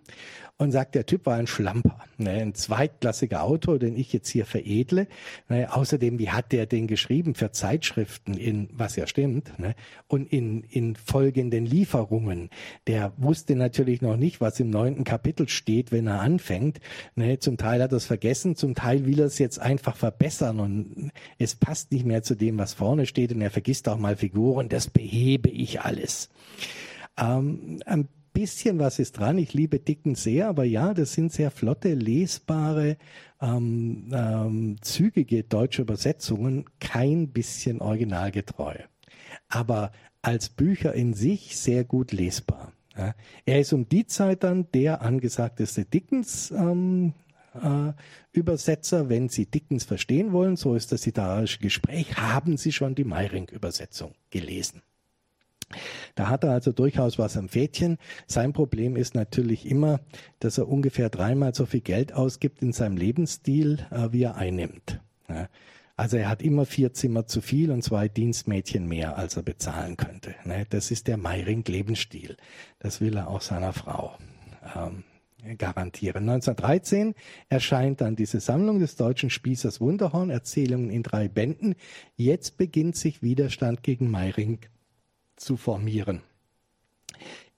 und 0.58 0.72
sagt, 0.72 0.96
der 0.96 1.06
Typ 1.06 1.24
war 1.24 1.36
ein 1.36 1.46
Schlamper, 1.46 2.00
ne, 2.18 2.30
ein 2.32 2.52
zweitklassiger 2.52 3.44
Autor, 3.44 3.78
den 3.78 3.96
ich 3.96 4.12
jetzt 4.12 4.28
hier 4.28 4.44
veredle. 4.44 5.06
Ne, 5.48 5.72
außerdem, 5.72 6.18
wie 6.18 6.30
hat 6.30 6.50
der 6.50 6.66
den 6.66 6.88
geschrieben 6.88 7.36
für 7.36 7.52
Zeitschriften 7.52 8.34
in, 8.34 8.68
was 8.72 8.96
ja 8.96 9.06
stimmt, 9.06 9.56
ne, 9.60 9.76
und 10.08 10.32
in, 10.32 10.64
in 10.64 10.96
folgenden 10.96 11.64
Lieferungen. 11.64 12.50
Der 12.88 13.12
wusste 13.16 13.54
natürlich 13.54 14.02
noch 14.02 14.16
nicht, 14.16 14.40
was 14.40 14.58
im 14.58 14.68
neunten 14.68 15.04
Kapitel 15.04 15.48
steht, 15.48 15.92
wenn 15.92 16.08
er 16.08 16.20
anfängt. 16.20 16.80
Ne, 17.14 17.38
zum 17.38 17.56
Teil 17.56 17.80
hat 17.80 17.92
er 17.92 17.98
es 17.98 18.06
vergessen, 18.06 18.56
zum 18.56 18.74
Teil 18.74 19.06
will 19.06 19.20
er 19.20 19.26
es 19.26 19.38
jetzt 19.38 19.60
einfach 19.60 19.96
verbessern 19.96 20.58
und 20.58 21.12
es 21.38 21.54
passt 21.54 21.92
nicht 21.92 22.04
mehr 22.04 22.24
zu 22.24 22.34
dem, 22.34 22.58
was 22.58 22.74
vorne 22.74 23.06
steht 23.06 23.32
und 23.32 23.40
er 23.40 23.50
vergisst 23.50 23.88
auch 23.88 23.98
mal 23.98 24.16
Figuren. 24.16 24.68
Das 24.68 24.88
behebe 24.88 25.50
ich 25.50 25.82
alles. 25.82 26.30
Ähm, 27.16 27.80
ein 27.86 28.08
bisschen 28.38 28.78
was 28.78 29.00
ist 29.00 29.18
dran. 29.18 29.36
Ich 29.36 29.52
liebe 29.52 29.80
Dicken 29.80 30.14
sehr, 30.14 30.46
aber 30.46 30.62
ja, 30.62 30.94
das 30.94 31.12
sind 31.12 31.32
sehr 31.32 31.50
flotte, 31.50 31.94
lesbare, 31.94 32.96
ähm, 33.40 34.10
ähm, 34.12 34.76
zügige 34.80 35.42
deutsche 35.42 35.82
Übersetzungen, 35.82 36.64
kein 36.78 37.30
bisschen 37.30 37.80
originalgetreu. 37.80 38.76
Aber 39.48 39.90
als 40.22 40.50
Bücher 40.50 40.94
in 40.94 41.14
sich 41.14 41.56
sehr 41.56 41.82
gut 41.82 42.12
lesbar. 42.12 42.72
Ja. 42.96 43.16
Er 43.44 43.58
ist 43.58 43.72
um 43.72 43.88
die 43.88 44.06
Zeit 44.06 44.44
dann 44.44 44.70
der 44.70 45.02
angesagteste 45.02 45.84
Dickens 45.84 46.52
ähm, 46.52 47.14
äh, 47.54 47.92
Übersetzer, 48.30 49.08
wenn 49.08 49.28
Sie 49.28 49.46
Dickens 49.46 49.82
verstehen 49.82 50.30
wollen, 50.30 50.54
so 50.54 50.76
ist 50.76 50.92
das 50.92 51.04
literarische 51.06 51.58
Gespräch, 51.58 52.16
haben 52.16 52.56
Sie 52.56 52.70
schon 52.70 52.94
die 52.94 53.02
Meiring-Übersetzung 53.04 54.12
gelesen. 54.30 54.82
Da 56.14 56.28
hat 56.28 56.44
er 56.44 56.52
also 56.52 56.72
durchaus 56.72 57.18
was 57.18 57.36
am 57.36 57.48
Fädchen. 57.48 57.98
Sein 58.26 58.52
Problem 58.52 58.96
ist 58.96 59.14
natürlich 59.14 59.66
immer, 59.66 60.00
dass 60.40 60.58
er 60.58 60.68
ungefähr 60.68 61.10
dreimal 61.10 61.54
so 61.54 61.66
viel 61.66 61.80
Geld 61.80 62.12
ausgibt 62.12 62.62
in 62.62 62.72
seinem 62.72 62.96
Lebensstil, 62.96 63.86
äh, 63.90 64.08
wie 64.12 64.22
er 64.22 64.36
einnimmt. 64.36 65.00
Also 65.96 66.16
er 66.16 66.28
hat 66.28 66.42
immer 66.42 66.64
vier 66.64 66.92
Zimmer 66.92 67.26
zu 67.26 67.40
viel 67.40 67.70
und 67.70 67.82
zwei 67.82 68.08
Dienstmädchen 68.08 68.86
mehr, 68.86 69.18
als 69.18 69.36
er 69.36 69.42
bezahlen 69.42 69.96
könnte. 69.96 70.34
Ne? 70.44 70.64
Das 70.70 70.90
ist 70.90 71.08
der 71.08 71.16
Meiring-Lebensstil. 71.16 72.36
Das 72.78 73.00
will 73.00 73.16
er 73.16 73.28
auch 73.28 73.40
seiner 73.40 73.72
Frau 73.72 74.16
ähm, 74.76 75.02
garantieren. 75.56 76.28
1913 76.28 77.14
erscheint 77.48 78.00
dann 78.00 78.14
diese 78.14 78.38
Sammlung 78.38 78.78
des 78.78 78.94
deutschen 78.94 79.28
Spießers 79.28 79.80
Wunderhorn, 79.80 80.30
Erzählungen 80.30 80.90
in 80.90 81.02
drei 81.02 81.26
Bänden. 81.26 81.74
Jetzt 82.16 82.58
beginnt 82.58 82.96
sich 82.96 83.20
Widerstand 83.20 83.82
gegen 83.82 84.08
Meiring 84.08 84.60
zu 85.38 85.56
formieren. 85.56 86.22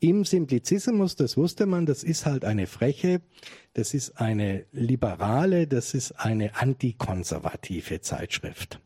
Im 0.02 0.24
Simplicissimus, 0.24 1.14
das 1.14 1.36
wusste 1.36 1.66
man, 1.66 1.84
das 1.84 2.02
ist 2.02 2.24
halt 2.24 2.46
eine 2.46 2.66
freche, 2.66 3.20
das 3.74 3.92
ist 3.92 4.18
eine 4.18 4.64
liberale, 4.72 5.66
das 5.66 5.92
ist 5.92 6.12
eine 6.12 6.56
antikonservative 6.56 8.00
Zeitschrift. 8.00 8.80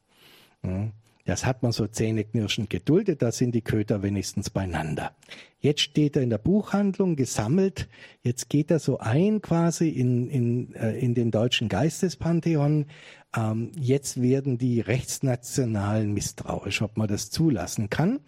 Hm. 0.63 0.93
Das 1.27 1.47
hat 1.47 1.63
man 1.63 1.73
so 1.73 1.87
zähneknirschend 1.87 2.69
geduldet, 2.69 3.23
da 3.23 3.33
sind 3.33 3.55
die 3.55 3.63
Köter 3.63 4.03
wenigstens 4.03 4.51
beieinander. 4.51 5.13
Jetzt 5.59 5.81
steht 5.81 6.17
er 6.17 6.23
in 6.23 6.29
der 6.29 6.39
Buchhandlung 6.39 7.17
gesammelt, 7.17 7.89
jetzt 8.23 8.51
geht 8.51 8.71
er 8.71 8.79
so 8.79 8.99
ein 8.99 9.41
quasi 9.41 9.89
in, 9.89 10.29
in, 10.29 10.75
äh, 10.75 10.99
in 10.99 11.15
den 11.15 11.31
deutschen 11.31 11.71
Geistespantheon. 11.71 12.87
Ähm, 13.35 13.73
jetzt 13.79 14.21
werden 14.21 14.59
die 14.59 14.81
Rechtsnationalen 14.81 16.13
misstrauisch, 16.13 16.83
ob 16.83 16.99
man 16.99 17.09
das 17.09 17.31
zulassen 17.31 17.89
kann 17.89 18.21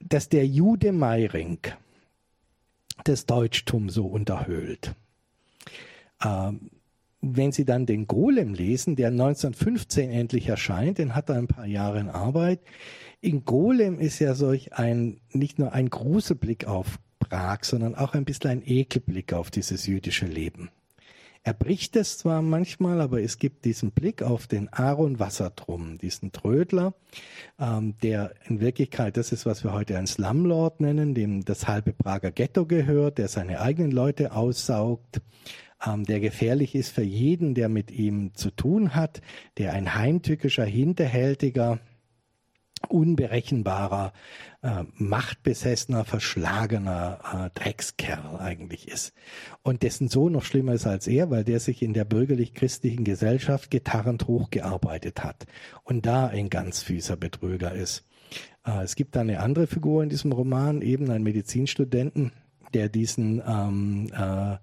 dass 0.00 0.28
der 0.28 0.46
Jude 0.46 0.92
Meiring 0.92 1.58
das 3.04 3.26
Deutschtum 3.26 3.90
so 3.90 4.06
unterhöhlt. 4.06 4.94
Ähm, 6.24 6.70
wenn 7.20 7.52
Sie 7.52 7.64
dann 7.64 7.86
den 7.86 8.06
Golem 8.06 8.54
lesen, 8.54 8.94
der 8.94 9.08
1915 9.08 10.10
endlich 10.10 10.48
erscheint, 10.48 10.98
den 10.98 11.14
hat 11.14 11.28
er 11.28 11.36
ein 11.36 11.48
paar 11.48 11.66
Jahre 11.66 11.98
in 11.98 12.08
Arbeit. 12.08 12.60
In 13.20 13.44
Golem 13.44 13.98
ist 13.98 14.20
ja 14.20 14.34
solch 14.34 14.74
ein, 14.74 15.20
nicht 15.32 15.58
nur 15.58 15.72
ein 15.72 15.90
Gruselblick 15.90 16.66
auf 16.66 16.98
Prag, 17.18 17.64
sondern 17.64 17.96
auch 17.96 18.14
ein 18.14 18.24
bisschen 18.24 18.50
ein 18.50 18.62
Ekelblick 18.64 19.32
auf 19.32 19.50
dieses 19.50 19.86
jüdische 19.86 20.26
Leben. 20.26 20.70
Er 21.42 21.54
bricht 21.54 21.96
es 21.96 22.18
zwar 22.18 22.42
manchmal, 22.42 23.00
aber 23.00 23.22
es 23.22 23.38
gibt 23.38 23.64
diesen 23.64 23.90
Blick 23.92 24.22
auf 24.22 24.46
den 24.46 24.72
Aaron 24.72 25.18
Wassertrum, 25.18 25.98
diesen 25.98 26.32
Trödler, 26.32 26.94
ähm, 27.58 27.94
der 28.02 28.34
in 28.46 28.60
Wirklichkeit 28.60 29.16
das 29.16 29.32
ist, 29.32 29.46
was 29.46 29.64
wir 29.64 29.72
heute 29.72 29.96
ein 29.96 30.06
Slumlord 30.06 30.80
nennen, 30.80 31.14
dem 31.14 31.44
das 31.44 31.68
halbe 31.68 31.92
Prager 31.92 32.30
Ghetto 32.30 32.66
gehört, 32.66 33.18
der 33.18 33.28
seine 33.28 33.60
eigenen 33.60 33.92
Leute 33.92 34.32
aussaugt, 34.32 35.20
ähm, 35.86 36.04
der 36.04 36.20
gefährlich 36.20 36.74
ist 36.74 36.90
für 36.90 37.02
jeden, 37.02 37.54
der 37.54 37.68
mit 37.68 37.90
ihm 37.90 38.34
zu 38.34 38.50
tun 38.50 38.94
hat, 38.94 39.20
der 39.58 39.72
ein 39.72 39.94
heimtückischer, 39.94 40.64
hinterhältiger, 40.64 41.78
unberechenbarer, 42.88 44.12
äh, 44.62 44.84
machtbesessener, 44.94 46.04
verschlagener 46.04 47.50
äh, 47.54 47.58
Dreckskerl 47.58 48.38
eigentlich 48.38 48.88
ist. 48.88 49.12
Und 49.62 49.82
dessen 49.82 50.08
Sohn 50.08 50.32
noch 50.32 50.44
schlimmer 50.44 50.74
ist 50.74 50.86
als 50.86 51.06
er, 51.06 51.30
weil 51.30 51.44
der 51.44 51.60
sich 51.60 51.82
in 51.82 51.94
der 51.94 52.04
bürgerlich-christlichen 52.04 53.04
Gesellschaft 53.04 53.70
getarrend 53.70 54.26
hochgearbeitet 54.26 55.24
hat 55.24 55.46
und 55.84 56.06
da 56.06 56.26
ein 56.26 56.50
ganz 56.50 56.82
fieser 56.82 57.16
Betrüger 57.16 57.72
ist. 57.72 58.04
Äh, 58.64 58.82
es 58.82 58.96
gibt 58.96 59.16
da 59.16 59.20
eine 59.20 59.40
andere 59.40 59.66
Figur 59.66 60.02
in 60.02 60.08
diesem 60.08 60.32
Roman, 60.32 60.82
eben 60.82 61.10
einen 61.10 61.24
Medizinstudenten, 61.24 62.32
der 62.74 62.88
diesen 62.88 63.42
ähm, 63.46 64.10
äh, 64.14 64.56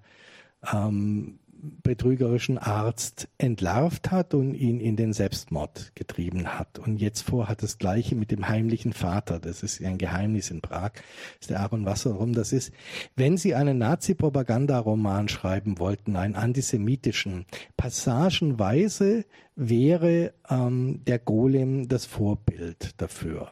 ähm, 0.74 1.40
betrügerischen 1.84 2.58
Arzt 2.58 3.28
entlarvt 3.38 4.12
hat 4.12 4.34
und 4.34 4.54
ihn 4.54 4.80
in 4.80 4.96
den 4.96 5.14
Selbstmord 5.14 5.92
getrieben 5.96 6.58
hat. 6.58 6.80
Und 6.80 6.98
jetzt 6.98 7.22
vorhat 7.22 7.64
das 7.64 7.78
Gleiche 7.78 8.16
mit 8.16 8.32
dem 8.32 8.48
heimlichen 8.48 8.94
Vater. 8.94 9.40
Das 9.40 9.64
ist 9.64 9.82
ein 9.82 9.98
Geheimnis 9.98 10.52
in 10.52 10.62
Prag. 10.62 10.92
Das 10.94 11.42
ist 11.42 11.50
der 11.50 11.60
Aaron 11.60 11.86
Wasserum. 11.86 12.34
Das 12.34 12.54
ist, 12.54 12.72
wenn 13.16 13.38
Sie 13.38 13.56
einen 13.56 13.78
Nazi-Propaganda-Roman 13.78 15.28
schreiben 15.28 15.80
wollten, 15.80 16.16
einen 16.16 16.36
antisemitischen, 16.36 17.46
passagenweise 17.78 19.26
wäre 19.56 20.34
ähm, 20.50 21.02
der 21.06 21.20
Golem 21.20 21.88
das 21.88 22.06
Vorbild 22.06 23.00
dafür. 23.02 23.52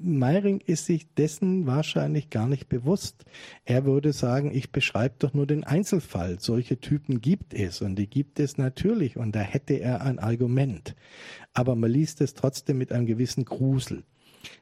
Meiring 0.00 0.60
ist 0.60 0.86
sich 0.86 1.12
dessen 1.14 1.66
wahrscheinlich 1.66 2.30
gar 2.30 2.46
nicht 2.46 2.68
bewusst. 2.68 3.24
Er 3.64 3.84
würde 3.84 4.12
sagen, 4.12 4.54
ich 4.54 4.72
beschreibe 4.72 5.16
doch 5.18 5.34
nur 5.34 5.46
den 5.46 5.64
Einzelfall. 5.64 6.38
Solche 6.40 6.80
Typen 6.80 7.20
gibt 7.20 7.54
es 7.54 7.80
und 7.80 7.96
die 7.96 8.08
gibt 8.08 8.40
es 8.40 8.58
natürlich 8.58 9.16
und 9.16 9.34
da 9.34 9.40
hätte 9.40 9.74
er 9.74 10.02
ein 10.02 10.18
Argument. 10.18 10.94
Aber 11.52 11.76
man 11.76 11.90
liest 11.90 12.20
es 12.20 12.34
trotzdem 12.34 12.78
mit 12.78 12.92
einem 12.92 13.06
gewissen 13.06 13.44
Grusel. 13.44 14.04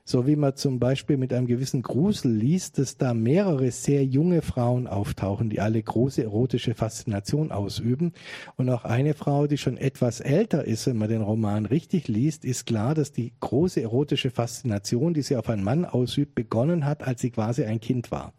So 0.05 0.27
wie 0.27 0.37
man 0.37 0.57
zum 0.57 0.79
Beispiel 0.79 1.17
mit 1.17 1.33
einem 1.33 1.47
gewissen 1.47 1.83
Grusel 1.83 2.33
liest, 2.33 2.79
dass 2.79 2.97
da 2.97 3.15
mehrere 3.15 3.71
sehr 3.71 4.05
junge 4.05 4.43
Frauen 4.43 4.87
auftauchen, 4.87 5.51
die 5.51 5.61
alle 5.61 5.83
große 5.83 6.23
erotische 6.23 6.75
Faszination 6.75 7.53
ausüben. 7.53 8.13
Und 8.57 8.71
auch 8.71 8.85
eine 8.85 9.15
Frau, 9.15 9.47
die 9.47 9.59
schon 9.59 9.77
etwas 9.77 10.21
älter 10.21 10.65
ist, 10.65 10.87
wenn 10.87 10.97
man 10.97 11.09
den 11.09 11.23
Roman 11.23 11.67
richtig 11.67 12.09
liest, 12.09 12.45
ist 12.45 12.67
klar, 12.67 12.95
dass 12.95 13.13
die 13.13 13.33
große 13.41 13.83
erotische 13.83 14.31
Faszination, 14.31 15.15
die 15.15 15.23
sie 15.23 15.37
auf 15.37 15.49
einen 15.49 15.65
Mann 15.65 15.85
ausübt, 15.85 16.35
begonnen 16.35 16.85
hat, 16.85 17.03
als 17.03 17.21
sie 17.21 17.31
quasi 17.31 17.65
ein 17.65 17.81
Kind 17.81 18.11
war. 18.11 18.33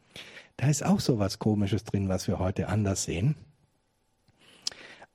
Da 0.57 0.67
ist 0.67 0.85
auch 0.85 0.99
so 0.99 1.19
was 1.19 1.39
Komisches 1.39 1.83
drin, 1.85 2.09
was 2.09 2.27
wir 2.27 2.39
heute 2.39 2.67
anders 2.67 3.03
sehen. 3.03 3.35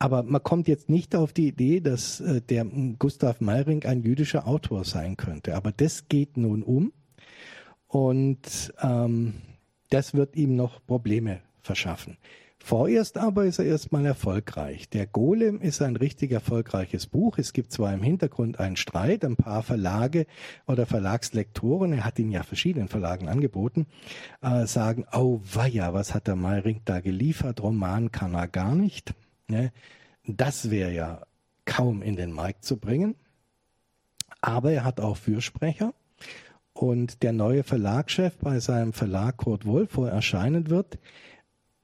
Aber 0.05 0.23
man 0.23 0.43
kommt 0.43 0.69
jetzt 0.69 0.91
nicht 0.91 1.17
auf 1.17 1.33
die 1.33 1.49
Idee, 1.49 1.81
dass 1.81 2.21
äh, 2.21 2.43
der 2.43 2.67
Gustav 2.99 3.41
Meiring 3.41 3.87
ein 3.87 4.03
jüdischer 4.03 4.47
Autor 4.47 4.85
sein 4.85 5.17
könnte. 5.17 5.57
Aber 5.57 5.73
das 5.73 6.09
geht 6.11 6.37
nun 6.37 6.63
um 6.63 6.93
und 7.89 8.75
ähm, 8.83 9.33
das 9.89 10.13
wird 10.13 10.37
ihm 10.37 10.57
noch 10.57 10.85
Probleme 10.87 11.41
verschaffen. 11.63 12.19
Vorerst 12.59 13.17
aber 13.17 13.47
ist 13.47 13.59
er 13.59 13.65
erstmal 13.65 14.05
erfolgreich. 14.05 14.91
Der 14.91 15.07
Golem 15.07 15.63
ist 15.63 15.81
ein 15.81 15.97
richtig 15.97 16.33
erfolgreiches 16.33 17.07
Buch. 17.07 17.39
Es 17.39 17.55
gibt 17.55 17.73
zwar 17.73 17.95
im 17.95 18.03
Hintergrund 18.03 18.61
einen 18.61 18.77
Streit, 18.77 19.25
ein 19.25 19.37
paar 19.37 19.63
Verlage 19.63 20.27
oder 20.67 20.85
Verlagslektoren, 20.85 21.95
er 21.95 22.05
hat 22.05 22.19
ihn 22.19 22.31
ja 22.31 22.43
verschiedenen 22.43 22.89
Verlagen 22.89 23.27
angeboten, 23.29 23.87
äh, 24.43 24.67
sagen, 24.67 25.07
oh 25.15 25.41
weia, 25.51 25.95
was 25.95 26.13
hat 26.13 26.27
der 26.27 26.37
Meiring 26.37 26.83
da 26.85 27.01
geliefert? 27.01 27.63
Roman 27.63 28.13
kann 28.13 28.35
er 28.35 28.49
gar 28.49 28.75
nicht. 28.75 29.15
Ne? 29.49 29.73
Das 30.27 30.71
wäre 30.71 30.93
ja 30.93 31.27
kaum 31.65 32.03
in 32.03 32.17
den 32.17 32.33
Markt 32.33 32.65
zu 32.65 32.79
bringen. 32.79 33.17
Aber 34.41 34.73
er 34.73 34.85
hat 34.85 35.01
auch 35.01 35.17
Fürsprecher. 35.17 35.95
Und 36.73 37.23
der 37.23 37.33
neue 37.33 37.63
Verlagschef 37.63 38.37
bei 38.39 38.59
seinem 38.59 38.93
Verlag 38.93 39.37
Kurt 39.37 39.65
Wolf, 39.65 39.97
wo 39.97 40.05
er 40.07 40.13
erscheinen 40.13 40.71
wird, 40.71 40.99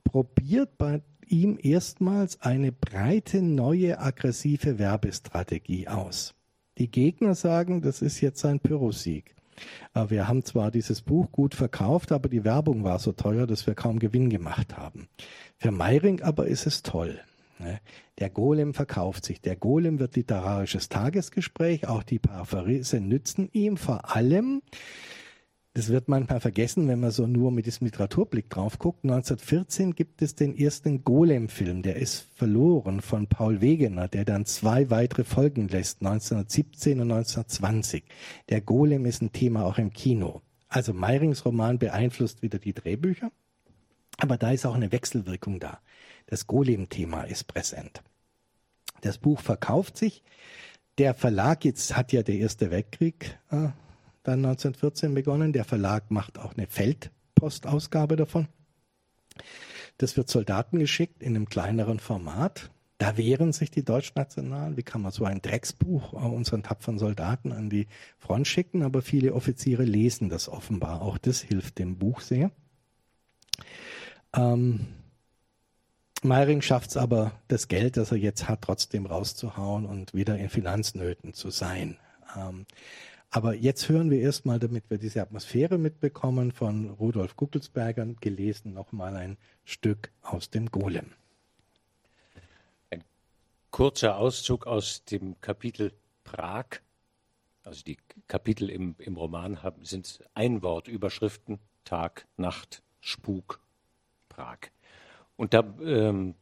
probiert 0.05 0.77
bei 0.79 1.01
ihm 1.27 1.59
erstmals 1.63 2.41
eine 2.43 2.73
breite, 2.73 3.41
neue, 3.41 4.01
aggressive 4.01 4.79
Werbestrategie 4.79 5.87
aus. 5.87 6.35
Die 6.79 6.91
Gegner 6.91 7.35
sagen, 7.35 7.83
das 7.83 8.03
ist 8.03 8.21
jetzt 8.21 8.45
ein 8.45 8.59
Pyrrhussieg. 8.59 9.37
Äh, 9.95 10.11
wir 10.11 10.29
haben 10.29 10.45
zwar 10.45 10.71
dieses 10.71 11.03
Buch 11.03 11.31
gut 11.31 11.55
verkauft, 11.55 12.13
aber 12.13 12.29
die 12.29 12.45
Werbung 12.45 12.85
war 12.85 12.99
so 12.99 13.13
teuer, 13.13 13.47
dass 13.47 13.67
wir 13.67 13.75
kaum 13.75 13.99
Gewinn 13.99 14.31
gemacht 14.31 14.77
haben. 14.77 15.09
Für 15.57 15.71
Meiring 15.71 16.23
aber 16.23 16.47
ist 16.47 16.67
es 16.67 16.83
toll. 16.83 17.21
Ne? 17.61 17.81
Der 18.19 18.31
Golem 18.31 18.75
verkauft 18.75 19.25
sich. 19.25 19.41
Der 19.41 19.57
Golem 19.57 19.99
wird 19.99 20.17
literarisches 20.17 20.89
Tagesgespräch, 20.89 21.87
auch 21.87 22.03
die 22.03 22.19
Paraphrase 22.19 23.01
nützen 23.01 23.49
ihm 23.53 23.77
vor 23.77 24.15
allem 24.17 24.63
das 25.75 25.89
wird 25.89 26.09
manchmal 26.09 26.41
vergessen, 26.41 26.89
wenn 26.89 26.99
man 26.99 27.13
so 27.13 27.29
nur 27.29 27.53
mit 27.53 27.65
diesem 27.67 27.85
Literaturblick 27.85 28.51
drauf 28.51 28.81
guckt. 28.81 29.05
1914 29.05 29.95
gibt 29.95 30.21
es 30.21 30.35
den 30.35 30.59
ersten 30.59 31.05
Golem-Film, 31.05 31.83
der 31.83 31.97
ist 31.97 32.27
verloren 32.35 33.01
von 33.01 33.29
Paul 33.29 33.61
Wegener, 33.61 34.09
der 34.09 34.25
dann 34.25 34.47
zwei 34.47 34.91
weitere 34.91 35.23
Folgen 35.23 35.69
lässt, 35.69 36.01
1917 36.03 37.01
und 37.01 37.13
1920. 37.13 38.03
Der 38.49 38.61
Golem 38.61 39.07
ist 39.07 39.23
ein 39.23 39.31
Thema 39.31 39.65
auch 39.65 39.79
im 39.79 39.93
Kino. 39.93 40.43
Also 40.69 40.93
Meyrings 40.93 41.45
Roman 41.45 41.79
beeinflusst 41.79 42.43
wieder 42.43 42.59
die 42.59 42.73
Drehbücher, 42.73 43.31
aber 44.19 44.39
da 44.39 44.51
ist 44.51 44.67
auch 44.67 44.75
eine 44.75 44.91
Wechselwirkung 44.91 45.61
da. 45.61 45.81
Das 46.31 46.47
Golem-Thema 46.47 47.25
ist 47.25 47.49
präsent. 47.49 48.03
Das 49.01 49.19
Buch 49.19 49.41
verkauft 49.41 49.97
sich. 49.97 50.23
Der 50.97 51.13
Verlag 51.13 51.65
jetzt 51.65 51.97
hat 51.97 52.13
ja 52.13 52.23
der 52.23 52.37
Erste 52.37 52.71
Weltkrieg 52.71 53.37
äh, 53.51 53.71
dann 54.23 54.45
1914 54.45 55.13
begonnen. 55.13 55.53
Der 55.53 55.65
Verlag 55.65 56.13
macht 56.13 56.39
auch 56.39 56.55
eine 56.57 56.69
Feldpostausgabe 56.69 58.15
davon. 58.15 58.47
Das 59.99 60.17
wird 60.17 60.29
Soldaten 60.29 60.79
geschickt 60.79 61.21
in 61.21 61.35
einem 61.35 61.49
kleineren 61.49 61.99
Format. 61.99 62.71
Da 62.99 63.17
wehren 63.17 63.53
sich 63.53 63.73
die 63.73 63.85
Deutschnationalen. 63.85 64.77
Wie 64.77 64.85
kann 64.85 65.03
man 65.03 65.11
so 65.11 65.25
ein 65.25 65.43
Drecksbuch 65.43 66.13
unseren 66.13 66.63
tapferen 66.63 66.99
Soldaten 66.99 67.51
an 67.51 67.71
die 67.71 67.89
Front 68.19 68.47
schicken? 68.47 68.85
Aber 68.85 69.03
viele 69.03 69.35
Offiziere 69.35 69.83
lesen 69.83 70.29
das 70.29 70.49
offenbar. 70.49 71.03
Auch 71.03 71.19
das 71.19 71.41
hilft 71.41 71.81
dem 71.81 71.99
Buch 71.99 72.21
sehr. 72.21 72.53
Ähm, 74.33 74.87
Meiring 76.23 76.61
schafft 76.61 76.91
es 76.91 76.97
aber, 76.97 77.33
das 77.49 77.69
Geld, 77.69 77.97
das 77.97 78.13
er 78.13 78.19
jetzt 78.19 78.49
hat, 78.49 78.63
trotzdem 78.63 79.07
rauszuhauen 79.07 79.87
und 79.87 80.13
wieder 80.15 80.37
in 80.39 80.51
Finanznöten 80.51 81.33
zu 81.33 81.51
sein. 81.51 81.97
Ähm, 82.37 82.67
aber 83.31 83.55
jetzt 83.55 83.89
hören 83.89 84.11
wir 84.11 84.21
erstmal, 84.21 84.59
damit 84.59 84.91
wir 84.91 84.99
diese 84.99 85.23
Atmosphäre 85.23 85.79
mitbekommen, 85.79 86.51
von 86.51 86.91
Rudolf 86.91 87.37
Guckelsberger 87.37 88.05
gelesen 88.21 88.75
nochmal 88.75 89.17
ein 89.17 89.39
Stück 89.65 90.11
aus 90.21 90.51
dem 90.51 90.71
Golem. 90.71 91.13
Ein 92.91 93.05
kurzer 93.71 94.17
Auszug 94.17 94.67
aus 94.67 95.05
dem 95.05 95.41
Kapitel 95.41 95.93
Prag. 96.25 96.81
Also 97.63 97.85
die 97.85 97.99
Kapitel 98.27 98.69
im, 98.69 98.97
im 98.99 99.17
Roman 99.17 99.63
haben, 99.63 99.85
sind 99.85 100.25
Einwortüberschriften, 100.35 101.61
Tag, 101.85 102.27
Nacht, 102.37 102.83
Spuk, 103.01 103.61
Prag. 104.29 104.59
Und 105.41 105.55
da 105.55 105.61
ähm, 105.83 106.35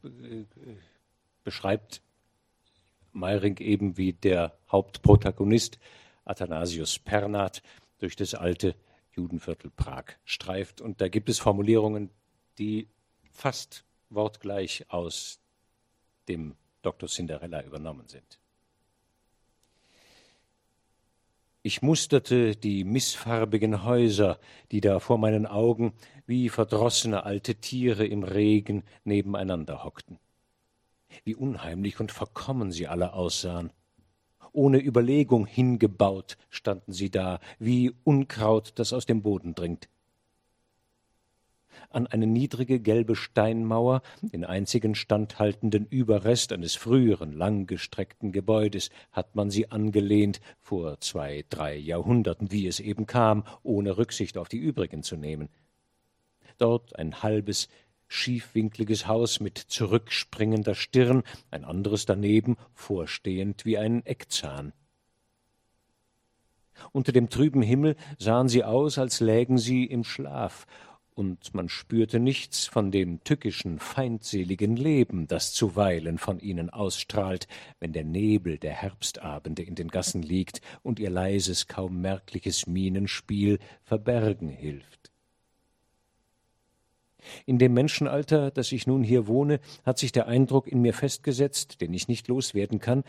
beschreibt 1.45 2.03
Meiring 3.13 3.59
eben, 3.59 3.97
wie 3.97 4.13
der 4.13 4.59
Hauptprotagonist 4.73 5.79
Athanasius 6.25 6.99
Pernat 6.99 7.63
durch 8.01 8.17
das 8.17 8.35
alte 8.35 8.75
Judenviertel 9.13 9.71
Prag 9.71 10.17
streift. 10.25 10.81
Und 10.81 11.01
da 11.01 11.07
gibt 11.07 11.29
es 11.29 11.39
Formulierungen, 11.39 12.11
die 12.59 12.89
fast 13.31 13.85
wortgleich 14.11 14.85
aus 14.89 15.39
dem 16.27 16.57
Dr. 16.83 17.09
Cinderella 17.09 17.63
übernommen 17.63 18.09
sind. 18.09 18.41
Ich 21.63 21.83
musterte 21.83 22.57
die 22.57 22.85
missfarbigen 22.85 23.85
Häuser, 23.85 24.39
die 24.71 24.81
da 24.81 25.01
vor 25.01 25.19
meinen 25.19 25.47
Augen 25.47 25.93
wie 26.27 26.49
verdrossene 26.49 27.25
alte 27.25 27.57
Tiere 27.57 28.07
im 28.07 28.23
Regen 28.23 28.85
nebeneinander 29.05 29.85
hockten. 29.85 30.19
Wie 31.25 31.35
unheimlich 31.35 32.01
und 32.01 32.13
verkommen 32.13 32.71
sie 32.71 32.87
alle 32.87 33.13
aussahen 33.13 33.73
ohne 34.53 34.79
Überlegung 34.79 35.47
hingebaut 35.47 36.37
standen 36.51 36.93
sie 36.93 37.11
da, 37.11 37.39
wie 37.59 37.93
Unkraut, 38.05 38.73
das 38.77 38.93
aus 38.93 39.07
dem 39.07 39.23
Boden 39.23 39.55
dringt. 39.55 39.89
An 41.91 42.07
eine 42.07 42.27
niedrige 42.27 42.81
gelbe 42.81 43.17
Steinmauer, 43.17 44.03
den 44.21 44.45
einzigen 44.45 44.95
standhaltenden 44.95 45.87
Überrest 45.87 46.53
eines 46.53 46.75
früheren 46.75 47.33
langgestreckten 47.33 48.31
Gebäudes, 48.31 48.91
hat 49.11 49.35
man 49.35 49.51
sie 49.51 49.71
angelehnt, 49.71 50.41
vor 50.61 51.01
zwei, 51.01 51.47
drei 51.49 51.77
Jahrhunderten, 51.77 52.53
wie 52.53 52.67
es 52.67 52.79
eben 52.79 53.07
kam, 53.07 53.45
ohne 53.63 53.97
Rücksicht 53.97 54.37
auf 54.37 54.49
die 54.49 54.59
übrigen 54.59 55.03
zu 55.03 55.17
nehmen. 55.17 55.49
Dort 56.59 56.99
ein 56.99 57.23
halbes, 57.23 57.69
schiefwinkliges 58.07 59.07
Haus 59.07 59.41
mit 59.41 59.57
zurückspringender 59.57 60.75
Stirn, 60.75 61.23
ein 61.51 61.65
anderes 61.65 62.05
daneben, 62.05 62.57
vorstehend 62.75 63.65
wie 63.65 63.79
ein 63.79 64.05
Eckzahn. 64.05 64.73
Unter 66.93 67.13
dem 67.13 67.29
trüben 67.29 67.63
Himmel 67.63 67.97
sahen 68.19 68.49
sie 68.49 68.65
aus, 68.65 68.99
als 68.99 69.21
lägen 69.21 69.59
sie 69.59 69.85
im 69.85 70.05
Schlaf, 70.05 70.67
und 71.19 71.53
man 71.53 71.69
spürte 71.69 72.21
nichts 72.21 72.67
von 72.67 72.93
dem 72.93 73.25
tückischen, 73.25 73.81
feindseligen 73.81 74.77
Leben, 74.77 75.27
das 75.27 75.53
zuweilen 75.53 76.17
von 76.17 76.39
ihnen 76.39 76.71
ausstrahlt, 76.71 77.49
wenn 77.81 77.93
der 77.93 78.05
Nebel 78.05 78.57
der 78.57 78.71
Herbstabende 78.71 79.65
in 79.65 79.75
den 79.75 79.89
Gassen 79.89 80.23
liegt 80.23 80.61
und 80.85 81.01
ihr 81.01 81.11
leises, 81.11 81.67
kaum 81.67 82.01
merkliches 82.01 82.69
Mienenspiel 82.69 83.59
verbergen 83.83 84.49
hilft. 84.49 85.11
In 87.47 87.59
dem 87.59 87.75
Menschenalter, 87.75 88.53
das 88.53 88.71
ich 88.71 88.87
nun 88.87 89.03
hier 89.03 89.27
wohne, 89.27 89.59
hat 89.85 89.99
sich 89.99 90.13
der 90.13 90.29
Eindruck 90.29 90.69
in 90.69 90.81
mir 90.81 90.95
festgesetzt, 90.95 91.81
den 91.81 91.93
ich 91.95 92.07
nicht 92.07 92.29
loswerden 92.29 92.79
kann, 92.79 93.03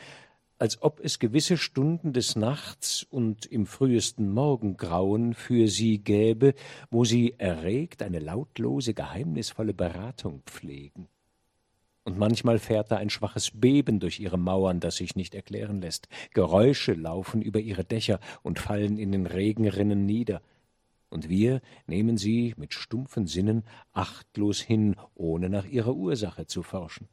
als 0.59 0.81
ob 0.81 0.99
es 1.03 1.17
gewisse 1.17 1.57
Stunden 1.57 2.13
des 2.13 2.35
Nachts 2.35 3.03
und 3.09 3.45
im 3.45 3.65
frühesten 3.65 4.31
Morgengrauen 4.31 5.33
für 5.33 5.67
sie 5.67 5.97
gäbe, 5.97 6.53
wo 6.91 7.05
sie 7.05 7.33
erregt 7.37 8.03
eine 8.03 8.19
lautlose, 8.19 8.93
geheimnisvolle 8.93 9.73
Beratung 9.73 10.43
pflegen. 10.45 11.07
Und 12.03 12.17
manchmal 12.17 12.59
fährt 12.59 12.91
da 12.91 12.97
ein 12.97 13.09
schwaches 13.09 13.51
Beben 13.53 13.99
durch 13.99 14.19
ihre 14.19 14.37
Mauern, 14.37 14.79
das 14.79 14.97
sich 14.97 15.15
nicht 15.15 15.33
erklären 15.33 15.81
lässt. 15.81 16.07
Geräusche 16.33 16.93
laufen 16.93 17.41
über 17.41 17.59
ihre 17.59 17.83
Dächer 17.83 18.19
und 18.43 18.59
fallen 18.59 18.97
in 18.97 19.11
den 19.11 19.25
Regenrinnen 19.25 20.05
nieder 20.05 20.41
und 21.09 21.29
wir 21.29 21.61
nehmen 21.87 22.17
sie 22.17 22.53
mit 22.57 22.73
stumpfen 22.73 23.27
Sinnen 23.27 23.63
achtlos 23.93 24.61
hin, 24.61 24.95
ohne 25.15 25.49
nach 25.49 25.65
ihrer 25.65 25.95
Ursache 25.95 26.45
zu 26.45 26.61
forschen. 26.63 27.07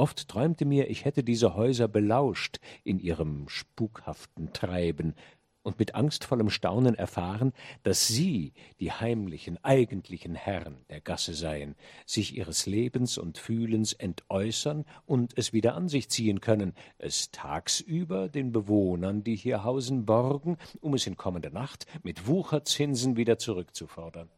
Oft 0.00 0.28
träumte 0.28 0.64
mir, 0.64 0.88
ich 0.88 1.04
hätte 1.04 1.22
diese 1.22 1.54
Häuser 1.56 1.86
belauscht 1.86 2.58
in 2.84 2.98
ihrem 3.00 3.50
spukhaften 3.50 4.50
Treiben, 4.54 5.14
und 5.62 5.78
mit 5.78 5.94
angstvollem 5.94 6.48
Staunen 6.48 6.94
erfahren, 6.94 7.52
dass 7.82 8.08
sie 8.08 8.54
die 8.80 8.92
heimlichen, 8.92 9.62
eigentlichen 9.62 10.34
Herren 10.34 10.78
der 10.88 11.02
Gasse 11.02 11.34
seien, 11.34 11.76
sich 12.06 12.34
ihres 12.34 12.64
Lebens 12.64 13.18
und 13.18 13.36
Fühlens 13.36 13.92
entäußern 13.92 14.86
und 15.04 15.36
es 15.36 15.52
wieder 15.52 15.74
an 15.74 15.90
sich 15.90 16.08
ziehen 16.08 16.40
können, 16.40 16.72
es 16.96 17.30
tagsüber 17.30 18.30
den 18.30 18.52
Bewohnern, 18.52 19.22
die 19.22 19.36
hier 19.36 19.64
hausen, 19.64 20.06
borgen, 20.06 20.56
um 20.80 20.94
es 20.94 21.06
in 21.06 21.18
kommender 21.18 21.50
Nacht 21.50 21.84
mit 22.02 22.26
Wucherzinsen 22.26 23.18
wieder 23.18 23.36
zurückzufordern. 23.36 24.30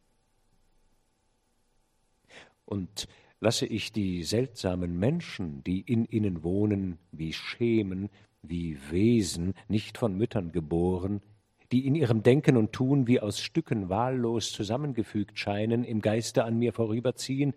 Und 2.65 3.07
lasse 3.43 3.67
ich 3.67 3.91
die 3.91 4.23
seltsamen 4.23 4.97
Menschen, 5.01 5.65
die 5.65 5.81
in 5.81 6.05
ihnen 6.05 6.45
wohnen, 6.45 6.99
wie 7.11 7.33
Schemen, 7.33 8.09
wie 8.41 8.79
Wesen, 8.91 9.55
nicht 9.67 9.99
von 9.99 10.17
Müttern 10.17 10.53
geboren, 10.53 11.21
die 11.73 11.85
in 11.85 11.97
ihrem 11.97 12.23
Denken 12.23 12.57
und 12.57 12.73
Tun 12.73 13.09
wie 13.09 13.19
aus 13.19 13.41
Stücken 13.41 13.89
wahllos 13.89 14.53
zusammengefügt 14.53 15.41
scheinen, 15.41 15.83
im 15.83 16.01
Geiste 16.01 16.45
an 16.45 16.57
mir 16.57 16.73
vorüberziehen, 16.73 17.53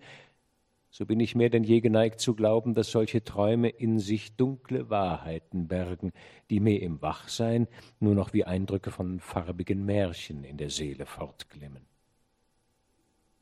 so 0.89 1.05
bin 1.05 1.19
ich 1.19 1.35
mehr 1.35 1.49
denn 1.49 1.63
je 1.63 1.81
geneigt 1.81 2.19
zu 2.19 2.33
glauben, 2.33 2.73
dass 2.73 2.89
solche 2.89 3.23
Träume 3.23 3.69
in 3.69 3.99
sich 3.99 4.35
dunkle 4.37 4.89
Wahrheiten 4.89 5.67
bergen, 5.67 6.13
die 6.49 6.61
mir 6.61 6.81
im 6.81 6.99
Wachsein 7.03 7.67
nur 7.99 8.15
noch 8.15 8.33
wie 8.33 8.45
Eindrücke 8.45 8.89
von 8.89 9.19
farbigen 9.19 9.85
Märchen 9.85 10.45
in 10.45 10.57
der 10.57 10.71
Seele 10.71 11.05
fortglimmen. 11.05 11.85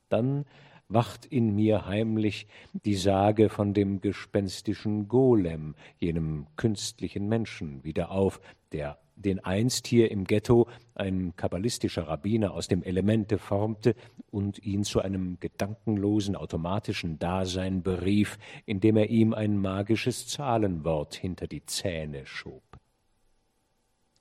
Dann 0.10 0.46
wacht 0.90 1.26
in 1.26 1.56
mir 1.56 1.86
heimlich 1.86 2.48
die 2.86 2.96
Sage 2.96 3.50
von 3.50 3.74
dem 3.74 4.02
gespenstischen 4.02 5.08
Golem, 5.08 5.76
jenem 6.00 6.48
künstlichen 6.56 7.28
Menschen, 7.28 7.84
wieder 7.84 8.12
auf, 8.12 8.40
der 8.72 8.98
den 9.16 9.40
einst 9.40 9.88
hier 9.88 10.12
im 10.12 10.26
Ghetto 10.26 10.68
ein 10.96 11.36
kabbalistischer 11.36 12.08
Rabbiner 12.08 12.54
aus 12.54 12.68
dem 12.68 12.84
Elemente 12.84 13.38
formte 13.38 13.96
und 14.32 14.60
ihn 14.66 14.84
zu 14.84 15.02
einem 15.02 15.40
gedankenlosen, 15.40 16.36
automatischen 16.36 17.20
Dasein 17.20 17.84
berief, 17.84 18.38
indem 18.66 18.98
er 18.98 19.10
ihm 19.10 19.34
ein 19.34 19.58
magisches 19.58 20.28
Zahlenwort 20.28 21.16
hinter 21.16 21.48
die 21.48 21.66
Zähne 21.66 22.26
schob. 22.26 22.64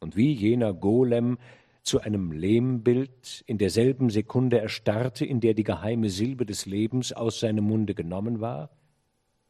Und 0.01 0.17
wie 0.17 0.33
jener 0.33 0.75
Golem 0.75 1.39
zu 1.83 2.01
einem 2.01 2.33
Lehmbild 2.33 3.43
in 3.47 3.59
derselben 3.59 4.11
Sekunde 4.11 4.61
erstarrte, 4.61 5.25
in 5.25 5.41
der 5.41 5.55
die 5.55 5.65
geheime 5.65 6.11
Silbe 6.11 6.47
des 6.47 6.67
Lebens 6.67 7.13
aus 7.13 7.41
seinem 7.41 7.65
Munde 7.65 7.95
genommen 7.95 8.41
war, 8.41 8.71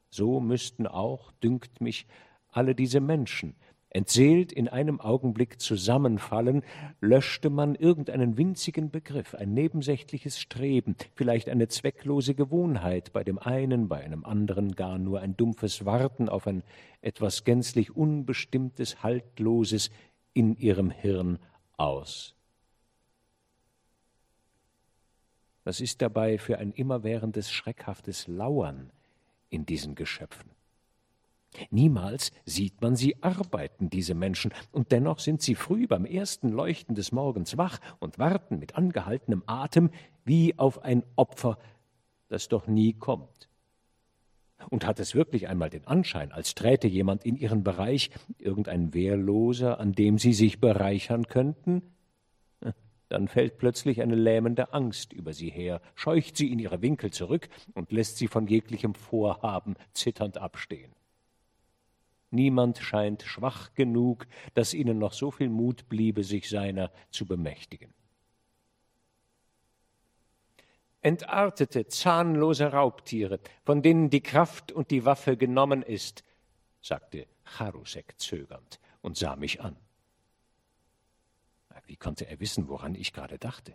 so 0.08 0.40
müssten 0.40 0.86
auch, 0.86 1.32
dünkt 1.42 1.80
mich, 1.80 2.06
alle 2.48 2.74
diese 2.74 3.00
Menschen, 3.00 3.54
entseelt 3.90 4.52
in 4.52 4.68
einem 4.68 5.00
Augenblick 5.00 5.60
zusammenfallen, 5.60 6.62
löschte 7.00 7.50
man 7.50 7.74
irgendeinen 7.74 8.38
winzigen 8.38 8.90
Begriff, 8.90 9.34
ein 9.34 9.52
nebensächliches 9.52 10.38
Streben, 10.40 10.96
vielleicht 11.14 11.48
eine 11.48 11.68
zwecklose 11.68 12.34
Gewohnheit, 12.34 13.12
bei 13.12 13.24
dem 13.24 13.38
einen, 13.38 13.88
bei 13.88 14.02
einem 14.02 14.24
anderen 14.24 14.74
gar 14.74 14.98
nur 14.98 15.20
ein 15.20 15.36
dumpfes 15.36 15.84
Warten 15.84 16.28
auf 16.28 16.46
ein 16.46 16.62
etwas 17.02 17.44
gänzlich 17.44 17.94
Unbestimmtes, 17.94 19.02
Haltloses 19.02 19.90
in 20.32 20.56
ihrem 20.56 20.90
Hirn 20.90 21.38
aus. 21.76 22.34
Was 25.64 25.80
ist 25.80 26.02
dabei 26.02 26.38
für 26.38 26.58
ein 26.58 26.72
immerwährendes, 26.72 27.50
schreckhaftes 27.50 28.26
Lauern 28.26 28.90
in 29.48 29.64
diesen 29.64 29.94
Geschöpfen? 29.94 30.50
Niemals 31.70 32.32
sieht 32.46 32.80
man 32.80 32.96
sie 32.96 33.22
arbeiten, 33.22 33.90
diese 33.90 34.14
Menschen, 34.14 34.52
und 34.72 34.90
dennoch 34.90 35.18
sind 35.18 35.42
sie 35.42 35.54
früh 35.54 35.86
beim 35.86 36.06
ersten 36.06 36.48
Leuchten 36.48 36.94
des 36.94 37.12
Morgens 37.12 37.58
wach 37.58 37.78
und 38.00 38.18
warten 38.18 38.58
mit 38.58 38.74
angehaltenem 38.74 39.42
Atem 39.46 39.90
wie 40.24 40.58
auf 40.58 40.82
ein 40.82 41.04
Opfer, 41.14 41.58
das 42.28 42.48
doch 42.48 42.66
nie 42.66 42.94
kommt. 42.94 43.48
Und 44.70 44.86
hat 44.86 45.00
es 45.00 45.14
wirklich 45.14 45.48
einmal 45.48 45.70
den 45.70 45.86
Anschein, 45.86 46.32
als 46.32 46.54
träte 46.54 46.88
jemand 46.88 47.24
in 47.24 47.36
ihren 47.36 47.62
Bereich, 47.64 48.10
irgendein 48.38 48.94
Wehrloser, 48.94 49.80
an 49.80 49.92
dem 49.92 50.18
sie 50.18 50.32
sich 50.32 50.60
bereichern 50.60 51.26
könnten? 51.26 51.82
Dann 53.12 53.28
fällt 53.28 53.58
plötzlich 53.58 54.00
eine 54.00 54.14
lähmende 54.14 54.72
Angst 54.72 55.12
über 55.12 55.34
sie 55.34 55.50
her, 55.50 55.82
scheucht 55.94 56.34
sie 56.34 56.50
in 56.50 56.58
ihre 56.58 56.80
Winkel 56.80 57.10
zurück 57.10 57.50
und 57.74 57.92
lässt 57.92 58.16
sie 58.16 58.26
von 58.26 58.46
jeglichem 58.46 58.94
Vorhaben 58.94 59.74
zitternd 59.92 60.38
abstehen. 60.38 60.92
Niemand 62.30 62.78
scheint 62.78 63.22
schwach 63.22 63.74
genug, 63.74 64.26
dass 64.54 64.72
ihnen 64.72 64.98
noch 64.98 65.12
so 65.12 65.30
viel 65.30 65.50
Mut 65.50 65.90
bliebe, 65.90 66.24
sich 66.24 66.48
seiner 66.48 66.90
zu 67.10 67.26
bemächtigen. 67.26 67.92
Entartete, 71.02 71.86
zahnlose 71.86 72.72
Raubtiere, 72.72 73.40
von 73.64 73.82
denen 73.82 74.08
die 74.08 74.22
Kraft 74.22 74.72
und 74.72 74.90
die 74.90 75.04
Waffe 75.04 75.36
genommen 75.36 75.82
ist, 75.82 76.22
sagte 76.80 77.26
Charusek 77.44 78.18
zögernd 78.18 78.80
und 79.00 79.16
sah 79.16 79.36
mich 79.36 79.60
an. 79.60 79.76
Wie 81.86 81.96
konnte 81.96 82.26
er 82.26 82.40
wissen, 82.40 82.68
woran 82.68 82.94
ich 82.94 83.12
gerade 83.12 83.38
dachte? 83.38 83.74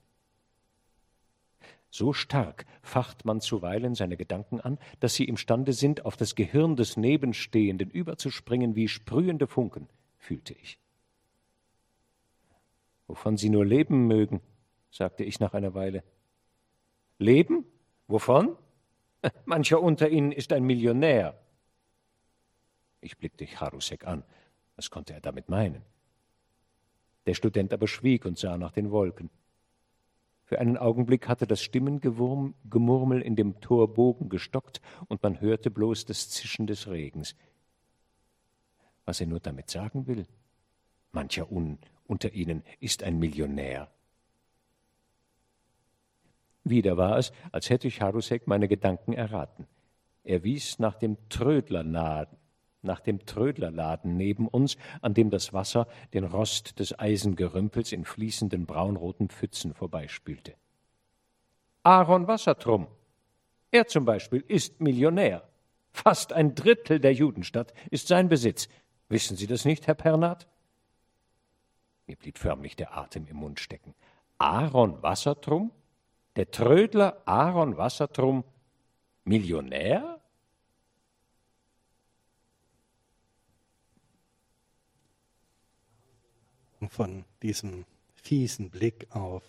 So 1.90 2.14
stark 2.14 2.66
facht 2.82 3.26
man 3.26 3.42
zuweilen 3.42 3.96
seine 3.96 4.18
Gedanken 4.18 4.60
an, 4.60 4.78
dass 5.00 5.16
sie 5.16 5.26
imstande 5.26 5.74
sind, 5.74 6.06
auf 6.06 6.18
das 6.18 6.36
Gehirn 6.36 6.76
des 6.76 6.98
Nebenstehenden 6.98 7.90
überzuspringen 7.90 8.76
wie 8.76 8.88
sprühende 8.88 9.48
Funken, 9.48 9.88
fühlte 10.18 10.54
ich. 10.54 10.80
Wovon 13.08 13.38
Sie 13.38 13.50
nur 13.50 13.66
leben 13.66 14.08
mögen, 14.08 14.42
sagte 14.92 15.24
ich 15.24 15.40
nach 15.40 15.54
einer 15.54 15.74
Weile. 15.74 16.04
Leben? 17.20 17.66
Wovon? 18.08 18.56
Mancher 19.46 19.82
unter 19.82 20.10
Ihnen 20.10 20.32
ist 20.32 20.54
ein 20.54 20.64
Millionär. 20.64 21.40
Ich 23.02 23.18
blickte 23.18 23.46
Charusek 23.46 24.06
an. 24.06 24.24
Was 24.76 24.90
konnte 24.90 25.14
er 25.14 25.22
damit 25.22 25.50
meinen? 25.50 25.82
Der 27.26 27.34
Student 27.34 27.74
aber 27.74 27.88
schwieg 27.88 28.26
und 28.26 28.38
sah 28.38 28.58
nach 28.58 28.72
den 28.72 28.92
Wolken. 28.92 29.30
Für 30.46 30.60
einen 30.60 30.78
Augenblick 30.78 31.28
hatte 31.28 31.46
das 31.46 31.62
Stimmengemurmel 31.62 33.22
in 33.22 33.36
dem 33.36 33.60
Torbogen 33.60 34.30
gestockt 34.30 34.80
und 35.08 35.22
man 35.22 35.42
hörte 35.42 35.70
bloß 35.70 36.06
das 36.06 36.30
Zischen 36.30 36.68
des 36.68 36.88
Regens. 36.88 37.36
Was 39.04 39.20
er 39.20 39.28
nur 39.28 39.42
damit 39.42 39.70
sagen 39.70 40.08
will? 40.08 40.26
Mancher 41.12 41.52
un 41.52 41.80
unter 42.06 42.32
ihnen 42.32 42.64
ist 42.80 43.04
ein 43.04 43.20
Millionär. 43.20 43.92
Wieder 46.70 46.98
war 46.98 47.18
es, 47.18 47.32
als 47.52 47.70
hätte 47.70 47.90
Charusek 47.90 48.48
meine 48.48 48.68
Gedanken 48.68 49.14
erraten. 49.14 49.68
Er 50.24 50.44
wies 50.44 50.80
nach 50.80 50.96
dem 50.96 51.18
Trödlerladen, 51.30 52.38
nach 52.82 53.00
dem 53.00 53.26
Trödlerladen 53.26 54.18
neben 54.18 54.48
uns, 54.48 54.78
an 55.02 55.14
dem 55.14 55.30
das 55.30 55.54
Wasser 55.54 55.88
den 56.14 56.24
Rost 56.24 56.80
des 56.80 56.98
Eisengerümpels 56.98 57.92
in 57.92 58.06
fließenden 58.06 58.66
braunroten 58.66 59.30
Pfützen 59.30 59.74
vorbeispülte. 59.74 60.54
Aaron 61.84 62.28
Wassertrum. 62.28 62.88
Er 63.72 63.88
zum 63.88 64.06
Beispiel 64.06 64.44
ist 64.48 64.82
Millionär. 64.82 65.48
Fast 65.92 66.34
ein 66.34 66.54
Drittel 66.54 67.00
der 67.00 67.14
Judenstadt 67.14 67.74
ist 67.90 68.08
sein 68.08 68.30
Besitz. 68.30 68.68
Wissen 69.10 69.38
Sie 69.38 69.48
das 69.48 69.66
nicht, 69.66 69.88
Herr 69.88 69.96
Pernat? 69.96 70.48
Mir 72.06 72.16
blieb 72.16 72.38
förmlich 72.38 72.76
der 72.76 72.98
Atem 72.98 73.28
im 73.28 73.38
Mund 73.38 73.60
stecken. 73.60 73.94
Aaron 74.38 75.02
Wassertrum? 75.02 75.72
Der 76.38 76.52
Trödler 76.52 77.24
Aaron 77.26 77.78
Wassertrum 77.78 78.44
Millionär? 79.24 80.22
von 86.90 87.26
diesem 87.42 87.86
fiesen 88.14 88.70
Blick 88.70 89.08
auf 89.10 89.44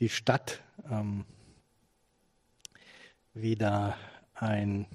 die 0.00 0.08
Stadt 0.08 0.62
ähm, 0.90 1.26
wieder 3.34 3.96
ein 4.32 4.86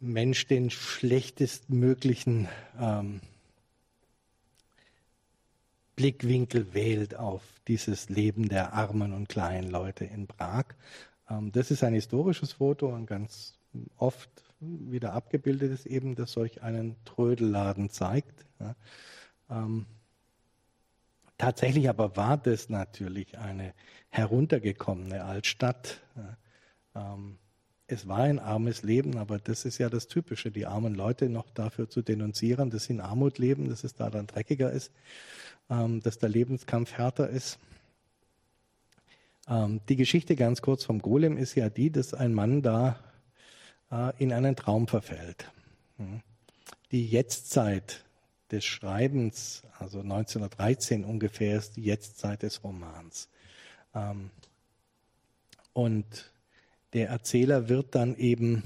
Mensch 0.00 0.48
den 0.48 0.70
schlechtestmöglichen 0.70 2.48
ähm, 2.78 3.20
Blickwinkel 5.96 6.74
wählt 6.74 7.16
auf 7.16 7.42
dieses 7.66 8.08
Leben 8.08 8.48
der 8.48 8.74
armen 8.74 9.12
und 9.12 9.28
kleinen 9.28 9.70
Leute 9.70 10.04
in 10.04 10.26
Prag. 10.26 10.66
Ähm, 11.28 11.50
das 11.52 11.70
ist 11.70 11.82
ein 11.82 11.94
historisches 11.94 12.52
Foto 12.52 12.88
und 12.88 13.06
ganz 13.06 13.58
oft 13.96 14.30
wieder 14.60 15.12
abgebildet 15.12 15.72
ist, 15.72 15.86
eben, 15.86 16.14
das 16.14 16.32
solch 16.32 16.62
einen 16.62 16.96
Trödelladen 17.04 17.90
zeigt. 17.90 18.46
Ähm, 19.50 19.86
tatsächlich 21.36 21.88
aber 21.88 22.16
war 22.16 22.36
das 22.36 22.68
natürlich 22.68 23.36
eine 23.38 23.74
heruntergekommene 24.08 25.24
Altstadt. 25.24 26.00
Ähm, 26.94 27.38
es 27.88 28.08
war 28.08 28.20
ein 28.20 28.38
armes 28.38 28.82
Leben, 28.82 29.16
aber 29.16 29.38
das 29.38 29.64
ist 29.64 29.78
ja 29.78 29.88
das 29.88 30.08
Typische, 30.08 30.50
die 30.50 30.66
armen 30.66 30.94
Leute 30.94 31.28
noch 31.28 31.50
dafür 31.50 31.88
zu 31.88 32.02
denunzieren, 32.02 32.70
dass 32.70 32.84
sie 32.84 32.94
in 32.94 33.00
Armut 33.00 33.38
leben, 33.38 33.68
dass 33.68 33.84
es 33.84 33.94
da 33.94 34.10
dann 34.10 34.26
dreckiger 34.26 34.70
ist, 34.72 34.92
ähm, 35.70 36.00
dass 36.02 36.18
der 36.18 36.28
Lebenskampf 36.28 36.94
härter 36.94 37.28
ist. 37.28 37.58
Ähm, 39.48 39.80
die 39.88 39.96
Geschichte 39.96 40.34
ganz 40.34 40.62
kurz 40.62 40.84
vom 40.84 41.00
Golem 41.00 41.36
ist 41.36 41.54
ja 41.54 41.70
die, 41.70 41.90
dass 41.90 42.12
ein 42.12 42.34
Mann 42.34 42.62
da 42.62 42.98
äh, 43.92 44.12
in 44.18 44.32
einen 44.32 44.56
Traum 44.56 44.88
verfällt. 44.88 45.52
Hm. 45.98 46.22
Die 46.90 47.06
Jetztzeit 47.06 48.04
des 48.50 48.64
Schreibens, 48.64 49.62
also 49.78 50.00
1913 50.00 51.04
ungefähr, 51.04 51.56
ist 51.56 51.76
die 51.76 51.84
Jetztzeit 51.84 52.42
des 52.42 52.64
Romans. 52.64 53.28
Ähm, 53.94 54.30
und 55.72 56.32
der 56.92 57.08
Erzähler 57.08 57.68
wird 57.68 57.94
dann 57.94 58.16
eben 58.16 58.62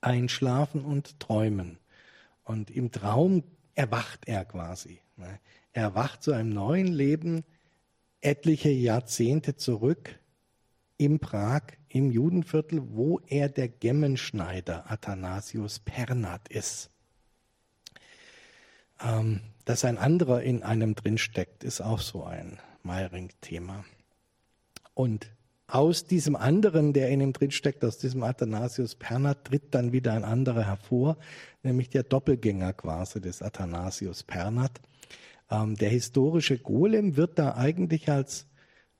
einschlafen 0.00 0.84
und 0.84 1.20
träumen. 1.20 1.78
Und 2.44 2.70
im 2.70 2.92
Traum 2.92 3.42
erwacht 3.74 4.26
er 4.26 4.44
quasi. 4.44 5.00
Ne? 5.16 5.40
Er 5.72 5.82
erwacht 5.82 6.22
zu 6.22 6.32
einem 6.32 6.50
neuen 6.50 6.88
Leben 6.88 7.44
etliche 8.20 8.70
Jahrzehnte 8.70 9.56
zurück 9.56 10.18
in 10.96 11.18
Prag, 11.18 11.62
im 11.88 12.10
Judenviertel, 12.10 12.80
wo 12.94 13.20
er 13.26 13.48
der 13.48 13.68
Gemmenschneider 13.68 14.90
Athanasius 14.90 15.78
Pernat 15.80 16.48
ist. 16.48 16.90
Ähm, 19.00 19.40
dass 19.64 19.84
ein 19.84 19.98
anderer 19.98 20.42
in 20.42 20.62
einem 20.62 20.94
drinsteckt, 20.94 21.64
ist 21.64 21.80
auch 21.80 22.00
so 22.00 22.24
ein 22.24 22.58
Meiring-Thema. 22.82 23.84
Und 24.94 25.30
aus 25.68 26.04
diesem 26.04 26.36
anderen, 26.36 26.92
der 26.92 27.08
in 27.08 27.20
ihm 27.20 27.32
drinsteckt, 27.32 27.84
aus 27.84 27.98
diesem 27.98 28.22
Athanasius 28.22 28.94
Pernat, 28.94 29.44
tritt 29.46 29.74
dann 29.74 29.92
wieder 29.92 30.12
ein 30.12 30.24
anderer 30.24 30.64
hervor, 30.64 31.16
nämlich 31.62 31.90
der 31.90 32.04
Doppelgänger 32.04 32.72
quasi 32.72 33.20
des 33.20 33.42
Athanasius 33.42 34.22
Pernat. 34.22 34.80
Ähm, 35.50 35.74
der 35.76 35.90
historische 35.90 36.58
Golem 36.58 37.16
wird 37.16 37.38
da 37.38 37.54
eigentlich 37.54 38.08
als 38.08 38.46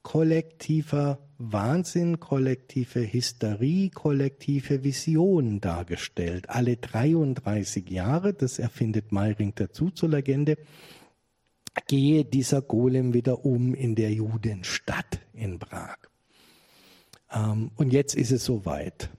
kollektiver 0.02 1.18
Wahnsinn, 1.38 2.18
kollektive 2.18 3.12
Hysterie, 3.12 3.90
kollektive 3.90 4.84
Vision 4.84 5.60
dargestellt. 5.60 6.48
Alle 6.48 6.76
33 6.76 7.90
Jahre, 7.90 8.32
das 8.32 8.58
erfindet 8.58 9.12
Meiring 9.12 9.52
dazu 9.54 9.90
zur 9.90 10.08
Legende, 10.08 10.56
gehe 11.88 12.24
dieser 12.24 12.62
Golem 12.62 13.12
wieder 13.12 13.44
um 13.44 13.74
in 13.74 13.94
der 13.94 14.12
Judenstadt 14.12 15.20
in 15.32 15.58
Prag. 15.58 15.98
Ähm, 17.36 17.70
und 17.76 17.92
jetzt 17.92 18.14
ist 18.14 18.32
es 18.32 18.44
soweit. 18.44 19.10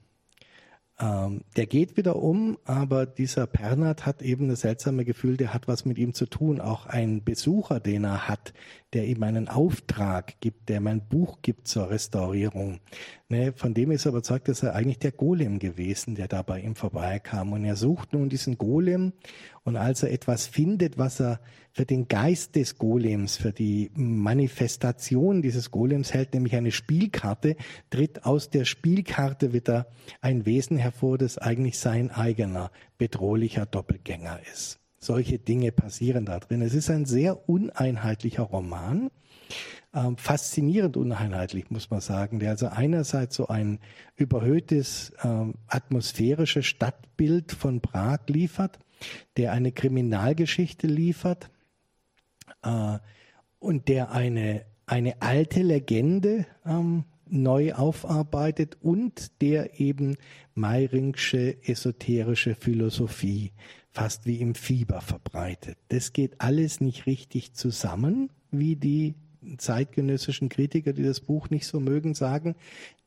Ähm, 0.99 1.41
der 1.55 1.67
geht 1.67 1.95
wieder 1.95 2.15
um, 2.15 2.57
aber 2.65 3.05
dieser 3.05 3.45
Pernat 3.45 4.05
hat 4.05 4.23
eben 4.23 4.49
das 4.49 4.61
seltsame 4.61 5.05
Gefühl, 5.05 5.37
der 5.37 5.53
hat 5.53 5.67
was 5.67 5.85
mit 5.85 5.99
ihm 5.99 6.15
zu 6.15 6.25
tun. 6.25 6.59
Auch 6.59 6.87
ein 6.87 7.23
Besucher, 7.23 7.79
den 7.79 8.03
er 8.03 8.27
hat, 8.27 8.53
der 8.93 9.05
ihm 9.05 9.21
einen 9.23 9.49
Auftrag 9.49 10.39
gibt, 10.39 10.69
der 10.69 10.77
ihm 10.77 10.87
ein 10.87 11.07
Buch 11.07 11.39
gibt 11.41 11.67
zur 11.67 11.89
Restaurierung. 11.89 12.79
Ne, 13.27 13.51
von 13.53 13.73
dem 13.73 13.91
ist 13.91 14.05
er 14.05 14.11
überzeugt, 14.11 14.47
dass 14.47 14.63
er 14.63 14.75
eigentlich 14.75 14.99
der 14.99 15.11
Golem 15.11 15.59
gewesen, 15.59 16.15
der 16.15 16.29
da 16.29 16.41
bei 16.41 16.61
ihm 16.61 16.75
vorbeikam. 16.75 17.51
Und 17.51 17.65
er 17.65 17.75
sucht 17.75 18.13
nun 18.13 18.29
diesen 18.29 18.57
Golem 18.57 19.11
und 19.63 19.75
als 19.75 20.03
er 20.03 20.11
etwas 20.11 20.47
findet, 20.47 20.97
was 20.97 21.19
er 21.19 21.41
für 21.73 21.85
den 21.85 22.07
Geist 22.07 22.55
des 22.55 22.77
Golems, 22.77 23.35
für 23.35 23.51
die 23.51 23.91
Manifestation 23.93 25.41
dieses 25.41 25.69
Golems 25.71 26.13
hält, 26.13 26.33
nämlich 26.33 26.55
eine 26.55 26.71
Spielkarte, 26.71 27.57
tritt 27.89 28.25
aus 28.25 28.49
der 28.49 28.63
Spielkarte 28.63 29.51
wieder 29.51 29.87
ein 30.21 30.45
Wesen 30.45 30.77
hervor, 30.77 31.17
das 31.17 31.37
eigentlich 31.37 31.77
sein 31.77 32.09
eigener 32.09 32.71
bedrohlicher 32.97 33.65
Doppelgänger 33.65 34.39
ist. 34.53 34.79
Solche 35.07 35.39
Dinge 35.39 35.71
passieren 35.71 36.25
da 36.25 36.37
drin. 36.37 36.61
Es 36.61 36.73
ist 36.73 36.89
ein 36.89 37.05
sehr 37.05 37.47
uneinheitlicher 37.47 38.43
Roman, 38.43 39.09
ähm, 39.93 40.17
faszinierend 40.17 40.97
uneinheitlich, 40.97 41.71
muss 41.71 41.89
man 41.89 42.01
sagen, 42.01 42.39
der 42.39 42.49
also 42.49 42.67
einerseits 42.67 43.37
so 43.37 43.47
ein 43.47 43.79
überhöhtes 44.17 45.13
ähm, 45.23 45.53
atmosphärisches 45.67 46.65
Stadtbild 46.65 47.53
von 47.53 47.79
Prag 47.79 48.19
liefert, 48.27 48.79
der 49.37 49.53
eine 49.53 49.71
Kriminalgeschichte 49.71 50.87
liefert 50.87 51.51
äh, 52.63 52.97
und 53.59 53.87
der 53.87 54.11
eine, 54.11 54.65
eine 54.87 55.21
alte 55.21 55.61
Legende 55.61 56.45
ähm, 56.65 57.05
neu 57.29 57.73
aufarbeitet 57.75 58.75
und 58.81 59.41
der 59.41 59.79
eben 59.79 60.17
Meiringsche 60.53 61.63
esoterische 61.63 62.55
Philosophie 62.55 63.53
fast 63.97 64.25
wie 64.25 64.39
im 64.41 64.55
Fieber 64.55 65.01
verbreitet. 65.01 65.77
Das 65.89 66.13
geht 66.13 66.39
alles 66.39 66.81
nicht 66.81 67.05
richtig 67.05 67.53
zusammen, 67.53 68.29
wie 68.51 68.75
die 68.75 69.15
zeitgenössischen 69.57 70.49
Kritiker, 70.49 70.93
die 70.93 71.03
das 71.03 71.19
Buch 71.19 71.49
nicht 71.49 71.67
so 71.67 71.79
mögen, 71.79 72.13
sagen. 72.13 72.55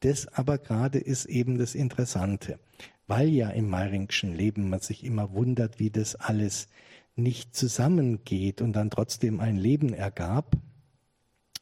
Das 0.00 0.26
aber 0.28 0.58
gerade 0.58 0.98
ist 0.98 1.26
eben 1.26 1.58
das 1.58 1.74
Interessante 1.74 2.58
weil 3.10 3.28
ja 3.28 3.50
im 3.50 3.68
Meiringschen 3.68 4.32
Leben 4.36 4.70
man 4.70 4.78
sich 4.78 5.02
immer 5.02 5.32
wundert, 5.32 5.80
wie 5.80 5.90
das 5.90 6.14
alles 6.14 6.68
nicht 7.16 7.56
zusammengeht 7.56 8.60
und 8.60 8.72
dann 8.72 8.88
trotzdem 8.88 9.40
ein 9.40 9.56
Leben 9.56 9.92
ergab. 9.92 10.56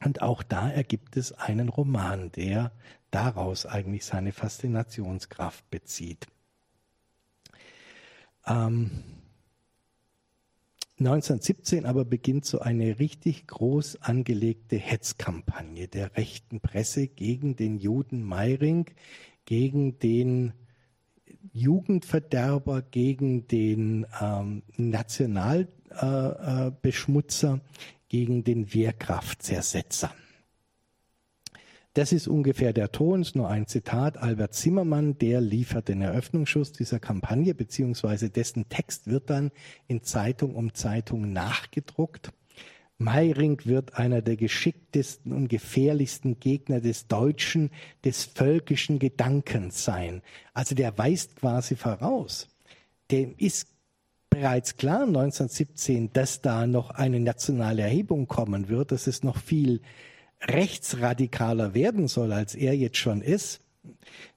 Und 0.05 0.21
auch 0.21 0.43
da 0.43 0.69
ergibt 0.69 1.17
es 1.17 1.31
einen 1.31 1.69
Roman, 1.69 2.31
der 2.33 2.71
daraus 3.09 3.65
eigentlich 3.65 4.05
seine 4.05 4.31
Faszinationskraft 4.31 5.67
bezieht. 5.71 6.27
Ähm, 8.45 8.91
1917 10.99 11.85
aber 11.85 12.03
beginnt 12.03 12.43
so 12.45 12.59
eine 12.59 12.99
richtig 12.99 13.47
groß 13.47 14.01
angelegte 14.01 14.75
Hetzkampagne 14.75 15.87
der 15.87 16.17
rechten 16.17 16.59
Presse 16.59 17.07
gegen 17.07 17.55
den 17.55 17.77
Juden 17.77 18.21
Meiring, 18.21 18.87
gegen 19.45 19.97
den 19.99 20.51
Jugendverderber, 21.53 22.81
gegen 22.81 23.47
den 23.47 24.05
ähm, 24.21 24.63
Nationalbeschmutzer, 24.75 27.53
äh, 27.55 27.59
gegen 28.09 28.43
den 28.43 28.73
Wehrkraftzersetzer. 28.73 30.13
Das 31.99 32.13
ist 32.13 32.29
ungefähr 32.29 32.71
der 32.71 32.93
Ton, 32.93 33.23
ist 33.23 33.35
nur 33.35 33.49
ein 33.49 33.67
Zitat. 33.67 34.19
Albert 34.19 34.53
Zimmermann, 34.53 35.17
der 35.17 35.41
liefert 35.41 35.89
den 35.89 36.01
Eröffnungsschuss 36.01 36.71
dieser 36.71 36.97
Kampagne, 36.97 37.53
beziehungsweise 37.53 38.29
dessen 38.29 38.69
Text 38.69 39.07
wird 39.07 39.29
dann 39.29 39.51
in 39.89 40.01
Zeitung 40.01 40.55
um 40.55 40.73
Zeitung 40.73 41.33
nachgedruckt. 41.33 42.31
Meiring 42.99 43.59
wird 43.65 43.95
einer 43.95 44.21
der 44.21 44.37
geschicktesten 44.37 45.33
und 45.33 45.49
gefährlichsten 45.49 46.39
Gegner 46.39 46.79
des 46.79 47.07
deutschen, 47.07 47.69
des 48.05 48.23
völkischen 48.23 48.99
Gedankens 48.99 49.83
sein. 49.83 50.21
Also 50.53 50.75
der 50.75 50.97
weist 50.97 51.35
quasi 51.35 51.75
voraus. 51.75 52.47
Dem 53.11 53.35
ist 53.37 53.67
bereits 54.29 54.77
klar 54.77 55.01
1917, 55.01 56.13
dass 56.13 56.39
da 56.39 56.65
noch 56.65 56.91
eine 56.91 57.19
nationale 57.19 57.81
Erhebung 57.81 58.27
kommen 58.27 58.69
wird, 58.69 58.93
dass 58.93 59.05
es 59.05 59.21
noch 59.21 59.35
viel 59.35 59.81
rechtsradikaler 60.41 61.73
werden 61.73 62.07
soll, 62.07 62.31
als 62.31 62.55
er 62.55 62.75
jetzt 62.75 62.97
schon 62.97 63.21
ist. 63.21 63.61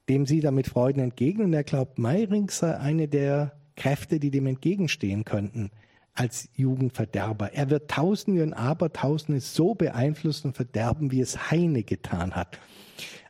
Dem 0.09 0.25
sie 0.25 0.41
da 0.41 0.51
mit 0.51 0.67
Freuden 0.67 1.01
entgegen 1.01 1.43
und 1.43 1.53
er 1.53 1.63
glaubt, 1.63 1.97
Meiring 1.97 2.49
sei 2.49 2.77
eine 2.77 3.07
der 3.07 3.53
Kräfte, 3.75 4.19
die 4.19 4.31
dem 4.31 4.47
entgegenstehen 4.47 5.25
könnten 5.25 5.71
als 6.13 6.49
Jugendverderber. 6.55 7.53
Er 7.53 7.69
wird 7.69 7.89
Tausende 7.89 8.43
und 8.43 8.53
Abertausende 8.53 9.41
so 9.41 9.73
beeinflussen 9.73 10.47
und 10.47 10.55
verderben, 10.55 11.11
wie 11.11 11.21
es 11.21 11.51
Heine 11.51 11.83
getan 11.83 12.35
hat. 12.35 12.59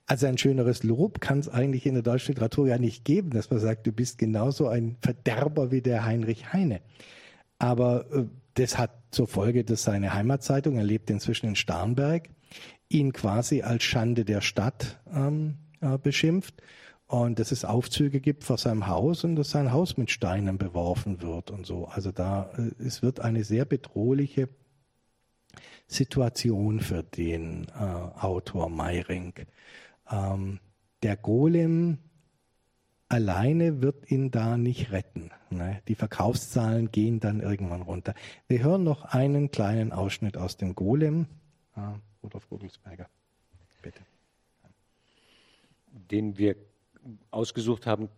Also 0.05 0.27
ein 0.27 0.37
schöneres 0.37 0.83
Lob 0.83 1.21
kann 1.21 1.39
es 1.39 1.47
eigentlich 1.47 1.85
in 1.85 1.93
der 1.93 2.03
deutschen 2.03 2.33
Literatur 2.33 2.67
ja 2.67 2.77
nicht 2.77 3.05
geben, 3.05 3.29
dass 3.29 3.49
man 3.49 3.59
sagt, 3.59 3.87
du 3.87 3.93
bist 3.93 4.17
genauso 4.17 4.67
ein 4.67 4.97
Verderber 5.01 5.71
wie 5.71 5.81
der 5.81 6.05
Heinrich 6.05 6.51
Heine. 6.51 6.81
Aber 7.57 8.05
äh, 8.11 8.25
das 8.55 8.77
hat 8.77 8.91
zur 9.11 9.27
Folge, 9.27 9.63
dass 9.63 9.83
seine 9.83 10.13
Heimatzeitung, 10.13 10.75
er 10.77 10.83
lebt 10.83 11.09
inzwischen 11.09 11.47
in 11.47 11.55
Starnberg, 11.55 12.29
ihn 12.89 13.13
quasi 13.13 13.61
als 13.61 13.83
Schande 13.83 14.25
der 14.25 14.41
Stadt 14.41 14.99
ähm, 15.13 15.57
äh, 15.81 15.97
beschimpft 15.97 16.61
und 17.07 17.39
dass 17.39 17.51
es 17.51 17.65
Aufzüge 17.65 18.19
gibt 18.19 18.43
vor 18.43 18.57
seinem 18.57 18.87
Haus 18.87 19.23
und 19.23 19.35
dass 19.35 19.51
sein 19.51 19.71
Haus 19.71 19.97
mit 19.97 20.11
Steinen 20.11 20.57
beworfen 20.57 21.21
wird 21.21 21.51
und 21.51 21.65
so. 21.65 21.85
Also 21.85 22.11
da, 22.11 22.51
äh, 22.57 22.83
es 22.83 23.01
wird 23.01 23.19
eine 23.19 23.43
sehr 23.43 23.65
bedrohliche 23.65 24.49
Situation 25.87 26.79
für 26.79 27.03
den 27.03 27.67
äh, 27.79 27.83
Autor 27.83 28.69
Meiring. 28.69 29.33
Ähm, 30.09 30.59
der 31.03 31.17
Golem 31.17 31.99
alleine 33.09 33.81
wird 33.81 34.09
ihn 34.09 34.31
da 34.31 34.57
nicht 34.57 34.91
retten. 34.91 35.31
Ne? 35.51 35.81
Die 35.87 35.95
Verkaufszahlen 35.95 36.91
gehen 36.91 37.19
dann 37.19 37.41
irgendwann 37.41 37.83
runter. 37.83 38.15
Wir 38.47 38.63
hören 38.63 38.83
noch 38.83 39.05
einen 39.05 39.51
kleinen 39.51 39.91
Ausschnitt 39.91 40.37
aus 40.37 40.57
dem 40.57 40.73
Golem. 40.73 41.27
Ah, 41.75 41.95
Rudolf 42.23 42.49
Rudelsberger, 42.49 43.09
bitte. 43.81 44.01
Den 45.91 46.37
wir 46.37 46.55
ausgesucht 47.31 47.85
haben, 47.85 48.09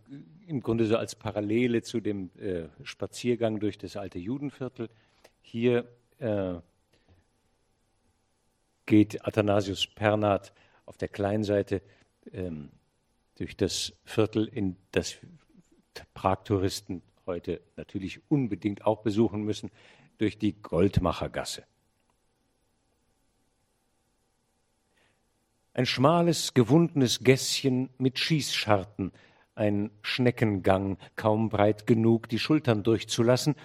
im 0.46 0.60
Grunde 0.60 0.86
so 0.86 0.96
als 0.96 1.14
Parallele 1.14 1.82
zu 1.82 2.00
dem 2.00 2.30
äh, 2.38 2.68
Spaziergang 2.84 3.58
durch 3.58 3.78
das 3.78 3.96
alte 3.96 4.18
Judenviertel. 4.18 4.88
Hier 5.42 5.88
äh, 6.18 6.54
geht 8.86 9.26
Athanasius 9.26 9.86
Pernat 9.86 10.52
auf 10.86 10.96
der 10.96 11.08
Kleinseite 11.08 11.82
ähm, 12.32 12.70
durch 13.36 13.56
das 13.56 13.92
Viertel, 14.04 14.46
in 14.46 14.76
das 14.92 15.16
Prag-Touristen 16.14 17.02
heute 17.26 17.60
natürlich 17.76 18.20
unbedingt 18.30 18.86
auch 18.86 19.02
besuchen 19.02 19.42
müssen, 19.42 19.70
durch 20.18 20.38
die 20.38 20.52
Goldmachergasse. 20.52 21.64
Ein 25.76 25.84
schmales, 25.84 26.54
gewundenes 26.54 27.20
Gässchen 27.20 27.90
mit 27.98 28.18
Schießscharten, 28.18 29.12
ein 29.54 29.90
Schneckengang, 30.00 30.96
kaum 31.16 31.50
breit 31.50 31.86
genug, 31.86 32.30
die 32.30 32.38
Schultern 32.38 32.82
durchzulassen, 32.82 33.56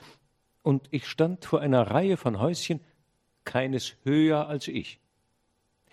und 0.61 0.89
ich 0.91 1.07
stand 1.07 1.45
vor 1.45 1.61
einer 1.61 1.83
Reihe 1.83 2.17
von 2.17 2.41
Häuschen, 2.41 2.81
keines 3.45 3.95
höher 4.03 4.49
als 4.49 4.67
ich. 4.67 4.99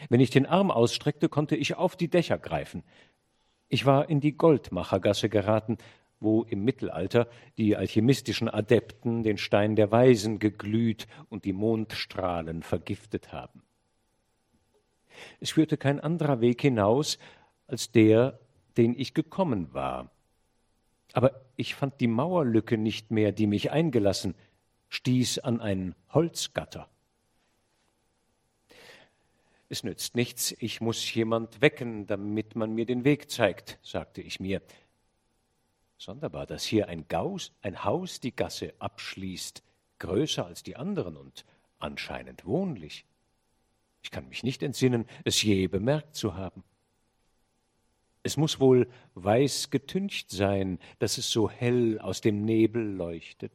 Wenn 0.09 0.19
ich 0.19 0.31
den 0.31 0.47
Arm 0.47 0.73
ausstreckte, 0.73 1.28
konnte 1.28 1.55
ich 1.55 1.77
auf 1.77 1.95
die 1.95 2.09
Dächer 2.09 2.39
greifen. 2.39 2.82
Ich 3.69 3.86
war 3.86 4.11
in 4.11 4.19
die 4.19 4.36
Goldmachergasse 4.36 5.28
geraten, 5.28 5.78
wo 6.19 6.43
im 6.43 6.65
Mittelalter 6.65 7.28
die 7.59 7.77
alchemistischen 7.77 8.49
Adepten 8.49 9.23
den 9.23 9.39
Stein 9.39 9.77
der 9.77 9.93
Weisen 9.93 10.40
geglüht 10.40 11.07
und 11.28 11.45
die 11.45 11.53
Mondstrahlen 11.53 12.65
vergiftet 12.65 13.31
haben. 13.32 13.62
Es 15.40 15.51
führte 15.51 15.77
kein 15.77 16.01
anderer 16.01 16.40
Weg 16.40 16.61
hinaus 16.62 17.19
als 17.66 17.93
der, 17.93 18.39
den 18.77 18.99
ich 18.99 19.15
gekommen 19.15 19.73
war. 19.74 20.11
Aber 21.12 21.40
ich 21.57 21.74
fand 21.74 22.01
die 22.01 22.07
Mauerlücke 22.07 22.78
nicht 22.78 23.11
mehr, 23.11 23.32
die 23.32 23.47
mich 23.47 23.70
eingelassen, 23.70 24.35
stieß 24.89 25.40
an 25.40 25.61
ein 25.61 25.95
Holzgatter. 26.11 26.89
Es 29.69 29.85
nützt 29.85 30.15
nichts, 30.16 30.55
ich 30.61 30.81
muss 30.81 31.12
jemand 31.15 31.61
wecken, 31.61 32.07
damit 32.07 32.57
man 32.57 32.74
mir 32.74 32.86
den 32.86 33.05
Weg 33.05 33.31
zeigt, 33.31 33.78
sagte 33.82 34.23
ich 34.23 34.40
mir. 34.40 34.62
Sonderbar, 35.99 36.47
dass 36.47 36.65
hier 36.65 36.89
ein, 36.89 37.07
Gaus, 37.09 37.53
ein 37.61 37.85
Haus 37.85 38.20
die 38.20 38.35
Gasse 38.35 38.73
abschließt, 38.78 39.62
größer 39.99 40.47
als 40.47 40.62
die 40.62 40.77
anderen 40.77 41.16
und 41.16 41.45
anscheinend 41.78 42.47
wohnlich. 42.47 43.05
Ich 44.09 44.11
kann 44.11 44.31
mich 44.31 44.43
nicht 44.43 44.63
entsinnen, 44.63 45.05
es 45.25 45.43
je 45.43 45.67
bemerkt 45.67 46.15
zu 46.15 46.35
haben. 46.35 46.65
Es 48.23 48.39
muss 48.39 48.59
wohl 48.59 48.89
weiß 49.13 49.69
getüncht 49.69 50.31
sein, 50.31 50.79
dass 50.99 51.19
es 51.19 51.31
so 51.31 51.51
hell 51.51 51.99
aus 51.99 52.23
dem 52.23 52.43
Nebel 52.47 52.83
leuchtet. 52.83 53.53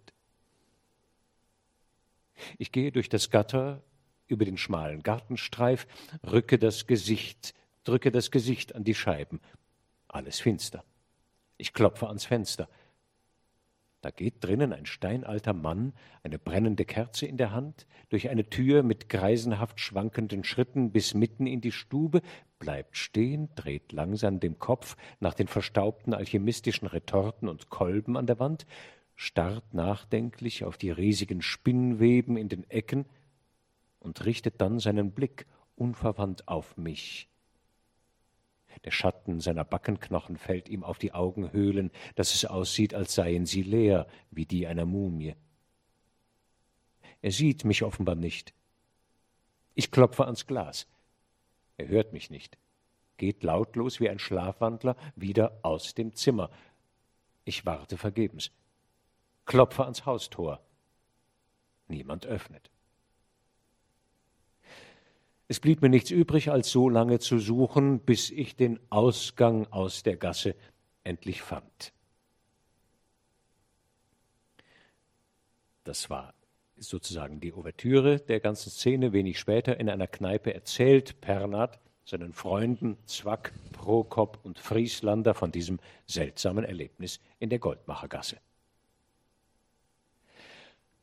Ich 2.60 2.72
gehe 2.72 2.92
durch 2.92 3.10
das 3.10 3.32
Gatter 3.32 3.82
über 4.28 4.46
den 4.46 4.60
schmalen 4.60 5.02
Gartenstreif, 5.02 5.88
rücke 6.24 6.60
das 6.60 6.86
Gesicht, 6.86 7.56
drücke 7.84 8.12
das 8.12 8.30
Gesicht 8.30 8.76
an 8.76 8.84
die 8.84 8.94
Scheiben. 8.94 9.42
Alles 10.08 10.40
finster. 10.40 10.84
Ich 11.58 11.74
klopfe 11.74 12.06
ans 12.06 12.26
Fenster. 12.26 12.70
Da 14.04 14.12
geht 14.12 14.44
drinnen 14.44 14.74
ein 14.74 14.86
steinalter 14.86 15.54
Mann, 15.54 15.94
eine 16.24 16.38
brennende 16.38 16.84
Kerze 16.84 17.26
in 17.26 17.38
der 17.38 17.54
Hand, 17.54 17.88
durch 18.10 18.30
eine 18.30 18.50
Tür 18.50 18.84
mit 18.84 19.08
greisenhaft 19.08 19.80
schwankenden 19.80 20.44
Schritten 20.44 20.92
bis 20.92 21.14
mitten 21.14 21.48
in 21.48 21.62
die 21.62 21.72
Stube, 21.72 22.22
bleibt 22.60 22.98
stehen, 22.98 23.48
dreht 23.56 23.94
langsam 23.94 24.42
den 24.42 24.60
Kopf 24.60 24.98
nach 25.22 25.34
den 25.34 25.48
verstaubten 25.48 26.14
alchemistischen 26.14 26.86
Retorten 26.86 27.48
und 27.48 27.70
Kolben 27.70 28.18
an 28.18 28.28
der 28.28 28.40
Wand, 28.40 28.66
starrt 29.16 29.74
nachdenklich 29.74 30.66
auf 30.66 30.76
die 30.78 30.92
riesigen 30.92 31.42
Spinnweben 31.42 32.36
in 32.36 32.50
den 32.50 32.70
Ecken 32.70 33.06
und 34.00 34.26
richtet 34.26 34.60
dann 34.60 34.80
seinen 34.80 35.12
Blick 35.12 35.46
unverwandt 35.78 36.50
auf 36.50 36.76
mich. 36.76 37.30
Der 38.84 38.91
Schatten 38.91 39.40
seiner 39.40 39.64
Backenknochen 39.64 40.38
fällt 40.38 40.70
ihm 40.70 40.84
auf 40.84 40.98
die 40.98 41.14
Augenhöhlen, 41.14 41.91
dass 42.16 42.34
es 42.34 42.45
aussieht, 42.45 42.94
als 42.94 43.16
seien 43.16 43.45
sie 43.45 43.64
leer, 43.64 44.08
wie 44.32 44.45
die 44.45 44.68
einer 44.68 44.86
Mumie. 44.86 45.36
Er 47.22 47.32
sieht 47.32 47.64
mich 47.64 47.84
offenbar 47.84 48.16
nicht. 48.16 48.54
Ich 49.76 49.91
klopfe 49.91 50.26
ans 50.26 50.45
Glas. 50.45 50.88
Er 51.78 51.88
hört 51.88 52.14
mich 52.14 52.30
nicht, 52.30 52.58
geht 53.18 53.44
lautlos 53.44 54.00
wie 54.00 54.10
ein 54.10 54.20
Schlafwandler 54.20 54.95
wieder 55.16 55.60
aus 55.64 55.95
dem 55.95 56.14
Zimmer. 56.16 56.50
Ich 57.45 57.66
warte 57.66 57.98
vergebens. 57.98 58.52
Klopfe 59.45 59.84
ans 59.84 60.06
Haustor. 60.06 60.62
Niemand 61.88 62.26
öffnet. 62.26 62.73
Es 65.54 65.60
blieb 65.60 65.84
mir 65.84 65.90
nichts 65.90 66.10
übrig, 66.10 66.50
als 66.50 66.72
so 66.72 66.90
lange 66.90 67.20
zu 67.20 67.38
suchen, 67.38 68.00
bis 68.00 68.32
ich 68.32 68.56
den 68.56 68.80
Ausgang 68.90 69.68
aus 69.68 70.02
der 70.02 70.18
Gasse 70.18 70.56
endlich 71.04 71.44
fand. 71.44 71.94
Das 75.84 76.10
war 76.10 76.34
sozusagen 76.76 77.40
die 77.40 77.54
Ouvertüre 77.54 78.20
der 78.20 78.40
ganzen 78.40 78.72
Szene. 78.72 79.14
Wenig 79.14 79.38
später 79.38 79.80
in 79.80 79.92
einer 79.92 80.08
Kneipe 80.08 80.56
erzählt 80.56 81.22
Pernat 81.22 81.80
seinen 82.04 82.34
Freunden 82.34 82.98
Zwack, 83.06 83.54
Prokop 83.74 84.40
und 84.42 84.58
Frieslander 84.58 85.36
von 85.36 85.52
diesem 85.52 85.80
seltsamen 86.08 86.64
Erlebnis 86.64 87.20
in 87.38 87.52
der 87.52 87.60
Goldmachergasse. 87.60 88.38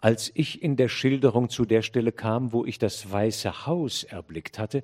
Als 0.01 0.31
ich 0.35 0.63
in 0.63 0.77
der 0.77 0.89
Schilderung 0.89 1.51
zu 1.51 1.67
der 1.67 1.83
Stelle 1.83 2.13
kam, 2.13 2.53
wo 2.53 2.65
ich 2.65 2.79
das 2.79 3.11
Weiße 3.11 3.67
Haus 3.67 4.05
erblickt 4.05 4.59
hatte, 4.59 4.83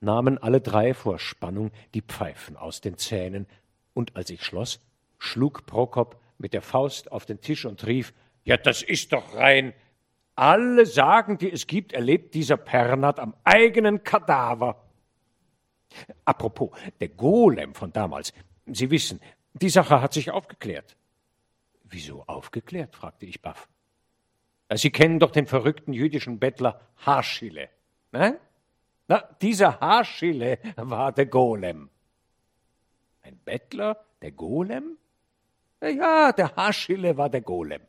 nahmen 0.00 0.38
alle 0.38 0.60
drei 0.60 0.94
vor 0.94 1.18
Spannung 1.18 1.70
die 1.94 2.02
Pfeifen 2.02 2.56
aus 2.56 2.80
den 2.80 2.96
Zähnen, 2.96 3.46
und 3.94 4.16
als 4.16 4.30
ich 4.30 4.44
schloss, 4.44 4.80
schlug 5.18 5.66
Prokop 5.66 6.20
mit 6.38 6.54
der 6.54 6.62
Faust 6.62 7.10
auf 7.10 7.26
den 7.26 7.40
Tisch 7.40 7.64
und 7.64 7.84
rief 7.86 8.14
Ja, 8.44 8.56
das 8.56 8.82
ist 8.82 9.12
doch 9.12 9.34
rein. 9.34 9.74
Alle 10.36 10.86
Sagen, 10.86 11.36
die 11.36 11.50
es 11.50 11.66
gibt, 11.66 11.92
erlebt 11.92 12.34
dieser 12.34 12.56
Pernat 12.56 13.18
am 13.18 13.34
eigenen 13.42 14.04
Kadaver. 14.04 14.84
Apropos, 16.24 16.70
der 17.00 17.08
Golem 17.08 17.74
von 17.74 17.92
damals. 17.92 18.32
Sie 18.66 18.90
wissen, 18.90 19.20
die 19.54 19.68
Sache 19.68 20.00
hat 20.00 20.12
sich 20.12 20.30
aufgeklärt. 20.30 20.96
Wieso 21.82 22.22
aufgeklärt? 22.26 22.94
fragte 22.94 23.26
ich 23.26 23.42
baff. 23.42 23.68
Sie 24.74 24.90
kennen 24.90 25.18
doch 25.18 25.30
den 25.30 25.46
verrückten 25.46 25.92
jüdischen 25.92 26.38
Bettler 26.38 26.80
Haschille. 27.06 27.68
Ne? 28.12 28.38
Na, 29.06 29.24
dieser 29.40 29.80
Haschille 29.80 30.58
war 30.76 31.12
der 31.12 31.26
Golem. 31.26 31.88
Ein 33.22 33.38
Bettler, 33.44 34.04
der 34.20 34.32
Golem? 34.32 34.98
Ja, 35.80 36.32
der 36.32 36.54
Haschille 36.56 37.16
war 37.16 37.30
der 37.30 37.40
Golem. 37.40 37.80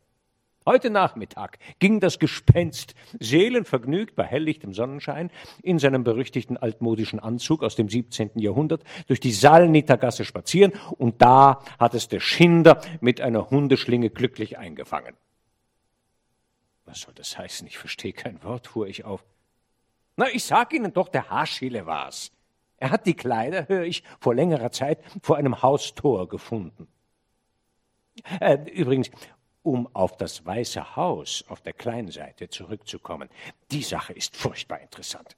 Heute 0.65 0.89
Nachmittag 0.89 1.57
ging 1.79 1.99
das 1.99 2.19
Gespenst 2.19 2.93
seelenvergnügt 3.19 4.15
bei 4.15 4.23
helllichtem 4.23 4.73
Sonnenschein 4.73 5.31
in 5.63 5.79
seinem 5.79 6.03
berüchtigten 6.03 6.57
altmodischen 6.57 7.19
Anzug 7.19 7.63
aus 7.63 7.75
dem 7.75 7.89
17. 7.89 8.31
Jahrhundert 8.35 8.83
durch 9.07 9.19
die 9.19 9.31
Salnitergasse 9.31 10.25
spazieren 10.25 10.73
und 10.97 11.21
da 11.21 11.63
hat 11.79 11.95
es 11.95 12.07
der 12.07 12.19
Schinder 12.19 12.81
mit 13.01 13.19
einer 13.19 13.49
Hundeschlinge 13.49 14.11
glücklich 14.11 14.59
eingefangen. 14.59 15.15
Was 16.89 17.01
soll 17.01 17.13
das 17.13 17.37
heißen? 17.37 17.67
Ich 17.67 17.77
verstehe 17.77 18.13
kein 18.13 18.41
Wort, 18.43 18.67
fuhr 18.67 18.87
ich 18.87 19.05
auf. 19.05 19.23
Na, 20.15 20.27
ich 20.29 20.43
sag 20.43 20.73
Ihnen 20.73 20.91
doch, 20.91 21.07
der 21.07 21.29
Haarschille 21.29 21.85
war's. 21.85 22.31
Er 22.77 22.89
hat 22.89 23.05
die 23.05 23.13
Kleider, 23.13 23.67
höre 23.67 23.83
ich, 23.83 24.03
vor 24.19 24.33
längerer 24.33 24.71
Zeit 24.71 24.99
vor 25.21 25.37
einem 25.37 25.61
Haustor 25.61 26.27
gefunden. 26.27 26.87
Äh, 28.39 28.57
übrigens, 28.71 29.11
um 29.61 29.87
auf 29.93 30.17
das 30.17 30.45
Weiße 30.45 30.95
Haus 30.95 31.45
auf 31.47 31.61
der 31.61 31.73
kleinen 31.73 32.09
Seite 32.09 32.49
zurückzukommen. 32.49 33.29
Die 33.71 33.83
Sache 33.83 34.13
ist 34.13 34.35
furchtbar 34.35 34.79
interessant. 34.79 35.35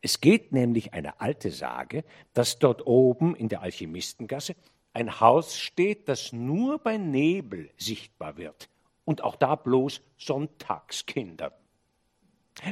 Es 0.00 0.20
geht 0.22 0.52
nämlich 0.52 0.94
eine 0.94 1.20
alte 1.20 1.50
Sage, 1.50 2.04
dass 2.32 2.58
dort 2.58 2.86
oben 2.86 3.36
in 3.36 3.50
der 3.50 3.60
Alchemistengasse 3.60 4.56
ein 4.94 5.20
Haus 5.20 5.58
steht, 5.58 6.08
das 6.08 6.32
nur 6.32 6.78
bei 6.78 6.96
Nebel 6.96 7.70
sichtbar 7.76 8.38
wird 8.38 8.70
und 9.04 9.22
auch 9.22 9.36
da 9.36 9.54
bloß 9.54 10.00
Sonntagskinder. 10.16 11.52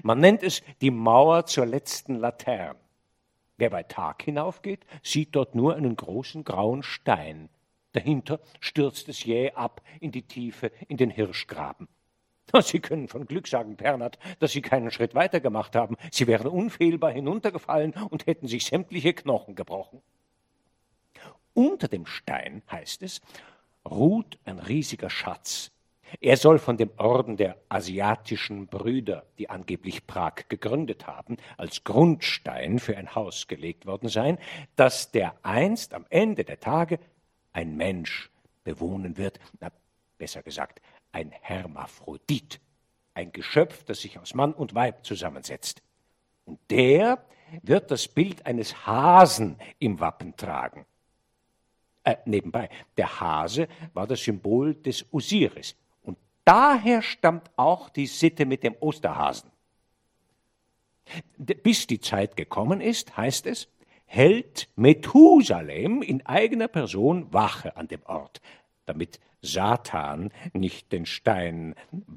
Man 0.03 0.21
nennt 0.21 0.43
es 0.43 0.63
die 0.81 0.91
Mauer 0.91 1.47
zur 1.47 1.67
letzten 1.67 2.17
Laterne. 2.17 2.79
Wer 3.57 3.71
bei 3.71 3.83
Tag 3.83 4.23
hinaufgeht, 4.23 4.87
sieht 5.03 5.37
dort 5.37 5.55
nur 5.55 5.77
einen 5.77 5.97
großen 5.97 6.45
grauen 6.45 6.83
Stein. 6.83 7.49
Dahinter 7.93 8.41
stürzt 8.61 9.09
es 9.09 9.25
jäh 9.25 9.53
ab 9.53 9.83
in 10.01 10.11
die 10.13 10.23
Tiefe, 10.23 10.73
in 10.89 10.97
den 10.97 11.11
Hirschgraben. 11.11 11.89
Sie 12.63 12.81
können 12.81 13.09
von 13.09 13.27
Glück 13.27 13.47
sagen, 13.47 13.77
Pernat, 13.77 14.19
dass 14.39 14.53
Sie 14.53 14.63
keinen 14.63 14.91
Schritt 14.91 15.15
weiter 15.15 15.41
gemacht 15.41 15.77
haben. 15.77 15.97
Sie 16.11 16.27
wären 16.27 16.47
unfehlbar 16.47 17.13
hinuntergefallen 17.13 17.95
und 18.11 18.27
hätten 18.27 18.49
sich 18.49 18.65
sämtliche 18.65 19.13
Knochen 19.13 19.55
gebrochen. 19.55 20.03
Unter 21.55 21.89
dem 21.89 22.07
Stein, 22.07 22.63
heißt 22.71 23.03
es, 23.03 23.21
ruht 23.89 24.39
ein 24.45 24.59
riesiger 24.59 25.11
Schatz, 25.11 25.71
er 26.21 26.37
soll 26.37 26.59
von 26.59 26.77
dem 26.77 26.91
Orden 26.97 27.37
der 27.37 27.57
asiatischen 27.69 28.67
Brüder, 28.67 29.25
die 29.39 29.51
angeblich 29.51 30.07
Prag 30.07 30.49
gegründet 30.49 31.07
haben, 31.07 31.37
als 31.57 31.85
Grundstein 31.85 32.79
für 32.79 32.97
ein 32.97 33.15
Haus 33.15 33.49
gelegt 33.49 33.87
worden 33.87 34.09
sein, 34.09 34.39
das 34.77 35.11
der 35.11 35.35
einst 35.43 35.95
am 35.95 36.07
Ende 36.11 36.45
der 36.45 36.61
Tage 36.61 36.99
ein 37.53 37.77
Mensch 37.77 38.31
bewohnen 38.65 39.17
wird, 39.17 39.39
na, 39.61 39.71
besser 40.19 40.43
gesagt, 40.43 40.81
ein 41.13 41.33
Hermaphrodit, 41.41 42.61
ein 43.15 43.33
Geschöpf, 43.33 43.85
das 43.85 44.01
sich 44.01 44.19
aus 44.19 44.35
Mann 44.35 44.53
und 44.53 44.75
Weib 44.75 45.05
zusammensetzt. 45.05 45.83
Und 46.45 46.59
der 46.71 47.25
wird 47.63 47.91
das 47.91 48.09
Bild 48.09 48.47
eines 48.47 48.87
Hasen 48.87 49.59
im 49.79 50.01
Wappen 50.01 50.37
tragen. 50.37 50.87
Äh, 52.05 52.17
nebenbei, 52.25 52.69
der 52.97 53.21
Hase 53.21 53.69
war 53.93 54.07
das 54.07 54.25
Symbol 54.25 54.75
des 54.75 55.07
Osiris, 55.13 55.77
Daher 56.45 57.03
stammt 57.03 57.51
auch 57.57 57.89
die 57.89 58.07
Sitte 58.07 58.47
mit 58.47 58.63
dem 58.63 58.75
Osterhasen. 58.81 59.51
Bis 61.37 61.87
die 61.87 62.01
Zeit 62.01 62.37
gekommen 62.37 62.81
ist, 62.81 63.17
heißt 63.17 63.47
es, 63.47 63.69
hält 64.07 64.69
Methusalem 64.77 66.03
in 66.03 66.25
eigener 66.27 66.69
Person 66.69 67.33
Wache 67.33 67.77
an 67.77 67.89
dem 67.89 68.03
Ort, 68.05 68.41
damit 68.87 69.21
Satan 69.41 70.31
nicht 70.53 70.93
den 70.93 71.07
Stein 71.07 71.75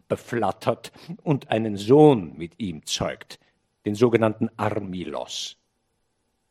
beflattert 0.08 0.92
und 1.24 1.50
einen 1.50 1.78
Sohn 1.78 2.38
mit 2.38 2.60
ihm 2.60 2.86
zeugt, 2.86 3.40
den 3.86 3.96
sogenannten 3.96 4.50
Armilos. 4.58 5.58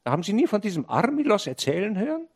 Haben 0.05 0.23
Sie 0.23 0.33
nie 0.33 0.47
von 0.47 0.61
diesem 0.61 0.89
Armilos 0.89 1.47
erzählen 1.47 1.99
hören? 1.99 2.29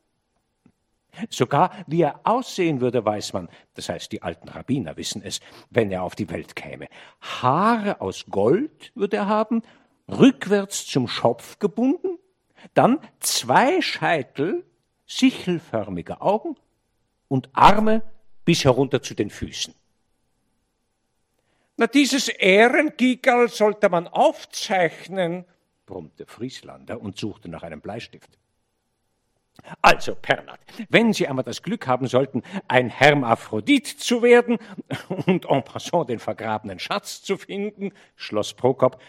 Sogar 1.31 1.73
wie 1.87 2.03
er 2.03 2.21
aussehen 2.25 2.81
würde, 2.81 3.05
weiß 3.05 3.33
man, 3.33 3.49
das 3.75 3.89
heißt 3.89 4.13
die 4.13 4.23
alten 4.23 4.49
Rabbiner 4.49 4.97
wissen 4.97 5.23
es, 5.23 5.41
wenn 5.71 5.91
er 5.91 6.03
auf 6.03 6.15
die 6.15 6.31
Welt 6.31 6.55
käme. 6.55 6.89
Haare 7.21 8.01
aus 8.01 8.27
Gold 8.31 8.93
würde 8.95 9.17
er 9.17 9.27
haben, 9.27 9.63
rückwärts 10.09 10.87
zum 10.87 11.09
Schopf 11.09 11.59
gebunden, 11.59 12.19
dann 12.75 13.01
zwei 13.21 13.81
Scheitel, 13.81 14.65
sichelförmige 15.07 16.21
Augen 16.21 16.57
und 17.29 17.49
Arme 17.53 18.03
bis 18.45 18.65
herunter 18.65 19.03
zu 19.03 19.15
den 19.15 19.31
Füßen. 19.31 19.75
Na, 21.77 21.87
dieses 21.87 22.29
Ehrengigerl 22.29 23.49
sollte 23.49 23.89
man 23.89 24.09
aufzeichnen, 24.09 25.45
brummte 25.87 26.27
Frieslander 26.27 27.01
und 27.01 27.17
suchte 27.17 27.49
nach 27.49 27.63
einem 27.63 27.81
Bleistift. 27.81 28.39
Also, 29.83 30.15
Pernat, 30.15 30.61
wenn 30.89 31.13
Sie 31.13 31.29
einmal 31.29 31.45
das 31.45 31.63
Glück 31.63 31.87
haben 31.87 32.07
sollten, 32.07 32.43
ein 32.69 32.89
Hermaphrodit 32.89 33.87
zu 33.87 34.23
werden 34.23 34.59
und 35.27 35.47
en 35.47 35.65
passant 35.65 36.09
den 36.09 36.19
vergrabenen 36.19 36.79
Schatz 36.79 37.23
zu 37.23 37.37
finden, 37.37 37.93
schloss 38.17 38.55
Prokop, 38.55 39.01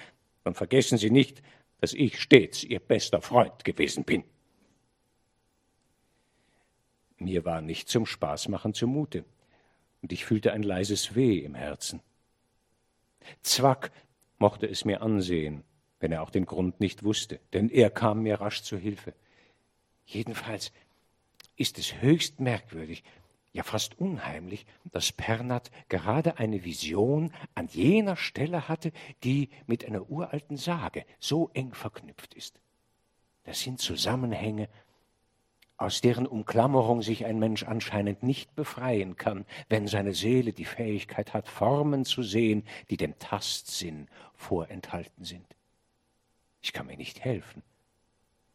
dann 0.43 0.55
vergessen 0.55 0.97
Sie 0.97 1.11
nicht, 1.11 1.41
dass 1.79 1.93
ich 1.93 2.19
stets 2.19 2.63
Ihr 2.63 2.79
bester 2.79 3.21
Freund 3.21 3.63
gewesen 3.63 4.03
bin. 4.03 4.23
Mir 7.17 7.45
war 7.45 7.61
nicht 7.61 7.89
zum 7.89 8.05
Spaßmachen 8.05 8.73
zumute, 8.73 9.25
und 10.01 10.13
ich 10.13 10.25
fühlte 10.25 10.53
ein 10.53 10.63
leises 10.63 11.15
Weh 11.15 11.39
im 11.39 11.55
Herzen. 11.55 12.01
Zwack 13.41 13.91
mochte 14.37 14.65
es 14.67 14.85
mir 14.85 15.01
ansehen, 15.01 15.63
wenn 15.99 16.11
er 16.13 16.23
auch 16.23 16.29
den 16.29 16.45
Grund 16.45 16.79
nicht 16.79 17.03
wusste, 17.03 17.39
denn 17.53 17.69
er 17.69 17.89
kam 17.89 18.23
mir 18.23 18.39
rasch 18.39 18.63
zu 18.63 18.77
Hilfe. 18.77 19.13
Jedenfalls 20.09 20.71
ist 21.55 21.77
es 21.77 22.01
höchst 22.01 22.39
merkwürdig, 22.39 23.03
ja 23.53 23.61
fast 23.61 23.99
unheimlich, 23.99 24.65
dass 24.85 25.11
Pernat 25.11 25.69
gerade 25.87 26.39
eine 26.39 26.65
Vision 26.65 27.31
an 27.53 27.67
jener 27.67 28.15
Stelle 28.15 28.67
hatte, 28.67 28.91
die 29.23 29.49
mit 29.67 29.85
einer 29.85 30.09
uralten 30.09 30.57
Sage 30.57 31.05
so 31.19 31.51
eng 31.53 31.75
verknüpft 31.75 32.33
ist. 32.33 32.59
Das 33.43 33.61
sind 33.61 33.79
Zusammenhänge, 33.79 34.67
aus 35.77 36.01
deren 36.01 36.25
Umklammerung 36.25 37.03
sich 37.03 37.25
ein 37.25 37.37
Mensch 37.37 37.63
anscheinend 37.63 38.23
nicht 38.23 38.55
befreien 38.55 39.15
kann, 39.15 39.45
wenn 39.69 39.87
seine 39.87 40.15
Seele 40.15 40.53
die 40.53 40.65
Fähigkeit 40.65 41.35
hat, 41.35 41.47
Formen 41.47 42.03
zu 42.03 42.23
sehen, 42.23 42.63
die 42.89 42.97
dem 42.97 43.19
Tastsinn 43.19 44.07
vorenthalten 44.33 45.23
sind. 45.23 45.45
Ich 46.61 46.73
kann 46.73 46.87
mir 46.87 46.97
nicht 46.97 47.23
helfen. 47.23 47.61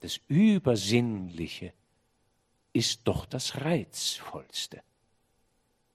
Das 0.05 0.21
Übersinnliche 0.29 1.73
ist 2.75 3.01
doch 3.05 3.25
das 3.25 3.63
Reizvollste. 3.63 4.83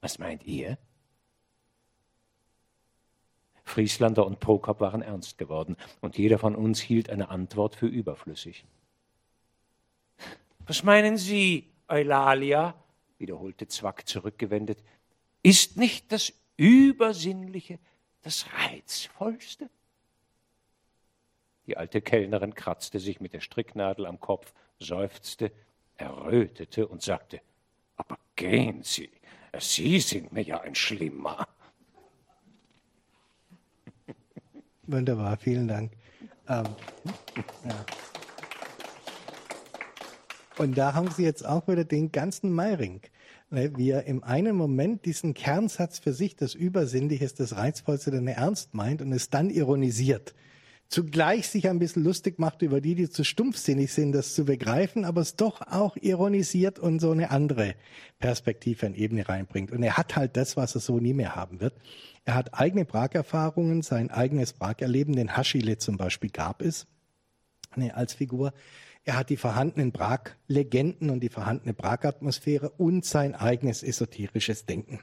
Was 0.02 0.18
meint 0.18 0.44
ihr? 0.46 0.80
Frieslander 3.64 4.26
und 4.26 4.40
Prokop 4.40 4.80
waren 4.80 5.04
ernst 5.04 5.38
geworden, 5.38 5.78
und 6.02 6.18
jeder 6.18 6.40
von 6.40 6.56
uns 6.56 6.80
hielt 6.80 7.12
eine 7.12 7.30
Antwort 7.30 7.76
für 7.76 7.86
überflüssig. 7.86 8.66
Was 10.66 10.82
meinen 10.82 11.18
Sie, 11.18 11.70
Eulalia? 11.88 12.74
wiederholte 13.20 13.68
Zwack 13.68 14.08
zurückgewendet. 14.08 14.84
Ist 15.44 15.78
nicht 15.78 16.12
das 16.12 16.34
Übersinnliche 16.58 17.78
das 18.24 18.48
Reizvollste? 18.54 19.70
Die 21.70 21.78
alte 21.78 22.02
Kellnerin 22.02 22.56
kratzte 22.56 22.98
sich 23.00 23.22
mit 23.22 23.34
der 23.34 23.42
Stricknadel 23.42 24.08
am 24.08 24.20
Kopf, 24.20 24.54
seufzte, 24.80 25.52
errötete 25.98 26.88
und 26.88 27.04
sagte, 27.04 27.42
aber 27.96 28.18
gehen 28.36 28.82
Sie, 28.82 29.12
Sie 29.60 30.00
sind 30.00 30.34
mir 30.34 30.42
ja 30.42 30.62
ein 30.62 30.74
Schlimmer. 30.74 31.48
Wunderbar, 34.88 35.38
vielen 35.38 35.68
Dank. 35.68 35.92
Ähm, 36.48 36.66
ja. 37.64 37.86
Und 40.58 40.76
da 40.76 40.96
haben 40.96 41.12
Sie 41.12 41.24
jetzt 41.24 41.46
auch 41.46 41.68
wieder 41.68 41.84
den 41.84 42.12
ganzen 42.12 42.52
Meiring. 42.52 43.02
Wie 43.52 43.92
er 43.92 44.06
im 44.06 44.24
einen 44.24 44.56
Moment 44.56 45.06
diesen 45.06 45.36
Kernsatz 45.36 46.00
für 46.00 46.14
sich, 46.14 46.36
das 46.36 46.56
Übersinnliche 46.56 47.28
das 47.28 47.56
Reizvollste, 47.56 48.10
den 48.10 48.26
er 48.26 48.38
ernst 48.38 48.74
meint 48.74 49.04
und 49.04 49.12
es 49.12 49.30
dann 49.30 49.52
ironisiert. 49.52 50.34
Zugleich 50.90 51.48
sich 51.48 51.70
ein 51.70 51.78
bisschen 51.78 52.04
lustig 52.04 52.40
macht 52.40 52.64
über 52.64 52.82
die, 52.82 52.96
die 52.96 53.12
zu 53.12 53.24
stumpfsinnig 53.24 53.94
sind, 53.94 54.12
das 54.12 54.34
zu 54.34 54.46
begreifen, 54.46 55.06
aber 55.06 55.22
es 55.22 55.36
doch 55.36 55.62
auch 55.62 55.96
ironisiert 55.98 56.80
und 56.80 57.00
so 57.00 57.12
eine 57.12 57.30
andere 57.30 57.76
Perspektive 58.18 58.88
und 58.88 58.98
Ebene 58.98 59.30
reinbringt. 59.30 59.72
Und 59.72 59.84
er 59.84 59.98
hat 59.98 60.16
halt 60.16 60.36
das, 60.36 60.58
was 60.58 60.74
er 60.74 60.82
so 60.82 61.00
nie 61.00 61.14
mehr 61.14 61.36
haben 61.36 61.62
wird. 61.62 61.76
Er 62.26 62.34
hat 62.34 62.56
eigene 62.56 62.86
Prag-Erfahrungen, 62.86 63.84
sein 63.84 64.10
eigenes 64.10 64.54
Prag-Erleben, 64.54 65.16
den 65.16 65.38
Haschile 65.38 65.78
zum 65.78 65.98
Beispiel 65.98 66.32
gab 66.32 66.64
es 66.64 66.88
ne, 67.76 67.96
als 67.96 68.14
Figur. 68.14 68.52
Er 69.04 69.16
hat 69.16 69.30
die 69.30 69.38
vorhandenen 69.38 69.92
Prag-Legenden 69.92 71.12
und 71.12 71.20
die 71.20 71.30
vorhandene 71.30 71.76
Prag-Atmosphäre 71.76 72.72
und 72.72 73.06
sein 73.06 73.36
eigenes 73.36 73.84
esoterisches 73.84 74.66
Denken. 74.66 75.02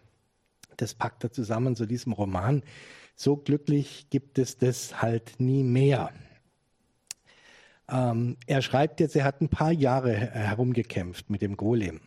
Das 0.77 0.95
packt 0.95 1.25
er 1.25 1.33
zusammen 1.33 1.77
zu 1.77 1.87
diesem 1.87 2.13
Roman. 2.13 2.63
So 3.15 3.37
glücklich 3.37 4.09
gibt 4.11 4.39
es 4.39 4.59
das 4.59 5.01
halt 5.01 5.39
nie 5.39 5.63
mehr. 5.63 6.11
Ähm, 7.89 8.37
er 8.47 8.63
schreibt 8.63 9.01
jetzt, 9.01 9.17
er 9.17 9.25
hat 9.25 9.41
ein 9.41 9.49
paar 9.49 9.73
Jahre 9.73 10.15
herumgekämpft 10.15 11.31
mit 11.31 11.43
dem 11.43 11.57
Golem. 11.57 12.01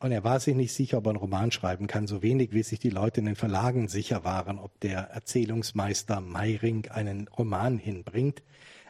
Und 0.00 0.12
er 0.12 0.22
war 0.22 0.38
sich 0.38 0.54
nicht 0.54 0.72
sicher, 0.72 0.98
ob 0.98 1.06
er 1.06 1.10
einen 1.10 1.18
Roman 1.18 1.50
schreiben 1.50 1.88
kann, 1.88 2.06
so 2.06 2.22
wenig 2.22 2.52
wie 2.52 2.62
sich 2.62 2.78
die 2.78 2.90
Leute 2.90 3.18
in 3.20 3.26
den 3.26 3.34
Verlagen 3.34 3.88
sicher 3.88 4.24
waren, 4.24 4.58
ob 4.58 4.78
der 4.80 5.00
Erzählungsmeister 5.10 6.20
Meiring 6.20 6.86
einen 6.88 7.26
Roman 7.26 7.78
hinbringt. 7.78 8.42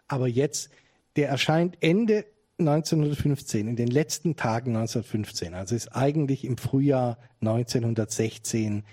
Aber 0.06 0.28
jetzt, 0.28 0.70
der 1.16 1.28
erscheint 1.30 1.78
Ende 1.80 2.26
1915, 2.58 3.68
in 3.68 3.76
den 3.76 3.88
letzten 3.88 4.36
Tagen 4.36 4.76
1915, 4.76 5.54
also 5.54 5.74
ist 5.74 5.88
eigentlich 5.88 6.44
im 6.44 6.58
Frühjahr 6.58 7.16
1916 7.40 8.84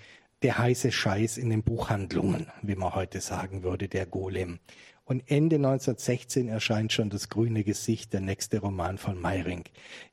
der 0.42 0.58
heiße 0.58 0.92
Scheiß 0.92 1.38
in 1.38 1.50
den 1.50 1.62
Buchhandlungen, 1.62 2.46
wie 2.62 2.74
man 2.74 2.94
heute 2.94 3.20
sagen 3.20 3.62
würde, 3.62 3.88
der 3.88 4.06
Golem. 4.06 4.58
Und 5.04 5.22
Ende 5.30 5.56
1916 5.56 6.48
erscheint 6.48 6.92
schon 6.92 7.10
das 7.10 7.28
grüne 7.28 7.62
Gesicht, 7.62 8.12
der 8.12 8.20
nächste 8.20 8.58
Roman 8.58 8.98
von 8.98 9.20
Meiring. 9.20 9.64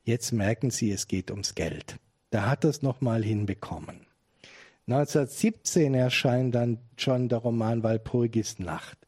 Jetzt 0.04 0.32
merken 0.32 0.70
Sie, 0.70 0.92
es 0.92 1.08
geht 1.08 1.30
ums 1.30 1.54
Geld. 1.54 1.96
Da 2.30 2.48
hat 2.48 2.64
er 2.64 2.70
es 2.70 2.82
nochmal 2.82 3.24
hinbekommen. 3.24 4.06
1917 4.86 5.94
erscheint 5.94 6.54
dann 6.54 6.78
schon 6.96 7.28
der 7.28 7.38
Roman 7.38 7.82
Walpurgis 7.82 8.58
Nacht. 8.58 8.98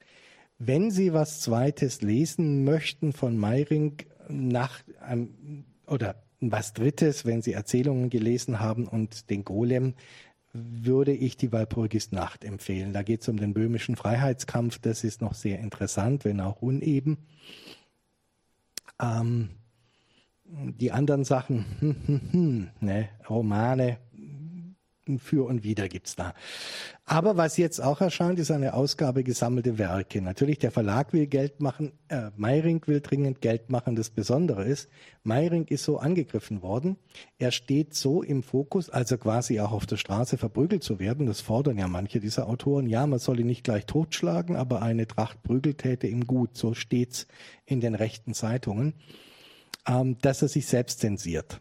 Wenn 0.58 0.90
Sie 0.90 1.12
was 1.12 1.40
Zweites 1.40 2.02
lesen 2.02 2.64
möchten 2.64 3.12
von 3.12 3.36
Meiring, 3.36 3.98
nach 4.28 4.80
ähm, 5.08 5.64
oder 5.86 6.22
was 6.40 6.72
Drittes, 6.72 7.24
wenn 7.24 7.42
Sie 7.42 7.52
Erzählungen 7.52 8.10
gelesen 8.10 8.60
haben 8.60 8.86
und 8.88 9.30
den 9.30 9.44
Golem, 9.44 9.94
würde 10.56 11.12
ich 11.12 11.36
die 11.36 11.52
Walpurgisnacht 11.52 12.44
empfehlen. 12.44 12.92
Da 12.92 13.02
geht 13.02 13.22
es 13.22 13.28
um 13.28 13.36
den 13.36 13.54
böhmischen 13.54 13.96
Freiheitskampf. 13.96 14.78
Das 14.78 15.04
ist 15.04 15.20
noch 15.20 15.34
sehr 15.34 15.58
interessant, 15.60 16.24
wenn 16.24 16.40
auch 16.40 16.62
uneben. 16.62 17.18
Ähm, 19.00 19.50
die 20.44 20.92
anderen 20.92 21.24
Sachen, 21.24 22.70
ne, 22.80 23.08
Romane, 23.28 23.98
für 25.18 25.46
und 25.46 25.62
Wider 25.62 25.88
gibt's 25.88 26.16
da. 26.16 26.34
Aber 27.04 27.36
was 27.36 27.56
jetzt 27.56 27.80
auch 27.80 28.00
erscheint, 28.00 28.38
ist 28.40 28.50
eine 28.50 28.74
Ausgabe 28.74 29.22
gesammelte 29.22 29.78
Werke. 29.78 30.20
Natürlich, 30.20 30.58
der 30.58 30.72
Verlag 30.72 31.12
will 31.12 31.28
Geld 31.28 31.60
machen, 31.60 31.92
äh, 32.08 32.30
Meiring 32.36 32.82
will 32.86 33.00
dringend 33.00 33.40
Geld 33.40 33.70
machen. 33.70 33.94
Das 33.94 34.10
Besondere 34.10 34.64
ist, 34.64 34.88
Meiring 35.22 35.66
ist 35.66 35.84
so 35.84 35.98
angegriffen 35.98 36.62
worden. 36.62 36.96
Er 37.38 37.52
steht 37.52 37.94
so 37.94 38.22
im 38.22 38.42
Fokus, 38.42 38.90
also 38.90 39.18
quasi 39.18 39.60
auch 39.60 39.70
auf 39.70 39.86
der 39.86 39.98
Straße 39.98 40.36
verprügelt 40.36 40.82
zu 40.82 40.98
werden. 40.98 41.26
Das 41.26 41.40
fordern 41.40 41.78
ja 41.78 41.86
manche 41.86 42.18
dieser 42.18 42.48
Autoren. 42.48 42.88
Ja, 42.88 43.06
man 43.06 43.20
soll 43.20 43.38
ihn 43.38 43.46
nicht 43.46 43.62
gleich 43.62 43.86
totschlagen, 43.86 44.56
aber 44.56 44.82
eine 44.82 45.06
Tracht 45.06 45.42
Prügel 45.44 45.74
täte 45.74 46.08
ihm 46.08 46.26
gut. 46.26 46.56
So 46.56 46.74
steht's 46.74 47.28
in 47.66 47.80
den 47.80 47.94
rechten 47.94 48.34
Zeitungen, 48.34 48.94
ähm, 49.86 50.18
dass 50.22 50.42
er 50.42 50.48
sich 50.48 50.66
selbst 50.66 50.98
zensiert. 50.98 51.60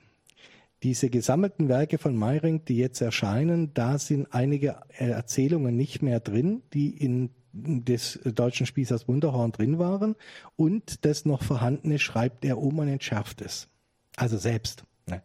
Diese 0.84 1.10
gesammelten 1.10 1.68
Werke 1.68 1.97
von 1.97 2.15
Meyring, 2.15 2.65
die 2.65 2.77
jetzt 2.77 3.02
erscheinen, 3.02 3.73
da 3.73 3.97
sind 3.97 4.27
einige 4.34 4.77
Erzählungen 4.89 5.76
nicht 5.76 6.02
mehr 6.02 6.19
drin, 6.19 6.61
die 6.73 6.89
in 6.89 7.31
des 7.56 8.19
deutschen 8.23 8.65
Spießers 8.65 9.07
Wunderhorn 9.07 9.53
drin 9.53 9.80
waren 9.80 10.15
und 10.57 11.06
das 11.06 11.26
noch 11.26 11.41
vorhandene 11.41 11.99
schreibt 11.99 12.43
er 12.43 12.57
um 12.57 12.80
und 12.80 12.89
entschärft 12.89 13.41
es. 13.41 13.69
Also 14.18 14.38
selbst. 14.38 14.84
Ne? 15.07 15.23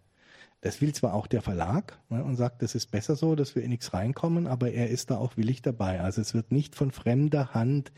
Das 0.61 0.81
will 0.81 0.95
zwar 0.95 1.15
auch 1.15 1.27
der 1.27 1.43
Verlag 1.43 1.99
ne, 2.09 2.23
und 2.23 2.37
sagt, 2.37 2.63
das 2.63 2.77
ist 2.77 2.93
besser 2.93 3.17
so, 3.17 3.35
dass 3.35 3.57
wir 3.57 3.63
in 3.63 3.71
nichts 3.71 3.93
reinkommen, 3.93 4.47
aber 4.47 4.71
er 4.71 4.91
ist 4.91 5.11
da 5.11 5.19
auch 5.19 5.37
willig 5.37 5.61
dabei. 5.63 6.01
Also 6.01 6.21
es 6.21 6.33
wird 6.33 6.53
nicht 6.53 6.77
von 6.77 6.93
fremder 6.93 7.53
Hand 7.53 7.91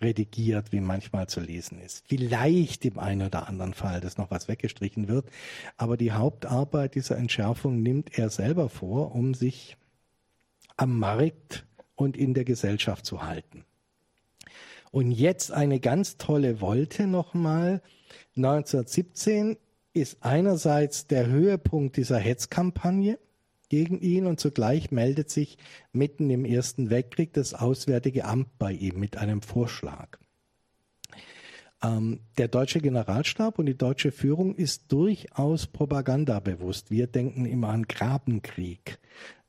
redigiert, 0.00 0.72
wie 0.72 0.80
manchmal 0.80 1.28
zu 1.28 1.40
lesen 1.40 1.80
ist. 1.80 2.04
Vielleicht 2.06 2.84
im 2.84 2.98
einen 2.98 3.26
oder 3.26 3.48
anderen 3.48 3.74
Fall, 3.74 4.00
dass 4.00 4.18
noch 4.18 4.30
was 4.30 4.48
weggestrichen 4.48 5.08
wird, 5.08 5.26
aber 5.76 5.96
die 5.96 6.12
Hauptarbeit 6.12 6.94
dieser 6.94 7.16
Entschärfung 7.16 7.82
nimmt 7.82 8.18
er 8.18 8.30
selber 8.30 8.68
vor, 8.68 9.14
um 9.14 9.34
sich 9.34 9.76
am 10.76 10.98
Markt 10.98 11.66
und 11.94 12.16
in 12.16 12.34
der 12.34 12.44
Gesellschaft 12.44 13.04
zu 13.04 13.22
halten. 13.22 13.64
Und 14.90 15.12
jetzt 15.12 15.52
eine 15.52 15.78
ganz 15.78 16.16
tolle 16.16 16.60
Wolte 16.60 17.06
nochmal. 17.06 17.82
1917 18.36 19.56
ist 19.92 20.18
einerseits 20.20 21.06
der 21.06 21.26
Höhepunkt 21.26 21.96
dieser 21.96 22.18
Hetzkampagne 22.18 23.18
gegen 23.70 23.98
ihn 24.00 24.26
und 24.26 24.38
zugleich 24.38 24.90
meldet 24.90 25.30
sich 25.30 25.56
mitten 25.92 26.28
im 26.28 26.44
Ersten 26.44 26.90
Weltkrieg 26.90 27.32
das 27.32 27.54
Auswärtige 27.54 28.26
Amt 28.26 28.58
bei 28.58 28.72
ihm 28.72 29.00
mit 29.00 29.16
einem 29.16 29.40
Vorschlag. 29.40 30.18
Ähm, 31.82 32.20
der 32.36 32.48
deutsche 32.48 32.80
Generalstab 32.80 33.58
und 33.58 33.66
die 33.66 33.78
deutsche 33.78 34.12
Führung 34.12 34.54
ist 34.54 34.92
durchaus 34.92 35.66
propagandabewusst. 35.66 36.90
Wir 36.90 37.06
denken 37.06 37.46
immer 37.46 37.68
an 37.68 37.84
Grabenkrieg. 37.88 38.98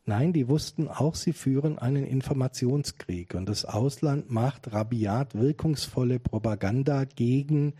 Nein, 0.06 0.34
die 0.34 0.48
wussten 0.48 0.88
auch, 0.88 1.16
sie 1.16 1.34
führen 1.34 1.78
einen 1.78 2.06
Informationskrieg 2.06 3.36
und 3.36 3.48
das 3.48 3.66
Ausland 3.66 4.32
macht 4.32 4.72
rabiat 4.72 5.36
wirkungsvolle 5.36 6.20
Propaganda 6.20 7.04
gegen 7.04 7.74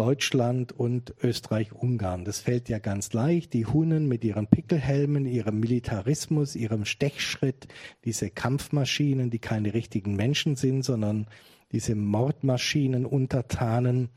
Deutschland 0.00 0.72
und 0.72 1.14
Österreich-Ungarn. 1.22 2.24
Das 2.24 2.40
fällt 2.40 2.70
ja 2.70 2.78
ganz 2.78 3.12
leicht. 3.12 3.52
Die 3.52 3.66
Hunnen 3.66 4.08
mit 4.08 4.24
ihren 4.24 4.46
Pickelhelmen, 4.46 5.26
ihrem 5.26 5.60
Militarismus, 5.60 6.56
ihrem 6.56 6.86
Stechschritt, 6.86 7.68
diese 8.06 8.30
Kampfmaschinen, 8.30 9.28
die 9.28 9.40
keine 9.40 9.74
richtigen 9.74 10.16
Menschen 10.16 10.56
sind, 10.56 10.86
sondern 10.86 11.26
diese 11.70 11.96
Mordmaschinen, 11.96 13.04
Untertanen, 13.04 14.08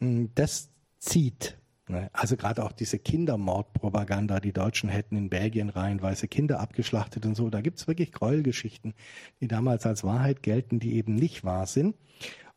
hm, 0.00 0.30
das 0.34 0.70
zieht. 0.96 1.58
Ne? 1.88 2.08
Also 2.14 2.38
gerade 2.38 2.64
auch 2.64 2.72
diese 2.72 2.98
Kindermordpropaganda, 2.98 4.40
die 4.40 4.54
Deutschen 4.54 4.88
hätten 4.88 5.14
in 5.16 5.28
Belgien 5.28 5.68
reihenweise 5.68 6.26
Kinder 6.26 6.58
abgeschlachtet 6.58 7.26
und 7.26 7.34
so. 7.34 7.50
Da 7.50 7.60
gibt 7.60 7.76
es 7.76 7.86
wirklich 7.86 8.12
Gräuelgeschichten, 8.12 8.94
die 9.42 9.48
damals 9.48 9.84
als 9.84 10.04
Wahrheit 10.04 10.42
gelten, 10.42 10.80
die 10.80 10.94
eben 10.94 11.16
nicht 11.16 11.44
wahr 11.44 11.66
sind. 11.66 11.96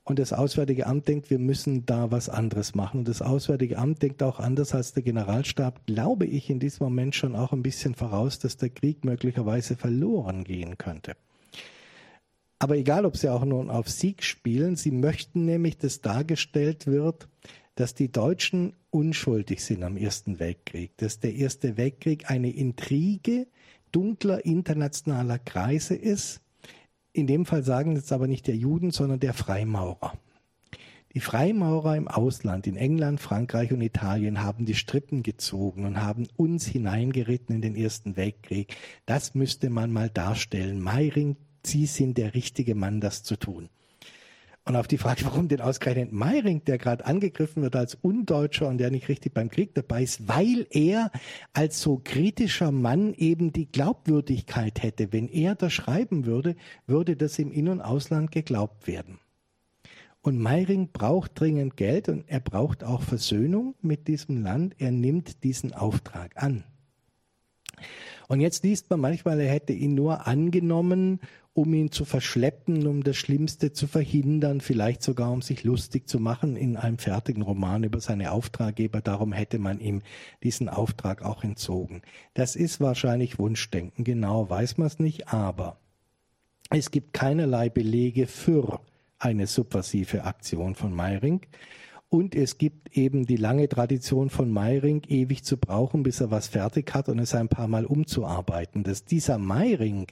Und 0.03 0.17
das 0.17 0.33
Auswärtige 0.33 0.87
Amt 0.87 1.07
denkt, 1.07 1.29
wir 1.29 1.37
müssen 1.37 1.85
da 1.85 2.09
was 2.09 2.27
anderes 2.27 2.73
machen. 2.73 2.99
Und 2.99 3.07
das 3.07 3.21
Auswärtige 3.21 3.77
Amt 3.77 4.01
denkt 4.01 4.23
auch 4.23 4.39
anders 4.39 4.73
als 4.73 4.93
der 4.93 5.03
Generalstab, 5.03 5.85
glaube 5.85 6.25
ich, 6.25 6.49
in 6.49 6.59
diesem 6.59 6.85
Moment 6.85 7.15
schon 7.15 7.35
auch 7.35 7.53
ein 7.53 7.61
bisschen 7.61 7.93
voraus, 7.93 8.39
dass 8.39 8.57
der 8.57 8.69
Krieg 8.69 9.05
möglicherweise 9.05 9.75
verloren 9.75 10.43
gehen 10.43 10.77
könnte. 10.77 11.15
Aber 12.57 12.77
egal, 12.77 13.05
ob 13.05 13.17
sie 13.17 13.29
auch 13.29 13.45
nun 13.45 13.69
auf 13.69 13.89
Sieg 13.89 14.23
spielen, 14.23 14.75
sie 14.75 14.91
möchten 14.91 15.45
nämlich, 15.45 15.77
dass 15.77 16.01
dargestellt 16.01 16.87
wird, 16.87 17.27
dass 17.75 17.93
die 17.93 18.11
Deutschen 18.11 18.73
unschuldig 18.89 19.63
sind 19.63 19.83
am 19.83 19.97
Ersten 19.97 20.39
Weltkrieg, 20.39 20.97
dass 20.97 21.19
der 21.19 21.33
Erste 21.33 21.77
Weltkrieg 21.77 22.29
eine 22.29 22.51
Intrige 22.51 23.47
dunkler 23.91 24.45
internationaler 24.45 25.39
Kreise 25.39 25.95
ist, 25.95 26.40
in 27.13 27.27
dem 27.27 27.45
Fall 27.45 27.63
sagen 27.63 27.95
jetzt 27.95 28.11
aber 28.11 28.27
nicht 28.27 28.47
der 28.47 28.55
Juden, 28.55 28.91
sondern 28.91 29.19
der 29.19 29.33
Freimaurer. 29.33 30.13
Die 31.13 31.19
Freimaurer 31.19 31.97
im 31.97 32.07
Ausland, 32.07 32.67
in 32.67 32.77
England, 32.77 33.19
Frankreich 33.19 33.73
und 33.73 33.81
Italien, 33.81 34.41
haben 34.41 34.65
die 34.65 34.75
Strippen 34.75 35.23
gezogen 35.23 35.85
und 35.85 36.01
haben 36.01 36.27
uns 36.37 36.65
hineingeritten 36.65 37.55
in 37.55 37.61
den 37.61 37.75
Ersten 37.75 38.15
Weltkrieg. 38.15 38.77
Das 39.05 39.35
müsste 39.35 39.69
man 39.69 39.91
mal 39.91 40.09
darstellen. 40.09 40.79
Meiring, 40.79 41.35
Sie 41.65 41.85
sind 41.85 42.17
der 42.17 42.33
richtige 42.33 42.75
Mann, 42.75 43.01
das 43.01 43.23
zu 43.23 43.35
tun. 43.35 43.69
Und 44.63 44.75
auf 44.75 44.87
die 44.87 44.99
Frage, 44.99 45.25
warum 45.25 45.47
denn 45.47 45.59
ausgerechnet 45.59 46.11
Meiring, 46.11 46.63
der 46.65 46.77
gerade 46.77 47.05
angegriffen 47.05 47.63
wird 47.63 47.75
als 47.75 47.95
Undeutscher 47.95 48.67
und 48.67 48.77
der 48.77 48.91
nicht 48.91 49.09
richtig 49.09 49.33
beim 49.33 49.49
Krieg 49.49 49.73
dabei 49.73 50.03
ist, 50.03 50.27
weil 50.27 50.67
er 50.69 51.11
als 51.53 51.81
so 51.81 51.99
kritischer 52.03 52.71
Mann 52.71 53.15
eben 53.15 53.51
die 53.53 53.71
Glaubwürdigkeit 53.71 54.83
hätte. 54.83 55.11
Wenn 55.11 55.27
er 55.29 55.55
das 55.55 55.73
schreiben 55.73 56.27
würde, 56.27 56.55
würde 56.85 57.15
das 57.15 57.39
im 57.39 57.51
In- 57.51 57.69
und 57.69 57.81
Ausland 57.81 58.31
geglaubt 58.31 58.85
werden. 58.85 59.19
Und 60.21 60.37
Meiring 60.37 60.89
braucht 60.93 61.39
dringend 61.39 61.75
Geld 61.77 62.07
und 62.07 62.29
er 62.29 62.39
braucht 62.39 62.83
auch 62.83 63.01
Versöhnung 63.01 63.73
mit 63.81 64.07
diesem 64.07 64.43
Land. 64.43 64.75
Er 64.77 64.91
nimmt 64.91 65.43
diesen 65.43 65.73
Auftrag 65.73 66.31
an. 66.35 66.63
Und 68.27 68.39
jetzt 68.39 68.63
liest 68.63 68.89
man 68.91 68.99
manchmal, 68.99 69.39
er 69.39 69.51
hätte 69.51 69.73
ihn 69.73 69.95
nur 69.95 70.27
angenommen, 70.27 71.19
um 71.53 71.73
ihn 71.73 71.91
zu 71.91 72.05
verschleppen, 72.05 72.87
um 72.87 73.03
das 73.03 73.17
Schlimmste 73.17 73.73
zu 73.73 73.87
verhindern, 73.87 74.61
vielleicht 74.61 75.03
sogar 75.03 75.31
um 75.31 75.41
sich 75.41 75.63
lustig 75.63 76.07
zu 76.07 76.19
machen 76.19 76.55
in 76.55 76.77
einem 76.77 76.97
fertigen 76.97 77.43
Roman 77.43 77.83
über 77.83 77.99
seine 77.99 78.31
Auftraggeber. 78.31 79.01
Darum 79.01 79.33
hätte 79.33 79.59
man 79.59 79.79
ihm 79.79 80.01
diesen 80.43 80.69
Auftrag 80.69 81.23
auch 81.23 81.43
entzogen. 81.43 82.01
Das 82.33 82.55
ist 82.55 82.79
wahrscheinlich 82.79 83.37
Wunschdenken, 83.37 84.03
genau 84.05 84.49
weiß 84.49 84.77
man 84.77 84.87
es 84.87 84.99
nicht, 84.99 85.27
aber 85.27 85.77
es 86.69 86.89
gibt 86.89 87.11
keinerlei 87.11 87.69
Belege 87.69 88.27
für 88.27 88.79
eine 89.19 89.45
subversive 89.45 90.23
Aktion 90.23 90.75
von 90.75 90.93
Meiring. 90.93 91.41
Und 92.13 92.35
es 92.35 92.57
gibt 92.57 92.97
eben 92.97 93.25
die 93.25 93.37
lange 93.37 93.69
Tradition 93.69 94.29
von 94.29 94.51
Meiring, 94.51 95.03
ewig 95.07 95.45
zu 95.45 95.55
brauchen, 95.55 96.03
bis 96.03 96.19
er 96.19 96.29
was 96.29 96.49
fertig 96.49 96.93
hat 96.93 97.07
und 97.07 97.19
es 97.19 97.33
ein 97.33 97.47
paar 97.47 97.69
Mal 97.69 97.85
umzuarbeiten. 97.85 98.83
Dass 98.83 99.05
dieser 99.05 99.37
Meiring 99.37 100.07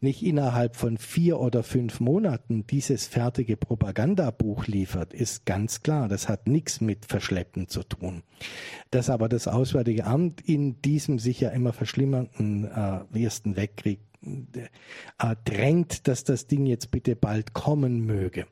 nicht 0.00 0.22
innerhalb 0.22 0.76
von 0.76 0.96
vier 0.96 1.38
oder 1.38 1.62
fünf 1.62 2.00
Monaten 2.00 2.66
dieses 2.66 3.06
fertige 3.06 3.58
Propagandabuch 3.58 4.66
liefert, 4.66 5.12
ist 5.12 5.44
ganz 5.44 5.82
klar. 5.82 6.08
Das 6.08 6.26
hat 6.26 6.48
nichts 6.48 6.80
mit 6.80 7.04
Verschleppen 7.04 7.68
zu 7.68 7.82
tun. 7.82 8.22
Dass 8.90 9.10
aber 9.10 9.28
das 9.28 9.46
Auswärtige 9.46 10.06
Amt 10.06 10.40
in 10.40 10.80
diesem 10.80 11.18
sich 11.18 11.40
ja 11.40 11.50
immer 11.50 11.74
verschlimmernden 11.74 12.64
äh, 12.64 13.22
Ersten 13.22 13.56
Weltkrieg 13.56 14.00
äh, 14.22 15.36
drängt, 15.44 16.08
dass 16.08 16.24
das 16.24 16.46
Ding 16.46 16.64
jetzt 16.64 16.90
bitte 16.90 17.14
bald 17.14 17.52
kommen 17.52 18.06
möge 18.06 18.46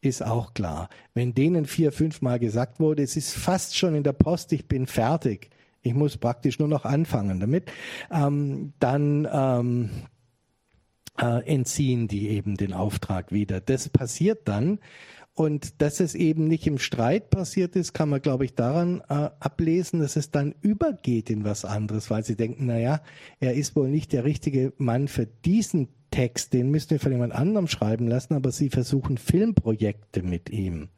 ist 0.00 0.22
auch 0.22 0.54
klar. 0.54 0.88
Wenn 1.14 1.34
denen 1.34 1.66
vier, 1.66 1.92
fünf 1.92 2.22
Mal 2.22 2.38
gesagt 2.38 2.80
wurde, 2.80 3.02
es 3.02 3.16
ist 3.16 3.34
fast 3.34 3.76
schon 3.76 3.94
in 3.94 4.02
der 4.02 4.12
Post, 4.12 4.52
ich 4.52 4.66
bin 4.66 4.86
fertig, 4.86 5.50
ich 5.82 5.94
muss 5.94 6.16
praktisch 6.16 6.58
nur 6.58 6.68
noch 6.68 6.84
anfangen 6.84 7.40
damit, 7.40 7.70
ähm, 8.10 8.72
dann 8.78 9.28
ähm, 9.30 9.90
äh, 11.20 11.46
entziehen 11.46 12.08
die 12.08 12.28
eben 12.28 12.56
den 12.56 12.72
Auftrag 12.72 13.32
wieder. 13.32 13.60
Das 13.60 13.88
passiert 13.88 14.48
dann. 14.48 14.78
Und 15.34 15.82
dass 15.82 16.00
es 16.00 16.14
eben 16.14 16.48
nicht 16.48 16.66
im 16.66 16.78
Streit 16.78 17.28
passiert 17.28 17.76
ist, 17.76 17.92
kann 17.92 18.08
man, 18.08 18.22
glaube 18.22 18.46
ich, 18.46 18.54
daran 18.54 19.02
äh, 19.10 19.28
ablesen, 19.38 20.00
dass 20.00 20.16
es 20.16 20.30
dann 20.30 20.54
übergeht 20.62 21.28
in 21.28 21.44
was 21.44 21.66
anderes, 21.66 22.08
weil 22.08 22.24
sie 22.24 22.36
denken, 22.36 22.66
na 22.66 22.78
ja, 22.78 23.02
er 23.38 23.52
ist 23.52 23.76
wohl 23.76 23.90
nicht 23.90 24.14
der 24.14 24.24
richtige 24.24 24.72
Mann 24.78 25.08
für 25.08 25.26
diesen 25.26 25.88
Text, 26.10 26.52
den 26.52 26.70
müssten 26.70 26.90
wir 26.90 27.00
von 27.00 27.12
jemand 27.12 27.32
anderem 27.32 27.68
schreiben 27.68 28.06
lassen, 28.06 28.34
aber 28.34 28.52
sie 28.52 28.70
versuchen 28.70 29.18
Filmprojekte 29.18 30.22
mit 30.22 30.50
ihm. 30.50 30.88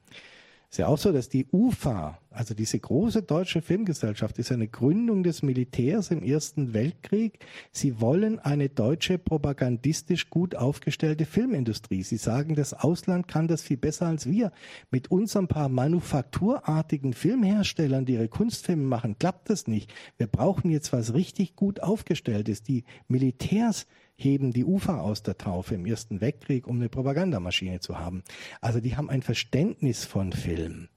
Ist 0.70 0.76
ja 0.76 0.86
auch 0.88 0.98
so, 0.98 1.12
dass 1.12 1.30
die 1.30 1.46
UFA, 1.50 2.18
also 2.30 2.52
diese 2.52 2.78
große 2.78 3.22
deutsche 3.22 3.62
Filmgesellschaft, 3.62 4.38
ist 4.38 4.52
eine 4.52 4.68
Gründung 4.68 5.22
des 5.22 5.42
Militärs 5.42 6.10
im 6.10 6.22
Ersten 6.22 6.74
Weltkrieg. 6.74 7.38
Sie 7.72 8.02
wollen 8.02 8.38
eine 8.38 8.68
deutsche 8.68 9.16
propagandistisch 9.16 10.28
gut 10.28 10.54
aufgestellte 10.54 11.24
Filmindustrie. 11.24 12.02
Sie 12.02 12.18
sagen, 12.18 12.54
das 12.54 12.74
Ausland 12.74 13.28
kann 13.28 13.48
das 13.48 13.62
viel 13.62 13.78
besser 13.78 14.08
als 14.08 14.28
wir. 14.28 14.52
Mit 14.90 15.10
unseren 15.10 15.48
paar 15.48 15.70
manufakturartigen 15.70 17.14
Filmherstellern, 17.14 18.04
die 18.04 18.12
ihre 18.12 18.28
Kunstfilme 18.28 18.84
machen, 18.84 19.18
klappt 19.18 19.48
das 19.48 19.68
nicht. 19.68 19.90
Wir 20.18 20.26
brauchen 20.26 20.70
jetzt 20.70 20.92
was 20.92 21.14
richtig 21.14 21.56
gut 21.56 21.82
aufgestelltes. 21.82 22.62
Die 22.62 22.84
Militärs 23.08 23.86
heben 24.18 24.52
die 24.52 24.64
Ufer 24.64 25.00
aus 25.00 25.22
der 25.22 25.38
Taufe 25.38 25.76
im 25.76 25.86
Ersten 25.86 26.20
Weltkrieg, 26.20 26.66
um 26.66 26.76
eine 26.76 26.88
Propagandamaschine 26.88 27.80
zu 27.80 27.98
haben. 27.98 28.22
Also 28.60 28.80
die 28.80 28.96
haben 28.96 29.08
ein 29.08 29.22
Verständnis 29.22 30.04
von 30.04 30.32
Film 30.32 30.88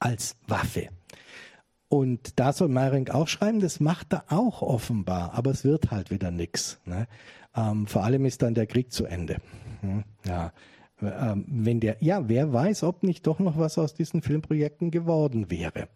als 0.00 0.36
Waffe. 0.48 0.88
Und 1.88 2.38
da 2.38 2.52
soll 2.52 2.68
Meiring 2.68 3.08
auch 3.08 3.28
schreiben, 3.28 3.60
das 3.60 3.80
macht 3.80 4.12
er 4.12 4.24
auch 4.28 4.62
offenbar, 4.62 5.34
aber 5.34 5.50
es 5.50 5.64
wird 5.64 5.90
halt 5.90 6.10
wieder 6.10 6.30
nix. 6.30 6.80
Ne? 6.84 7.06
Ähm, 7.56 7.86
vor 7.86 8.04
allem 8.04 8.24
ist 8.24 8.42
dann 8.42 8.54
der 8.54 8.66
Krieg 8.66 8.92
zu 8.92 9.06
Ende. 9.06 9.38
Hm, 9.80 10.04
ja, 10.24 10.52
ähm, 11.02 11.44
wenn 11.48 11.80
der, 11.80 11.96
ja, 12.00 12.28
wer 12.28 12.52
weiß, 12.52 12.82
ob 12.82 13.02
nicht 13.02 13.26
doch 13.26 13.38
noch 13.38 13.58
was 13.58 13.78
aus 13.78 13.94
diesen 13.94 14.22
Filmprojekten 14.22 14.90
geworden 14.90 15.50
wäre. 15.50 15.88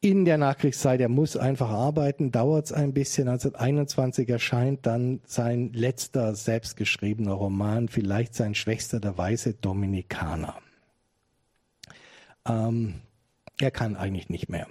In 0.00 0.24
der 0.24 0.38
Nachkriegszeit, 0.38 1.00
er 1.00 1.08
muss 1.08 1.36
einfach 1.36 1.70
arbeiten, 1.70 2.30
dauert 2.30 2.66
es 2.66 2.72
ein 2.72 2.92
bisschen. 2.92 3.28
1921 3.28 4.28
erscheint 4.28 4.86
dann 4.86 5.20
sein 5.26 5.72
letzter 5.72 6.34
selbstgeschriebener 6.36 7.32
Roman, 7.32 7.88
vielleicht 7.88 8.34
sein 8.34 8.54
schwächster, 8.54 9.00
der 9.00 9.18
weiße 9.18 9.54
Dominikaner. 9.54 10.56
Ähm, 12.46 12.94
er 13.60 13.72
kann 13.72 13.96
eigentlich 13.96 14.28
nicht 14.28 14.48
mehr. 14.48 14.68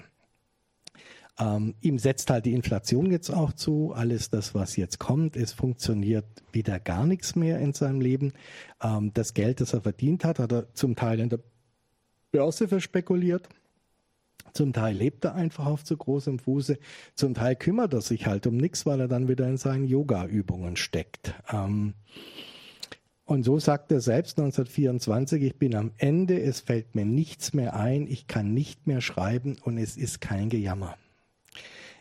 Ähm, 1.40 1.76
ihm 1.82 2.00
setzt 2.00 2.30
halt 2.30 2.46
die 2.46 2.54
Inflation 2.54 3.12
jetzt 3.12 3.30
auch 3.30 3.54
zu. 3.54 3.94
Alles 3.94 4.30
das, 4.30 4.56
was 4.56 4.76
jetzt 4.76 4.98
kommt, 4.98 5.36
es 5.36 5.52
funktioniert 5.52 6.26
wieder 6.52 6.80
gar 6.80 7.06
nichts 7.06 7.36
mehr 7.36 7.60
in 7.60 7.74
seinem 7.74 8.02
Leben. 8.02 8.34
Ähm, 8.82 9.12
das 9.14 9.34
Geld, 9.34 9.60
das 9.60 9.74
er 9.74 9.82
verdient 9.82 10.24
hat, 10.24 10.40
hat 10.40 10.52
er 10.52 10.74
zum 10.74 10.96
Teil 10.96 11.20
in 11.20 11.30
der 11.30 11.40
Börse 12.32 12.68
verspekuliert. 12.68 13.50
Zum 14.54 14.74
Teil 14.74 14.96
lebt 14.96 15.26
er 15.26 15.36
einfach 15.36 15.66
auf 15.66 15.84
zu 15.84 15.96
großem 15.96 16.40
Fuße. 16.40 16.80
Zum 17.16 17.34
Teil 17.34 17.56
kümmert 17.56 17.94
er 17.94 18.02
sich 18.02 18.26
halt 18.26 18.48
um 18.48 18.58
nichts, 18.58 18.86
weil 18.86 19.00
er 19.00 19.08
dann 19.08 19.28
wieder 19.28 19.48
in 19.48 19.58
seinen 19.58 19.86
Yoga-Übungen 19.86 20.76
steckt. 20.78 21.36
Ähm, 21.52 21.94
und 23.26 23.44
so 23.44 23.60
sagt 23.60 23.92
er 23.92 24.00
selbst 24.00 24.40
1924, 24.40 25.44
ich 25.44 25.58
bin 25.58 25.76
am 25.76 25.92
Ende, 25.98 26.42
es 26.42 26.62
fällt 26.62 26.96
mir 26.96 27.06
nichts 27.06 27.54
mehr 27.54 27.76
ein, 27.76 28.08
ich 28.08 28.28
kann 28.28 28.54
nicht 28.54 28.88
mehr 28.88 29.02
schreiben 29.02 29.58
und 29.64 29.78
es 29.78 29.98
ist 29.98 30.22
kein 30.22 30.50
Gejammer. 30.50 30.96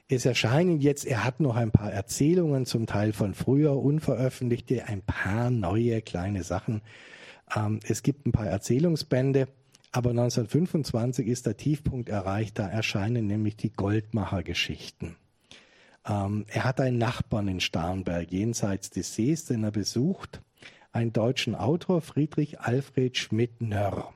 Es 0.08 0.24
erscheinen 0.24 0.80
jetzt, 0.80 1.04
er 1.04 1.24
hat 1.24 1.40
noch 1.40 1.56
ein 1.56 1.72
paar 1.72 1.92
Erzählungen, 1.92 2.64
zum 2.64 2.86
Teil 2.86 3.12
von 3.12 3.34
früher, 3.34 3.76
unveröffentlichte, 3.76 4.86
ein 4.86 5.02
paar 5.02 5.50
neue 5.50 6.00
kleine 6.00 6.44
Sachen. 6.44 6.80
Ähm, 7.54 7.80
es 7.82 8.04
gibt 8.04 8.24
ein 8.24 8.30
paar 8.32 8.46
Erzählungsbände, 8.46 9.48
aber 9.92 10.10
1925 10.10 11.26
ist 11.26 11.46
der 11.46 11.56
Tiefpunkt 11.56 12.08
erreicht, 12.08 12.58
da 12.58 12.68
erscheinen 12.68 13.26
nämlich 13.26 13.56
die 13.56 13.72
Goldmacher-Geschichten. 13.72 15.16
Ähm, 16.06 16.44
er 16.48 16.64
hat 16.64 16.80
einen 16.80 16.98
Nachbarn 16.98 17.48
in 17.48 17.60
Starnberg, 17.60 18.30
jenseits 18.30 18.90
des 18.90 19.14
Sees, 19.14 19.46
den 19.46 19.64
er 19.64 19.70
besucht, 19.70 20.40
einen 20.92 21.12
deutschen 21.12 21.54
Autor, 21.54 22.00
Friedrich 22.00 22.60
Alfred 22.60 23.16
Schmidt-Nörr. 23.16 24.12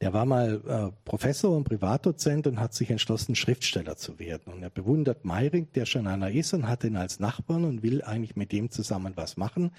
Der 0.00 0.12
war 0.12 0.24
mal 0.24 0.62
äh, 0.66 0.92
Professor 1.04 1.56
und 1.56 1.64
Privatdozent 1.64 2.46
und 2.46 2.58
hat 2.58 2.74
sich 2.74 2.90
entschlossen, 2.90 3.34
Schriftsteller 3.34 3.96
zu 3.96 4.18
werden. 4.18 4.52
Und 4.52 4.62
er 4.62 4.70
bewundert 4.70 5.24
Meiring, 5.24 5.68
der 5.74 5.86
schon 5.86 6.06
einer 6.06 6.30
ist 6.30 6.54
und 6.54 6.68
hat 6.68 6.84
ihn 6.84 6.96
als 6.96 7.20
Nachbarn 7.20 7.64
und 7.64 7.82
will 7.82 8.02
eigentlich 8.02 8.34
mit 8.34 8.50
dem 8.50 8.70
zusammen 8.70 9.12
was 9.14 9.36
machen. 9.36 9.72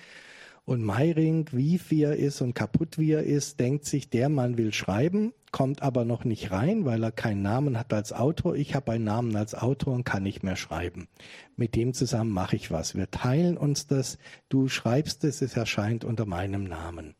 Und 0.66 0.82
Meiring, 0.82 1.48
wie 1.52 1.80
wie 1.90 2.04
er 2.04 2.16
ist 2.16 2.40
und 2.40 2.54
kaputt 2.54 2.98
wie 2.98 3.12
er 3.12 3.24
ist, 3.24 3.60
denkt 3.60 3.84
sich, 3.86 4.10
der 4.10 4.30
Mann 4.30 4.58
will 4.58 4.74
schreiben, 4.74 5.34
kommt 5.52 5.82
aber 5.82 6.06
noch 6.06 6.24
nicht 6.24 6.52
rein, 6.52 6.86
weil 6.86 7.04
er 7.04 7.12
keinen 7.12 7.42
Namen 7.42 7.78
hat 7.78 7.92
als 7.92 8.14
Autor. 8.14 8.56
Ich 8.56 8.74
habe 8.74 8.94
einen 8.94 9.04
Namen 9.04 9.36
als 9.36 9.56
Autor 9.56 9.94
und 9.94 10.06
kann 10.06 10.24
nicht 10.24 10.42
mehr 10.42 10.56
schreiben. 10.56 11.10
Mit 11.58 11.76
dem 11.76 11.94
zusammen 11.94 12.32
mache 12.32 12.56
ich 12.56 12.72
was. 12.72 12.96
Wir 12.96 13.12
teilen 13.12 13.58
uns 13.58 13.88
das. 13.88 14.18
Du 14.48 14.70
schreibst 14.70 15.26
es, 15.26 15.42
es 15.42 15.58
erscheint 15.58 16.06
unter 16.06 16.26
meinem 16.26 16.64
Namen. 16.64 17.16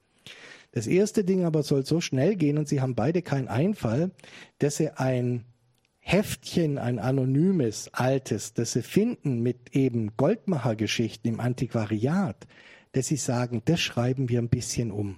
Das 0.72 0.88
erste 0.88 1.24
Ding 1.24 1.44
aber 1.44 1.64
soll 1.64 1.86
so 1.86 2.02
schnell 2.02 2.36
gehen 2.36 2.58
und 2.58 2.68
sie 2.68 2.82
haben 2.82 2.96
beide 2.96 3.22
keinen 3.22 3.50
Einfall, 3.50 4.12
dass 4.58 4.78
sie 4.78 4.90
ein 4.90 5.46
Heftchen, 6.00 6.78
ein 6.78 6.98
anonymes, 6.98 7.94
altes, 7.94 8.54
das 8.54 8.74
sie 8.74 8.82
finden 8.82 9.42
mit 9.42 9.76
eben 9.76 10.18
Goldmachergeschichten 10.18 11.32
im 11.32 11.40
Antiquariat, 11.40 12.48
dass 12.94 13.08
sie 13.08 13.18
sagen, 13.18 13.62
das 13.66 13.82
schreiben 13.82 14.30
wir 14.30 14.40
ein 14.40 14.50
bisschen 14.50 14.92
um. 14.92 15.18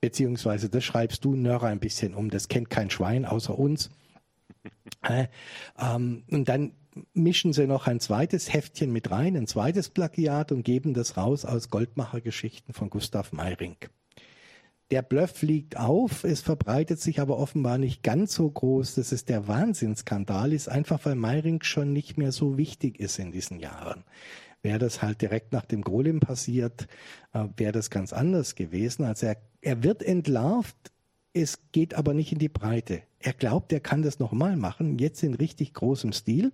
Beziehungsweise 0.00 0.68
das 0.68 0.82
schreibst 0.82 1.24
du, 1.24 1.36
Nörrer, 1.36 1.68
ein 1.68 1.78
bisschen 1.78 2.14
um. 2.14 2.28
Das 2.28 2.48
kennt 2.48 2.70
kein 2.70 2.90
Schwein 2.90 3.24
außer 3.24 3.56
uns. 3.56 3.90
Äh, 5.02 5.26
ähm, 5.80 6.22
und 6.30 6.48
dann 6.48 6.74
mischen 7.12 7.52
sie 7.52 7.66
noch 7.66 7.88
ein 7.88 7.98
zweites 7.98 8.52
Heftchen 8.52 8.92
mit 8.92 9.10
rein, 9.10 9.36
ein 9.36 9.48
zweites 9.48 9.88
Plagiat 9.88 10.52
und 10.52 10.62
geben 10.62 10.94
das 10.94 11.16
raus 11.16 11.44
aus 11.44 11.70
Goldmachergeschichten 11.70 12.72
von 12.72 12.88
Gustav 12.88 13.32
Meiring. 13.32 13.76
Der 14.92 15.02
Bluff 15.02 15.42
liegt 15.42 15.76
auf, 15.76 16.22
es 16.22 16.42
verbreitet 16.42 17.00
sich 17.00 17.18
aber 17.18 17.38
offenbar 17.38 17.78
nicht 17.78 18.02
ganz 18.02 18.34
so 18.34 18.48
groß, 18.48 18.94
dass 18.94 19.10
es 19.10 19.24
der 19.24 19.48
Wahnsinnsskandal 19.48 20.52
ist, 20.52 20.68
einfach 20.68 21.00
weil 21.04 21.14
Meiring 21.14 21.62
schon 21.62 21.92
nicht 21.92 22.18
mehr 22.18 22.30
so 22.30 22.58
wichtig 22.58 23.00
ist 23.00 23.18
in 23.18 23.32
diesen 23.32 23.58
Jahren. 23.58 24.04
Wäre 24.62 24.78
das 24.78 25.02
halt 25.02 25.20
direkt 25.20 25.52
nach 25.52 25.64
dem 25.64 25.82
Golem 25.82 26.20
passiert, 26.20 26.86
äh, 27.32 27.46
wäre 27.56 27.72
das 27.72 27.90
ganz 27.90 28.12
anders 28.12 28.54
gewesen. 28.54 29.04
Also 29.04 29.26
er, 29.26 29.36
er 29.60 29.82
wird 29.82 30.02
entlarvt, 30.02 30.92
es 31.34 31.58
geht 31.72 31.94
aber 31.94 32.14
nicht 32.14 32.32
in 32.32 32.38
die 32.38 32.48
Breite. 32.48 33.02
Er 33.18 33.32
glaubt, 33.32 33.72
er 33.72 33.80
kann 33.80 34.02
das 34.02 34.18
nochmal 34.18 34.56
machen, 34.56 34.98
jetzt 34.98 35.22
in 35.22 35.34
richtig 35.34 35.74
großem 35.74 36.12
Stil. 36.12 36.52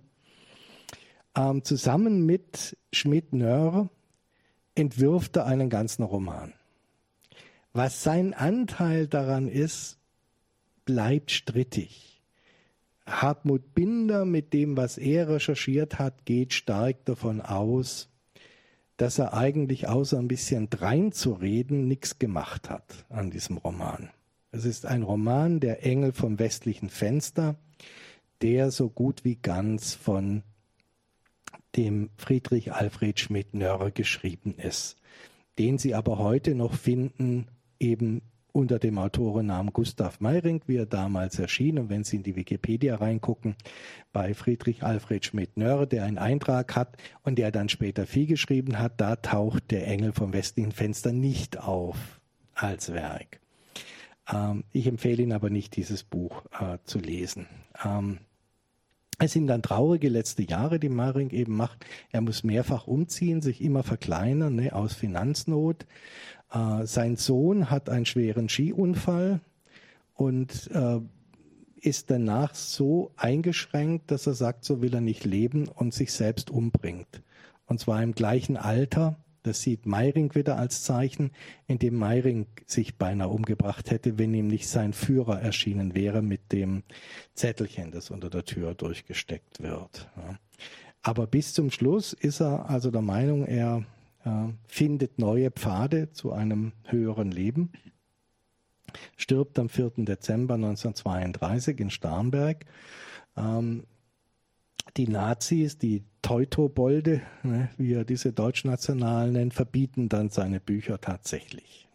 Ähm, 1.35 1.63
zusammen 1.63 2.25
mit 2.25 2.77
Schmidt-Nörr 2.91 3.89
entwirft 4.75 5.35
er 5.35 5.45
einen 5.45 5.69
ganzen 5.69 6.03
Roman. 6.03 6.53
Was 7.73 8.01
sein 8.03 8.33
Anteil 8.33 9.07
daran 9.07 9.47
ist, 9.47 9.99
bleibt 10.85 11.29
strittig. 11.31 12.08
Hartmut 13.09 13.73
Binder 13.73 14.25
mit 14.25 14.53
dem, 14.53 14.77
was 14.77 14.97
er 14.97 15.29
recherchiert 15.29 15.99
hat, 15.99 16.25
geht 16.25 16.53
stark 16.53 17.05
davon 17.05 17.41
aus, 17.41 18.09
dass 18.97 19.17
er 19.17 19.33
eigentlich 19.33 19.87
außer 19.87 20.17
ein 20.17 20.27
bisschen 20.27 20.69
dreinzureden 20.69 21.87
nichts 21.87 22.19
gemacht 22.19 22.69
hat 22.69 23.05
an 23.09 23.31
diesem 23.31 23.57
Roman. 23.57 24.09
Es 24.51 24.65
ist 24.65 24.85
ein 24.85 25.03
Roman, 25.03 25.59
der 25.59 25.85
Engel 25.85 26.11
vom 26.11 26.39
westlichen 26.39 26.89
Fenster, 26.89 27.55
der 28.41 28.71
so 28.71 28.89
gut 28.89 29.23
wie 29.23 29.35
ganz 29.35 29.93
von 29.93 30.43
dem 31.75 32.09
Friedrich 32.17 32.73
Alfred 32.73 33.19
Schmidt-Nörre 33.19 33.91
geschrieben 33.91 34.55
ist, 34.55 34.97
den 35.57 35.77
Sie 35.77 35.93
aber 35.93 36.17
heute 36.17 36.55
noch 36.55 36.73
finden 36.73 37.47
eben 37.79 38.21
unter 38.51 38.79
dem 38.79 38.97
Autorennamen 38.97 39.73
Gustav 39.73 40.19
Meiring, 40.19 40.61
wie 40.67 40.77
er 40.77 40.85
damals 40.85 41.39
erschien. 41.39 41.79
Und 41.79 41.89
wenn 41.89 42.03
Sie 42.03 42.17
in 42.17 42.23
die 42.23 42.35
Wikipedia 42.35 42.95
reingucken, 42.95 43.55
bei 44.11 44.33
Friedrich 44.33 44.83
Alfred 44.83 45.25
Schmidt-Nörr, 45.25 45.85
der 45.85 46.03
einen 46.03 46.17
Eintrag 46.17 46.75
hat 46.75 46.97
und 47.23 47.37
der 47.37 47.51
dann 47.51 47.69
später 47.69 48.05
viel 48.05 48.25
geschrieben 48.25 48.79
hat, 48.79 48.99
da 48.99 49.15
taucht 49.15 49.71
der 49.71 49.87
Engel 49.87 50.13
vom 50.13 50.33
westlichen 50.33 50.71
Fenster 50.71 51.11
nicht 51.11 51.57
auf 51.57 52.19
als 52.53 52.93
Werk. 52.93 53.39
Ähm, 54.31 54.63
ich 54.71 54.87
empfehle 54.87 55.23
Ihnen 55.23 55.33
aber 55.33 55.49
nicht, 55.49 55.75
dieses 55.75 56.03
Buch 56.03 56.43
äh, 56.59 56.77
zu 56.83 56.99
lesen. 56.99 57.47
Ähm, 57.83 58.19
es 59.21 59.33
sind 59.33 59.47
dann 59.47 59.61
traurige 59.61 60.07
letzte 60.07 60.43
Jahre, 60.43 60.79
die 60.79 60.87
Maring 60.87 61.29
eben 61.31 61.55
macht. 61.55 61.85
Er 62.09 62.21
muss 62.21 62.45
mehrfach 62.45 62.87
umziehen, 62.87 63.41
sich 63.41 63.61
immer 63.61 63.83
verkleinern, 63.83 64.55
ne, 64.55 64.73
aus 64.73 64.93
Finanznot. 64.93 65.85
Äh, 66.51 66.85
sein 66.85 67.15
Sohn 67.15 67.69
hat 67.69 67.89
einen 67.89 68.05
schweren 68.05 68.49
Skiunfall 68.49 69.41
und 70.13 70.69
äh, 70.73 70.99
ist 71.81 72.11
danach 72.11 72.55
so 72.55 73.11
eingeschränkt, 73.15 74.11
dass 74.11 74.27
er 74.27 74.33
sagt, 74.33 74.65
so 74.65 74.81
will 74.81 74.93
er 74.93 75.01
nicht 75.01 75.25
leben 75.25 75.67
und 75.67 75.93
sich 75.93 76.11
selbst 76.11 76.49
umbringt. 76.49 77.21
Und 77.65 77.79
zwar 77.79 78.01
im 78.03 78.13
gleichen 78.13 78.57
Alter. 78.57 79.17
Das 79.43 79.61
sieht 79.61 79.85
Meiring 79.85 80.35
wieder 80.35 80.57
als 80.57 80.83
Zeichen, 80.83 81.31
in 81.65 81.79
dem 81.79 81.95
Meiring 81.95 82.47
sich 82.65 82.97
beinahe 82.97 83.29
umgebracht 83.29 83.89
hätte, 83.89 84.17
wenn 84.19 84.33
ihm 84.33 84.47
nicht 84.47 84.67
sein 84.67 84.91
Führer 84.91 85.41
erschienen 85.41 85.95
wäre 85.95 86.21
mit 86.21 86.51
dem 86.51 86.83
Zettelchen, 87.35 87.91
das 87.91 88.09
unter 88.09 88.29
der 88.29 88.43
Tür 88.43 88.73
durchgesteckt 88.73 89.63
wird. 89.63 90.09
Aber 91.01 91.25
bis 91.25 91.53
zum 91.53 91.71
Schluss 91.71 92.11
ist 92.11 92.41
er 92.41 92.69
also 92.69 92.91
der 92.91 93.01
Meinung, 93.01 93.45
er 93.45 93.85
findet 94.67 95.19
neue 95.19 95.51
Pfade 95.51 96.11
zu 96.11 96.31
einem 96.31 96.73
höheren 96.85 97.31
Leben, 97.31 97.71
stirbt 99.17 99.59
am 99.59 99.69
4. 99.69 99.91
Dezember 99.97 100.55
1932 100.55 101.79
in 101.79 101.89
Starnberg. 101.89 102.65
Ähm, 103.37 103.83
die 104.97 105.07
Nazis, 105.07 105.77
die 105.77 106.03
Teutobolde, 106.21 107.21
ne, 107.43 107.69
wie 107.77 107.93
er 107.93 108.05
diese 108.05 108.33
Deutschnationalen 108.33 109.33
nennt, 109.33 109.53
verbieten 109.53 110.09
dann 110.09 110.29
seine 110.29 110.59
Bücher 110.59 110.99
tatsächlich, 110.99 111.87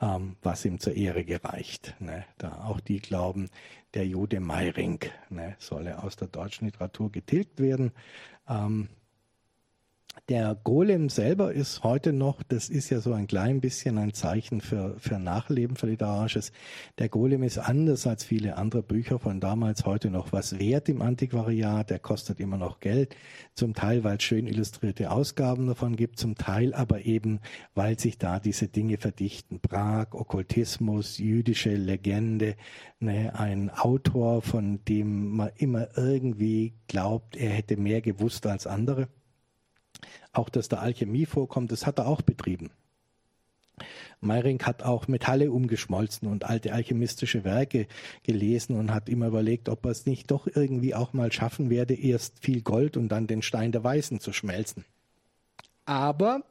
ähm, 0.00 0.36
was 0.42 0.64
ihm 0.64 0.78
zur 0.78 0.94
Ehre 0.94 1.24
gereicht. 1.24 1.94
Ne. 1.98 2.24
Da 2.38 2.64
auch 2.64 2.80
die 2.80 3.00
glauben, 3.00 3.50
der 3.94 4.06
Jude 4.06 4.40
Meiring 4.40 5.00
ne, 5.30 5.56
solle 5.58 6.02
aus 6.02 6.16
der 6.16 6.28
deutschen 6.28 6.66
Literatur 6.66 7.10
getilgt 7.10 7.60
werden. 7.60 7.92
Ähm, 8.48 8.88
der 10.28 10.54
Golem 10.62 11.08
selber 11.08 11.52
ist 11.52 11.82
heute 11.82 12.12
noch, 12.12 12.42
das 12.44 12.68
ist 12.68 12.90
ja 12.90 13.00
so 13.00 13.12
ein 13.12 13.26
klein 13.26 13.60
bisschen 13.60 13.98
ein 13.98 14.14
Zeichen 14.14 14.60
für, 14.60 14.94
für 14.98 15.18
Nachleben, 15.18 15.76
für 15.76 15.86
Literarisches. 15.86 16.52
Der 16.98 17.08
Golem 17.08 17.42
ist 17.42 17.58
anders 17.58 18.06
als 18.06 18.22
viele 18.22 18.56
andere 18.56 18.82
Bücher 18.82 19.18
von 19.18 19.40
damals 19.40 19.84
heute 19.84 20.10
noch 20.10 20.32
was 20.32 20.58
wert 20.58 20.88
im 20.88 21.02
Antiquariat. 21.02 21.90
Der 21.90 21.98
kostet 21.98 22.40
immer 22.40 22.56
noch 22.56 22.80
Geld. 22.80 23.16
Zum 23.54 23.74
Teil, 23.74 24.04
weil 24.04 24.18
es 24.18 24.22
schön 24.22 24.46
illustrierte 24.46 25.10
Ausgaben 25.10 25.66
davon 25.66 25.96
gibt, 25.96 26.18
zum 26.18 26.36
Teil 26.36 26.72
aber 26.72 27.04
eben, 27.04 27.40
weil 27.74 27.98
sich 27.98 28.16
da 28.16 28.38
diese 28.38 28.68
Dinge 28.68 28.98
verdichten. 28.98 29.60
Prag, 29.60 30.12
Okkultismus, 30.12 31.18
jüdische 31.18 31.74
Legende, 31.74 32.56
ne, 33.00 33.32
ein 33.34 33.70
Autor, 33.70 34.40
von 34.42 34.84
dem 34.84 35.36
man 35.36 35.50
immer 35.56 35.88
irgendwie 35.96 36.74
glaubt, 36.86 37.36
er 37.36 37.50
hätte 37.50 37.76
mehr 37.76 38.02
gewusst 38.02 38.46
als 38.46 38.66
andere. 38.66 39.08
Auch 40.32 40.48
dass 40.48 40.68
da 40.68 40.78
Alchemie 40.78 41.26
vorkommt, 41.26 41.72
das 41.72 41.86
hat 41.86 41.98
er 41.98 42.06
auch 42.06 42.22
betrieben. 42.22 42.70
Meiring 44.20 44.62
hat 44.62 44.82
auch 44.82 45.08
Metalle 45.08 45.50
umgeschmolzen 45.50 46.28
und 46.28 46.44
alte 46.44 46.72
alchemistische 46.72 47.44
Werke 47.44 47.86
gelesen 48.22 48.76
und 48.76 48.92
hat 48.92 49.08
immer 49.08 49.26
überlegt, 49.26 49.68
ob 49.68 49.84
er 49.84 49.90
es 49.90 50.06
nicht 50.06 50.30
doch 50.30 50.46
irgendwie 50.46 50.94
auch 50.94 51.12
mal 51.12 51.32
schaffen 51.32 51.70
werde, 51.70 51.94
erst 51.94 52.38
viel 52.40 52.62
Gold 52.62 52.96
und 52.96 53.08
dann 53.08 53.26
den 53.26 53.42
Stein 53.42 53.72
der 53.72 53.82
Weißen 53.82 54.20
zu 54.20 54.32
schmelzen. 54.32 54.84
Aber 55.84 56.44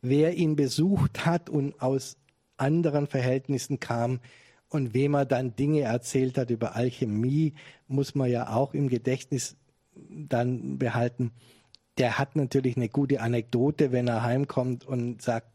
wer 0.00 0.34
ihn 0.34 0.56
besucht 0.56 1.26
hat 1.26 1.50
und 1.50 1.80
aus 1.82 2.16
anderen 2.56 3.06
Verhältnissen 3.06 3.80
kam 3.80 4.20
und 4.68 4.94
wem 4.94 5.14
er 5.14 5.26
dann 5.26 5.54
Dinge 5.54 5.82
erzählt 5.82 6.38
hat 6.38 6.50
über 6.50 6.74
Alchemie, 6.74 7.54
muss 7.88 8.14
man 8.14 8.30
ja 8.30 8.54
auch 8.54 8.72
im 8.72 8.88
Gedächtnis 8.88 9.56
dann 9.94 10.78
behalten 10.78 11.32
der 11.98 12.18
hat 12.18 12.36
natürlich 12.36 12.76
eine 12.76 12.88
gute 12.88 13.20
Anekdote, 13.20 13.92
wenn 13.92 14.08
er 14.08 14.22
heimkommt 14.22 14.84
und 14.84 15.20
sagt, 15.22 15.48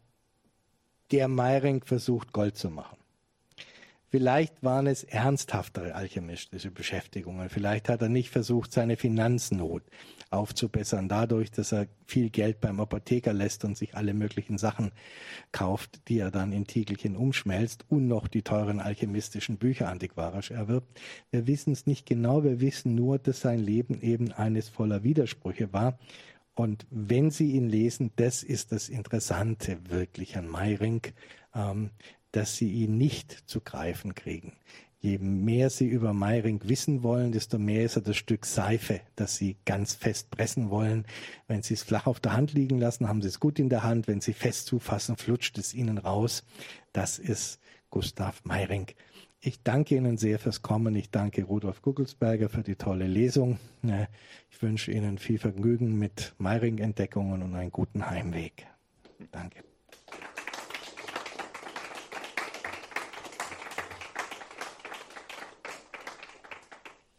der 1.10 1.28
Meiring 1.28 1.82
versucht 1.84 2.32
Gold 2.32 2.56
zu 2.56 2.70
machen. 2.70 2.98
Vielleicht 4.10 4.62
waren 4.62 4.86
es 4.86 5.04
ernsthaftere 5.04 5.94
alchemistische 5.94 6.70
Beschäftigungen. 6.70 7.50
Vielleicht 7.50 7.88
hat 7.88 8.00
er 8.00 8.08
nicht 8.08 8.30
versucht, 8.30 8.72
seine 8.72 8.96
Finanznot 8.96 9.82
aufzubessern, 10.30 11.08
dadurch, 11.08 11.50
dass 11.50 11.72
er 11.72 11.88
viel 12.06 12.30
Geld 12.30 12.60
beim 12.60 12.80
Apotheker 12.80 13.32
lässt 13.32 13.64
und 13.64 13.76
sich 13.76 13.96
alle 13.96 14.14
möglichen 14.14 14.58
Sachen 14.58 14.92
kauft, 15.52 16.08
die 16.08 16.18
er 16.18 16.30
dann 16.30 16.52
in 16.52 16.66
Tiegelchen 16.66 17.16
umschmelzt 17.16 17.84
und 17.88 18.08
noch 18.08 18.28
die 18.28 18.42
teuren 18.42 18.80
alchemistischen 18.80 19.58
Bücher 19.58 19.88
antiquarisch 19.88 20.50
erwirbt. 20.50 21.00
Wir 21.30 21.46
wissen 21.46 21.72
es 21.72 21.86
nicht 21.86 22.06
genau, 22.06 22.44
wir 22.44 22.60
wissen 22.60 22.94
nur, 22.94 23.18
dass 23.18 23.40
sein 23.40 23.58
Leben 23.58 24.00
eben 24.00 24.32
eines 24.32 24.68
voller 24.68 25.02
Widersprüche 25.02 25.72
war 25.72 25.98
und 26.58 26.88
wenn 26.90 27.30
Sie 27.30 27.52
ihn 27.52 27.68
lesen, 27.68 28.10
das 28.16 28.42
ist 28.42 28.72
das 28.72 28.88
Interessante 28.88 29.78
wirklich 29.90 30.36
an 30.36 30.48
Meiring, 30.48 31.02
ähm, 31.54 31.90
dass 32.32 32.56
Sie 32.56 32.72
ihn 32.72 32.98
nicht 32.98 33.30
zu 33.48 33.60
greifen 33.60 34.16
kriegen. 34.16 34.54
Je 35.00 35.18
mehr 35.18 35.70
Sie 35.70 35.86
über 35.86 36.12
Meiring 36.12 36.60
wissen 36.64 37.04
wollen, 37.04 37.30
desto 37.30 37.58
mehr 37.58 37.84
ist 37.84 37.96
er 37.96 38.02
das 38.02 38.16
Stück 38.16 38.44
Seife, 38.44 39.00
das 39.14 39.36
Sie 39.36 39.56
ganz 39.64 39.94
fest 39.94 40.30
pressen 40.30 40.70
wollen. 40.70 41.06
Wenn 41.46 41.62
Sie 41.62 41.74
es 41.74 41.84
flach 41.84 42.06
auf 42.06 42.18
der 42.18 42.32
Hand 42.32 42.52
liegen 42.52 42.78
lassen, 42.78 43.08
haben 43.08 43.22
Sie 43.22 43.28
es 43.28 43.38
gut 43.38 43.60
in 43.60 43.68
der 43.68 43.84
Hand. 43.84 44.08
Wenn 44.08 44.20
Sie 44.20 44.32
fest 44.32 44.66
zufassen, 44.66 45.16
flutscht 45.16 45.56
es 45.58 45.72
Ihnen 45.72 45.98
raus. 45.98 46.44
Das 46.92 47.20
ist 47.20 47.60
Gustav 47.90 48.44
Meiring. 48.44 48.86
Ich 49.40 49.62
danke 49.62 49.94
Ihnen 49.94 50.18
sehr 50.18 50.40
fürs 50.40 50.62
Kommen. 50.62 50.96
Ich 50.96 51.12
danke 51.12 51.44
Rudolf 51.44 51.80
Gugelsberger 51.80 52.48
für 52.48 52.64
die 52.64 52.74
tolle 52.74 53.06
Lesung. 53.06 53.58
Ich 54.50 54.60
wünsche 54.60 54.90
Ihnen 54.90 55.18
viel 55.18 55.38
Vergnügen 55.38 55.96
mit 55.96 56.34
Meiring-Entdeckungen 56.38 57.42
und 57.42 57.54
einen 57.54 57.70
guten 57.70 58.10
Heimweg. 58.10 58.66
Danke. 59.30 59.67